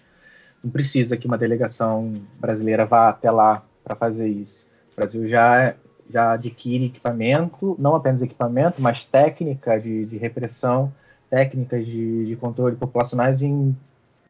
Não 0.62 0.70
precisa 0.70 1.16
que 1.16 1.26
uma 1.26 1.38
delegação 1.38 2.12
brasileira 2.38 2.86
vá 2.86 3.08
até 3.08 3.30
lá 3.30 3.64
para 3.82 3.96
fazer 3.96 4.28
isso. 4.28 4.66
O 4.92 4.96
Brasil 4.96 5.28
já, 5.28 5.74
já 6.10 6.32
adquire 6.32 6.86
equipamento, 6.86 7.76
não 7.78 7.94
apenas 7.94 8.22
equipamento, 8.22 8.80
mas 8.80 9.04
técnica 9.04 9.80
de, 9.80 10.04
de 10.06 10.16
repressão, 10.16 10.92
técnicas 11.30 11.86
de, 11.86 12.26
de 12.26 12.36
controle 12.36 12.76
populacionais 12.76 13.42
em 13.42 13.76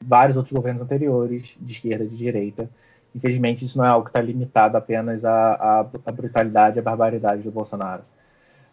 vários 0.03 0.37
outros 0.37 0.55
governos 0.55 0.83
anteriores, 0.83 1.57
de 1.61 1.73
esquerda 1.73 2.05
e 2.05 2.09
de 2.09 2.17
direita. 2.17 2.71
Infelizmente, 3.15 3.65
isso 3.65 3.79
não 3.79 3.85
é 3.85 3.89
algo 3.89 4.05
que 4.05 4.11
está 4.11 4.21
limitado 4.21 4.77
apenas 4.77 5.25
à, 5.25 5.81
à, 5.81 6.13
brutalidade, 6.13 6.79
à 6.79 6.83
barbaridade 6.83 7.43
do 7.43 7.51
Bolsonaro. 7.51 8.03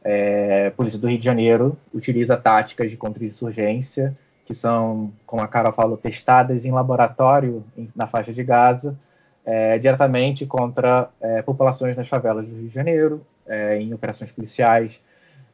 É, 0.04 0.68
a 0.68 0.72
Polícia 0.72 1.00
do 1.00 1.08
Rio 1.08 1.18
de 1.18 1.26
Janeiro 1.26 1.78
utiliza 1.94 2.38
táticas 2.38 2.92
de 2.92 2.98
contra-insurgência, 2.98 4.16
que 4.46 4.54
são, 4.54 5.12
como 5.26 5.42
a 5.42 5.48
Carol 5.48 5.74
falou, 5.74 5.98
testadas 5.98 6.66
em 6.66 6.72
laboratório 6.72 7.64
em, 7.76 7.90
na 7.96 8.06
faixa 8.06 8.32
de 8.32 8.44
Gaza, 8.44 8.96
é, 9.44 9.80
diretamente 9.80 10.46
contra 10.46 11.10
é, 11.20 11.42
populações 11.42 11.96
nas 11.96 12.08
favelas 12.08 12.46
do 12.46 12.56
Rio 12.56 12.68
de 12.68 12.74
Janeiro, 12.74 13.26
é, 13.48 13.78
em 13.78 13.94
operações 13.94 14.32
policiais. 14.32 15.00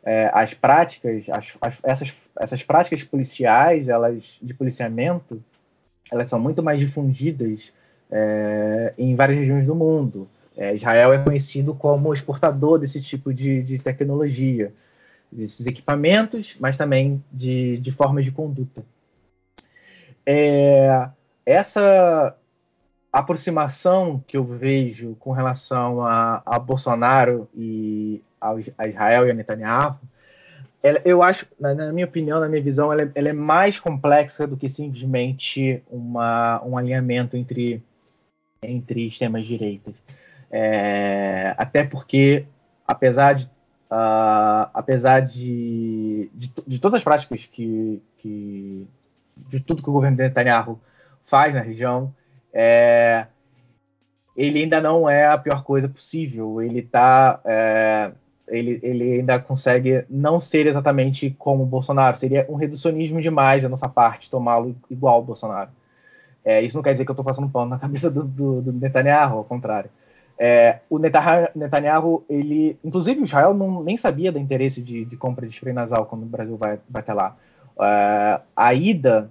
É, 0.03 0.29
as 0.33 0.53
práticas, 0.53 1.25
as, 1.29 1.57
as, 1.61 1.79
essas, 1.83 2.23
essas 2.39 2.63
práticas 2.63 3.03
policiais, 3.03 3.87
elas 3.87 4.37
de 4.41 4.53
policiamento, 4.53 5.41
elas 6.11 6.29
são 6.29 6.39
muito 6.39 6.61
mais 6.61 6.79
difundidas 6.79 7.71
é, 8.11 8.93
em 8.97 9.15
várias 9.15 9.39
regiões 9.39 9.65
do 9.65 9.75
mundo. 9.75 10.27
É, 10.57 10.75
Israel 10.75 11.13
é 11.13 11.17
conhecido 11.17 11.73
como 11.73 12.11
exportador 12.11 12.77
desse 12.79 13.01
tipo 13.01 13.33
de, 13.33 13.63
de 13.63 13.79
tecnologia, 13.79 14.73
desses 15.31 15.65
equipamentos, 15.65 16.57
mas 16.59 16.75
também 16.75 17.23
de, 17.31 17.77
de 17.77 17.91
formas 17.91 18.25
de 18.25 18.31
conduta. 18.31 18.83
É, 20.25 21.09
essa 21.45 22.35
aproximação 23.11 24.23
que 24.27 24.37
eu 24.37 24.43
vejo 24.43 25.15
com 25.19 25.31
relação 25.31 26.05
a, 26.05 26.41
a 26.45 26.59
Bolsonaro 26.59 27.47
e 27.55 28.21
a, 28.39 28.87
Israel 28.87 29.27
e 29.27 29.31
a 29.31 29.33
Netanyahu, 29.33 29.99
ela, 30.83 30.99
eu 31.05 31.21
acho, 31.21 31.45
na, 31.59 31.73
na, 31.73 31.93
minha 31.93 32.05
opinião, 32.05 32.39
na 32.39 32.49
minha 32.49 32.61
visão, 32.61 32.91
ela, 32.91 33.03
é, 33.03 33.11
ela, 33.13 33.29
é 33.29 33.33
mais 33.33 33.79
complexa 33.79 34.47
do 34.47 34.57
que 34.57 34.69
simplesmente 34.69 35.83
uma, 35.89 36.61
um 36.65 36.77
alinhamento 36.77 37.37
entre, 37.37 37.83
entre 38.61 39.07
extremas 39.07 39.45
direitas. 39.45 39.95
É, 40.51 41.55
até 41.57 41.83
porque, 41.83 42.45
apesar 42.87 43.33
de, 43.33 43.45
uh, 43.45 44.69
apesar 44.73 45.21
de, 45.21 46.29
de, 46.33 46.51
de, 46.67 46.79
todas 46.79 46.99
as 46.99 47.03
práticas 47.03 47.45
que, 47.45 48.01
que, 48.17 48.87
de 49.35 49.59
tudo 49.61 49.81
que 49.81 49.89
o 49.89 49.93
governo 49.93 50.17
de 50.17 50.23
Netanyahu 50.23 50.79
faz 51.25 51.53
na 51.53 51.61
região, 51.61 52.13
é, 52.53 53.25
ele 54.35 54.59
ainda 54.59 54.79
não 54.79 55.09
é 55.09 55.25
a 55.25 55.37
pior 55.37 55.63
coisa 55.63 55.89
possível. 55.89 56.61
Ele 56.61 56.79
está 56.79 57.39
é, 57.45 58.11
ele, 58.47 58.79
ele 58.83 59.13
ainda 59.13 59.39
consegue 59.39 60.05
não 60.09 60.39
ser 60.39 60.67
exatamente 60.67 61.31
como 61.31 61.63
o 61.63 61.65
Bolsonaro. 61.65 62.17
Seria 62.17 62.45
um 62.49 62.55
reducionismo 62.55 63.21
demais 63.21 63.63
da 63.63 63.69
nossa 63.69 63.89
parte 63.89 64.29
tomá-lo 64.29 64.75
igual 64.89 65.15
ao 65.15 65.23
Bolsonaro. 65.23 65.71
É, 66.43 66.61
isso 66.61 66.75
não 66.75 66.83
quer 66.83 66.93
dizer 66.93 67.05
que 67.05 67.11
eu 67.11 67.13
estou 67.13 67.25
passando 67.25 67.49
pano 67.49 67.69
na 67.69 67.79
cabeça 67.79 68.09
do, 68.09 68.23
do, 68.23 68.61
do 68.61 68.73
Netanyahu, 68.73 69.37
ao 69.37 69.43
contrário. 69.43 69.89
É, 70.37 70.79
o 70.89 70.97
Netanyahu, 70.97 72.23
ele, 72.27 72.75
inclusive, 72.83 73.23
Israel 73.23 73.53
não, 73.53 73.83
nem 73.83 73.97
sabia 73.97 74.31
do 74.31 74.39
interesse 74.39 74.81
de, 74.81 75.05
de 75.05 75.15
compra 75.15 75.45
de 75.45 75.53
spray 75.53 75.73
nasal 75.73 76.05
quando 76.07 76.23
o 76.23 76.25
Brasil 76.25 76.57
vai, 76.57 76.79
vai 76.89 77.01
até 77.01 77.13
lá. 77.13 77.35
É, 77.79 78.41
a 78.55 78.73
ida, 78.73 79.29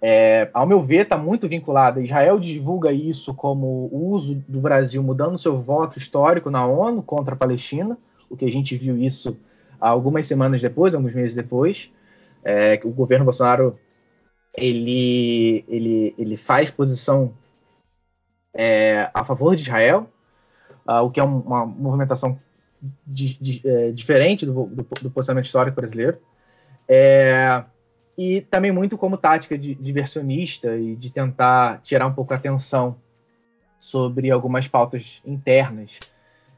é, 0.00 0.48
ao 0.54 0.66
meu 0.66 0.80
ver, 0.80 1.02
está 1.02 1.16
muito 1.16 1.48
vinculada. 1.48 2.00
Israel 2.00 2.38
divulga 2.38 2.92
isso 2.92 3.34
como 3.34 3.88
o 3.90 4.12
uso 4.12 4.36
do 4.46 4.60
Brasil 4.60 5.02
mudando 5.02 5.36
seu 5.36 5.60
voto 5.60 5.98
histórico 5.98 6.48
na 6.48 6.64
ONU 6.64 7.02
contra 7.02 7.34
a 7.34 7.36
Palestina, 7.36 7.98
o 8.28 8.36
que 8.36 8.44
a 8.44 8.50
gente 8.50 8.76
viu 8.76 8.96
isso 8.96 9.36
algumas 9.80 10.26
semanas 10.26 10.60
depois, 10.60 10.94
alguns 10.94 11.14
meses 11.14 11.34
depois, 11.34 11.90
é, 12.44 12.76
que 12.76 12.86
o 12.86 12.90
governo 12.90 13.24
Bolsonaro 13.24 13.76
ele, 14.56 15.64
ele, 15.68 16.14
ele 16.18 16.36
faz 16.36 16.70
posição 16.70 17.32
é, 18.54 19.10
a 19.14 19.24
favor 19.24 19.54
de 19.54 19.62
Israel, 19.62 20.10
uh, 20.86 21.02
o 21.04 21.10
que 21.10 21.20
é 21.20 21.24
uma 21.24 21.64
movimentação 21.64 22.38
di, 23.06 23.36
di, 23.40 23.62
é, 23.64 23.92
diferente 23.92 24.44
do, 24.46 24.66
do, 24.66 24.86
do, 25.02 25.10
posicionamento 25.10 25.46
histórico 25.46 25.76
brasileiro. 25.76 26.18
É, 26.88 27.64
e 28.18 28.40
também 28.40 28.72
muito 28.72 28.98
como 28.98 29.16
tática 29.16 29.56
de, 29.56 29.74
diversionista 29.74 30.76
e 30.76 30.96
de 30.96 31.10
tentar 31.10 31.80
tirar 31.82 32.06
um 32.06 32.12
pouco 32.12 32.32
a 32.32 32.36
atenção 32.36 32.96
sobre 33.78 34.30
algumas 34.30 34.68
pautas 34.68 35.22
internas 35.24 36.00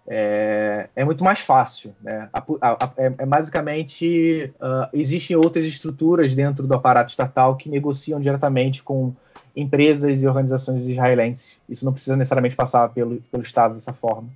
é, 0.07 0.89
é 0.97 1.05
muito 1.05 1.23
mais 1.23 1.41
fácil. 1.41 1.95
Né? 2.03 2.29
A, 2.33 2.43
a, 2.61 2.85
a, 2.85 2.93
é, 2.97 3.07
é, 3.07 3.27
basicamente 3.27 4.53
uh, 4.57 4.89
existem 4.93 5.37
outras 5.37 5.67
estruturas 5.67 6.35
dentro 6.35 6.67
do 6.67 6.75
aparato 6.75 7.11
estatal 7.11 7.57
que 7.57 7.69
negociam 7.69 8.21
diretamente 8.21 8.83
com 8.83 9.15
empresas 9.55 10.21
e 10.21 10.27
organizações 10.27 10.87
israelenses. 10.87 11.57
Isso 11.69 11.85
não 11.85 11.93
precisa 11.93 12.17
necessariamente 12.17 12.57
passar 12.57 12.89
pelo, 12.89 13.21
pelo 13.31 13.43
Estado 13.43 13.75
dessa 13.75 13.93
forma. 13.93 14.29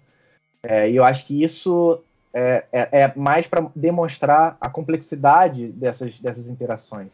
É, 0.62 0.90
e 0.90 0.96
eu 0.96 1.04
acho 1.04 1.26
que 1.26 1.42
isso 1.42 2.00
é, 2.34 2.64
é, 2.72 3.00
é 3.00 3.12
mais 3.16 3.46
para 3.46 3.66
demonstrar 3.74 4.56
a 4.60 4.68
complexidade 4.68 5.68
dessas, 5.68 6.18
dessas 6.18 6.48
interações. 6.48 7.08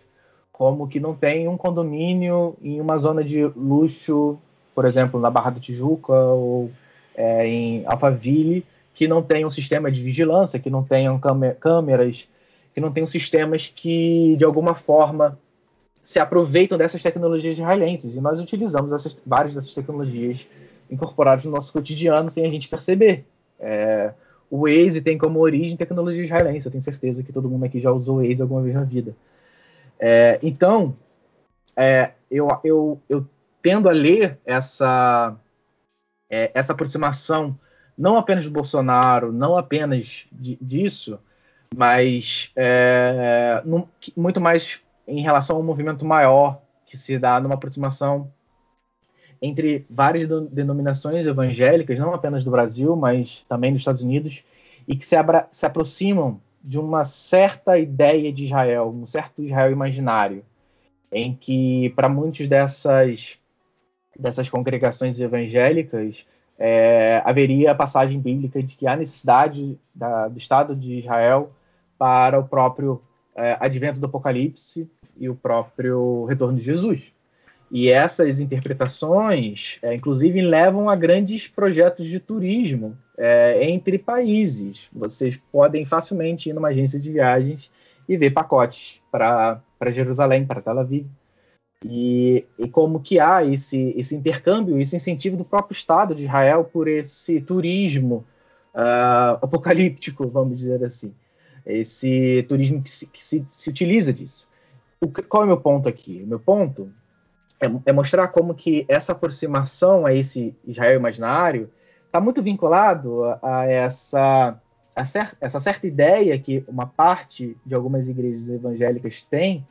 Como 0.50 0.88
que 0.88 1.00
não 1.00 1.14
tem 1.14 1.48
um 1.48 1.56
condomínio 1.56 2.56
em 2.60 2.80
uma 2.80 2.98
zona 2.98 3.22
de 3.24 3.44
luxo, 3.56 4.38
por 4.74 4.84
exemplo, 4.84 5.20
na 5.20 5.30
Barra 5.30 5.50
da 5.50 5.60
Tijuca 5.60 6.12
ou 6.12 6.70
é, 7.16 7.47
em 7.47 7.84
Alphaville 7.86 8.64
que 8.94 9.09
não 9.09 9.22
tenham 9.22 9.51
sistema 9.51 9.90
de 9.90 10.02
vigilância, 10.02 10.59
que 10.59 10.70
não 10.70 10.82
tenham 10.82 11.20
câmeras, 11.59 12.28
que 12.74 12.80
não 12.80 12.93
tenham 12.93 13.06
sistemas 13.06 13.72
que, 13.74 14.36
de 14.36 14.44
alguma 14.44 14.74
forma, 14.74 15.39
se 16.05 16.18
aproveitam 16.18 16.76
dessas 16.76 17.02
tecnologias 17.02 17.56
israelenses. 17.56 18.14
E 18.14 18.20
nós 18.20 18.40
utilizamos 18.40 18.93
essas, 18.93 19.16
várias 19.26 19.55
dessas 19.55 19.72
tecnologias 19.72 20.47
incorporadas 20.90 21.44
no 21.44 21.51
nosso 21.51 21.72
cotidiano 21.72 22.30
sem 22.30 22.47
a 22.47 22.51
gente 22.51 22.68
perceber. 22.68 23.24
É, 23.59 24.12
o 24.51 24.66
Waze 24.66 25.01
tem 25.01 25.16
como 25.16 25.40
origem 25.40 25.76
tecnologia 25.76 26.24
israelense. 26.24 26.66
Eu 26.66 26.72
tenho 26.72 26.84
certeza 26.84 27.22
que 27.22 27.32
todo 27.32 27.48
mundo 27.48 27.64
aqui 27.64 27.80
já 27.80 27.90
usou 27.90 28.18
o 28.18 28.22
Waze 28.22 28.43
alguma 28.43 28.62
vez 28.62 28.74
na 28.74 28.84
vida. 28.84 29.14
É, 29.98 30.39
então, 30.43 30.94
é, 31.76 32.10
eu, 32.30 32.48
eu, 32.62 33.01
eu 33.09 33.26
tendo 33.62 33.89
a 33.89 33.93
ler 33.93 34.39
essa, 34.44 35.34
é, 36.32 36.50
essa 36.54 36.72
aproximação 36.72 37.59
não 37.96 38.16
apenas 38.16 38.44
do 38.44 38.50
Bolsonaro, 38.50 39.30
não 39.30 39.54
apenas 39.54 40.26
de, 40.32 40.56
disso, 40.62 41.20
mas 41.76 42.50
é, 42.56 43.62
muito 44.16 44.40
mais 44.40 44.80
em 45.06 45.20
relação 45.20 45.56
ao 45.56 45.62
movimento 45.62 46.04
maior 46.04 46.62
que 46.86 46.96
se 46.96 47.18
dá 47.18 47.38
numa 47.38 47.54
aproximação 47.54 48.32
entre 49.40 49.84
várias 49.90 50.28
denominações 50.50 51.26
evangélicas, 51.26 51.98
não 51.98 52.14
apenas 52.14 52.44
do 52.44 52.50
Brasil, 52.50 52.96
mas 52.96 53.44
também 53.48 53.72
dos 53.72 53.82
Estados 53.82 54.00
Unidos, 54.00 54.42
e 54.86 54.96
que 54.96 55.04
se, 55.04 55.16
abra, 55.16 55.48
se 55.50 55.66
aproximam 55.66 56.40
de 56.62 56.78
uma 56.78 57.04
certa 57.04 57.76
ideia 57.76 58.32
de 58.32 58.44
Israel, 58.44 58.88
um 58.88 59.06
certo 59.06 59.42
Israel 59.42 59.72
imaginário, 59.72 60.44
em 61.10 61.34
que 61.34 61.90
para 61.96 62.09
muitos 62.09 62.46
dessas 62.46 63.41
dessas 64.18 64.48
congregações 64.48 65.18
evangélicas, 65.18 66.26
é, 66.59 67.22
haveria 67.24 67.72
a 67.72 67.74
passagem 67.74 68.20
bíblica 68.20 68.62
de 68.62 68.76
que 68.76 68.86
há 68.86 68.97
necessidade 68.97 69.78
da, 69.94 70.28
do 70.28 70.39
Estado 70.39 70.76
de 70.76 70.98
Israel 70.98 71.52
para 71.98 72.39
o 72.39 72.44
próprio 72.44 73.02
é, 73.34 73.56
advento 73.60 74.01
do 74.01 74.06
Apocalipse 74.06 74.89
e 75.16 75.28
o 75.28 75.34
próprio 75.34 76.24
retorno 76.26 76.59
de 76.59 76.64
Jesus. 76.64 77.12
E 77.70 77.89
essas 77.89 78.39
interpretações, 78.39 79.78
é, 79.82 79.94
inclusive, 79.94 80.43
levam 80.43 80.90
a 80.90 80.94
grandes 80.94 81.48
projetos 81.48 82.06
de 82.06 82.20
turismo 82.20 82.97
é, 83.16 83.64
entre 83.70 83.98
países. 83.98 84.90
Vocês 84.93 85.40
podem 85.51 85.86
facilmente 85.86 86.51
ir 86.51 86.52
numa 86.52 86.68
agência 86.68 87.01
de 87.01 87.10
viagens 87.10 87.70
e 88.06 88.16
ver 88.16 88.30
pacotes 88.30 89.01
para 89.10 89.62
Jerusalém, 89.90 90.44
para 90.44 90.60
Tel 90.60 90.78
Aviv, 90.78 91.06
e, 91.84 92.46
e, 92.59 92.68
como 92.68 93.00
que 93.00 93.18
há 93.18 93.44
esse, 93.44 93.92
esse 93.96 94.14
intercâmbio, 94.14 94.80
esse 94.80 94.94
incentivo 94.94 95.36
do 95.36 95.44
próprio 95.44 95.74
Estado 95.74 96.14
de 96.14 96.24
Israel 96.24 96.64
por 96.64 96.86
esse 96.86 97.40
turismo 97.40 98.24
uh, 98.74 99.38
apocalíptico, 99.42 100.28
vamos 100.28 100.59
dizer 100.59 100.84
assim. 100.84 101.12
Esse 101.64 102.44
turismo 102.48 102.82
que 102.82 102.90
se, 102.90 103.06
que 103.06 103.24
se, 103.24 103.44
se 103.48 103.70
utiliza 103.70 104.12
disso. 104.12 104.48
O, 105.00 105.09
qual 105.09 105.42
é 105.42 105.46
o 105.46 105.48
meu 105.48 105.60
ponto 105.60 105.88
aqui? 105.88 106.22
O 106.24 106.26
meu 106.26 106.40
ponto 106.40 106.92
é, 107.60 107.66
é 107.86 107.92
mostrar 107.92 108.28
como 108.28 108.54
que 108.54 108.84
essa 108.88 109.12
aproximação 109.12 110.04
a 110.04 110.12
esse 110.12 110.54
Israel 110.66 110.98
imaginário 110.98 111.70
está 112.06 112.20
muito 112.20 112.42
vinculado 112.42 113.24
a, 113.24 113.38
a 113.42 113.66
essa, 113.66 114.60
a 114.94 115.04
cer 115.04 115.36
essa 115.40 115.60
certa 115.60 115.86
ideia 115.86 116.38
que 116.38 116.64
uma 116.68 116.86
parte 116.86 117.56
de 117.64 117.74
algumas 117.74 118.06
igrejas 118.06 118.48
evangélicas 118.48 119.22
tem 119.22 119.66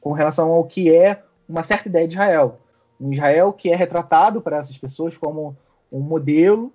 com 0.00 0.12
relação 0.12 0.50
ao 0.50 0.64
que 0.64 0.94
é 0.94 1.22
uma 1.48 1.62
certa 1.62 1.88
ideia 1.88 2.06
de 2.06 2.14
Israel. 2.14 2.60
Um 3.00 3.12
Israel 3.12 3.52
que 3.52 3.70
é 3.70 3.76
retratado 3.76 4.40
para 4.40 4.58
essas 4.58 4.76
pessoas 4.76 5.16
como 5.16 5.56
um 5.90 6.00
modelo, 6.00 6.72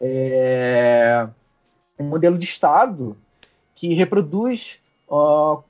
é, 0.00 1.26
um 1.98 2.04
modelo 2.04 2.36
de 2.36 2.44
Estado 2.44 3.16
que 3.74 3.94
reproduz 3.94 4.78
uh, 5.08 5.62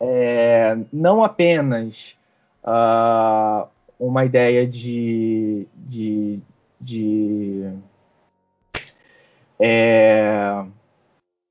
é, 0.00 0.78
não 0.92 1.22
apenas 1.22 2.16
uh, 2.64 3.68
uma 3.98 4.24
ideia 4.24 4.66
de, 4.66 5.66
de, 5.74 6.40
de 6.80 7.72
é, 9.58 10.64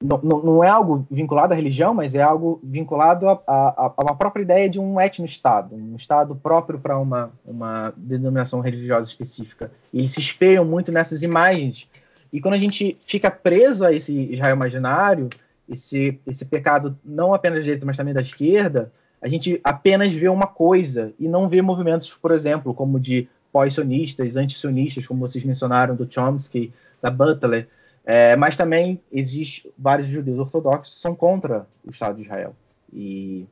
não, 0.01 0.41
não, 0.41 0.63
é 0.63 0.69
algo 0.69 1.05
vinculado 1.09 1.53
à 1.53 1.55
religião, 1.55 1.93
mas 1.93 2.15
é 2.15 2.21
algo 2.21 2.59
vinculado 2.63 3.27
a 3.29 3.93
uma 3.99 4.15
própria 4.15 4.41
ideia 4.41 4.69
de 4.69 4.79
um 4.79 4.99
etno-estado, 4.99 5.75
um 5.75 5.95
estado 5.95 6.35
próprio 6.35 6.79
para 6.79 6.97
uma, 6.97 7.31
uma 7.45 7.93
denominação 7.95 8.61
religiosa 8.61 9.07
específica. 9.09 9.71
E 9.93 9.99
eles 9.99 10.13
se 10.13 10.19
espelham 10.19 10.65
muito 10.65 10.91
nessas 10.91 11.21
imagens. 11.23 11.87
E 12.33 12.41
quando 12.41 12.55
a 12.55 12.57
gente 12.57 12.97
fica 13.01 13.29
preso 13.29 13.85
a 13.85 13.93
esse 13.93 14.13
Israel 14.33 14.55
imaginário, 14.55 15.29
esse, 15.69 16.19
esse 16.25 16.45
pecado 16.45 16.97
não 17.03 17.33
apenas 17.33 17.59
da 17.59 17.63
direita, 17.63 17.85
mas 17.85 17.97
também 17.97 18.13
da 18.13 18.21
esquerda, 18.21 18.91
a 19.21 19.27
gente 19.27 19.61
apenas 19.63 20.13
vê 20.13 20.27
uma 20.27 20.47
coisa 20.47 21.13
e 21.19 21.27
não 21.27 21.47
vê 21.47 21.61
movimentos, 21.61 22.11
por 22.13 22.31
exemplo, 22.31 22.73
como 22.73 22.99
de 22.99 23.29
pós-sionistas, 23.51 24.35
anti-sionistas, 24.35 25.05
como 25.05 25.19
vocês 25.19 25.43
mencionaram, 25.43 25.95
do 25.95 26.11
Chomsky, 26.11 26.73
da 27.01 27.11
Butler, 27.11 27.67
é, 28.05 28.35
mas 28.35 28.57
também 28.57 29.01
existem 29.11 29.71
vários 29.77 30.07
judeus 30.07 30.39
ortodoxos 30.39 30.95
que 30.95 31.01
são 31.01 31.15
contra 31.15 31.67
o 31.85 31.89
Estado 31.89 32.15
de 32.15 32.23
Israel. 32.23 32.55
E, 32.91 33.45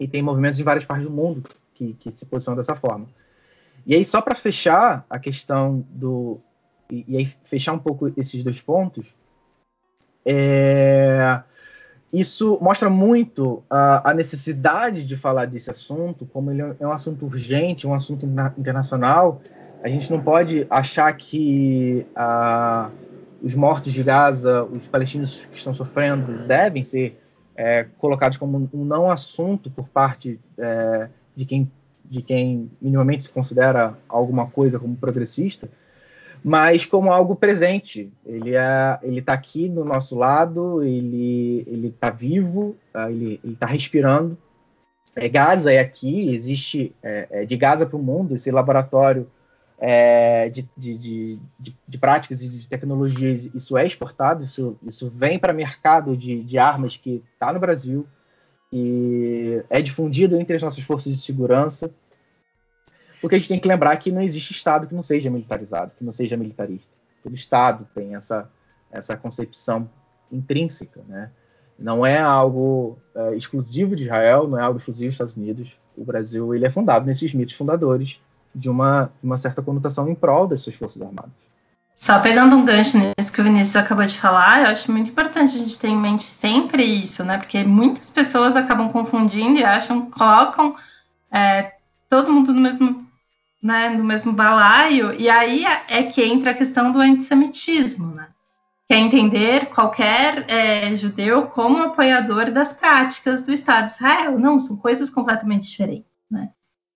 e 0.00 0.08
tem 0.08 0.22
movimentos 0.22 0.58
em 0.58 0.64
várias 0.64 0.84
partes 0.84 1.06
do 1.06 1.12
mundo 1.12 1.44
que, 1.74 1.94
que 1.94 2.10
se 2.12 2.24
posicionam 2.24 2.56
dessa 2.56 2.74
forma. 2.74 3.06
E 3.86 3.94
aí, 3.94 4.04
só 4.04 4.22
para 4.22 4.34
fechar 4.34 5.04
a 5.08 5.18
questão 5.18 5.84
do. 5.90 6.40
E, 6.90 7.04
e, 7.08 7.16
aí, 7.18 7.26
fechar 7.44 7.72
um 7.74 7.78
pouco 7.78 8.12
esses 8.16 8.42
dois 8.42 8.60
pontos, 8.60 9.14
é, 10.24 11.42
isso 12.10 12.58
mostra 12.62 12.88
muito 12.88 13.62
a, 13.68 14.10
a, 14.10 14.14
necessidade 14.14 15.04
de 15.04 15.16
falar 15.16 15.46
desse 15.46 15.70
assunto, 15.70 16.24
como 16.26 16.50
ele 16.50 16.62
é 16.62 16.86
um 16.86 16.92
assunto 16.92 17.26
urgente, 17.26 17.86
um 17.86 17.94
assunto 17.94 18.24
internacional. 18.56 19.42
A 19.82 19.88
gente 19.88 20.10
não 20.10 20.22
pode 20.22 20.66
achar 20.70 21.12
que 21.14 22.06
os 23.44 23.54
mortos 23.54 23.92
de 23.92 24.02
Gaza, 24.02 24.64
os 24.64 24.88
palestinos 24.88 25.46
que 25.50 25.58
estão 25.58 25.74
sofrendo, 25.74 26.46
devem 26.46 26.82
ser 26.82 27.20
é, 27.54 27.84
colocados 27.98 28.38
como 28.38 28.70
um 28.72 28.84
não 28.86 29.10
assunto 29.10 29.70
por 29.70 29.86
parte 29.86 30.40
é, 30.56 31.08
de, 31.36 31.44
quem, 31.44 31.70
de 32.06 32.22
quem 32.22 32.70
minimamente 32.80 33.24
se 33.24 33.28
considera 33.28 33.98
alguma 34.08 34.46
coisa 34.46 34.78
como 34.78 34.96
progressista, 34.96 35.68
mas 36.42 36.86
como 36.86 37.12
algo 37.12 37.36
presente. 37.36 38.10
Ele 38.24 38.56
é, 38.56 38.98
está 39.02 39.34
aqui 39.34 39.68
do 39.68 39.84
nosso 39.84 40.16
lado, 40.16 40.82
ele 40.82 41.64
ele 41.66 41.88
está 41.88 42.08
vivo, 42.08 42.74
tá? 42.90 43.10
ele 43.10 43.38
está 43.44 43.66
respirando. 43.66 44.38
É, 45.14 45.28
Gaza 45.28 45.70
é 45.70 45.80
aqui, 45.80 46.34
existe 46.34 46.94
é, 47.02 47.28
é 47.30 47.44
de 47.44 47.58
Gaza 47.58 47.84
para 47.84 47.98
o 47.98 48.02
mundo 48.02 48.34
esse 48.34 48.50
laboratório 48.50 49.28
é, 49.78 50.48
de, 50.48 50.68
de, 50.76 50.98
de, 51.58 51.76
de, 51.86 51.98
práticas 51.98 52.42
e 52.42 52.48
de 52.48 52.68
tecnologias. 52.68 53.48
Isso 53.54 53.76
é 53.76 53.84
exportado, 53.84 54.44
isso, 54.44 54.76
isso 54.82 55.10
vem 55.14 55.38
para 55.38 55.52
mercado 55.52 56.16
de, 56.16 56.42
de 56.42 56.58
armas 56.58 56.96
que 56.96 57.22
está 57.32 57.52
no 57.52 57.60
Brasil 57.60 58.06
e 58.72 59.62
é 59.68 59.80
difundido 59.80 60.36
entre 60.36 60.56
as 60.56 60.62
nossas 60.62 60.82
forças 60.84 61.12
de 61.12 61.18
segurança. 61.18 61.90
Porque 63.20 63.36
a 63.36 63.38
gente 63.38 63.48
tem 63.48 63.60
que 63.60 63.68
lembrar 63.68 63.96
que 63.96 64.12
não 64.12 64.20
existe 64.20 64.52
Estado 64.52 64.86
que 64.86 64.94
não 64.94 65.02
seja 65.02 65.30
militarizado, 65.30 65.92
que 65.96 66.04
não 66.04 66.12
seja 66.12 66.36
militarista. 66.36 66.92
Todo 67.22 67.34
Estado 67.34 67.88
tem 67.94 68.14
essa, 68.14 68.50
essa 68.90 69.16
concepção 69.16 69.88
intrínseca, 70.30 71.00
né? 71.08 71.30
Não 71.78 72.06
é 72.06 72.18
algo 72.18 72.98
é, 73.14 73.34
exclusivo 73.34 73.96
de 73.96 74.04
Israel, 74.04 74.46
não 74.46 74.58
é 74.58 74.62
algo 74.62 74.78
exclusivo 74.78 75.06
dos 75.06 75.14
Estados 75.14 75.36
Unidos. 75.36 75.78
O 75.96 76.04
Brasil 76.04 76.54
ele 76.54 76.66
é 76.66 76.70
fundado 76.70 77.06
nesses 77.06 77.32
mitos 77.34 77.54
fundadores 77.54 78.20
de 78.54 78.70
uma, 78.70 79.10
uma 79.22 79.36
certa 79.36 79.60
conotação 79.60 80.08
em 80.08 80.14
prol 80.14 80.46
das 80.46 80.60
suas 80.60 80.76
forças 80.76 81.02
armadas. 81.02 81.32
Só 81.94 82.18
pegando 82.18 82.56
um 82.56 82.64
gancho 82.64 82.98
nisso 82.98 83.32
que 83.32 83.40
o 83.40 83.44
Vinícius 83.44 83.76
acabou 83.76 84.04
de 84.04 84.18
falar, 84.18 84.62
eu 84.62 84.72
acho 84.72 84.90
muito 84.90 85.10
importante 85.10 85.54
a 85.54 85.58
gente 85.58 85.78
ter 85.78 85.88
em 85.88 85.96
mente 85.96 86.24
sempre 86.24 86.82
isso, 86.82 87.24
né? 87.24 87.38
Porque 87.38 87.62
muitas 87.62 88.10
pessoas 88.10 88.56
acabam 88.56 88.90
confundindo 88.90 89.60
e 89.60 89.64
acham, 89.64 90.10
colocam 90.10 90.74
é, 91.30 91.74
todo 92.08 92.32
mundo 92.32 92.52
no 92.52 92.60
mesmo, 92.60 93.06
né, 93.62 93.88
no 93.88 94.04
mesmo 94.04 94.32
balaio, 94.32 95.14
e 95.14 95.30
aí 95.30 95.64
é 95.88 96.02
que 96.02 96.22
entra 96.22 96.50
a 96.50 96.54
questão 96.54 96.92
do 96.92 97.00
antissemitismo, 97.00 98.12
né? 98.14 98.28
Que 98.86 98.94
é 98.94 98.98
entender 98.98 99.66
qualquer 99.66 100.44
é, 100.50 100.94
judeu 100.96 101.46
como 101.46 101.82
apoiador 101.82 102.50
das 102.50 102.72
práticas 102.72 103.42
do 103.42 103.52
Estado 103.52 103.86
de 103.86 103.92
Israel. 103.92 104.38
Não, 104.38 104.58
são 104.58 104.76
coisas 104.76 105.08
completamente 105.08 105.70
diferentes? 105.70 106.13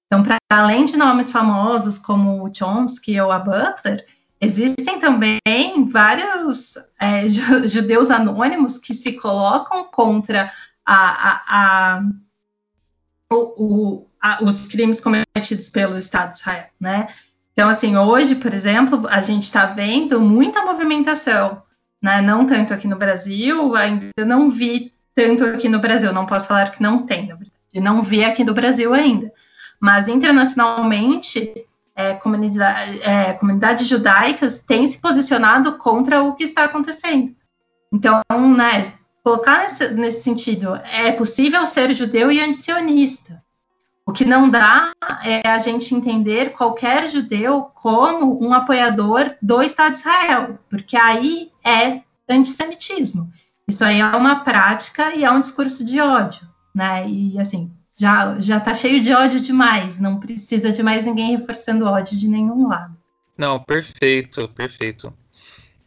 Então, 0.09 0.23
para 0.23 0.39
além 0.51 0.87
de 0.87 0.97
nomes 0.97 1.31
famosos 1.31 1.99
como 1.99 2.51
Chomsky 2.53 3.21
ou 3.21 3.31
a 3.31 3.39
Butler, 3.39 4.07
existem 4.41 4.99
também 4.99 5.39
vários 5.91 6.79
é, 6.99 7.29
judeus 7.69 8.11
anônimos 8.11 8.79
que 8.79 8.95
se 8.95 9.13
colocam 9.13 9.85
contra 9.85 10.51
a, 10.85 11.29
a, 11.29 11.43
a, 11.49 12.03
o, 13.31 13.37
o, 13.37 14.07
os 14.43 14.67
crimes 14.67 14.99
cometidos 14.99 15.69
pelo 15.69 15.99
Estado 15.99 16.33
de 16.33 16.39
Israel, 16.39 16.69
né? 16.81 17.09
Então, 17.53 17.69
assim, 17.69 17.97
hoje, 17.97 18.37
por 18.37 18.55
exemplo, 18.55 19.07
a 19.09 19.21
gente 19.21 19.43
está 19.43 19.67
vendo 19.67 20.21
muita 20.21 20.65
movimentação, 20.65 21.63
né? 22.01 22.23
Não 22.23 22.47
tanto 22.47 22.73
aqui 22.73 22.89
no 22.89 22.97
Brasil, 22.97 23.77
ainda 23.77 24.07
não 24.25 24.49
vi 24.49 24.91
tanto 25.15 25.45
aqui 25.45 25.69
no 25.69 25.81
Brasil, 25.81 26.15
não 26.15 26.25
posso 26.25 26.47
falar 26.47 26.71
que 26.71 26.81
não 26.81 27.05
tem, 27.05 27.31
não 27.75 28.01
vi 28.03 28.25
aqui 28.25 28.43
no 28.43 28.55
Brasil 28.55 28.95
ainda 28.95 29.31
mas 29.81 30.09
internacionalmente, 30.09 31.53
é, 31.95 32.15
comunidade, 32.15 33.03
é, 33.03 33.33
comunidades 33.35 33.87
judaicas 33.87 34.61
têm 34.61 34.87
se 34.87 34.99
posicionado 34.99 35.79
contra 35.79 36.23
o 36.23 36.35
que 36.35 36.45
está 36.45 36.65
acontecendo. 36.65 37.35
Então, 37.93 38.23
né, 38.57 38.95
colocar 39.23 39.63
nesse, 39.63 39.89
nesse 39.91 40.23
sentido, 40.23 40.75
é 40.93 41.13
possível 41.13 41.67
ser 41.67 41.93
judeu 41.95 42.31
e 42.31 42.41
antisionista. 42.41 43.43
O 44.07 44.13
que 44.13 44.25
não 44.25 44.49
dá 44.49 44.93
é 45.23 45.47
a 45.47 45.59
gente 45.59 45.95
entender 45.95 46.53
qualquer 46.55 47.07
judeu 47.09 47.71
como 47.75 48.43
um 48.43 48.55
apoiador 48.55 49.35
do 49.43 49.61
Estado 49.63 49.93
de 49.93 49.99
Israel, 49.99 50.59
porque 50.71 50.97
aí 50.97 51.53
é 51.63 52.01
antissemitismo. 52.27 53.31
Isso 53.69 53.85
aí 53.85 54.01
é 54.01 54.07
uma 54.07 54.45
prática 54.45 55.15
e 55.15 55.25
é 55.25 55.31
um 55.31 55.43
discurso 55.43 55.85
de 55.85 56.01
ódio, 56.01 56.49
né? 56.75 57.07
E 57.07 57.39
assim, 57.39 57.71
já 57.99 58.41
já 58.41 58.61
tá 58.61 58.73
cheio 58.73 59.01
de 59.01 59.13
ódio 59.13 59.41
demais, 59.41 59.99
não 59.99 60.21
precisa 60.21 60.71
de 60.71 60.83
mais 60.83 61.05
ninguém 61.05 61.37
reforçando 61.37 61.85
ódio 61.85 62.17
de 62.17 62.29
nenhum 62.29 62.69
lado. 62.69 62.97
Não, 63.37 63.59
perfeito, 63.61 64.49
perfeito. 64.49 65.13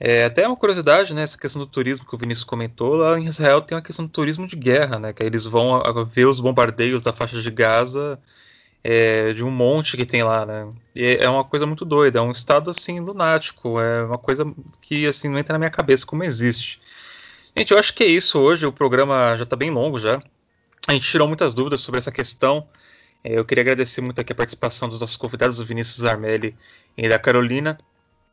É, 0.03 0.25
até 0.25 0.47
uma 0.47 0.57
curiosidade, 0.57 1.13
né, 1.13 1.21
essa 1.21 1.37
questão 1.37 1.61
do 1.61 1.67
turismo 1.67 2.05
que 2.05 2.15
o 2.15 2.17
Vinícius 2.17 2.43
comentou, 2.43 2.95
lá 2.95 3.19
em 3.19 3.25
Israel 3.25 3.61
tem 3.61 3.75
uma 3.75 3.83
questão 3.83 4.05
do 4.05 4.11
turismo 4.11 4.47
de 4.47 4.55
guerra, 4.55 4.97
né, 4.97 5.13
que 5.13 5.21
eles 5.21 5.45
vão 5.45 5.79
ver 6.09 6.25
os 6.25 6.39
bombardeios 6.39 7.03
da 7.03 7.13
faixa 7.13 7.39
de 7.39 7.51
Gaza 7.51 8.19
é, 8.83 9.31
de 9.31 9.43
um 9.43 9.51
monte 9.51 9.95
que 9.95 10.05
tem 10.05 10.23
lá, 10.23 10.43
né, 10.43 10.67
e 10.95 11.17
é 11.19 11.29
uma 11.29 11.43
coisa 11.43 11.67
muito 11.67 11.85
doida, 11.85 12.17
é 12.17 12.21
um 12.21 12.31
estado, 12.31 12.71
assim, 12.71 12.99
lunático, 12.99 13.79
é 13.79 14.03
uma 14.03 14.17
coisa 14.17 14.43
que, 14.81 15.05
assim, 15.05 15.29
não 15.29 15.37
entra 15.37 15.53
na 15.53 15.59
minha 15.59 15.69
cabeça 15.69 16.03
como 16.03 16.23
existe. 16.23 16.81
Gente, 17.55 17.71
eu 17.71 17.77
acho 17.77 17.93
que 17.93 18.03
é 18.03 18.07
isso 18.07 18.39
hoje, 18.39 18.65
o 18.65 18.71
programa 18.71 19.35
já 19.37 19.43
está 19.43 19.55
bem 19.55 19.69
longo 19.69 19.99
já, 19.99 20.19
a 20.87 20.93
gente 20.93 21.09
tirou 21.09 21.27
muitas 21.27 21.53
dúvidas 21.53 21.81
sobre 21.81 21.99
essa 21.99 22.11
questão. 22.11 22.67
É, 23.23 23.37
eu 23.37 23.45
queria 23.45 23.61
agradecer 23.61 24.01
muito 24.01 24.19
aqui 24.19 24.33
a 24.33 24.35
participação 24.35 24.89
dos 24.89 24.99
nossos 24.99 25.15
convidados, 25.15 25.59
o 25.59 25.65
Vinícius 25.65 26.05
Armelli 26.05 26.55
e 26.97 27.07
da 27.07 27.19
Carolina. 27.19 27.77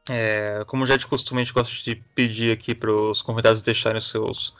É, 0.09 0.65
como 0.66 0.87
já 0.87 0.95
é 0.95 0.97
de 0.97 1.07
costume, 1.07 1.41
a 1.41 1.45
gente 1.45 1.53
gosta 1.53 1.75
de 1.75 1.97
pedir 2.15 2.53
aqui 2.53 2.75
para 2.75 2.91
os 2.91 3.20
convidados 3.20 3.62
deixarem 3.62 3.99
os 3.99 4.11
seus, 4.11 4.55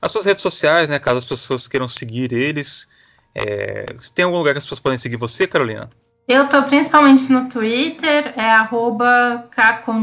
as 0.00 0.12
suas 0.12 0.24
redes 0.24 0.42
sociais, 0.42 0.88
né, 0.88 0.98
caso 1.00 1.18
as 1.18 1.24
pessoas 1.24 1.66
queiram 1.66 1.88
seguir 1.88 2.32
eles. 2.32 2.88
É, 3.34 3.86
tem 4.14 4.24
algum 4.24 4.38
lugar 4.38 4.54
que 4.54 4.58
as 4.58 4.64
pessoas 4.64 4.80
podem 4.80 4.98
seguir 4.98 5.16
você, 5.16 5.46
Carolina? 5.46 5.90
Eu 6.26 6.44
estou 6.44 6.62
principalmente 6.62 7.30
no 7.30 7.48
Twitter, 7.48 8.32
é 8.36 8.50
arroba 8.50 9.46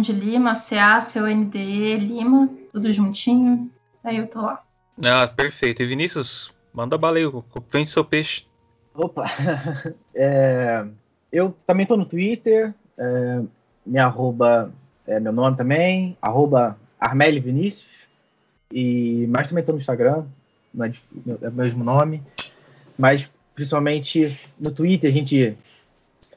Lima, 0.10 0.54
C-A-C-O-N-D-E 0.54 1.98
Lima, 1.98 2.50
tudo 2.72 2.92
juntinho. 2.94 3.72
Aí 4.04 4.18
eu 4.18 4.28
tô 4.28 4.42
lá. 4.42 4.62
Ah, 5.04 5.28
perfeito. 5.28 5.82
E 5.82 5.86
Vinícius, 5.88 6.54
Manda 6.74 6.98
bala 6.98 7.18
aí, 7.18 7.24
vende 7.70 7.90
seu 7.90 8.06
peixe. 8.06 8.46
Opa! 8.94 9.26
É, 10.14 10.86
eu 11.32 11.56
também 11.66 11.86
tô 11.86 11.96
no 11.96 12.06
Twitter, 12.06 12.74
é, 12.98 13.42
arroba 13.98 14.72
é 15.08 15.20
meu 15.20 15.32
nome 15.32 15.58
também, 15.58 16.18
arroba 16.22 16.78
Vinícius, 17.42 17.88
e, 18.72 19.26
mas 19.30 19.48
também 19.48 19.64
tô 19.64 19.72
no 19.72 19.78
Instagram, 19.78 20.26
é 21.42 21.48
o 21.48 21.52
mesmo 21.52 21.84
nome, 21.84 22.22
mas 22.98 23.32
principalmente 23.56 24.40
no 24.60 24.72
Twitter 24.72 25.10
a 25.10 25.14
gente 25.14 25.58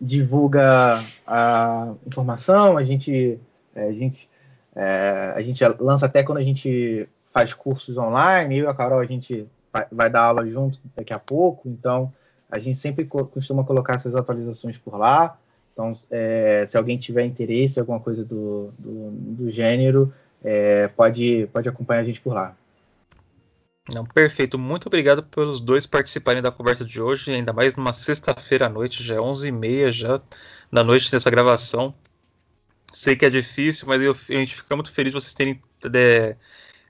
divulga 0.00 1.00
a 1.26 1.94
informação, 2.06 2.76
a 2.76 2.84
gente, 2.84 3.38
é, 3.74 3.88
a 3.88 3.92
gente, 3.92 4.28
é, 4.74 5.32
a 5.36 5.42
gente 5.42 5.62
lança 5.80 6.06
até 6.06 6.22
quando 6.22 6.38
a 6.38 6.42
gente 6.42 7.08
faz 7.32 7.52
cursos 7.52 7.96
online, 7.96 8.58
eu 8.58 8.64
e 8.64 8.68
a 8.68 8.74
Carol 8.74 9.00
a 9.00 9.06
gente 9.06 9.46
vai, 9.90 10.10
dar 10.10 10.22
aula 10.22 10.48
junto 10.48 10.78
daqui 10.94 11.12
a 11.12 11.18
pouco, 11.18 11.68
então 11.68 12.12
a 12.50 12.58
gente 12.58 12.78
sempre 12.78 13.04
co 13.04 13.24
costuma 13.26 13.64
colocar 13.64 13.94
essas 13.94 14.14
atualizações 14.14 14.78
por 14.78 14.96
lá. 14.96 15.36
Então, 15.72 15.92
é, 16.10 16.64
se 16.68 16.76
alguém 16.76 16.96
tiver 16.96 17.24
interesse 17.24 17.78
em 17.78 17.80
alguma 17.80 17.98
coisa 17.98 18.24
do, 18.24 18.72
do, 18.78 19.10
do 19.10 19.50
gênero, 19.50 20.12
é, 20.42 20.86
pode, 20.88 21.48
pode 21.52 21.68
acompanhar 21.68 22.02
a 22.02 22.04
gente 22.04 22.20
por 22.20 22.32
lá. 22.32 22.56
Não, 23.92 24.04
perfeito. 24.04 24.56
Muito 24.56 24.86
obrigado 24.86 25.22
pelos 25.24 25.60
dois 25.60 25.86
participarem 25.86 26.40
da 26.40 26.52
conversa 26.52 26.84
de 26.84 27.02
hoje, 27.02 27.32
ainda 27.32 27.52
mais 27.52 27.74
numa 27.74 27.92
sexta-feira 27.92 28.66
à 28.66 28.68
noite, 28.68 29.02
já 29.02 29.16
é 29.16 29.18
11h30 29.18 29.92
já 29.92 30.22
da 30.72 30.84
noite 30.84 31.12
nessa 31.12 31.30
gravação. 31.30 31.92
Sei 32.92 33.16
que 33.16 33.26
é 33.26 33.30
difícil, 33.30 33.88
mas 33.88 34.00
eu, 34.00 34.12
a 34.12 34.32
gente 34.32 34.54
fica 34.54 34.76
muito 34.76 34.92
feliz 34.92 35.12
de 35.12 35.20
vocês 35.20 35.34
terem 35.34 35.60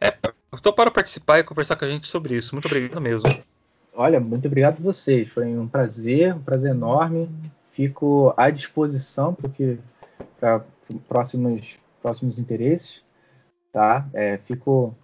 é, 0.00 0.14
Estou 0.54 0.72
para 0.72 0.90
participar 0.90 1.38
e 1.38 1.44
conversar 1.44 1.76
com 1.76 1.84
a 1.84 1.88
gente 1.88 2.06
sobre 2.06 2.36
isso. 2.36 2.54
Muito 2.54 2.66
obrigado 2.66 3.00
mesmo. 3.00 3.28
Olha, 3.94 4.18
muito 4.18 4.46
obrigado 4.46 4.78
a 4.78 4.82
vocês. 4.82 5.30
Foi 5.30 5.46
um 5.56 5.68
prazer, 5.68 6.34
um 6.34 6.42
prazer 6.42 6.70
enorme. 6.70 7.28
Fico 7.72 8.32
à 8.36 8.50
disposição 8.50 9.34
porque 9.34 9.78
para 10.38 10.64
próximos 11.08 11.78
próximos 12.04 12.38
interesses, 12.38 13.02
tá? 13.72 14.06
É, 14.12 14.38
fico 14.46 14.94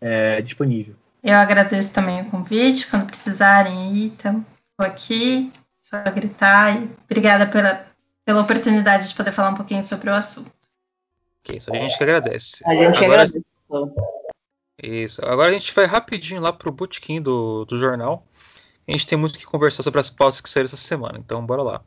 é, 0.00 0.40
disponível. 0.40 0.94
Eu 1.20 1.34
agradeço 1.34 1.92
também 1.92 2.22
o 2.22 2.30
convite. 2.30 2.88
Quando 2.88 3.06
precisarem 3.06 3.76
aí, 3.76 4.06
estou 4.06 4.44
aqui. 4.78 5.52
Só 5.82 6.00
gritar. 6.12 6.80
E 6.80 6.90
obrigada 7.04 7.46
pela, 7.48 7.84
pela 8.24 8.42
oportunidade 8.42 9.08
de 9.08 9.14
poder 9.14 9.32
falar 9.32 9.50
um 9.50 9.56
pouquinho 9.56 9.84
sobre 9.84 10.08
o 10.08 10.14
assunto. 10.14 10.52
Ok, 11.40 11.58
isso 11.58 11.72
a 11.72 11.76
gente 11.76 11.98
que 11.98 12.04
agradece. 12.04 12.62
A 12.64 12.74
gente 12.74 13.04
Agora, 13.04 13.22
agradece. 13.22 13.44
Isso. 14.82 15.24
Agora 15.24 15.50
a 15.50 15.52
gente 15.52 15.74
vai 15.74 15.86
rapidinho 15.86 16.40
lá 16.40 16.52
pro 16.52 16.72
botequim 16.72 17.20
do, 17.20 17.64
do 17.64 17.78
jornal. 17.78 18.26
A 18.86 18.92
gente 18.92 19.06
tem 19.06 19.18
muito 19.18 19.38
que 19.38 19.46
conversar 19.46 19.82
sobre 19.82 20.00
as 20.00 20.10
pautas 20.10 20.40
que 20.40 20.48
saíram 20.48 20.66
essa 20.66 20.76
semana, 20.76 21.18
então 21.18 21.44
bora 21.44 21.62
lá. 21.62 21.84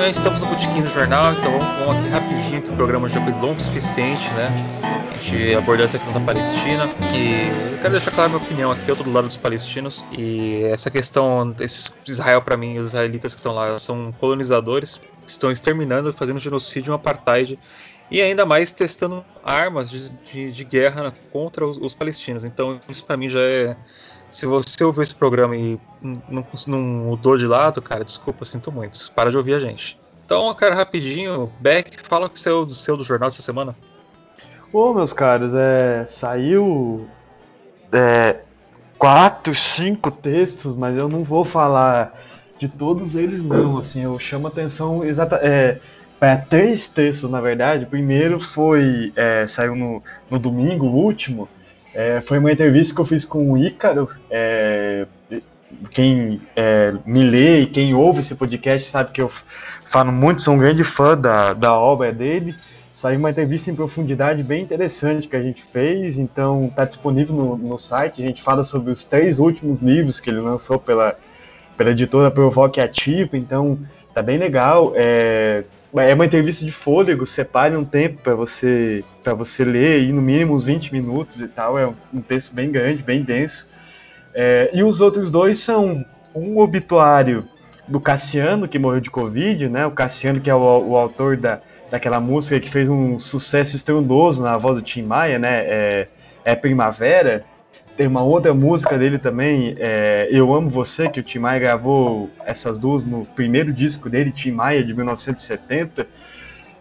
Bom, 0.00 0.04
amanhã 0.04 0.12
estamos 0.12 0.40
no 0.40 0.46
Botequim 0.46 0.80
do 0.80 0.88
Jornal, 0.88 1.30
então 1.34 1.52
vamos, 1.52 1.78
vamos 1.78 1.96
aqui 1.96 2.08
rapidinho, 2.08 2.62
que 2.62 2.70
o 2.70 2.74
programa 2.74 3.06
já 3.06 3.20
foi 3.20 3.34
longo 3.34 3.56
o 3.56 3.60
suficiente, 3.60 4.30
né? 4.30 4.48
A 5.12 5.16
gente 5.18 5.54
abordar 5.54 5.84
essa 5.84 5.98
questão 5.98 6.14
da 6.14 6.20
Palestina. 6.24 6.88
E 7.14 7.72
eu 7.72 7.78
quero 7.82 7.90
deixar 7.90 8.10
clara 8.10 8.30
minha 8.30 8.40
opinião 8.40 8.70
aqui, 8.70 8.88
eu 8.88 8.96
tô 8.96 9.02
do 9.02 9.12
lado 9.12 9.28
dos 9.28 9.36
palestinos. 9.36 10.02
E 10.10 10.62
essa 10.64 10.90
questão, 10.90 11.54
esse 11.60 11.92
Israel 12.08 12.40
para 12.40 12.56
mim, 12.56 12.78
os 12.78 12.88
israelitas 12.88 13.34
que 13.34 13.40
estão 13.40 13.52
lá, 13.52 13.78
são 13.78 14.10
colonizadores, 14.12 14.98
estão 15.26 15.52
exterminando, 15.52 16.14
fazendo 16.14 16.40
genocídio, 16.40 16.92
um 16.92 16.96
apartheid 16.96 17.58
e 18.10 18.22
ainda 18.22 18.46
mais 18.46 18.72
testando 18.72 19.22
armas 19.44 19.90
de, 19.90 20.08
de, 20.08 20.50
de 20.50 20.64
guerra 20.64 21.12
contra 21.30 21.66
os, 21.66 21.76
os, 21.76 21.92
palestinos. 21.92 22.42
Então 22.42 22.80
isso 22.88 23.04
para 23.04 23.18
mim 23.18 23.28
já 23.28 23.40
é. 23.40 23.76
Se 24.30 24.46
você 24.46 24.84
ouviu 24.84 25.02
esse 25.02 25.14
programa 25.14 25.56
e 25.56 25.78
não, 26.00 26.46
não 26.68 26.78
mudou 26.78 27.36
de 27.36 27.46
lado, 27.46 27.82
cara, 27.82 28.04
desculpa, 28.04 28.44
sinto 28.44 28.70
muito. 28.70 29.10
Para 29.12 29.30
de 29.30 29.36
ouvir 29.36 29.54
a 29.54 29.60
gente. 29.60 29.98
Então, 30.24 30.54
cara, 30.54 30.76
rapidinho, 30.76 31.52
Beck, 31.58 32.06
fala 32.06 32.26
o 32.26 32.30
que 32.30 32.38
saiu 32.38 32.64
do 32.64 32.74
seu 32.74 32.96
do 32.96 33.02
jornal 33.02 33.28
essa 33.28 33.42
semana. 33.42 33.74
Ô, 34.72 34.94
meus 34.94 35.12
caros, 35.12 35.52
é, 35.52 36.06
saiu 36.06 37.08
é, 37.92 38.36
quatro, 38.96 39.52
cinco 39.52 40.12
textos, 40.12 40.76
mas 40.76 40.96
eu 40.96 41.08
não 41.08 41.24
vou 41.24 41.44
falar 41.44 42.16
de 42.56 42.68
todos 42.68 43.16
eles 43.16 43.42
não. 43.42 43.78
Assim, 43.78 44.04
eu 44.04 44.16
chamo 44.20 44.46
atenção 44.46 45.04
exata, 45.04 45.40
é, 45.42 45.80
para 46.20 46.36
três 46.36 46.88
textos, 46.88 47.28
na 47.28 47.40
verdade. 47.40 47.84
O 47.84 47.88
primeiro 47.88 48.38
foi 48.38 49.12
é, 49.16 49.46
saiu 49.48 49.74
no, 49.74 50.00
no 50.30 50.38
domingo, 50.38 50.86
o 50.86 50.94
último. 50.94 51.48
É, 51.94 52.20
foi 52.20 52.38
uma 52.38 52.52
entrevista 52.52 52.94
que 52.94 53.00
eu 53.00 53.04
fiz 53.04 53.24
com 53.24 53.52
o 53.52 53.58
Ícaro. 53.58 54.08
É, 54.30 55.06
quem 55.90 56.40
é, 56.56 56.94
me 57.04 57.22
lê 57.22 57.60
e 57.60 57.66
quem 57.66 57.94
ouve 57.94 58.20
esse 58.20 58.34
podcast 58.34 58.90
sabe 58.90 59.12
que 59.12 59.20
eu 59.20 59.30
falo 59.86 60.12
muito, 60.12 60.42
sou 60.42 60.54
um 60.54 60.58
grande 60.58 60.84
fã 60.84 61.16
da, 61.16 61.52
da 61.52 61.74
obra 61.74 62.12
dele. 62.12 62.54
Saiu 62.94 63.18
uma 63.18 63.30
entrevista 63.30 63.70
em 63.70 63.74
profundidade 63.74 64.42
bem 64.42 64.62
interessante 64.62 65.26
que 65.26 65.36
a 65.36 65.42
gente 65.42 65.64
fez, 65.72 66.18
então 66.18 66.66
está 66.66 66.84
disponível 66.84 67.34
no, 67.34 67.56
no 67.56 67.78
site. 67.78 68.22
A 68.22 68.26
gente 68.26 68.42
fala 68.42 68.62
sobre 68.62 68.92
os 68.92 69.04
três 69.04 69.38
últimos 69.38 69.80
livros 69.80 70.20
que 70.20 70.28
ele 70.28 70.40
lançou 70.40 70.78
pela, 70.78 71.16
pela 71.76 71.90
editora 71.90 72.30
Provoque 72.30 72.80
Ativo, 72.80 73.36
então 73.36 73.78
tá 74.12 74.20
bem 74.20 74.38
legal. 74.38 74.92
É, 74.94 75.64
é 75.94 76.14
uma 76.14 76.26
entrevista 76.26 76.64
de 76.64 76.70
fôlego, 76.70 77.26
separe 77.26 77.76
um 77.76 77.84
tempo 77.84 78.22
para 78.22 78.34
você 78.34 79.04
para 79.24 79.34
você 79.34 79.64
ler, 79.64 80.00
aí 80.00 80.12
no 80.12 80.22
mínimo 80.22 80.54
uns 80.54 80.62
20 80.62 80.92
minutos 80.92 81.40
e 81.40 81.48
tal. 81.48 81.78
É 81.78 81.86
um 82.12 82.20
texto 82.20 82.54
bem 82.54 82.70
grande, 82.70 83.02
bem 83.02 83.22
denso. 83.22 83.68
É, 84.32 84.70
e 84.72 84.82
os 84.82 85.00
outros 85.00 85.30
dois 85.30 85.58
são 85.58 86.04
um 86.34 86.58
obituário 86.58 87.44
do 87.88 88.00
Cassiano, 88.00 88.68
que 88.68 88.78
morreu 88.78 89.00
de 89.00 89.10
Covid, 89.10 89.68
né? 89.68 89.84
O 89.84 89.90
Cassiano, 89.90 90.40
que 90.40 90.48
é 90.48 90.54
o, 90.54 90.58
o 90.60 90.96
autor 90.96 91.36
da, 91.36 91.60
daquela 91.90 92.20
música 92.20 92.60
que 92.60 92.70
fez 92.70 92.88
um 92.88 93.18
sucesso 93.18 93.74
estrondoso 93.74 94.42
na 94.42 94.56
voz 94.56 94.76
do 94.76 94.82
Tim 94.82 95.02
Maia, 95.02 95.38
né? 95.38 95.64
É, 95.64 96.08
é 96.44 96.54
Primavera. 96.54 97.44
Tem 98.00 98.06
uma 98.06 98.22
outra 98.22 98.54
música 98.54 98.96
dele 98.96 99.18
também, 99.18 99.76
é, 99.78 100.26
Eu 100.30 100.54
Amo 100.54 100.70
Você, 100.70 101.06
que 101.06 101.20
o 101.20 101.22
Tim 101.22 101.40
Maia 101.40 101.60
gravou 101.60 102.30
essas 102.46 102.78
duas 102.78 103.04
no 103.04 103.26
primeiro 103.26 103.74
disco 103.74 104.08
dele, 104.08 104.32
Tim 104.32 104.52
Maia, 104.52 104.82
de 104.82 104.94
1970. 104.94 106.06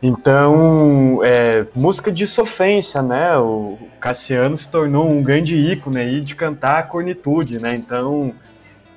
Então, 0.02 1.20
é, 1.22 1.66
música 1.76 2.10
de 2.10 2.26
sofrência, 2.26 3.02
né? 3.02 3.38
O 3.38 3.78
Cassiano 4.00 4.56
se 4.56 4.70
tornou 4.70 5.10
um 5.10 5.22
grande 5.22 5.58
ícone 5.58 6.00
aí 6.00 6.22
de 6.22 6.36
cantar 6.36 6.80
a 6.80 6.84
cornitude, 6.84 7.60
né? 7.60 7.76
Então, 7.76 8.34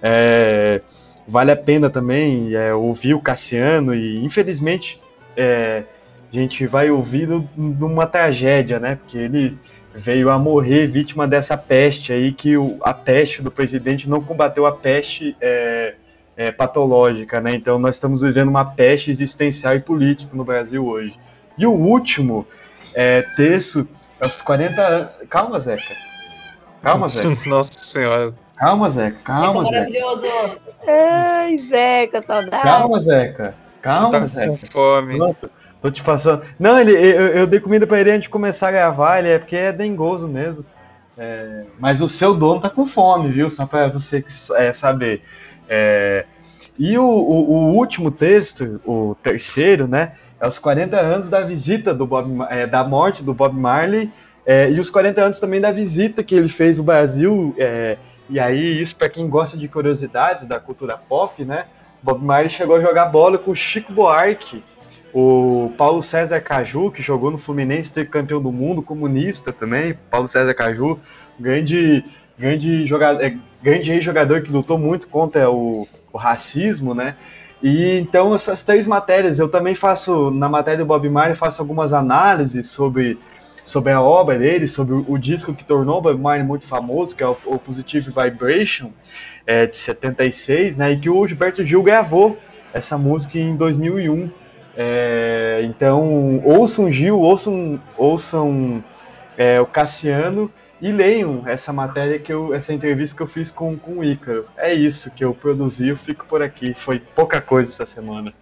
é, 0.00 0.80
vale 1.26 1.50
a 1.50 1.56
pena 1.56 1.90
também 1.90 2.54
é, 2.54 2.72
ouvir 2.72 3.14
o 3.14 3.20
Cassiano 3.20 3.92
e, 3.92 4.24
infelizmente, 4.24 5.00
é, 5.36 5.82
a 6.32 6.36
gente 6.36 6.68
vai 6.68 6.88
ouvir 6.88 7.28
numa 7.56 8.06
tragédia, 8.06 8.78
né? 8.78 8.94
Porque 8.94 9.18
ele 9.18 9.58
veio 9.94 10.30
a 10.30 10.38
morrer 10.38 10.86
vítima 10.86 11.26
dessa 11.26 11.56
peste 11.56 12.12
aí, 12.12 12.32
que 12.32 12.56
o, 12.56 12.78
a 12.82 12.94
peste 12.94 13.42
do 13.42 13.50
presidente 13.50 14.08
não 14.08 14.22
combateu 14.22 14.66
a 14.66 14.72
peste 14.72 15.36
é, 15.40 15.94
é, 16.36 16.50
patológica, 16.50 17.40
né? 17.40 17.52
Então 17.54 17.78
nós 17.78 17.96
estamos 17.96 18.22
vivendo 18.22 18.48
uma 18.48 18.64
peste 18.64 19.10
existencial 19.10 19.74
e 19.74 19.80
política 19.80 20.34
no 20.34 20.44
Brasil 20.44 20.86
hoje. 20.86 21.14
E 21.58 21.66
o 21.66 21.72
último 21.72 22.46
é, 22.94 23.22
terço, 23.36 23.88
aos 24.20 24.40
40 24.40 24.82
anos. 24.82 25.10
Calma, 25.28 25.60
Zeca. 25.60 25.94
Calma, 26.82 27.08
Zeca. 27.08 27.36
Nossa 27.46 27.72
Senhora. 27.78 28.34
Calma, 28.56 28.90
Zeca. 28.90 29.18
Calma, 29.24 29.64
Zeca. 29.64 29.76
Maravilhoso. 29.76 30.26
Ai, 30.86 31.58
Zeca, 31.58 32.22
saudade. 32.22 32.62
Calma, 32.62 33.00
Zeca. 33.00 33.54
Calma, 33.80 34.20
tá 34.20 34.26
Zeca. 34.26 34.48
com 34.48 34.56
fome. 34.56 35.16
Pronto. 35.16 35.50
Tô 35.82 35.90
te 35.90 36.00
passando. 36.00 36.42
Não, 36.60 36.78
ele, 36.78 36.92
eu, 36.92 37.26
eu 37.28 37.46
dei 37.46 37.58
comida 37.58 37.84
pra 37.88 38.00
ele 38.00 38.12
antes 38.12 38.22
de 38.22 38.28
começar 38.28 38.68
a 38.68 38.72
gravar, 38.72 39.18
ele 39.18 39.30
é 39.30 39.38
porque 39.38 39.56
é 39.56 39.72
dengoso 39.72 40.28
mesmo. 40.28 40.64
É, 41.18 41.64
mas 41.78 42.00
o 42.00 42.06
seu 42.06 42.34
dono 42.34 42.60
tá 42.60 42.70
com 42.70 42.86
fome, 42.86 43.30
viu? 43.30 43.50
Só 43.50 43.66
pra 43.66 43.88
você 43.88 44.24
é, 44.54 44.72
saber. 44.72 45.22
É, 45.68 46.24
e 46.78 46.96
o, 46.96 47.04
o, 47.04 47.50
o, 47.50 47.74
último 47.74 48.12
texto, 48.12 48.80
o 48.86 49.16
terceiro, 49.24 49.88
né? 49.88 50.12
É 50.40 50.46
os 50.46 50.58
40 50.58 50.98
anos 50.98 51.28
da 51.28 51.40
visita 51.40 51.92
do 51.92 52.06
Bob, 52.06 52.46
é, 52.48 52.64
da 52.64 52.84
morte 52.84 53.24
do 53.24 53.34
Bob 53.34 53.54
Marley 53.54 54.10
é, 54.46 54.70
e 54.70 54.78
os 54.78 54.88
40 54.88 55.20
anos 55.20 55.40
também 55.40 55.60
da 55.60 55.72
visita 55.72 56.22
que 56.22 56.34
ele 56.34 56.48
fez 56.48 56.78
no 56.78 56.84
Brasil. 56.84 57.54
É, 57.58 57.98
e 58.30 58.38
aí, 58.38 58.80
isso 58.80 58.94
para 58.94 59.08
quem 59.08 59.28
gosta 59.28 59.56
de 59.56 59.66
curiosidades 59.66 60.46
da 60.46 60.60
cultura 60.60 60.96
pop, 60.96 61.44
né? 61.44 61.66
Bob 62.00 62.24
Marley 62.24 62.48
chegou 62.48 62.76
a 62.76 62.80
jogar 62.80 63.06
bola 63.06 63.36
com 63.36 63.50
o 63.50 63.56
Chico 63.56 63.92
Buarque 63.92 64.62
o 65.12 65.70
Paulo 65.76 66.02
César 66.02 66.40
Caju, 66.40 66.90
que 66.90 67.02
jogou 67.02 67.30
no 67.30 67.38
Fluminense, 67.38 67.92
teve 67.92 68.08
campeão 68.08 68.40
do 68.40 68.50
mundo, 68.50 68.82
comunista 68.82 69.52
também. 69.52 69.94
Paulo 70.10 70.26
César 70.26 70.54
Caju, 70.54 70.98
grande, 71.38 72.04
grande 72.38 72.86
jogador, 72.86 73.22
é, 73.22 73.36
grande 73.62 74.00
jogador 74.00 74.42
que 74.42 74.50
lutou 74.50 74.78
muito 74.78 75.08
contra 75.08 75.50
o, 75.50 75.86
o, 76.12 76.16
racismo, 76.16 76.94
né? 76.94 77.16
E 77.62 77.98
então 77.98 78.34
essas 78.34 78.62
três 78.62 78.86
matérias, 78.86 79.38
eu 79.38 79.48
também 79.48 79.74
faço 79.74 80.30
na 80.30 80.48
matéria 80.48 80.78
do 80.78 80.86
Bob 80.86 81.08
Marley 81.08 81.36
faço 81.36 81.60
algumas 81.60 81.92
análises 81.92 82.68
sobre 82.68 83.18
sobre 83.64 83.92
a 83.92 84.00
obra 84.00 84.38
dele, 84.38 84.66
sobre 84.66 84.94
o, 84.94 85.16
disco 85.16 85.54
que 85.54 85.62
tornou 85.62 85.98
o 85.98 86.00
Bob 86.00 86.18
Marley 86.18 86.44
muito 86.44 86.66
famoso, 86.66 87.14
que 87.14 87.22
é 87.22 87.28
o, 87.28 87.36
o 87.46 87.58
Positive 87.58 88.10
Vibration, 88.10 88.90
é, 89.46 89.66
de 89.66 89.76
76, 89.76 90.76
né? 90.76 90.92
E 90.92 90.98
que 90.98 91.08
o 91.08 91.26
Gilberto 91.26 91.64
Gil 91.64 91.82
gravou 91.82 92.36
essa 92.72 92.98
música 92.98 93.38
em 93.38 93.54
2001. 93.54 94.30
É, 94.76 95.60
então, 95.64 96.40
ouçam 96.44 96.90
Gil, 96.90 97.18
ouçam, 97.20 97.80
ouçam 97.96 98.82
é, 99.36 99.60
o 99.60 99.66
Cassiano 99.66 100.50
e 100.80 100.90
leiam 100.90 101.42
essa 101.46 101.72
matéria 101.72 102.18
que 102.18 102.32
eu, 102.32 102.52
essa 102.52 102.72
entrevista 102.72 103.16
que 103.16 103.22
eu 103.22 103.26
fiz 103.26 103.50
com, 103.50 103.78
com 103.78 103.98
o 103.98 104.04
Ícaro. 104.04 104.46
É 104.56 104.72
isso 104.72 105.10
que 105.10 105.24
eu 105.24 105.34
produzi, 105.34 105.88
eu 105.88 105.96
fico 105.96 106.24
por 106.26 106.42
aqui. 106.42 106.74
Foi 106.74 106.98
pouca 106.98 107.40
coisa 107.40 107.70
essa 107.70 107.86
semana. 107.86 108.32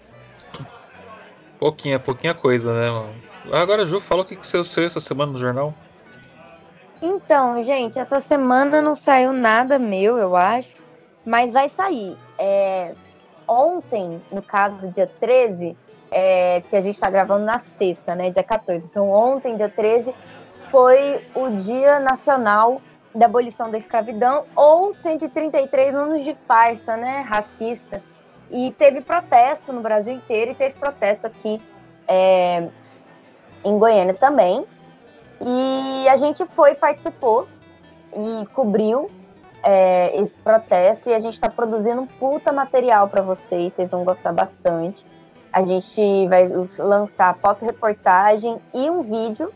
Pouquinha, 1.58 1.98
pouquinha 1.98 2.32
coisa, 2.32 2.72
né, 2.72 2.90
mano? 2.90 3.14
Agora, 3.52 3.86
Ju, 3.86 4.00
fala 4.00 4.22
o 4.22 4.24
que, 4.24 4.36
que 4.36 4.46
você 4.46 4.62
saiu 4.64 4.86
essa 4.86 5.00
semana 5.00 5.32
no 5.32 5.38
jornal. 5.38 5.74
Então, 7.02 7.62
gente, 7.62 7.98
essa 7.98 8.20
semana 8.20 8.80
não 8.80 8.94
saiu 8.94 9.32
nada 9.32 9.78
meu, 9.78 10.18
eu 10.18 10.36
acho, 10.36 10.76
mas 11.24 11.52
vai 11.52 11.68
sair. 11.68 12.16
É, 12.38 12.94
ontem, 13.48 14.20
no 14.30 14.42
caso, 14.42 14.90
dia 14.90 15.06
13, 15.06 15.76
é, 16.10 16.62
que 16.68 16.76
a 16.76 16.80
gente 16.80 16.94
está 16.94 17.08
gravando 17.08 17.44
na 17.44 17.58
sexta, 17.58 18.14
né, 18.14 18.30
dia 18.30 18.42
14. 18.42 18.84
Então, 18.84 19.08
ontem, 19.10 19.56
dia 19.56 19.68
13, 19.68 20.14
foi 20.68 21.24
o 21.34 21.50
Dia 21.50 22.00
Nacional 22.00 22.80
da 23.14 23.26
Abolição 23.26 23.70
da 23.70 23.78
Escravidão, 23.78 24.44
ou 24.54 24.94
133 24.94 25.94
anos 25.94 26.24
de 26.24 26.34
farsa, 26.46 26.96
né, 26.96 27.24
racista. 27.28 28.02
E 28.50 28.72
teve 28.72 29.00
protesto 29.00 29.72
no 29.72 29.80
Brasil 29.80 30.14
inteiro 30.14 30.52
e 30.52 30.54
teve 30.54 30.74
protesto 30.74 31.26
aqui 31.26 31.60
é, 32.06 32.68
em 33.64 33.78
Goiânia 33.78 34.14
também. 34.14 34.64
E 35.40 36.08
a 36.08 36.16
gente 36.16 36.44
foi, 36.46 36.74
participou 36.74 37.48
e 38.12 38.46
cobriu 38.46 39.08
é, 39.62 40.20
esse 40.20 40.36
protesto 40.38 41.08
e 41.08 41.14
a 41.14 41.20
gente 41.20 41.34
está 41.34 41.48
produzindo 41.48 42.00
um 42.00 42.06
puta 42.06 42.52
material 42.52 43.08
para 43.08 43.22
vocês, 43.22 43.72
vocês 43.72 43.90
vão 43.90 44.04
gostar 44.04 44.32
bastante. 44.32 45.04
A 45.52 45.64
gente 45.64 46.28
vai 46.28 46.48
lançar 46.78 47.36
foto-reportagem 47.36 48.60
e 48.72 48.88
um 48.88 49.02
vídeo 49.02 49.52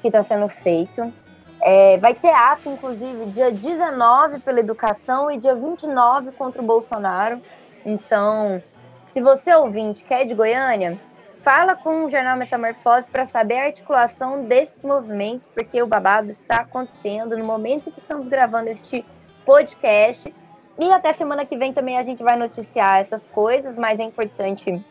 que 0.00 0.08
está 0.08 0.22
sendo 0.22 0.48
feito. 0.48 1.12
É, 1.60 1.96
vai 1.98 2.14
ter 2.14 2.30
ato, 2.30 2.68
inclusive, 2.68 3.26
dia 3.26 3.50
19 3.50 4.40
pela 4.40 4.60
educação 4.60 5.30
e 5.30 5.38
dia 5.38 5.54
29 5.54 6.32
contra 6.32 6.60
o 6.60 6.64
Bolsonaro. 6.64 7.40
Então, 7.84 8.62
se 9.10 9.20
você 9.20 9.54
ouvinte 9.54 10.02
quer 10.02 10.22
é 10.22 10.24
de 10.24 10.34
Goiânia, 10.34 10.98
fala 11.36 11.76
com 11.76 12.04
o 12.04 12.10
Jornal 12.10 12.36
Metamorfose 12.36 13.06
para 13.08 13.24
saber 13.24 13.58
a 13.58 13.66
articulação 13.66 14.44
desses 14.44 14.82
movimentos, 14.82 15.46
porque 15.46 15.80
o 15.82 15.86
babado 15.86 16.30
está 16.30 16.62
acontecendo 16.62 17.36
no 17.36 17.44
momento 17.44 17.92
que 17.92 17.98
estamos 17.98 18.28
gravando 18.28 18.68
este 18.68 19.04
podcast. 19.44 20.34
E 20.78 20.92
até 20.92 21.12
semana 21.12 21.44
que 21.44 21.56
vem 21.56 21.72
também 21.72 21.96
a 21.96 22.02
gente 22.02 22.22
vai 22.22 22.36
noticiar 22.36 23.00
essas 23.00 23.26
coisas, 23.26 23.76
mas 23.76 24.00
é 24.00 24.02
importante 24.02 24.84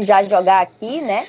já 0.00 0.22
jogar 0.22 0.60
aqui, 0.60 1.00
né? 1.00 1.26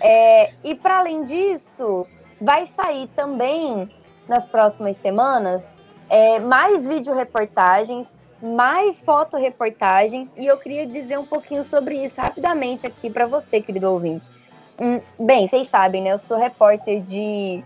É, 0.00 0.52
e 0.64 0.74
para 0.74 0.98
além 0.98 1.22
disso, 1.24 2.06
vai 2.40 2.66
sair 2.66 3.08
também 3.14 3.90
nas 4.26 4.44
próximas 4.44 4.96
semanas 4.96 5.66
é, 6.08 6.38
mais 6.40 6.86
vídeo 6.86 7.14
reportagens, 7.14 8.12
mais 8.42 9.00
fotoreportagens, 9.00 10.34
e 10.36 10.46
eu 10.46 10.56
queria 10.58 10.86
dizer 10.86 11.18
um 11.18 11.24
pouquinho 11.24 11.62
sobre 11.62 12.02
isso 12.02 12.20
rapidamente 12.20 12.86
aqui 12.86 13.08
para 13.08 13.26
você, 13.26 13.60
querido 13.60 13.90
ouvinte. 13.90 14.28
Hum, 14.80 15.00
bem, 15.18 15.46
vocês 15.46 15.68
sabem, 15.68 16.02
né? 16.02 16.12
Eu 16.12 16.18
sou 16.18 16.36
repórter 16.36 17.00
de, 17.00 17.62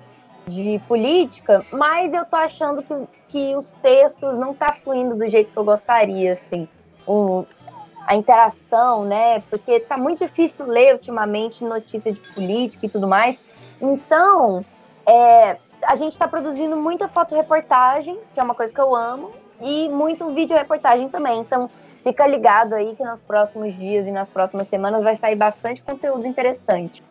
de 0.47 0.81
política, 0.86 1.64
mas 1.73 2.14
eu 2.14 2.24
tô 2.24 2.36
achando 2.36 2.82
que, 2.82 2.94
que 3.28 3.56
os 3.56 3.73
textos 3.82 4.39
não 4.39 4.55
tá 4.55 4.73
fluindo 4.73 5.16
do 5.16 5.28
jeito 5.28 5.52
que 5.52 5.59
eu 5.59 5.64
gostaria, 5.64 6.32
assim. 6.32 6.68
A 8.06 8.14
interação, 8.14 9.05
né? 9.05 9.40
Porque 9.51 9.81
tá 9.81 9.98
muito 9.98 10.24
difícil 10.24 10.66
ler 10.66 10.94
ultimamente 10.94 11.64
notícias 11.64 12.14
de 12.14 12.20
política 12.32 12.86
e 12.86 12.89
tudo 12.89 13.09
mais. 13.09 13.40
Então, 13.81 14.64
é, 15.05 15.56
a 15.82 15.97
gente 15.97 16.12
está 16.12 16.28
produzindo 16.28 16.77
muita 16.77 17.09
fotoreportagem, 17.09 18.16
que 18.32 18.39
é 18.39 18.43
uma 18.43 18.55
coisa 18.55 18.73
que 18.73 18.81
eu 18.81 18.94
amo, 18.94 19.32
e 19.60 19.89
muito 19.89 20.28
vídeo 20.31 20.56
reportagem 20.56 21.09
também. 21.09 21.40
Então, 21.40 21.68
fica 22.05 22.24
ligado 22.24 22.74
aí 22.74 22.94
que 22.94 23.02
nos 23.02 23.20
próximos 23.20 23.74
dias 23.74 24.06
e 24.06 24.12
nas 24.12 24.28
próximas 24.28 24.68
semanas 24.68 25.02
vai 25.02 25.16
sair 25.16 25.35
bastante 25.35 25.82
conteúdo 25.82 26.24
interessante. 26.24 27.02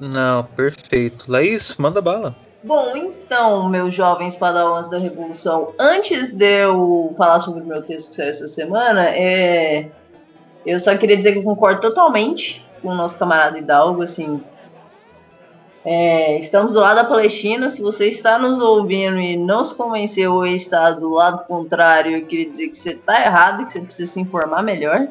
Não, 0.00 0.42
perfeito. 0.42 1.30
Laís, 1.30 1.76
manda 1.76 2.02
bala. 2.02 2.34
Bom, 2.64 2.96
então, 2.96 3.68
meus 3.68 3.92
jovens 3.92 4.36
padawans 4.36 4.88
da 4.88 4.98
Revolução, 4.98 5.74
antes 5.78 6.32
de 6.32 6.62
eu 6.62 7.12
falar 7.18 7.40
sobre 7.40 7.62
o 7.62 7.66
meu 7.66 7.82
texto 7.82 8.10
que 8.10 8.16
saiu 8.16 8.30
essa 8.30 8.46
semana, 8.46 9.08
é... 9.08 9.88
eu 10.64 10.78
só 10.78 10.96
queria 10.96 11.16
dizer 11.16 11.32
que 11.32 11.38
eu 11.38 11.42
concordo 11.42 11.80
totalmente 11.80 12.64
com 12.80 12.88
o 12.88 12.94
nosso 12.94 13.18
camarada 13.18 13.58
Hidalgo, 13.58 14.02
assim, 14.02 14.42
é, 15.84 16.38
estamos 16.38 16.74
do 16.74 16.80
lado 16.80 16.96
da 16.96 17.04
Palestina. 17.04 17.68
Se 17.68 17.82
você 17.82 18.08
está 18.08 18.38
nos 18.38 18.60
ouvindo 18.60 19.18
e 19.18 19.36
não 19.36 19.64
se 19.64 19.74
convenceu 19.74 20.46
e 20.46 20.54
está 20.54 20.92
do 20.92 21.10
lado 21.10 21.44
contrário, 21.46 22.16
eu 22.16 22.26
queria 22.26 22.50
dizer 22.50 22.68
que 22.68 22.78
você 22.78 22.90
está 22.90 23.20
errado 23.20 23.62
e 23.62 23.66
que 23.66 23.72
você 23.72 23.80
precisa 23.80 24.12
se 24.12 24.20
informar 24.20 24.62
melhor. 24.62 25.08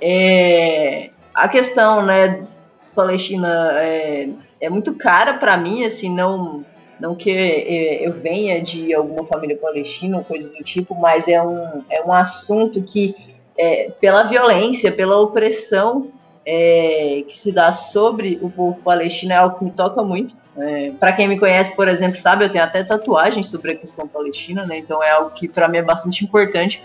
É, 0.00 1.10
a 1.34 1.48
questão, 1.48 2.02
né, 2.02 2.46
Palestina 2.94 3.72
é, 3.74 4.30
é 4.62 4.70
muito 4.70 4.94
cara 4.94 5.34
para 5.34 5.56
mim, 5.56 5.84
assim, 5.84 6.08
não 6.08 6.64
não 7.00 7.16
que 7.16 7.30
é, 7.32 8.06
eu 8.06 8.12
venha 8.12 8.62
de 8.62 8.94
alguma 8.94 9.26
família 9.26 9.56
palestina 9.56 10.18
ou 10.18 10.24
coisa 10.24 10.48
do 10.50 10.62
tipo, 10.62 10.94
mas 10.94 11.26
é 11.26 11.42
um, 11.42 11.82
é 11.90 12.00
um 12.06 12.12
assunto 12.12 12.80
que, 12.80 13.12
é, 13.58 13.90
pela 14.00 14.22
violência, 14.22 14.92
pela 14.92 15.18
opressão 15.18 16.12
é, 16.46 17.24
que 17.26 17.36
se 17.36 17.50
dá 17.50 17.72
sobre 17.72 18.38
o 18.40 18.48
povo 18.48 18.80
palestino 18.82 19.32
é 19.32 19.36
algo 19.36 19.58
que 19.58 19.64
me 19.64 19.72
toca 19.72 20.00
muito. 20.00 20.36
É, 20.56 20.92
para 20.92 21.12
quem 21.12 21.26
me 21.26 21.38
conhece, 21.40 21.74
por 21.74 21.88
exemplo, 21.88 22.18
sabe, 22.18 22.44
eu 22.44 22.50
tenho 22.50 22.62
até 22.62 22.84
tatuagens 22.84 23.48
sobre 23.48 23.72
a 23.72 23.76
questão 23.76 24.06
palestina, 24.06 24.64
né? 24.64 24.78
Então 24.78 25.02
é 25.02 25.10
algo 25.10 25.30
que 25.30 25.48
para 25.48 25.66
mim 25.66 25.78
é 25.78 25.82
bastante 25.82 26.24
importante. 26.24 26.80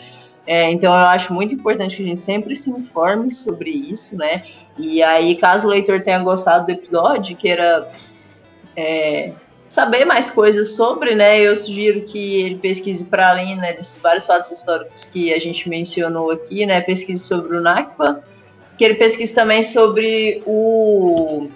É, 0.48 0.72
então 0.72 0.92
eu 0.92 1.06
acho 1.06 1.32
muito 1.32 1.54
importante 1.54 1.96
que 1.96 2.02
a 2.02 2.06
gente 2.06 2.22
sempre 2.22 2.56
se 2.56 2.72
informe 2.72 3.32
sobre 3.32 3.70
isso, 3.70 4.16
né? 4.16 4.44
E 4.78 5.02
aí, 5.02 5.36
caso 5.36 5.68
o 5.68 5.70
leitor 5.70 6.02
tenha 6.02 6.20
gostado 6.20 6.66
do 6.66 6.72
episódio, 6.72 7.36
queira 7.36 7.90
é, 8.76 9.32
saber 9.68 10.06
mais 10.06 10.30
coisas 10.30 10.72
sobre, 10.72 11.16
né? 11.16 11.40
Eu 11.40 11.56
sugiro 11.56 12.02
que 12.02 12.42
ele 12.42 12.56
pesquise 12.56 13.06
para 13.06 13.30
além 13.30 13.56
né, 13.56 13.74
desses 13.74 14.00
vários 14.02 14.26
fatos 14.26 14.52
históricos 14.52 15.06
que 15.06 15.34
a 15.34 15.40
gente 15.40 15.68
mencionou 15.68 16.32
aqui, 16.32 16.66
né? 16.66 16.82
Pesquise 16.82 17.24
sobre 17.24 17.58
o 17.58 17.62
Nakba 17.62 18.24
que 18.78 18.86
ele 18.86 18.94
pesquisa 18.94 19.34
também 19.34 19.64
sobre 19.64 20.44
o, 20.46 21.50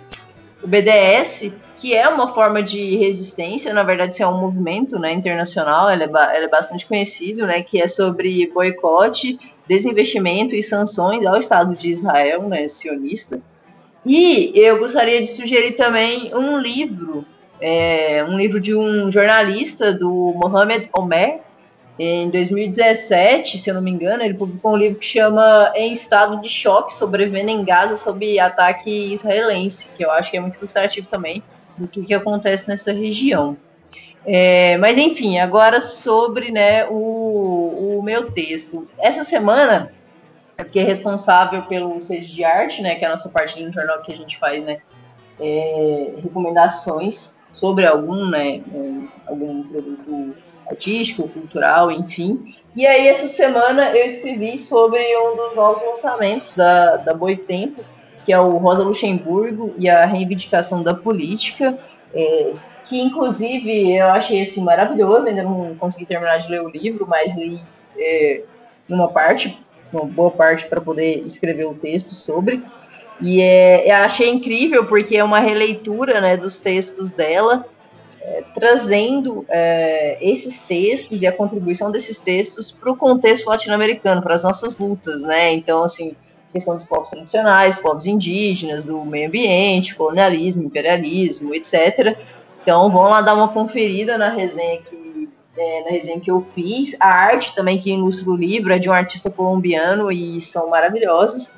o 0.61 0.68
BDS, 0.68 1.52
que 1.77 1.95
é 1.95 2.07
uma 2.10 2.27
forma 2.27 2.64
de 2.64 2.98
resistência, 2.98 3.73
na 3.73 3.84
verdade 3.84 4.15
isso 4.15 4.23
é 4.23 4.27
um 4.27 4.39
movimento 4.39 4.98
né, 4.98 5.14
internacional, 5.14 5.89
ele 5.91 6.03
é, 6.03 6.35
ele 6.35 6.45
é 6.45 6.49
bastante 6.49 6.85
conhecido, 6.85 7.45
né, 7.45 7.61
que 7.61 7.80
é 7.80 7.88
sobre 7.88 8.52
boicote, 8.52 9.39
desinvestimento 9.68 10.56
e 10.56 10.64
sanções 10.64 11.26
ao 11.26 11.38
Estado 11.38 11.76
de 11.76 11.90
Israel, 11.90 12.44
né, 12.44 12.68
sionista. 12.68 13.40
E 14.06 14.52
eu 14.56 14.80
gostaria 14.80 15.22
de 15.22 15.28
sugerir 15.28 15.74
também 15.74 16.34
um 16.36 16.58
livro, 16.58 17.26
é, 17.60 18.24
um 18.24 18.38
livro 18.38 18.60
de 18.60 18.76
um 18.76 19.12
jornalista, 19.12 19.94
do 19.94 20.34
Mohamed 20.36 20.90
Omer, 20.98 21.42
em 22.00 22.32
2017, 22.32 23.60
se 23.60 23.70
eu 23.70 23.76
não 23.76 23.82
me 23.82 23.92
engano, 23.92 24.24
ele 24.24 24.34
publicou 24.34 24.72
um 24.72 24.76
livro 24.76 24.98
que 24.98 25.06
chama 25.06 25.72
Em 25.76 25.94
Estado 25.94 26.42
de 26.42 26.50
Choque, 26.50 26.94
sobrevivendo 26.94 27.52
em 27.52 27.64
Gaza 27.64 27.96
sob 27.96 28.40
ataque 28.40 29.14
israelense, 29.14 29.90
que 29.96 30.04
eu 30.04 30.10
acho 30.10 30.32
que 30.32 30.38
é 30.38 30.40
muito 30.40 30.58
ilustrativo 30.58 31.08
também 31.08 31.44
do 31.78 31.88
que, 31.88 32.04
que 32.04 32.14
acontece 32.14 32.68
nessa 32.68 32.92
região. 32.92 33.56
É, 34.26 34.77
mas 34.77 34.98
enfim, 34.98 35.39
agora 35.39 35.81
sobre 35.81 36.52
né, 36.52 36.85
o, 36.88 37.98
o, 37.98 38.03
meu 38.03 38.31
texto. 38.31 38.88
Essa 38.99 39.23
semana 39.23 39.91
eu 40.57 40.65
fiquei 40.65 40.84
responsável 40.84 41.64
pelo 41.64 41.99
Seja 41.99 42.31
de 42.31 42.43
Arte, 42.43 42.81
né, 42.81 42.95
que 42.95 43.03
é 43.03 43.07
a 43.07 43.11
nossa 43.11 43.30
parte 43.30 43.61
do 43.61 43.72
jornal 43.72 44.02
que 44.02 44.11
a 44.11 44.15
gente 44.15 44.38
faz 44.38 44.64
né, 44.64 44.77
é, 45.39 46.14
recomendações 46.22 47.35
sobre 47.52 47.85
algum, 47.85 48.30
né, 48.30 48.61
algum 49.26 49.64
produto 49.64 50.35
artístico, 50.69 51.27
cultural, 51.27 51.91
enfim. 51.91 52.56
E 52.76 52.85
aí, 52.85 53.07
essa 53.07 53.27
semana, 53.27 53.89
eu 53.89 54.06
escrevi 54.06 54.57
sobre 54.57 54.99
um 55.18 55.35
dos 55.35 55.56
novos 55.56 55.84
lançamentos 55.84 56.53
da, 56.53 56.98
da 56.98 57.14
Boitempo, 57.14 57.84
que 58.26 58.31
é 58.31 58.39
o 58.39 58.57
Rosa 58.57 58.84
Luxemburgo 58.84 59.73
e 59.77 59.89
a 59.89 60.06
Reivindicação 60.06 60.84
da 60.84 60.93
Política, 60.93 61.77
é, 62.14 62.53
que 62.92 63.00
inclusive 63.00 63.96
eu 63.96 64.08
achei 64.08 64.42
assim, 64.42 64.62
maravilhoso, 64.62 65.26
ainda 65.26 65.44
não 65.44 65.74
consegui 65.76 66.06
terminar 66.06 66.40
de 66.40 66.52
ler 66.52 66.62
o 66.62 66.68
livro, 66.68 67.08
mas 67.08 67.38
li 67.38 67.58
é, 67.98 68.42
uma 68.90 69.08
parte, 69.08 69.58
uma 69.94 70.04
boa 70.04 70.30
parte 70.30 70.68
para 70.68 70.82
poder 70.82 71.26
escrever 71.26 71.64
o 71.64 71.74
texto 71.74 72.10
sobre. 72.10 72.62
E 73.22 73.40
é, 73.42 73.90
eu 73.90 73.96
achei 73.96 74.30
incrível 74.30 74.86
porque 74.88 75.16
é 75.16 75.24
uma 75.24 75.40
releitura 75.40 76.20
né, 76.20 76.36
dos 76.36 76.60
textos 76.60 77.14
dela, 77.14 77.66
é, 78.20 78.44
trazendo 78.54 79.46
é, 79.48 80.18
esses 80.20 80.60
textos 80.60 81.22
e 81.22 81.28
a 81.28 81.32
contribuição 81.32 81.92
desses 81.92 82.20
textos 82.20 82.74
para 82.74 82.92
o 82.92 82.98
contexto 82.98 83.48
latino-americano, 83.48 84.22
para 84.22 84.36
as 84.36 84.44
nossas 84.44 84.78
lutas, 84.78 85.22
né? 85.22 85.54
Então, 85.54 85.82
assim, 85.82 86.14
questão 86.52 86.76
dos 86.76 86.86
povos 86.86 87.10
tradicionais, 87.10 87.80
povos 87.80 88.06
indígenas, 88.06 88.84
do 88.84 89.06
meio 89.06 89.30
ambiente, 89.30 89.96
colonialismo, 89.96 90.64
imperialismo, 90.64 91.56
etc. 91.56 92.18
Então, 92.62 92.92
vão 92.92 93.04
lá 93.04 93.22
dar 93.22 93.34
uma 93.34 93.48
conferida 93.48 94.18
na 94.18 94.30
resenha 94.30 94.82
que 94.82 95.12
é, 95.58 95.84
na 95.84 95.90
resenha 95.92 96.20
que 96.20 96.32
eu 96.32 96.42
fiz. 96.42 96.96
A 97.00 97.08
arte 97.08 97.54
também 97.54 97.80
que 97.80 97.92
ilustra 97.92 98.30
o 98.30 98.36
livro 98.36 98.74
é 98.74 98.80
de 98.80 98.90
um 98.90 98.94
artista 98.94 99.30
colombiano 99.30 100.12
e 100.12 100.40
são 100.40 100.70
maravilhosas. 100.70 101.58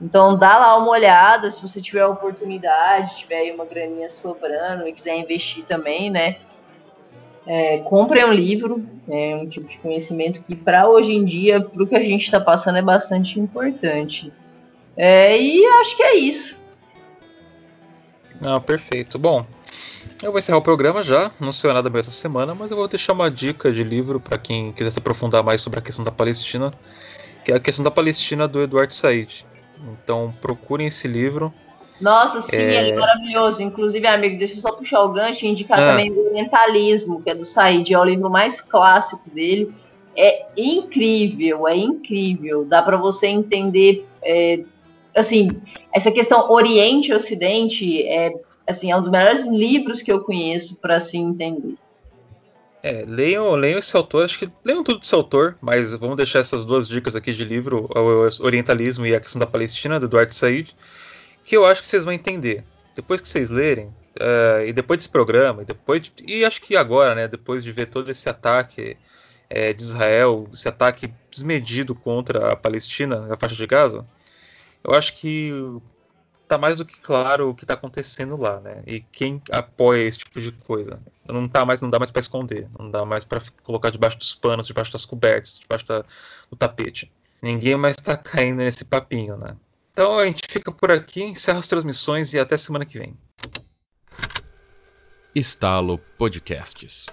Então 0.00 0.36
dá 0.36 0.58
lá 0.58 0.78
uma 0.78 0.90
olhada, 0.90 1.50
se 1.50 1.60
você 1.60 1.80
tiver 1.80 2.00
a 2.00 2.08
oportunidade, 2.08 3.16
tiver 3.16 3.36
aí 3.36 3.52
uma 3.52 3.66
graninha 3.66 4.08
sobrando 4.08 4.88
e 4.88 4.92
quiser 4.92 5.16
investir 5.18 5.64
também, 5.64 6.10
né? 6.10 6.36
É, 7.46 7.78
compre 7.78 8.24
um 8.24 8.32
livro, 8.32 8.86
é 9.08 9.34
um 9.34 9.46
tipo 9.46 9.66
de 9.66 9.78
conhecimento 9.78 10.42
que 10.42 10.54
para 10.54 10.88
hoje 10.88 11.12
em 11.12 11.24
dia, 11.24 11.60
para 11.60 11.82
o 11.82 11.86
que 11.86 11.96
a 11.96 12.02
gente 12.02 12.24
está 12.24 12.40
passando, 12.40 12.78
é 12.78 12.82
bastante 12.82 13.38
importante. 13.40 14.32
É, 14.96 15.38
e 15.38 15.66
acho 15.80 15.96
que 15.96 16.02
é 16.02 16.16
isso. 16.16 16.58
Não, 18.40 18.60
perfeito. 18.60 19.18
Bom, 19.18 19.44
eu 20.22 20.30
vou 20.30 20.38
encerrar 20.38 20.58
o 20.58 20.62
programa 20.62 21.02
já, 21.02 21.30
não 21.40 21.52
sei 21.52 21.72
nada 21.72 21.88
mais 21.88 22.06
essa 22.06 22.16
semana, 22.16 22.54
mas 22.54 22.70
eu 22.70 22.76
vou 22.76 22.86
deixar 22.88 23.12
uma 23.12 23.30
dica 23.30 23.72
de 23.72 23.82
livro 23.82 24.20
para 24.20 24.36
quem 24.38 24.72
quiser 24.72 24.90
se 24.90 24.98
aprofundar 24.98 25.42
mais 25.42 25.60
sobre 25.60 25.78
a 25.78 25.82
questão 25.82 26.04
da 26.04 26.10
Palestina, 26.10 26.70
que 27.44 27.52
é 27.52 27.56
a 27.56 27.60
questão 27.60 27.82
da 27.82 27.90
Palestina 27.90 28.46
do 28.46 28.60
Eduardo 28.60 28.92
Said. 28.92 29.46
Então 29.92 30.32
procurem 30.40 30.86
esse 30.86 31.08
livro. 31.08 31.52
Nossa, 32.00 32.40
sim, 32.40 32.56
é... 32.56 32.76
ele 32.76 32.90
é 32.90 32.96
maravilhoso. 32.96 33.62
Inclusive, 33.62 34.06
amigo, 34.06 34.38
deixa 34.38 34.54
eu 34.54 34.60
só 34.60 34.72
puxar 34.72 35.02
o 35.02 35.12
gancho 35.12 35.44
e 35.44 35.48
indicar 35.48 35.80
ah. 35.80 35.90
também 35.90 36.10
o 36.10 36.28
Orientalismo, 36.28 37.22
que 37.22 37.30
é 37.30 37.34
do 37.34 37.46
Said, 37.46 37.92
é 37.92 37.98
o 37.98 38.04
livro 38.04 38.30
mais 38.30 38.60
clássico 38.60 39.28
dele. 39.30 39.72
É 40.16 40.46
incrível, 40.56 41.68
é 41.68 41.76
incrível. 41.76 42.64
Dá 42.64 42.82
para 42.82 42.96
você 42.96 43.28
entender, 43.28 44.06
é, 44.22 44.64
assim, 45.14 45.50
essa 45.94 46.10
questão 46.10 46.50
Oriente 46.50 47.10
e 47.10 47.14
Ocidente 47.14 48.02
é, 48.06 48.34
assim, 48.70 48.90
é 48.90 48.96
um 48.96 49.00
dos 49.00 49.10
melhores 49.10 49.46
livros 49.46 50.02
que 50.02 50.10
eu 50.10 50.22
conheço 50.22 50.76
para 50.76 50.98
se 51.00 51.18
entender. 51.18 51.74
É, 52.82 53.04
leiam, 53.06 53.54
leiam 53.54 53.78
esse 53.78 53.94
autor, 53.94 54.24
acho 54.24 54.38
que 54.38 54.50
leiam 54.64 54.82
tudo 54.82 55.00
desse 55.00 55.14
autor, 55.14 55.56
mas 55.60 55.92
vamos 55.92 56.16
deixar 56.16 56.38
essas 56.38 56.64
duas 56.64 56.88
dicas 56.88 57.14
aqui 57.14 57.32
de 57.32 57.44
livro, 57.44 57.90
o 57.94 58.44
Orientalismo 58.44 59.04
e 59.04 59.14
a 59.14 59.20
questão 59.20 59.38
da 59.38 59.46
Palestina, 59.46 60.00
do 60.00 60.06
Eduardo 60.06 60.34
Said, 60.34 60.74
que 61.44 61.56
eu 61.56 61.66
acho 61.66 61.82
que 61.82 61.88
vocês 61.88 62.04
vão 62.04 62.12
entender. 62.12 62.64
Depois 62.96 63.20
que 63.20 63.28
vocês 63.28 63.50
lerem, 63.50 63.86
uh, 63.86 64.64
e 64.66 64.72
depois 64.72 64.98
desse 64.98 65.10
programa, 65.10 65.62
e 65.62 65.64
depois 65.66 66.00
de, 66.00 66.12
e 66.26 66.44
acho 66.44 66.60
que 66.62 66.74
agora, 66.74 67.14
né, 67.14 67.28
depois 67.28 67.62
de 67.62 67.70
ver 67.70 67.86
todo 67.86 68.10
esse 68.10 68.28
ataque 68.28 68.96
é, 69.50 69.72
de 69.72 69.82
Israel, 69.82 70.48
esse 70.52 70.66
ataque 70.66 71.12
desmedido 71.30 71.94
contra 71.94 72.52
a 72.52 72.56
Palestina, 72.56 73.28
a 73.30 73.36
faixa 73.36 73.56
de 73.56 73.66
Gaza, 73.66 74.06
eu 74.82 74.94
acho 74.94 75.16
que 75.16 75.52
tá 76.50 76.58
mais 76.58 76.78
do 76.78 76.84
que 76.84 77.00
claro 77.00 77.48
o 77.48 77.54
que 77.54 77.62
está 77.62 77.74
acontecendo 77.74 78.36
lá, 78.36 78.58
né? 78.58 78.82
E 78.84 79.00
quem 79.00 79.40
apoia 79.52 80.02
esse 80.02 80.18
tipo 80.18 80.40
de 80.40 80.50
coisa. 80.50 81.00
Não 81.28 81.48
tá 81.48 81.64
mais, 81.64 81.80
não 81.80 81.88
dá 81.88 81.96
mais 81.96 82.10
para 82.10 82.18
esconder, 82.18 82.68
não 82.76 82.90
dá 82.90 83.04
mais 83.04 83.24
para 83.24 83.40
colocar 83.62 83.90
debaixo 83.90 84.18
dos 84.18 84.34
panos, 84.34 84.66
debaixo 84.66 84.92
das 84.92 85.06
cobertas, 85.06 85.60
debaixo 85.60 85.86
da, 85.86 86.02
do 86.50 86.56
tapete. 86.56 87.08
Ninguém 87.40 87.76
mais 87.76 87.96
está 87.96 88.16
caindo 88.18 88.56
nesse 88.56 88.84
papinho, 88.84 89.36
né? 89.36 89.56
Então 89.92 90.18
a 90.18 90.26
gente 90.26 90.42
fica 90.48 90.72
por 90.72 90.90
aqui, 90.90 91.22
encerra 91.22 91.60
as 91.60 91.68
transmissões 91.68 92.34
e 92.34 92.38
até 92.40 92.56
semana 92.56 92.84
que 92.84 92.98
vem. 92.98 93.16
Estalo 95.32 95.98
Podcasts. 96.18 97.06